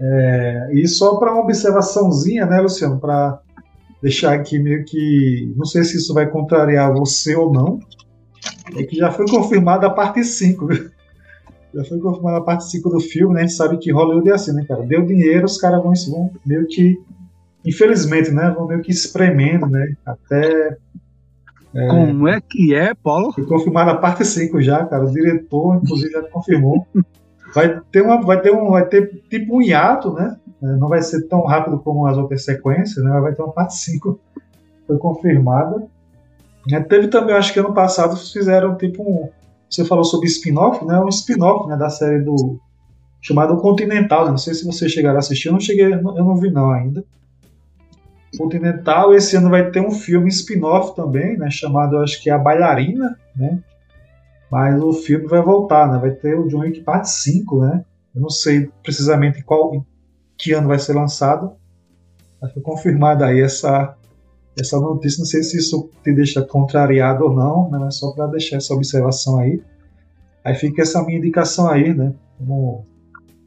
É, 0.00 0.70
e 0.72 0.86
só 0.86 1.16
para 1.16 1.32
uma 1.32 1.42
observaçãozinha, 1.42 2.46
né, 2.46 2.60
Luciano, 2.60 2.98
para 3.00 3.40
deixar 4.04 4.34
aqui 4.34 4.58
meio 4.58 4.84
que, 4.84 5.50
não 5.56 5.64
sei 5.64 5.82
se 5.82 5.96
isso 5.96 6.12
vai 6.12 6.28
contrariar 6.28 6.92
você 6.92 7.34
ou 7.34 7.50
não, 7.50 7.78
é 8.76 8.82
que 8.82 8.96
já 8.96 9.10
foi 9.10 9.24
confirmada 9.26 9.86
a 9.86 9.90
parte 9.90 10.22
5, 10.22 10.68
Já 11.74 11.84
foi 11.84 11.98
confirmada 11.98 12.36
a 12.36 12.42
parte 12.42 12.70
5 12.70 12.90
do 12.90 13.00
filme, 13.00 13.32
né? 13.34 13.40
A 13.40 13.42
gente 13.46 13.56
sabe 13.56 13.78
que 13.78 13.90
Hollywood 13.90 14.28
é 14.28 14.34
assim, 14.34 14.52
né, 14.52 14.62
cara? 14.68 14.82
Deu 14.82 15.06
dinheiro, 15.06 15.46
os 15.46 15.56
caras 15.56 15.82
vão, 15.82 15.94
vão 16.10 16.30
meio 16.44 16.66
que, 16.66 17.00
infelizmente, 17.64 18.30
né? 18.30 18.54
Vão 18.54 18.66
meio 18.66 18.82
que 18.82 18.92
espremendo, 18.92 19.66
né? 19.66 19.94
Até 20.04 20.76
é, 21.74 21.88
Como 21.88 22.28
é 22.28 22.42
que 22.42 22.74
é, 22.74 22.94
Paulo? 22.94 23.32
Foi 23.32 23.46
confirmada 23.46 23.92
a 23.92 23.96
parte 23.96 24.22
5 24.22 24.60
já, 24.60 24.84
cara. 24.84 25.06
O 25.06 25.10
diretor, 25.10 25.80
inclusive, 25.82 26.12
já 26.12 26.22
confirmou. 26.24 26.86
Vai 27.54 27.80
ter, 27.90 28.02
uma, 28.02 28.20
vai 28.20 28.40
ter, 28.40 28.52
um, 28.52 28.70
vai 28.70 28.84
ter 28.86 29.24
tipo 29.30 29.56
um 29.56 29.62
hiato, 29.62 30.12
né? 30.12 30.36
É, 30.64 30.76
não 30.76 30.88
vai 30.88 31.02
ser 31.02 31.28
tão 31.28 31.42
rápido 31.42 31.78
como 31.78 32.06
as 32.06 32.16
outras 32.16 32.44
sequências, 32.44 33.04
né? 33.04 33.20
Vai 33.20 33.34
ter 33.34 33.42
uma 33.42 33.52
parte 33.52 33.76
5 33.76 34.18
foi 34.86 34.98
confirmada. 34.98 35.86
É, 36.72 36.80
teve 36.80 37.08
também, 37.08 37.34
acho 37.34 37.52
que 37.52 37.60
ano 37.60 37.74
passado 37.74 38.16
fizeram 38.16 38.76
tipo 38.76 39.02
um. 39.02 39.28
Você 39.68 39.84
falou 39.84 40.04
sobre 40.04 40.26
spin-off, 40.28 40.84
né? 40.84 40.98
Um 41.00 41.08
spin-off 41.08 41.68
né, 41.68 41.76
da 41.76 41.90
série 41.90 42.20
do. 42.20 42.58
chamado 43.20 43.56
Continental. 43.58 44.28
Não 44.28 44.38
sei 44.38 44.54
se 44.54 44.64
você 44.64 44.88
chegaram 44.88 45.16
a 45.16 45.18
assistir, 45.18 45.48
eu 45.48 45.52
não 45.52 45.60
cheguei, 45.60 45.92
eu 45.92 46.02
não 46.02 46.36
vi 46.36 46.50
não 46.50 46.70
ainda. 46.70 47.04
Continental. 48.38 49.14
Esse 49.14 49.36
ano 49.36 49.50
vai 49.50 49.70
ter 49.70 49.80
um 49.80 49.90
filme 49.90 50.28
spin-off 50.28 50.94
também, 50.96 51.36
né, 51.36 51.50
chamado, 51.50 51.98
acho 51.98 52.22
que 52.22 52.30
é 52.30 52.32
A 52.32 52.38
Bailarina, 52.38 53.18
né? 53.36 53.58
Mas 54.50 54.80
o 54.82 54.92
filme 54.92 55.26
vai 55.26 55.42
voltar, 55.42 55.90
né? 55.90 55.98
Vai 55.98 56.12
ter 56.12 56.38
o 56.38 56.46
John 56.48 56.60
Wick 56.60 56.80
parte 56.80 57.10
5, 57.10 57.60
né? 57.60 57.84
Eu 58.14 58.22
não 58.22 58.30
sei 58.30 58.70
precisamente 58.82 59.42
qual 59.42 59.84
que 60.36 60.52
ano 60.52 60.68
vai 60.68 60.78
ser 60.78 60.94
lançado. 60.94 61.52
Mas 62.40 62.52
foi 62.52 62.62
confirmada 62.62 63.26
aí 63.26 63.40
essa 63.40 63.96
essa 64.58 64.78
notícia, 64.78 65.18
não 65.18 65.26
sei 65.26 65.42
se 65.42 65.58
isso 65.58 65.90
te 66.04 66.12
deixa 66.12 66.40
contrariado 66.40 67.24
ou 67.24 67.34
não, 67.34 67.68
né? 67.70 67.78
Mas 67.78 67.96
só 67.96 68.12
para 68.12 68.28
deixar 68.28 68.58
essa 68.58 68.72
observação 68.72 69.40
aí. 69.40 69.60
Aí 70.44 70.54
fica 70.54 70.82
essa 70.82 71.02
minha 71.02 71.18
indicação 71.18 71.68
aí, 71.68 71.92
né? 71.92 72.14
Como 72.38 72.84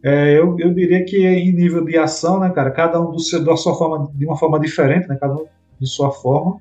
é, 0.04 0.38
eu, 0.38 0.58
eu 0.60 0.74
diria 0.74 1.04
que 1.06 1.26
em 1.26 1.52
nível 1.52 1.84
de 1.84 1.98
ação, 1.98 2.40
né, 2.40 2.50
cara, 2.50 2.72
cada 2.72 3.02
um 3.02 3.12
do 3.12 3.20
seu, 3.20 3.44
da 3.44 3.56
sua 3.56 3.76
forma, 3.76 4.12
de 4.14 4.26
uma 4.26 4.38
forma 4.38 4.60
diferente, 4.60 5.08
né, 5.08 5.18
cada 5.20 5.34
um 5.34 5.46
de 5.80 5.88
sua 5.88 6.12
forma. 6.12 6.60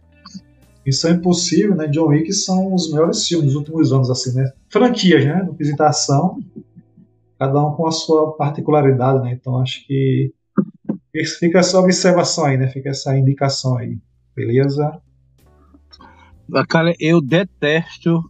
Isso 0.85 1.09
é 1.09 1.11
impossível, 1.11 1.75
né? 1.75 1.89
John 1.89 2.09
Wick 2.09 2.33
são 2.33 2.73
os 2.73 2.91
melhores 2.93 3.27
filmes 3.27 3.47
dos 3.47 3.57
últimos 3.57 3.93
anos, 3.93 4.09
assim, 4.09 4.33
né? 4.35 4.53
Franquias, 4.69 5.25
né? 5.25 5.43
No 5.43 5.55
quesito 5.55 5.83
ação, 5.83 6.39
cada 7.39 7.65
um 7.65 7.73
com 7.73 7.87
a 7.87 7.93
sua 7.93 8.37
particularidade, 8.37 9.23
né? 9.23 9.33
Então 9.33 9.61
acho 9.61 9.87
que 9.87 10.33
fica 11.39 11.59
essa 11.59 11.79
observação 11.79 12.45
aí, 12.45 12.57
né? 12.57 12.69
Fica 12.69 12.91
essa 12.91 13.17
indicação 13.17 13.77
aí, 13.77 13.99
beleza? 14.35 15.01
Cara, 16.69 16.95
eu 17.01 17.21
detesto 17.21 18.23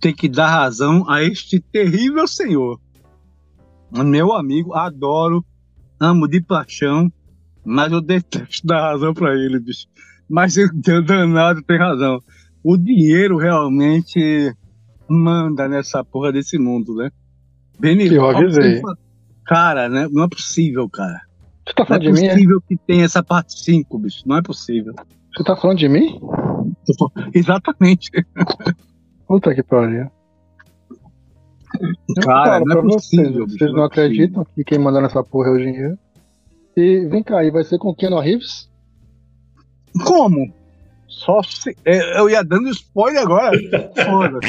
ter 0.00 0.14
que 0.14 0.28
dar 0.28 0.48
razão 0.48 1.08
a 1.08 1.22
este 1.22 1.60
terrível 1.60 2.26
senhor 2.26 2.80
meu 4.02 4.32
amigo, 4.32 4.74
adoro, 4.74 5.44
amo 6.00 6.26
de 6.26 6.40
paixão, 6.40 7.12
mas 7.64 7.92
eu 7.92 8.00
detesto 8.00 8.66
dar 8.66 8.92
razão 8.92 9.14
para 9.14 9.34
ele, 9.34 9.60
bicho. 9.60 9.86
Mas 10.28 10.56
o 10.56 11.02
danado 11.02 11.62
tem 11.62 11.78
razão. 11.78 12.20
O 12.62 12.76
dinheiro 12.76 13.36
realmente 13.36 14.54
manda 15.08 15.68
nessa 15.68 16.02
porra 16.02 16.32
desse 16.32 16.58
mundo, 16.58 16.94
né? 16.94 17.10
Beni, 17.78 18.08
que 18.08 18.14
eu 18.14 18.28
avisei. 18.28 18.82
Cara, 19.46 19.88
né? 19.88 20.08
Não 20.10 20.24
é 20.24 20.28
possível, 20.28 20.88
cara. 20.88 21.20
Você 21.66 21.74
tá 21.74 21.84
falando 21.84 22.04
não 22.04 22.10
é 22.10 22.12
de 22.12 22.20
mim? 22.20 22.20
Não 22.20 22.26
é 22.26 22.34
possível 22.34 22.62
que 22.68 22.76
tenha 22.76 23.04
essa 23.04 23.22
parte 23.22 23.58
5, 23.60 23.98
bicho. 23.98 24.22
Não 24.26 24.36
é 24.36 24.42
possível. 24.42 24.94
Você 25.34 25.44
tá 25.44 25.56
falando 25.56 25.78
de 25.78 25.88
mim? 25.88 26.20
Exatamente. 27.34 28.10
Puta 29.26 29.54
que 29.54 29.62
pariu. 29.62 30.10
Cara, 32.22 32.60
não 32.60 32.78
é 32.78 32.82
possível. 32.82 33.46
Vocês, 33.46 33.58
vocês 33.58 33.72
não, 33.72 33.82
é 33.82 33.86
acreditam 33.86 34.46
que 34.54 34.64
quem 34.64 34.78
manda 34.78 35.00
nessa 35.00 35.22
porra 35.24 35.48
é 35.48 35.52
o 35.52 35.58
dinheiro. 35.58 35.98
E 36.76 37.06
vem 37.06 37.22
cá, 37.22 37.44
e 37.44 37.50
vai 37.50 37.64
ser 37.64 37.78
com 37.78 37.94
Keanu 37.94 38.20
Reeves? 38.20 38.68
Como? 40.04 40.52
Só 41.08 41.42
se. 41.42 41.76
é, 41.84 42.18
Eu 42.18 42.28
ia 42.28 42.42
dando 42.42 42.68
spoiler 42.68 43.22
agora. 43.22 43.56
Foda. 44.04 44.40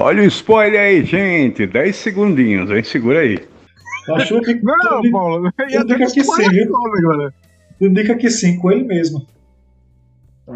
Olha 0.00 0.22
o 0.22 0.26
spoiler 0.26 0.80
aí, 0.80 1.04
gente. 1.04 1.66
10 1.66 1.96
segundinhos, 1.96 2.70
hein? 2.70 2.84
Segura 2.84 3.20
aí. 3.20 3.38
Acho 4.14 4.40
que 4.40 4.54
Não, 4.54 5.10
Paulo. 5.10 5.50
Ia 5.68 5.80
indica 5.80 6.06
que 6.06 6.24
sim, 6.24 6.50
viu? 6.50 6.72
agora. 6.76 7.34
tudo 7.78 7.90
indica 7.90 8.14
que 8.14 8.30
sim, 8.30 8.58
com 8.58 8.70
ele 8.70 8.84
mesmo. 8.84 9.26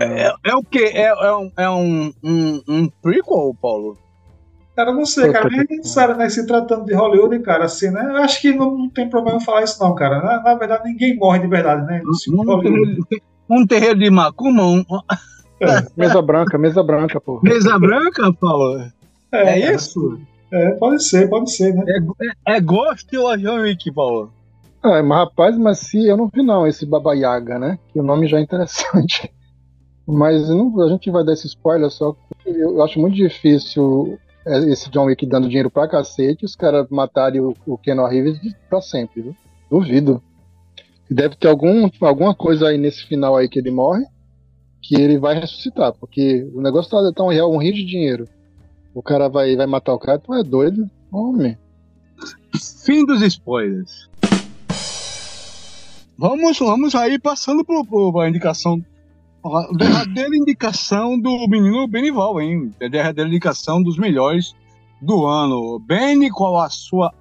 É, 0.01 0.33
é 0.45 0.55
o 0.55 0.63
quê? 0.63 0.91
É, 0.95 1.09
é 1.09 1.35
um, 1.35 1.51
é 1.57 1.71
um, 1.71 2.13
um, 2.23 2.63
um 2.69 2.89
prequel, 3.03 3.55
Paulo? 3.61 3.99
Cara, 4.75 4.93
não 4.93 5.05
sei, 5.05 5.31
cara, 5.31 5.51
nem 5.51 5.61
é 5.61 5.65
necessário, 5.69 6.17
né? 6.17 6.31
Se 6.31 6.47
tratando 6.47 6.87
de 6.87 6.95
Hollywood, 6.95 7.39
cara, 7.41 7.65
assim, 7.65 7.91
né? 7.91 8.03
Eu 8.03 8.17
acho 8.23 8.41
que 8.41 8.55
não, 8.55 8.79
não 8.79 8.89
tem 8.89 9.11
problema 9.11 9.39
falar 9.39 9.65
isso, 9.65 9.83
não, 9.83 9.95
cara. 9.95 10.23
Na, 10.23 10.43
na 10.43 10.55
verdade, 10.55 10.89
ninguém 10.89 11.15
morre 11.17 11.41
de 11.41 11.47
verdade, 11.49 11.85
né? 11.87 12.01
Um 12.07 12.61
terreiro, 12.61 13.07
um 13.51 13.67
terreiro 13.67 13.99
de 13.99 14.09
Macumba, 14.09 14.63
um, 14.63 14.83
Mesa 15.97 16.23
branca, 16.23 16.57
mesa 16.57 16.83
branca, 16.83 17.21
pô. 17.21 17.41
mesa 17.43 17.79
branca, 17.79 18.33
Paulo? 18.33 18.91
É, 19.33 19.61
cara, 19.61 19.75
isso? 19.75 20.21
É, 20.53 20.71
pode 20.73 21.03
ser, 21.03 21.29
pode 21.29 21.51
ser, 21.51 21.75
né? 21.75 21.85
É, 22.47 22.57
é 22.57 22.61
Ghost 22.61 23.17
ou 23.17 23.29
a 23.29 23.37
John 23.37 23.61
Wick, 23.63 23.91
Paulo? 23.93 24.31
Ah, 24.83 25.03
mas 25.03 25.19
rapaz, 25.19 25.57
mas 25.57 25.79
se 25.79 26.07
eu 26.07 26.17
não 26.17 26.29
vi 26.29 26.43
não 26.43 26.67
esse 26.67 26.85
Baba 26.85 27.15
Yaga, 27.15 27.59
né? 27.59 27.79
Que 27.93 28.01
o 28.01 28.03
nome 28.03 28.27
já 28.27 28.39
é 28.39 28.43
interessante. 28.43 29.33
Mas 30.05 30.49
não- 30.49 30.81
a 30.83 30.89
gente 30.89 31.09
vai 31.13 31.25
dar 31.25 31.33
esse 31.33 31.47
spoiler 31.47 31.89
só. 31.89 32.17
Eu, 32.45 32.83
acho 32.83 32.99
muito 32.99 33.15
difícil 33.15 34.19
é, 34.45 34.59
esse 34.73 34.91
John 34.91 35.05
Wick 35.05 35.25
dando 35.25 35.47
dinheiro 35.47 35.71
pra 35.71 35.87
cacete 35.87 36.43
e 36.43 36.45
os 36.45 36.57
caras 36.57 36.89
matarem 36.91 37.41
o, 37.41 37.55
o 37.65 37.79
Keanu 37.79 38.05
Reeves 38.09 38.37
pra 38.69 38.81
sempre, 38.83 39.23
viu? 39.23 39.37
Duvido. 39.71 40.21
Deve 41.09 41.37
ter 41.37 41.47
algum, 41.47 41.89
alguma 42.01 42.35
coisa 42.35 42.69
aí 42.69 42.77
nesse 42.79 43.05
final 43.07 43.37
aí 43.37 43.49
que 43.49 43.61
ele 43.61 43.71
morre 43.71 44.05
que 44.83 44.97
ele 44.97 45.19
vai 45.19 45.39
ressuscitar, 45.39 45.93
porque 45.93 46.51
o 46.55 46.61
negócio 46.61 46.91
tá, 46.91 47.13
tá 47.15 47.23
um 47.25 47.29
real, 47.29 47.53
um 47.53 47.59
rio 47.59 47.73
de 47.73 47.85
dinheiro. 47.85 48.29
O 48.95 49.03
cara 49.03 49.29
vai, 49.29 49.57
vai 49.57 49.67
matar 49.67 49.95
o 49.95 49.99
cara, 49.99 50.19
tu 50.19 50.35
é 50.35 50.43
doido? 50.43 50.89
Homem. 51.11 51.57
Fim 52.85 53.05
dos 53.07 53.23
spoilers. 53.23 54.11
Vamos, 56.19 56.59
vamos 56.59 56.95
aí 56.95 57.19
passando 57.19 57.65
pro, 57.65 58.13
pra 58.13 58.29
indicação. 58.29 58.85
A 59.45 59.67
derradeira 59.77 60.37
indicação 60.37 61.19
do 61.19 61.49
menino 61.49 61.89
Benival, 61.89 62.41
hein? 62.41 62.71
A 62.81 62.87
derradeira 62.87 63.29
indicação 63.29 63.83
dos 63.83 63.99
melhores 63.99 64.55
do 65.01 65.27
ano. 65.27 65.81
Beni, 65.81 66.31
qual 66.31 66.61
a 66.61 66.71
sua 66.71 67.13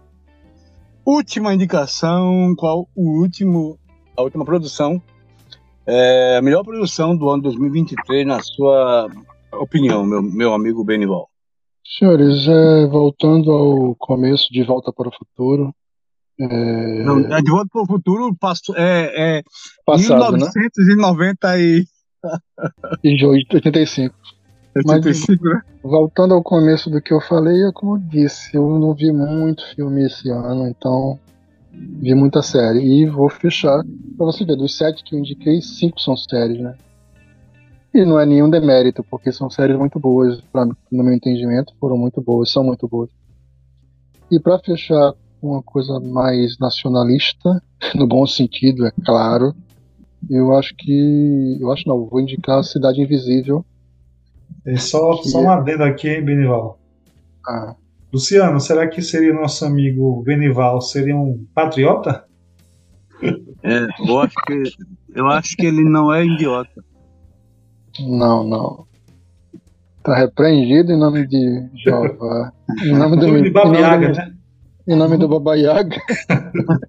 última 1.03 1.53
indicação? 1.53 2.53
Qual 2.55 2.87
o 2.95 3.21
último, 3.21 3.79
a 4.15 4.21
última 4.21 4.45
produção? 4.45 5.01
É, 5.87 6.37
a 6.37 6.41
melhor 6.41 6.63
produção 6.63 7.15
do 7.17 7.27
ano 7.29 7.41
2023, 7.41 8.27
na 8.27 8.39
sua 8.39 9.09
opinião, 9.53 10.05
meu, 10.05 10.21
meu 10.21 10.53
amigo 10.53 10.83
Benival. 10.83 11.30
Senhores, 11.97 12.47
é, 12.47 12.85
voltando 12.87 13.51
ao 13.51 13.95
começo 13.95 14.51
de 14.51 14.63
Volta 14.63 14.93
para 14.93 15.09
o 15.09 15.11
Futuro, 15.11 15.75
é, 16.39 17.03
Não, 17.03 17.21
De 17.21 17.51
Volta 17.51 17.69
para 17.71 17.81
o 17.81 17.85
Futuro 17.85 18.35
passou, 18.39 18.75
é, 18.77 19.39
é 19.39 19.43
passado, 19.85 20.37
né? 20.37 20.49
1990 20.55 21.59
e 21.59 21.85
E 23.03 23.15
de 23.17 23.25
85. 23.25 24.15
Mas- 24.85 25.05
85, 25.05 25.43
né? 25.43 25.61
Voltando 25.83 26.33
ao 26.33 26.41
começo 26.41 26.89
do 26.89 27.01
que 27.01 27.13
eu 27.13 27.19
falei, 27.19 27.61
é 27.67 27.71
como 27.73 27.97
eu 27.97 27.99
disse, 27.99 28.55
eu 28.55 28.79
não 28.79 28.93
vi 28.93 29.11
muito 29.11 29.61
filme 29.75 30.05
esse 30.05 30.29
ano, 30.29 30.67
então 30.67 31.19
vi 31.73 32.15
muita 32.15 32.41
série. 32.41 32.79
E 32.79 33.05
vou 33.05 33.29
fechar 33.29 33.83
pra 34.15 34.25
você 34.25 34.45
ver, 34.45 34.55
dos 34.55 34.77
sete 34.77 35.03
que 35.03 35.13
eu 35.13 35.19
indiquei, 35.19 35.61
cinco 35.61 35.99
são 35.99 36.15
séries, 36.15 36.61
né? 36.61 36.73
E 37.93 38.05
não 38.05 38.19
é 38.19 38.25
nenhum 38.25 38.49
demérito, 38.49 39.03
porque 39.09 39.31
são 39.31 39.49
séries 39.49 39.77
muito 39.77 39.99
boas, 39.99 40.39
pra, 40.51 40.65
no 40.65 41.03
meu 41.03 41.13
entendimento, 41.13 41.73
foram 41.79 41.97
muito 41.97 42.21
boas, 42.21 42.49
são 42.51 42.63
muito 42.63 42.87
boas. 42.87 43.09
E 44.31 44.39
pra 44.39 44.57
fechar 44.59 45.13
com 45.41 45.51
uma 45.51 45.61
coisa 45.63 45.99
mais 45.99 46.57
nacionalista, 46.57 47.61
no 47.95 48.07
bom 48.07 48.25
sentido, 48.25 48.85
é 48.85 48.91
claro, 49.03 49.53
eu 50.29 50.55
acho 50.55 50.73
que. 50.77 51.57
Eu 51.59 51.71
acho 51.71 51.87
não, 51.87 52.05
vou 52.05 52.21
indicar 52.21 52.63
Cidade 52.63 53.01
Invisível. 53.01 53.65
É 54.65 54.77
só, 54.77 55.17
Que 55.17 55.29
só 55.29 55.39
é- 55.39 55.43
um 55.43 55.49
adendo 55.49 55.83
aqui, 55.83 56.07
hein, 56.07 56.23
Benival? 56.23 56.79
Ah, 57.45 57.75
Luciano, 58.13 58.59
será 58.59 58.87
que 58.87 59.01
seria 59.01 59.33
nosso 59.33 59.65
amigo 59.65 60.21
Benival 60.23 60.79
seria 60.81 61.15
um 61.15 61.45
patriota? 61.55 62.23
É, 63.63 63.85
eu 64.07 64.19
acho 64.19 64.35
que 64.45 64.63
eu 65.15 65.27
acho 65.27 65.55
que 65.55 65.65
ele 65.65 65.83
não 65.83 66.13
é 66.13 66.25
idiota. 66.25 66.83
Não, 67.99 68.43
não. 68.43 68.85
Tá 70.03 70.15
repreendido 70.15 70.91
em 70.91 70.97
nome 70.97 71.27
de 71.27 71.69
Jeová. 71.75 72.51
Em 72.83 72.93
nome 72.93 73.17
do, 73.17 73.27
Nome 73.27 73.49
Baba 73.51 73.65
nome 73.67 73.79
Yaga, 73.79 74.09
do, 74.09 74.15
né? 74.15 74.33
em 74.87 74.95
nome 74.95 75.17
do 75.17 75.27
Baba 75.27 75.55
Yaga. 75.55 76.01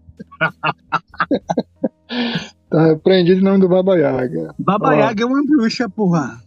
tá 2.70 2.86
repreendido 2.86 3.40
em 3.40 3.44
nome 3.44 3.58
do 3.60 3.68
Baba 3.68 3.98
Yaga. 3.98 4.54
Baba 4.58 4.88
Ó. 4.88 4.92
Yaga 4.92 5.22
é 5.22 5.26
uma 5.26 5.44
bruxa, 5.44 5.88
porra. 5.88 6.40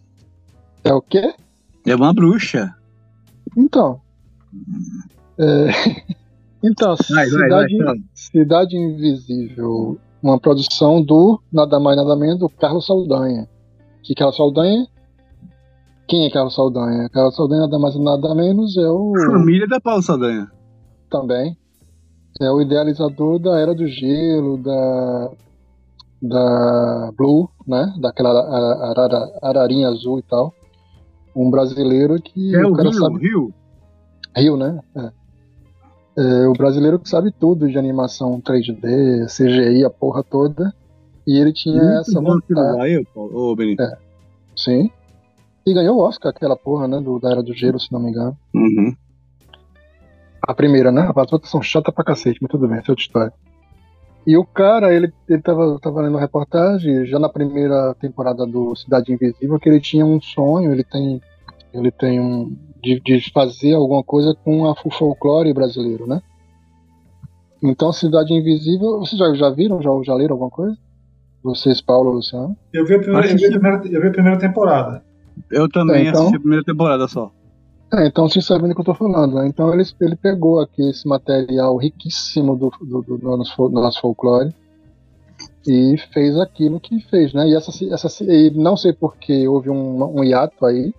É 0.82 0.92
o 0.92 1.00
quê? 1.00 1.34
É 1.86 1.94
uma 1.94 2.12
bruxa. 2.12 2.74
Então. 3.56 4.00
É, 5.38 5.66
Então, 6.66 6.96
Vai, 7.10 7.28
vai, 7.28 7.42
Cidade, 7.42 7.78
vai. 7.78 7.96
Cidade 8.14 8.76
Invisível, 8.76 9.98
uma 10.22 10.38
produção 10.40 11.02
do 11.02 11.40
nada 11.52 11.78
mais 11.78 11.96
nada 11.96 12.16
menos 12.16 12.40
do 12.40 12.48
Carlos 12.48 12.86
Saldanha. 12.86 13.48
Que 14.06 14.14
Carlos 14.14 14.36
Saldanha? 14.36 14.86
Quem 16.08 16.26
é 16.26 16.30
Carlos 16.30 16.54
Saldanha? 16.54 17.08
Carlos 17.10 17.34
Saldanha 17.34 17.62
nada 17.62 17.78
mais 17.78 17.98
nada 17.98 18.34
menos 18.34 18.76
é 18.76 18.88
o 18.88 19.12
Família 19.26 19.66
da 19.66 19.80
Paulo 19.80 20.02
Saldanha. 20.02 20.48
também. 21.10 21.56
É 22.40 22.50
o 22.50 22.60
idealizador 22.60 23.38
da 23.38 23.58
Era 23.58 23.74
do 23.74 23.86
Gelo, 23.86 24.58
da 24.58 25.30
da 26.22 27.10
Blue, 27.16 27.48
né? 27.66 27.92
Daquela 28.00 28.30
ara- 28.30 28.90
arara- 28.90 29.38
ararinha 29.42 29.88
azul 29.88 30.18
e 30.18 30.22
tal. 30.22 30.52
Um 31.34 31.50
brasileiro 31.50 32.20
que 32.20 32.54
É 32.54 32.64
o 32.66 32.72
cara 32.72 32.88
Rio, 32.90 32.98
sabe 32.98 33.18
Rio. 33.18 33.54
Rio, 34.36 34.56
né? 34.56 34.80
É. 34.96 35.10
É, 36.18 36.48
o 36.48 36.52
brasileiro 36.52 36.98
que 36.98 37.08
sabe 37.08 37.30
tudo 37.30 37.68
de 37.68 37.78
animação 37.78 38.40
3D, 38.40 39.26
CGI, 39.28 39.84
a 39.84 39.90
porra 39.90 40.22
toda. 40.22 40.72
E 41.26 41.38
ele 41.38 41.52
tinha 41.52 41.82
Muito 41.82 42.00
essa 42.00 42.20
vontade. 42.20 42.92
eu, 42.92 43.04
Paulo. 43.14 43.50
Ô, 43.50 43.56
Benito. 43.56 43.82
Sim. 44.54 44.90
E 45.66 45.74
ganhou 45.74 45.96
o 45.96 46.00
Oscar, 46.00 46.30
aquela 46.30 46.56
porra, 46.56 46.86
né? 46.86 47.00
Do, 47.00 47.18
da 47.18 47.30
Era 47.30 47.42
do 47.42 47.52
Gelo, 47.52 47.80
se 47.80 47.92
não 47.92 48.00
me 48.00 48.10
engano. 48.10 48.36
Uhum. 48.54 48.94
A 50.46 50.54
primeira, 50.54 50.92
né? 50.92 51.10
As 51.14 51.32
outras 51.32 51.50
são 51.50 51.60
chatas 51.60 51.92
pra 51.92 52.04
cacete, 52.04 52.38
mas 52.40 52.50
tudo 52.50 52.68
bem, 52.68 52.78
essa 52.78 52.90
é 52.90 52.92
outra 52.92 53.02
história. 53.02 53.32
E 54.24 54.36
o 54.36 54.44
cara, 54.44 54.94
ele, 54.94 55.12
ele 55.28 55.42
tava, 55.42 55.78
tava 55.80 56.02
lendo 56.02 56.16
reportagem, 56.18 57.06
já 57.06 57.18
na 57.18 57.28
primeira 57.28 57.94
temporada 58.00 58.44
do 58.46 58.74
Cidade 58.74 59.12
Invisível, 59.12 59.58
que 59.58 59.68
ele 59.68 59.80
tinha 59.80 60.04
um 60.04 60.20
sonho, 60.20 60.72
ele 60.72 60.84
tem. 60.84 61.20
Ele 61.72 61.90
tem 61.90 62.20
um. 62.20 62.56
De, 62.82 63.00
de 63.00 63.32
fazer 63.32 63.74
alguma 63.74 64.02
coisa 64.04 64.36
com 64.44 64.66
a, 64.66 64.72
o 64.84 64.90
folclore 64.90 65.52
brasileiro, 65.52 66.06
né? 66.06 66.22
Então, 67.62 67.92
Cidade 67.92 68.32
Invisível. 68.32 69.00
Vocês 69.00 69.18
já, 69.18 69.34
já 69.34 69.50
viram? 69.50 69.82
Já, 69.82 69.90
já 70.04 70.14
leram 70.14 70.34
alguma 70.34 70.50
coisa? 70.50 70.76
Vocês, 71.46 71.80
Paulo, 71.80 72.10
Luciano? 72.10 72.56
Eu 72.72 72.84
vi 72.84 72.94
a 72.94 72.98
primeira, 72.98 73.30
eu 73.30 73.36
vi 73.36 73.44
a 73.46 73.50
primeira, 73.50 73.76
eu 73.86 74.00
vi 74.00 74.08
a 74.08 74.10
primeira 74.10 74.38
temporada. 74.38 75.02
Eu 75.50 75.68
também 75.68 76.06
É, 76.06 76.08
então- 76.08 76.20
assisti 76.22 76.36
a 76.36 76.40
primeira 76.40 76.64
temporada 76.64 77.06
só. 77.06 77.30
É, 77.94 78.06
então 78.08 78.28
vocês 78.28 78.44
sabem 78.44 78.68
do 78.68 78.74
que 78.74 78.80
eu 78.80 78.84
tô 78.84 78.94
falando, 78.94 79.36
né? 79.36 79.46
Então 79.46 79.72
ele, 79.72 79.84
ele 80.00 80.16
pegou 80.16 80.58
aqui 80.60 80.82
esse 80.90 81.06
material 81.06 81.76
riquíssimo 81.76 82.56
do, 82.56 82.68
do, 82.80 83.00
do, 83.02 83.16
do 83.16 83.36
nosso, 83.36 83.68
nosso 83.68 84.00
folclore 84.00 84.52
e 85.68 85.96
fez 86.12 86.36
aquilo 86.36 86.80
que 86.80 86.98
fez, 87.08 87.32
né? 87.32 87.46
E 87.48 87.54
essa, 87.54 87.70
essa 87.94 88.24
e 88.24 88.50
não 88.50 88.76
sei 88.76 88.92
porque 88.92 89.46
houve 89.46 89.70
um, 89.70 90.18
um 90.18 90.24
hiato 90.24 90.66
aí, 90.66 90.92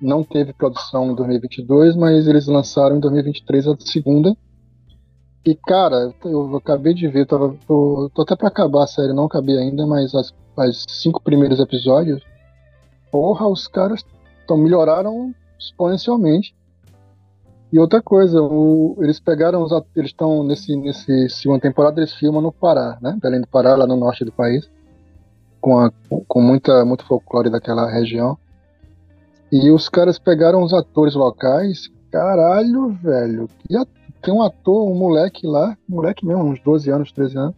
não 0.00 0.22
teve 0.22 0.52
produção 0.52 1.10
em 1.10 1.14
2022, 1.14 1.96
mas 1.96 2.28
eles 2.28 2.46
lançaram 2.46 2.96
em 2.96 3.00
2023 3.00 3.68
a 3.68 3.76
segunda. 3.78 4.36
E 5.44 5.54
cara, 5.54 6.12
eu 6.24 6.56
acabei 6.56 6.92
de 6.92 7.08
ver, 7.08 7.26
tava, 7.26 7.54
tô, 7.66 8.10
tô 8.14 8.22
até 8.22 8.36
pra 8.36 8.48
acabar 8.48 8.84
a 8.84 8.86
série, 8.86 9.12
não 9.14 9.24
acabei 9.24 9.56
ainda, 9.58 9.86
mas 9.86 10.14
as, 10.14 10.34
as 10.56 10.84
cinco 10.88 11.22
primeiros 11.22 11.58
episódios, 11.60 12.22
porra, 13.10 13.48
os 13.48 13.66
caras 13.66 14.04
tão, 14.46 14.58
melhoraram 14.58 15.34
exponencialmente. 15.58 16.54
E 17.72 17.78
outra 17.78 18.02
coisa, 18.02 18.42
o- 18.42 18.96
eles 19.00 19.18
pegaram 19.20 19.62
os 19.62 19.70
eles 19.96 20.10
estão 20.10 20.42
nesse 20.44 20.76
nesse 20.76 21.28
segunda 21.30 21.60
temporada 21.60 22.00
eles 22.00 22.12
filmam 22.12 22.42
no 22.42 22.52
Pará, 22.52 22.98
né? 23.00 23.16
Belém 23.22 23.40
do 23.40 23.46
Pará, 23.46 23.74
lá 23.76 23.86
no 23.86 23.96
norte 23.96 24.24
do 24.24 24.32
país, 24.32 24.68
com 25.60 25.78
a, 25.78 25.90
com 26.28 26.42
muita 26.42 26.84
muito 26.84 27.04
folclore 27.06 27.48
daquela 27.48 27.88
região. 27.90 28.36
E 29.52 29.70
os 29.70 29.88
caras 29.88 30.18
pegaram 30.18 30.62
os 30.62 30.72
atores 30.74 31.14
locais, 31.14 31.88
caralho, 32.10 32.88
velho, 33.02 33.48
que, 33.66 33.76
a- 33.76 33.86
tem 34.20 34.32
um 34.32 34.42
ator, 34.42 34.90
um 34.90 34.94
moleque 34.94 35.46
lá, 35.46 35.76
moleque 35.88 36.24
mesmo, 36.24 36.44
uns 36.44 36.60
12 36.60 36.90
anos, 36.90 37.12
13 37.12 37.38
anos, 37.38 37.54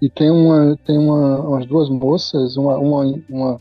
e 0.00 0.08
tem 0.10 0.30
uma, 0.30 0.76
tem 0.84 0.98
uma, 0.98 1.40
umas 1.40 1.66
duas 1.66 1.88
moças, 1.88 2.56
uma, 2.56 2.76
uma, 2.76 3.22
uma, 3.28 3.60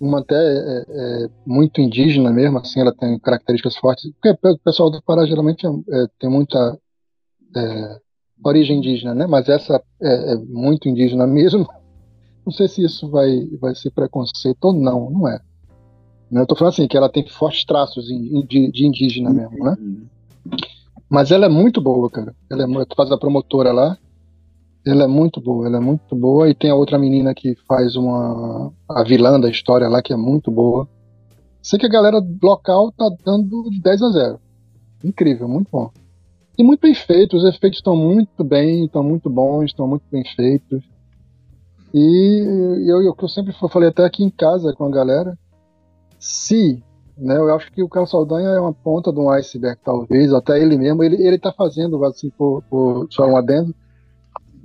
uma 0.00 0.20
até 0.20 0.36
é, 0.36 0.84
é, 0.88 1.28
muito 1.44 1.80
indígena 1.80 2.30
mesmo, 2.32 2.58
assim, 2.58 2.80
ela 2.80 2.94
tem 2.94 3.18
características 3.18 3.76
fortes, 3.76 4.10
porque 4.12 4.48
o 4.48 4.58
pessoal 4.58 4.90
do 4.90 5.02
Pará 5.02 5.26
geralmente 5.26 5.66
é, 5.66 5.70
é 5.70 6.06
tem 6.18 6.30
muita 6.30 6.78
é, 7.56 7.98
origem 8.44 8.78
indígena, 8.78 9.14
né? 9.14 9.26
Mas 9.26 9.48
essa 9.48 9.82
é, 10.02 10.32
é, 10.32 10.36
muito 10.36 10.88
indígena 10.88 11.26
mesmo. 11.26 11.68
Não 12.44 12.52
sei 12.52 12.68
se 12.68 12.82
isso 12.82 13.08
vai, 13.08 13.46
vai 13.60 13.74
ser 13.74 13.90
preconceito 13.90 14.62
ou 14.64 14.72
não, 14.74 15.08
não 15.08 15.26
é. 15.26 15.40
Eu 16.30 16.46
tô 16.46 16.54
falando 16.54 16.74
assim, 16.74 16.86
que 16.86 16.94
ela 16.94 17.08
tem 17.08 17.26
fortes 17.26 17.64
traços 17.64 18.04
de, 18.04 18.70
de 18.70 18.86
indígena 18.86 19.30
mesmo, 19.30 19.64
né? 19.64 19.74
Mas 21.08 21.30
ela 21.30 21.46
é 21.46 21.48
muito 21.48 21.80
boa, 21.80 22.10
cara. 22.10 22.34
Ela 22.50 22.64
é, 22.64 22.86
faz 22.96 23.10
a 23.10 23.18
promotora 23.18 23.72
lá. 23.72 23.96
Ela 24.86 25.04
é 25.04 25.06
muito 25.06 25.40
boa, 25.40 25.66
ela 25.66 25.78
é 25.78 25.80
muito 25.80 26.14
boa. 26.14 26.48
E 26.48 26.54
tem 26.54 26.70
a 26.70 26.74
outra 26.74 26.98
menina 26.98 27.34
que 27.34 27.54
faz 27.66 27.96
uma. 27.96 28.72
a 28.88 29.02
vilã 29.04 29.40
da 29.40 29.48
história 29.48 29.88
lá, 29.88 30.02
que 30.02 30.12
é 30.12 30.16
muito 30.16 30.50
boa. 30.50 30.88
Sei 31.62 31.78
que 31.78 31.86
a 31.86 31.90
galera 31.90 32.22
local 32.42 32.92
tá 32.92 33.10
dando 33.24 33.70
de 33.70 33.80
10 33.80 34.02
a 34.02 34.10
0. 34.10 34.40
Incrível, 35.02 35.48
muito 35.48 35.68
bom. 35.70 35.90
E 36.56 36.62
muito 36.62 36.80
bem 36.80 36.94
feito, 36.94 37.36
os 37.36 37.44
efeitos 37.44 37.78
estão 37.78 37.96
muito 37.96 38.44
bem, 38.44 38.84
estão 38.84 39.02
muito 39.02 39.28
bons, 39.28 39.64
estão 39.64 39.88
muito 39.88 40.04
bem 40.10 40.22
feitos. 40.36 40.84
E 41.92 42.86
eu, 42.86 43.02
eu, 43.02 43.16
eu 43.20 43.28
sempre 43.28 43.52
falei 43.70 43.88
até 43.88 44.04
aqui 44.04 44.22
em 44.22 44.30
casa 44.30 44.72
com 44.72 44.84
a 44.84 44.90
galera, 44.90 45.38
se, 46.18 46.82
né, 47.16 47.36
eu 47.36 47.54
acho 47.54 47.70
que 47.72 47.82
o 47.82 47.88
Carlos 47.88 48.10
Saldanha 48.10 48.48
é 48.48 48.60
uma 48.60 48.72
ponta 48.72 49.12
de 49.12 49.18
um 49.18 49.30
iceberg, 49.30 49.78
talvez, 49.84 50.32
até 50.32 50.60
ele 50.60 50.76
mesmo, 50.76 51.02
ele, 51.02 51.16
ele 51.26 51.38
tá 51.38 51.52
fazendo, 51.52 52.04
assim, 52.04 52.30
por, 52.30 52.62
por 52.68 53.06
só 53.10 53.26
um 53.26 53.36
adendo, 53.36 53.74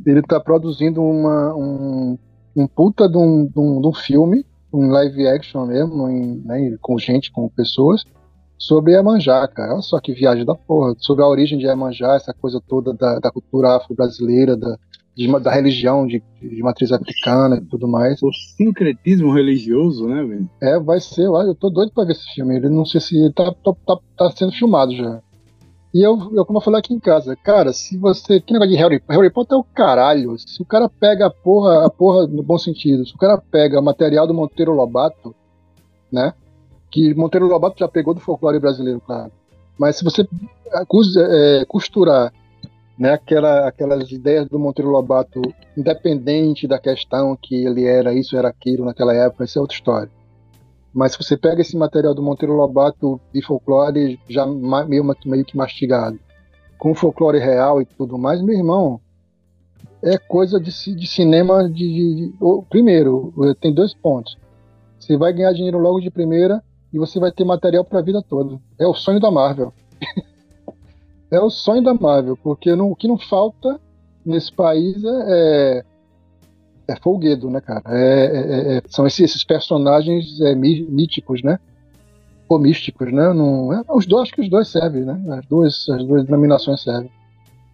ele 0.05 0.21
tá 0.21 0.39
produzindo 0.39 1.01
uma, 1.01 1.53
um, 1.55 2.17
um 2.55 2.67
puta 2.67 3.07
de 3.07 3.17
um, 3.17 3.45
de 3.45 3.59
um, 3.59 3.81
de 3.81 3.87
um 3.87 3.93
filme, 3.93 4.45
um 4.71 4.89
live 4.89 5.27
action 5.27 5.65
mesmo, 5.65 6.09
em, 6.09 6.41
né, 6.45 6.77
com 6.81 6.97
gente, 6.97 7.31
com 7.31 7.49
pessoas, 7.49 8.03
sobre 8.57 8.93
Iemanjá, 8.93 9.47
cara. 9.47 9.73
Olha 9.73 9.81
só 9.81 9.99
que 9.99 10.13
viagem 10.13 10.45
da 10.45 10.53
porra. 10.53 10.93
Sobre 10.99 11.23
a 11.23 11.27
origem 11.27 11.57
de 11.57 11.65
Iemanjá, 11.65 12.15
essa 12.15 12.33
coisa 12.33 12.61
toda 12.67 12.93
da, 12.93 13.17
da 13.19 13.31
cultura 13.31 13.77
afro-brasileira, 13.77 14.57
da, 14.57 14.77
de, 15.15 15.27
da 15.39 15.51
religião 15.51 16.07
de, 16.07 16.23
de, 16.41 16.61
matriz 16.61 16.91
africana 16.91 17.57
e 17.57 17.65
tudo 17.65 17.87
mais. 17.87 18.21
O 18.21 18.31
sincretismo 18.31 19.33
religioso, 19.33 20.07
né, 20.07 20.23
velho? 20.23 20.49
É, 20.61 20.79
vai 20.79 20.99
ser. 20.99 21.23
Eu 21.23 21.55
tô 21.55 21.69
doido 21.69 21.91
pra 21.91 22.05
ver 22.05 22.13
esse 22.13 22.33
filme. 22.33 22.55
Ele 22.55 22.69
não 22.69 22.85
sei 22.85 23.01
se 23.01 23.33
tá, 23.33 23.53
tá, 23.63 23.73
tá, 23.85 23.97
tá 24.17 24.31
sendo 24.31 24.51
filmado 24.51 24.95
já. 24.95 25.21
E 25.93 26.05
eu, 26.05 26.31
eu, 26.33 26.45
como 26.45 26.59
eu 26.59 26.63
falei 26.63 26.79
aqui 26.79 26.93
em 26.93 26.99
casa, 26.99 27.35
cara, 27.35 27.73
se 27.73 27.97
você. 27.97 28.39
Que 28.39 28.53
negócio 28.53 28.71
de 28.71 28.77
Harry, 28.77 29.01
Harry 29.09 29.29
Potter 29.29 29.57
é 29.57 29.59
o 29.59 29.63
caralho. 29.63 30.37
Se 30.37 30.61
o 30.61 30.65
cara 30.65 30.87
pega 30.87 31.27
a 31.27 31.31
porra, 31.31 31.85
a 31.85 31.89
porra 31.89 32.27
no 32.27 32.43
bom 32.43 32.57
sentido, 32.57 33.05
se 33.05 33.15
o 33.15 33.17
cara 33.17 33.37
pega 33.37 33.81
material 33.81 34.27
do 34.27 34.33
Monteiro 34.33 34.73
Lobato, 34.73 35.35
né? 36.11 36.33
que 36.91 37.13
Monteiro 37.13 37.47
Lobato 37.47 37.79
já 37.79 37.87
pegou 37.87 38.13
do 38.13 38.19
folclore 38.19 38.59
brasileiro, 38.59 39.01
claro. 39.05 39.31
Mas 39.77 39.97
se 39.97 40.03
você 40.03 40.27
é, 41.17 41.65
costurar 41.65 42.33
né, 42.99 43.13
aquela, 43.13 43.65
aquelas 43.65 44.11
ideias 44.11 44.45
do 44.49 44.59
Monteiro 44.59 44.91
Lobato, 44.91 45.41
independente 45.77 46.67
da 46.67 46.77
questão 46.77 47.37
que 47.41 47.55
ele 47.55 47.85
era 47.85 48.13
isso, 48.13 48.35
era 48.35 48.49
aquilo 48.49 48.83
naquela 48.83 49.15
época, 49.15 49.45
isso 49.45 49.57
é 49.57 49.61
outra 49.61 49.77
história. 49.77 50.11
Mas 50.93 51.13
se 51.13 51.23
você 51.23 51.37
pega 51.37 51.61
esse 51.61 51.77
material 51.77 52.13
do 52.13 52.21
Monteiro 52.21 52.53
Lobato 52.53 53.21
de 53.33 53.41
folclore 53.41 54.19
já 54.27 54.45
meio, 54.45 55.05
meio 55.25 55.45
que 55.45 55.55
mastigado, 55.55 56.19
com 56.77 56.93
folclore 56.93 57.39
real 57.39 57.81
e 57.81 57.85
tudo 57.85 58.17
mais, 58.17 58.41
meu 58.41 58.55
irmão, 58.55 58.99
é 60.03 60.17
coisa 60.17 60.59
de, 60.59 60.71
de 60.93 61.07
cinema 61.07 61.69
de, 61.69 61.73
de, 61.73 62.15
de, 62.15 62.33
Primeiro, 62.69 63.33
tem 63.61 63.73
dois 63.73 63.93
pontos. 63.93 64.37
Você 64.99 65.15
vai 65.15 65.31
ganhar 65.31 65.53
dinheiro 65.53 65.77
logo 65.77 66.01
de 66.01 66.11
primeira 66.11 66.61
e 66.91 66.97
você 66.97 67.17
vai 67.17 67.31
ter 67.31 67.45
material 67.45 67.85
para 67.85 67.99
a 67.99 68.03
vida 68.03 68.21
toda. 68.21 68.59
É 68.77 68.85
o 68.85 68.93
sonho 68.93 69.21
da 69.21 69.31
Marvel. 69.31 69.73
é 71.31 71.39
o 71.39 71.49
sonho 71.49 71.83
da 71.83 71.93
Marvel, 71.93 72.37
porque 72.37 72.75
não, 72.75 72.91
o 72.91 72.95
que 72.95 73.07
não 73.07 73.17
falta 73.17 73.79
nesse 74.25 74.51
país 74.51 75.03
é, 75.03 75.09
é, 75.27 75.83
é 76.87 76.95
folguedo, 76.97 77.49
né, 77.49 77.61
cara? 77.61 77.83
É, 77.87 78.25
é, 78.25 78.77
é, 78.77 78.81
são 78.87 79.05
esses, 79.05 79.19
esses 79.19 79.43
personagens 79.43 80.39
é, 80.41 80.55
míticos, 80.55 81.43
né? 81.43 81.59
Ou 82.47 82.57
místicos, 82.57 83.11
né? 83.11 83.31
Não, 83.33 83.71
é, 83.73 83.83
os 83.89 84.05
dois, 84.05 84.23
acho 84.23 84.33
que 84.33 84.41
os 84.41 84.49
dois 84.49 84.67
servem, 84.67 85.03
né? 85.03 85.21
As 85.37 85.45
duas, 85.45 85.87
as 85.89 86.03
duas 86.03 86.25
denominações 86.25 86.81
servem. 86.81 87.11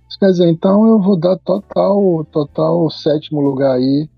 Isso 0.10 0.20
quer 0.20 0.28
dizer, 0.28 0.48
então 0.48 0.86
eu 0.88 1.00
vou 1.00 1.18
dar 1.18 1.38
total, 1.38 2.26
total 2.32 2.90
sétimo 2.90 3.42
lugar 3.42 3.76
aí, 3.76 4.10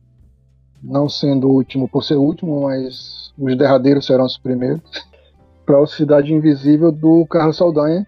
não 0.84 1.08
sendo 1.08 1.48
o 1.48 1.54
último 1.54 1.88
por 1.88 2.04
ser 2.04 2.16
o 2.16 2.22
último, 2.22 2.64
mas 2.64 3.32
os 3.38 3.58
derradeiros 3.58 4.06
serão 4.06 4.26
os 4.26 4.38
primeiros, 4.38 4.82
para 5.66 5.82
a 5.82 5.88
Cidade 5.88 6.34
Invisível 6.34 6.92
do 6.92 7.26
Carlos 7.28 7.58
Saldanha, 7.58 8.06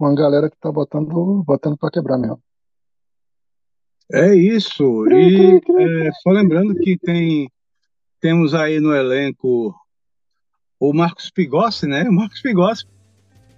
uma 0.00 0.14
galera 0.14 0.50
que 0.50 0.56
tá 0.58 0.70
botando, 0.70 1.42
botando 1.44 1.76
para 1.76 1.90
quebrar 1.90 2.18
mesmo. 2.18 2.40
É 4.12 4.34
isso. 4.34 5.06
E 5.08 5.56
é, 5.56 6.10
só 6.22 6.30
lembrando 6.30 6.74
que 6.74 6.98
tem 6.98 7.50
temos 8.20 8.54
aí 8.54 8.80
no 8.80 8.94
elenco 8.94 9.74
o 10.78 10.92
Marcos 10.92 11.30
Pigossi, 11.30 11.86
né? 11.86 12.08
O 12.08 12.12
Marcos 12.12 12.40
Pigossi, 12.42 12.84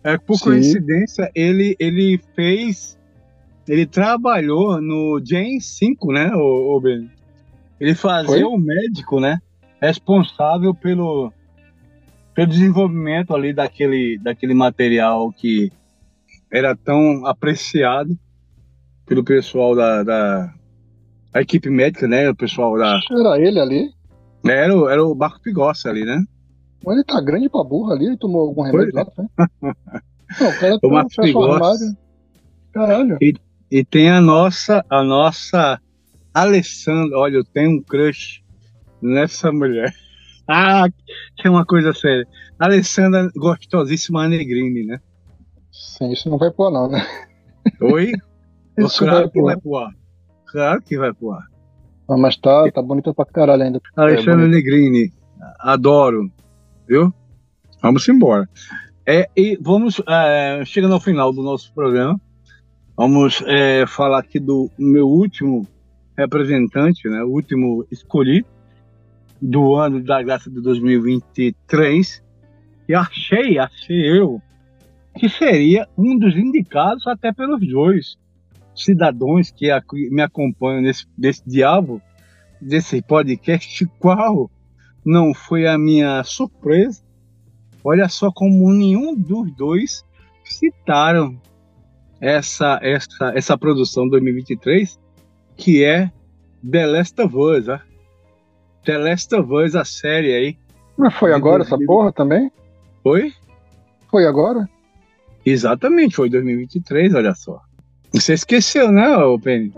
é, 0.04 0.18
por 0.18 0.36
Sim. 0.36 0.44
coincidência, 0.44 1.30
ele, 1.34 1.76
ele 1.78 2.20
fez. 2.34 2.98
Ele 3.66 3.86
trabalhou 3.86 4.80
no 4.80 5.20
Gen 5.24 5.60
5, 5.60 6.12
né, 6.12 6.30
o, 6.34 6.76
o 6.76 6.80
Ben? 6.80 7.08
Ele 7.78 7.94
fazia 7.94 8.46
o 8.46 8.58
médico, 8.58 9.20
né? 9.20 9.38
responsável 9.82 10.72
pelo, 10.72 11.32
pelo 12.32 12.46
desenvolvimento 12.46 13.34
ali 13.34 13.52
daquele, 13.52 14.16
daquele 14.22 14.54
material 14.54 15.32
que 15.32 15.72
era 16.52 16.76
tão 16.76 17.26
apreciado 17.26 18.16
pelo 19.06 19.24
pessoal 19.24 19.74
da, 19.74 20.02
da 20.02 20.54
a 21.32 21.40
equipe 21.40 21.70
médica, 21.70 22.06
né? 22.06 22.28
O 22.28 22.36
pessoal 22.36 22.76
da. 22.76 23.00
Era 23.10 23.40
ele 23.40 23.58
ali? 23.58 23.90
Era, 24.44 24.72
era 24.92 25.04
o 25.04 25.14
Marco 25.14 25.40
Pigossi 25.40 25.88
ali, 25.88 26.04
né? 26.04 26.22
Mas 26.84 26.96
ele 26.96 27.04
tá 27.04 27.20
grande 27.20 27.48
pra 27.48 27.64
burra 27.64 27.94
ali, 27.94 28.06
ele 28.06 28.16
tomou 28.16 28.42
algum 28.42 28.62
remédio 28.62 28.94
lá, 28.94 29.06
né? 29.16 29.28
Não, 30.40 30.48
o 30.48 30.58
cara 30.58 30.78
o 30.82 30.90
Marco 30.90 31.10
Pigossi. 31.22 31.96
Caralho. 32.72 33.18
E, 33.20 33.34
e 33.70 33.84
tem 33.84 34.10
a 34.10 34.20
nossa, 34.20 34.84
a 34.90 35.02
nossa 35.02 35.80
Alessandra, 36.34 37.18
olha, 37.18 37.36
eu 37.36 37.44
tenho 37.44 37.70
um 37.70 37.82
crush 37.82 38.42
nessa 39.00 39.50
mulher. 39.50 39.94
Ah, 40.54 40.86
que 41.36 41.46
é 41.46 41.50
uma 41.50 41.64
coisa 41.64 41.94
séria. 41.94 42.26
Alessandra 42.58 43.30
gostosíssima 43.36 44.28
Negrini, 44.28 44.84
né? 44.84 45.00
Sim, 45.72 46.12
isso 46.12 46.28
não 46.28 46.38
vai 46.38 46.50
pôr 46.50 46.70
não, 46.70 46.88
né? 46.88 47.04
Oi? 47.80 48.12
isso 48.78 49.04
claro 49.04 49.20
vai 49.20 49.30
que 49.30 49.42
vai 49.42 49.56
pôr. 49.56 49.94
Claro 50.46 50.82
que 50.82 50.98
vai 50.98 51.14
pôr. 51.14 51.38
Ah, 52.08 52.16
mas 52.18 52.36
tá, 52.36 52.70
tá 52.70 52.82
bonita 52.82 53.14
pra 53.14 53.24
caralho 53.24 53.62
ainda. 53.62 53.80
Alessandra 53.96 54.44
é 54.44 54.48
Negrini, 54.48 55.10
adoro. 55.58 56.30
Viu? 56.86 57.12
Vamos 57.80 58.06
embora. 58.08 58.48
É, 59.06 59.28
e 59.36 59.58
vamos, 59.60 60.00
é, 60.06 60.62
chegando 60.64 60.94
ao 60.94 61.00
final 61.00 61.32
do 61.32 61.42
nosso 61.42 61.72
programa, 61.72 62.20
vamos 62.96 63.42
é, 63.46 63.84
falar 63.86 64.20
aqui 64.20 64.38
do 64.38 64.70
meu 64.78 65.08
último 65.08 65.66
representante, 66.16 67.08
né, 67.08 67.22
o 67.24 67.30
último 67.30 67.84
escolhido, 67.90 68.46
do 69.40 69.74
ano 69.74 70.04
da 70.04 70.22
graça 70.22 70.48
de 70.48 70.60
2023 70.60 72.22
e 72.88 72.94
achei, 72.94 73.58
achei 73.58 74.18
eu, 74.18 74.40
que 75.14 75.28
seria 75.28 75.86
um 75.96 76.18
dos 76.18 76.36
indicados 76.36 77.06
até 77.06 77.32
pelos 77.32 77.66
dois 77.66 78.16
cidadãos 78.74 79.50
que 79.50 79.68
me 80.10 80.22
acompanham 80.22 80.82
nesse 80.82 81.06
desse 81.16 81.42
diabo, 81.46 82.00
desse 82.60 83.02
podcast, 83.02 83.86
qual 83.98 84.50
não 85.04 85.34
foi 85.34 85.66
a 85.66 85.76
minha 85.76 86.22
surpresa. 86.24 87.02
Olha 87.84 88.08
só 88.08 88.30
como 88.30 88.72
nenhum 88.72 89.14
dos 89.14 89.54
dois 89.56 90.04
citaram 90.44 91.40
essa 92.20 92.78
essa 92.82 93.32
essa 93.34 93.58
produção 93.58 94.08
2023 94.08 94.98
que 95.56 95.84
é 95.84 96.10
The 96.68 96.86
Last 96.86 97.20
of 97.20 97.36
Us, 97.36 97.68
ah. 97.68 97.82
The 98.84 98.98
Last 98.98 99.34
of 99.34 99.52
Us, 99.52 99.74
a 99.74 99.84
série 99.84 100.34
aí. 100.34 100.58
Mas 100.96 101.14
foi 101.14 101.32
agora 101.32 101.62
essa 101.62 101.78
porra 101.78 102.12
também? 102.12 102.50
Foi? 103.02 103.32
Foi 104.10 104.26
agora? 104.26 104.68
Exatamente, 105.44 106.16
foi 106.16 106.30
2023, 106.30 107.14
olha 107.14 107.34
só. 107.34 107.60
Você 108.12 108.34
esqueceu, 108.34 108.92
né, 108.92 109.08
o 109.18 109.38
Penny? 109.38 109.72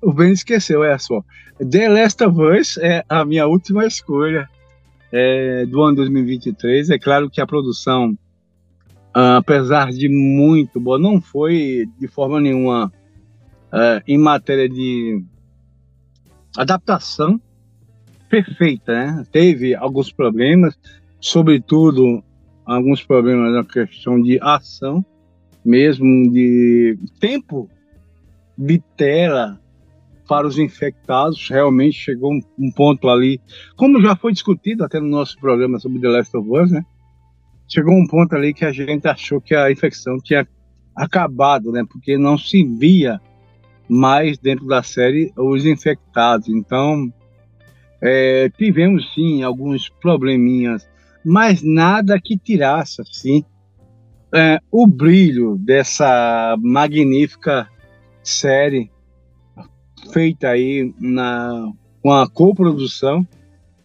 O 0.00 0.12
Ben 0.12 0.32
esqueceu, 0.32 0.82
é 0.84 0.98
só. 0.98 1.22
The 1.58 1.88
Last 1.88 2.22
of 2.24 2.40
Us 2.40 2.78
é 2.78 3.04
a 3.08 3.24
minha 3.24 3.46
última 3.46 3.86
escolha 3.86 4.48
é, 5.12 5.64
do 5.66 5.82
ano 5.82 5.96
2023. 5.96 6.90
É 6.90 6.98
claro 6.98 7.30
que 7.30 7.40
a 7.40 7.46
produção 7.46 8.16
uh, 9.16 9.36
apesar 9.38 9.90
de 9.90 10.08
muito 10.08 10.78
boa, 10.78 10.98
não 10.98 11.20
foi 11.20 11.88
de 11.98 12.06
forma 12.06 12.38
nenhuma 12.38 12.92
uh, 13.72 14.02
em 14.06 14.18
matéria 14.18 14.68
de 14.68 15.24
adaptação 16.56 17.40
perfeita, 18.28 18.92
né? 18.92 19.26
Teve 19.32 19.74
alguns 19.74 20.12
problemas, 20.12 20.78
sobretudo 21.26 22.22
alguns 22.64 23.02
problemas 23.02 23.52
na 23.52 23.64
questão 23.64 24.20
de 24.20 24.38
ação, 24.40 25.04
mesmo 25.64 26.30
de 26.30 26.96
tempo 27.18 27.68
de 28.56 28.80
tela 28.96 29.60
para 30.28 30.46
os 30.46 30.56
infectados. 30.56 31.48
Realmente 31.48 31.98
chegou 31.98 32.32
um, 32.32 32.40
um, 32.56 32.70
ponto 32.70 33.08
ali, 33.08 33.40
como 33.76 34.00
já 34.00 34.14
foi 34.14 34.32
discutido 34.32 34.84
até 34.84 35.00
no 35.00 35.08
nosso 35.08 35.36
programa 35.38 35.80
sobre 35.80 36.00
The 36.00 36.08
Last 36.08 36.36
of 36.36 36.48
Us, 36.48 36.70
né? 36.70 36.84
Chegou 37.68 37.94
um 37.94 38.06
ponto 38.06 38.34
ali 38.36 38.54
que 38.54 38.64
a 38.64 38.70
gente 38.70 39.08
achou 39.08 39.40
que 39.40 39.54
a 39.54 39.70
infecção 39.70 40.18
tinha 40.20 40.46
acabado, 40.94 41.72
né? 41.72 41.84
Porque 41.90 42.16
não 42.16 42.38
se 42.38 42.62
via 42.62 43.20
mais 43.88 44.38
dentro 44.38 44.66
da 44.66 44.80
série 44.80 45.32
os 45.36 45.66
infectados. 45.66 46.48
Então, 46.48 47.12
é, 48.00 48.48
tivemos 48.50 49.12
sim 49.12 49.42
alguns 49.42 49.88
probleminhas, 49.88 50.88
mas 51.26 51.60
nada 51.60 52.20
que 52.20 52.38
tirasse 52.38 53.02
assim 53.02 53.44
é, 54.32 54.60
o 54.70 54.86
brilho 54.86 55.56
dessa 55.58 56.56
magnífica 56.60 57.68
série 58.22 58.90
feita 60.12 60.48
aí 60.48 60.94
na, 61.00 61.72
com 62.00 62.12
a 62.12 62.28
coprodução 62.28 63.26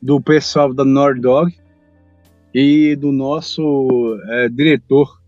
do 0.02 0.22
pessoal 0.22 0.74
da 0.74 0.86
Nordog 0.86 1.52
e 2.54 2.96
do 2.96 3.12
nosso 3.12 4.20
é, 4.30 4.50
diretor 4.50 5.20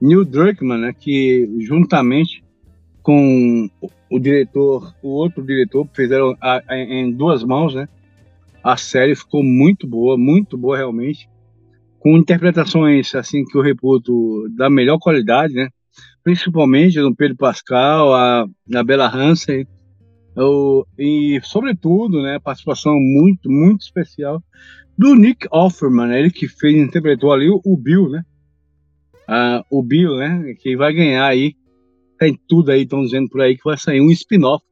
Neil 0.00 0.24
Druckmann, 0.24 0.80
né, 0.80 0.92
que 0.92 1.48
juntamente 1.60 2.44
com 3.02 3.70
o 4.10 4.18
diretor, 4.18 4.94
o 5.02 5.08
outro 5.08 5.42
diretor, 5.44 5.88
fizeram 5.92 6.36
a, 6.40 6.62
a, 6.66 6.76
em 6.76 7.10
duas 7.12 7.44
mãos, 7.44 7.74
né? 7.74 7.88
A 8.62 8.76
série 8.76 9.14
ficou 9.14 9.44
muito 9.44 9.86
boa, 9.86 10.18
muito 10.18 10.58
boa 10.58 10.76
realmente, 10.76 11.28
com 12.06 12.16
interpretações 12.16 13.12
assim 13.16 13.44
que 13.44 13.58
eu 13.58 13.62
reputo 13.62 14.48
da 14.56 14.70
melhor 14.70 14.96
qualidade, 14.96 15.54
né? 15.54 15.70
Principalmente 16.22 17.00
no 17.00 17.12
Pedro 17.12 17.36
Pascal, 17.36 18.14
a, 18.14 18.46
a 18.76 18.84
Bella 18.84 19.12
Hansen, 19.12 19.66
o, 20.36 20.86
e 20.96 21.40
sobretudo, 21.42 22.22
né, 22.22 22.38
participação 22.38 22.94
muito 23.00 23.50
muito 23.50 23.80
especial 23.80 24.40
do 24.96 25.16
Nick 25.16 25.48
Offerman, 25.50 26.06
né, 26.06 26.20
ele 26.20 26.30
que 26.30 26.46
fez 26.46 26.76
interpretou 26.76 27.32
ali 27.32 27.50
o, 27.50 27.60
o 27.64 27.76
Bill, 27.76 28.08
né? 28.08 28.22
Ah, 29.26 29.64
o 29.68 29.82
Bill, 29.82 30.16
né, 30.16 30.54
que 30.60 30.76
vai 30.76 30.94
ganhar 30.94 31.26
aí 31.26 31.56
tem 32.20 32.38
tudo 32.48 32.70
aí, 32.70 32.82
estão 32.82 33.02
dizendo 33.02 33.28
por 33.28 33.40
aí 33.40 33.56
que 33.56 33.64
vai 33.64 33.76
sair 33.76 34.00
um 34.00 34.12
spin-off 34.12 34.64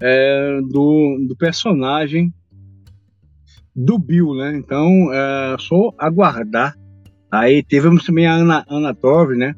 é, 0.00 0.58
do, 0.70 1.18
do 1.28 1.36
personagem 1.36 2.32
do 3.74 3.98
Bill, 3.98 4.34
né? 4.34 4.56
Então, 4.56 5.12
é 5.12 5.56
só 5.58 5.92
aguardar. 5.98 6.76
Aí 7.30 7.62
tivemos 7.62 8.04
também 8.04 8.26
a 8.26 8.34
Ana, 8.34 8.64
Ana 8.68 8.96
né? 9.36 9.54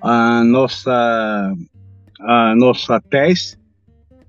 A 0.00 0.44
nossa, 0.44 1.54
a 2.20 2.54
nossa 2.54 3.00
Tess 3.00 3.58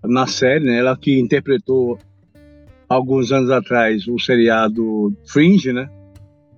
na 0.03 0.26
série, 0.26 0.65
né? 0.65 0.80
Ela 0.80 0.98
que 0.98 1.19
interpretou 1.19 1.99
alguns 2.90 3.32
anos 3.32 3.52
atrás 3.52 4.07
o 4.07 4.18
seriado 4.18 5.14
Fringe, 5.28 5.72
né? 5.72 5.90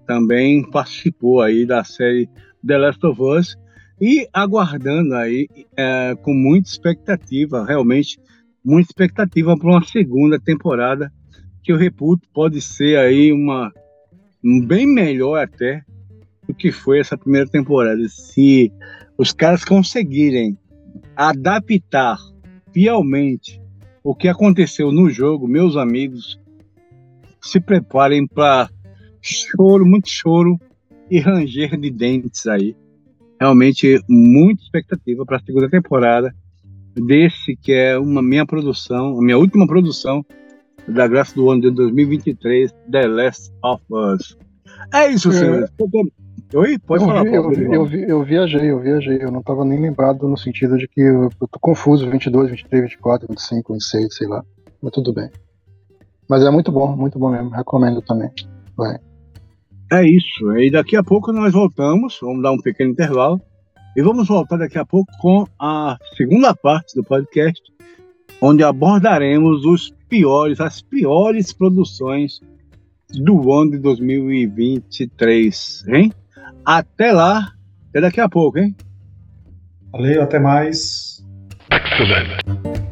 Também 0.07 0.63
participou 0.69 1.41
aí 1.41 1.65
da 1.65 1.83
série 1.83 2.29
The 2.65 2.77
Last 2.77 3.05
of 3.05 3.21
Us 3.21 3.57
e 3.99 4.27
aguardando 4.31 5.13
aí 5.15 5.47
é, 5.75 6.15
com 6.21 6.33
muita 6.33 6.69
expectativa, 6.69 7.65
realmente 7.65 8.17
muita 8.63 8.89
expectativa 8.89 9.57
para 9.57 9.69
uma 9.69 9.83
segunda 9.83 10.39
temporada 10.39 11.11
que 11.69 11.73
eu 11.73 11.77
reputo 11.77 12.27
pode 12.33 12.59
ser 12.61 12.97
aí 12.97 13.31
uma 13.31 13.71
bem 14.65 14.87
melhor 14.87 15.39
até 15.39 15.83
do 16.47 16.53
que 16.55 16.71
foi 16.71 16.99
essa 16.99 17.15
primeira 17.15 17.47
temporada. 17.47 18.01
Se 18.09 18.73
os 19.15 19.31
caras 19.31 19.63
conseguirem 19.63 20.57
adaptar 21.15 22.17
fielmente 22.73 23.61
o 24.03 24.15
que 24.15 24.27
aconteceu 24.27 24.91
no 24.91 25.11
jogo, 25.11 25.47
meus 25.47 25.77
amigos, 25.77 26.39
se 27.39 27.59
preparem 27.59 28.25
para 28.25 28.67
choro, 29.21 29.85
muito 29.85 30.09
choro 30.09 30.59
e 31.07 31.19
ranger 31.19 31.79
de 31.79 31.91
dentes 31.91 32.47
aí 32.47 32.75
realmente 33.39 34.01
muita 34.09 34.63
expectativa 34.63 35.23
para 35.23 35.37
a 35.37 35.41
segunda 35.41 35.69
temporada 35.69 36.33
desse 36.95 37.55
que 37.55 37.73
é 37.73 37.95
uma 37.95 38.23
minha 38.23 38.43
produção, 38.43 39.19
a 39.19 39.21
minha 39.21 39.37
última 39.37 39.67
produção 39.67 40.25
da 40.87 41.07
graça 41.07 41.35
do 41.35 41.49
ano 41.49 41.61
de 41.61 41.71
2023, 41.71 42.71
The 42.91 43.07
Last 43.07 43.53
of 43.63 43.83
Us. 43.91 44.37
É 44.93 45.07
isso, 45.07 45.29
é. 45.29 45.33
senhores. 45.33 45.69
Oi? 46.53 46.79
Pode 46.79 47.03
eu 47.03 47.07
falar. 47.07 47.23
Vi, 47.23 47.35
eu, 47.35 47.49
vi, 47.49 47.63
eu, 47.63 47.85
vi, 47.85 48.09
eu, 48.09 48.23
viajei, 48.23 48.71
eu 48.71 48.79
viajei. 48.79 49.21
Eu 49.21 49.31
não 49.31 49.41
estava 49.41 49.63
nem 49.63 49.79
lembrado 49.79 50.27
no 50.27 50.37
sentido 50.37 50.77
de 50.77 50.87
que 50.87 51.01
eu, 51.01 51.29
eu 51.39 51.47
tô 51.47 51.59
confuso, 51.59 52.09
22, 52.09 52.49
23, 52.49 52.83
24, 52.83 53.27
25, 53.29 53.73
26, 53.73 54.15
sei 54.15 54.27
lá. 54.27 54.43
Mas 54.81 54.91
tudo 54.91 55.13
bem. 55.13 55.29
Mas 56.27 56.43
é 56.43 56.49
muito 56.49 56.71
bom, 56.71 56.95
muito 56.95 57.19
bom 57.19 57.29
mesmo. 57.29 57.49
Recomendo 57.49 58.01
também. 58.01 58.31
Vai. 58.75 58.97
É 59.91 60.03
isso. 60.03 60.57
E 60.57 60.71
daqui 60.71 60.95
a 60.95 61.03
pouco 61.03 61.31
nós 61.31 61.53
voltamos, 61.53 62.17
vamos 62.21 62.41
dar 62.41 62.51
um 62.51 62.59
pequeno 62.59 62.91
intervalo. 62.91 63.41
E 63.95 64.01
vamos 64.01 64.27
voltar 64.27 64.57
daqui 64.57 64.77
a 64.77 64.85
pouco 64.85 65.11
com 65.19 65.45
a 65.59 65.97
segunda 66.15 66.55
parte 66.55 66.95
do 66.95 67.03
podcast, 67.03 67.61
onde 68.41 68.63
abordaremos 68.63 69.65
os 69.65 69.93
piores, 70.07 70.59
as 70.59 70.81
piores 70.81 71.53
produções 71.53 72.41
do 73.11 73.51
ano 73.51 73.71
de 73.71 73.79
2023, 73.79 75.85
hein? 75.87 76.13
Até 76.65 77.11
lá, 77.11 77.53
até 77.89 78.01
daqui 78.01 78.21
a 78.21 78.29
pouco, 78.29 78.59
hein? 78.59 78.75
Valeu, 79.91 80.21
até 80.21 80.37
mais. 80.39 81.25
Excellent. 81.71 82.88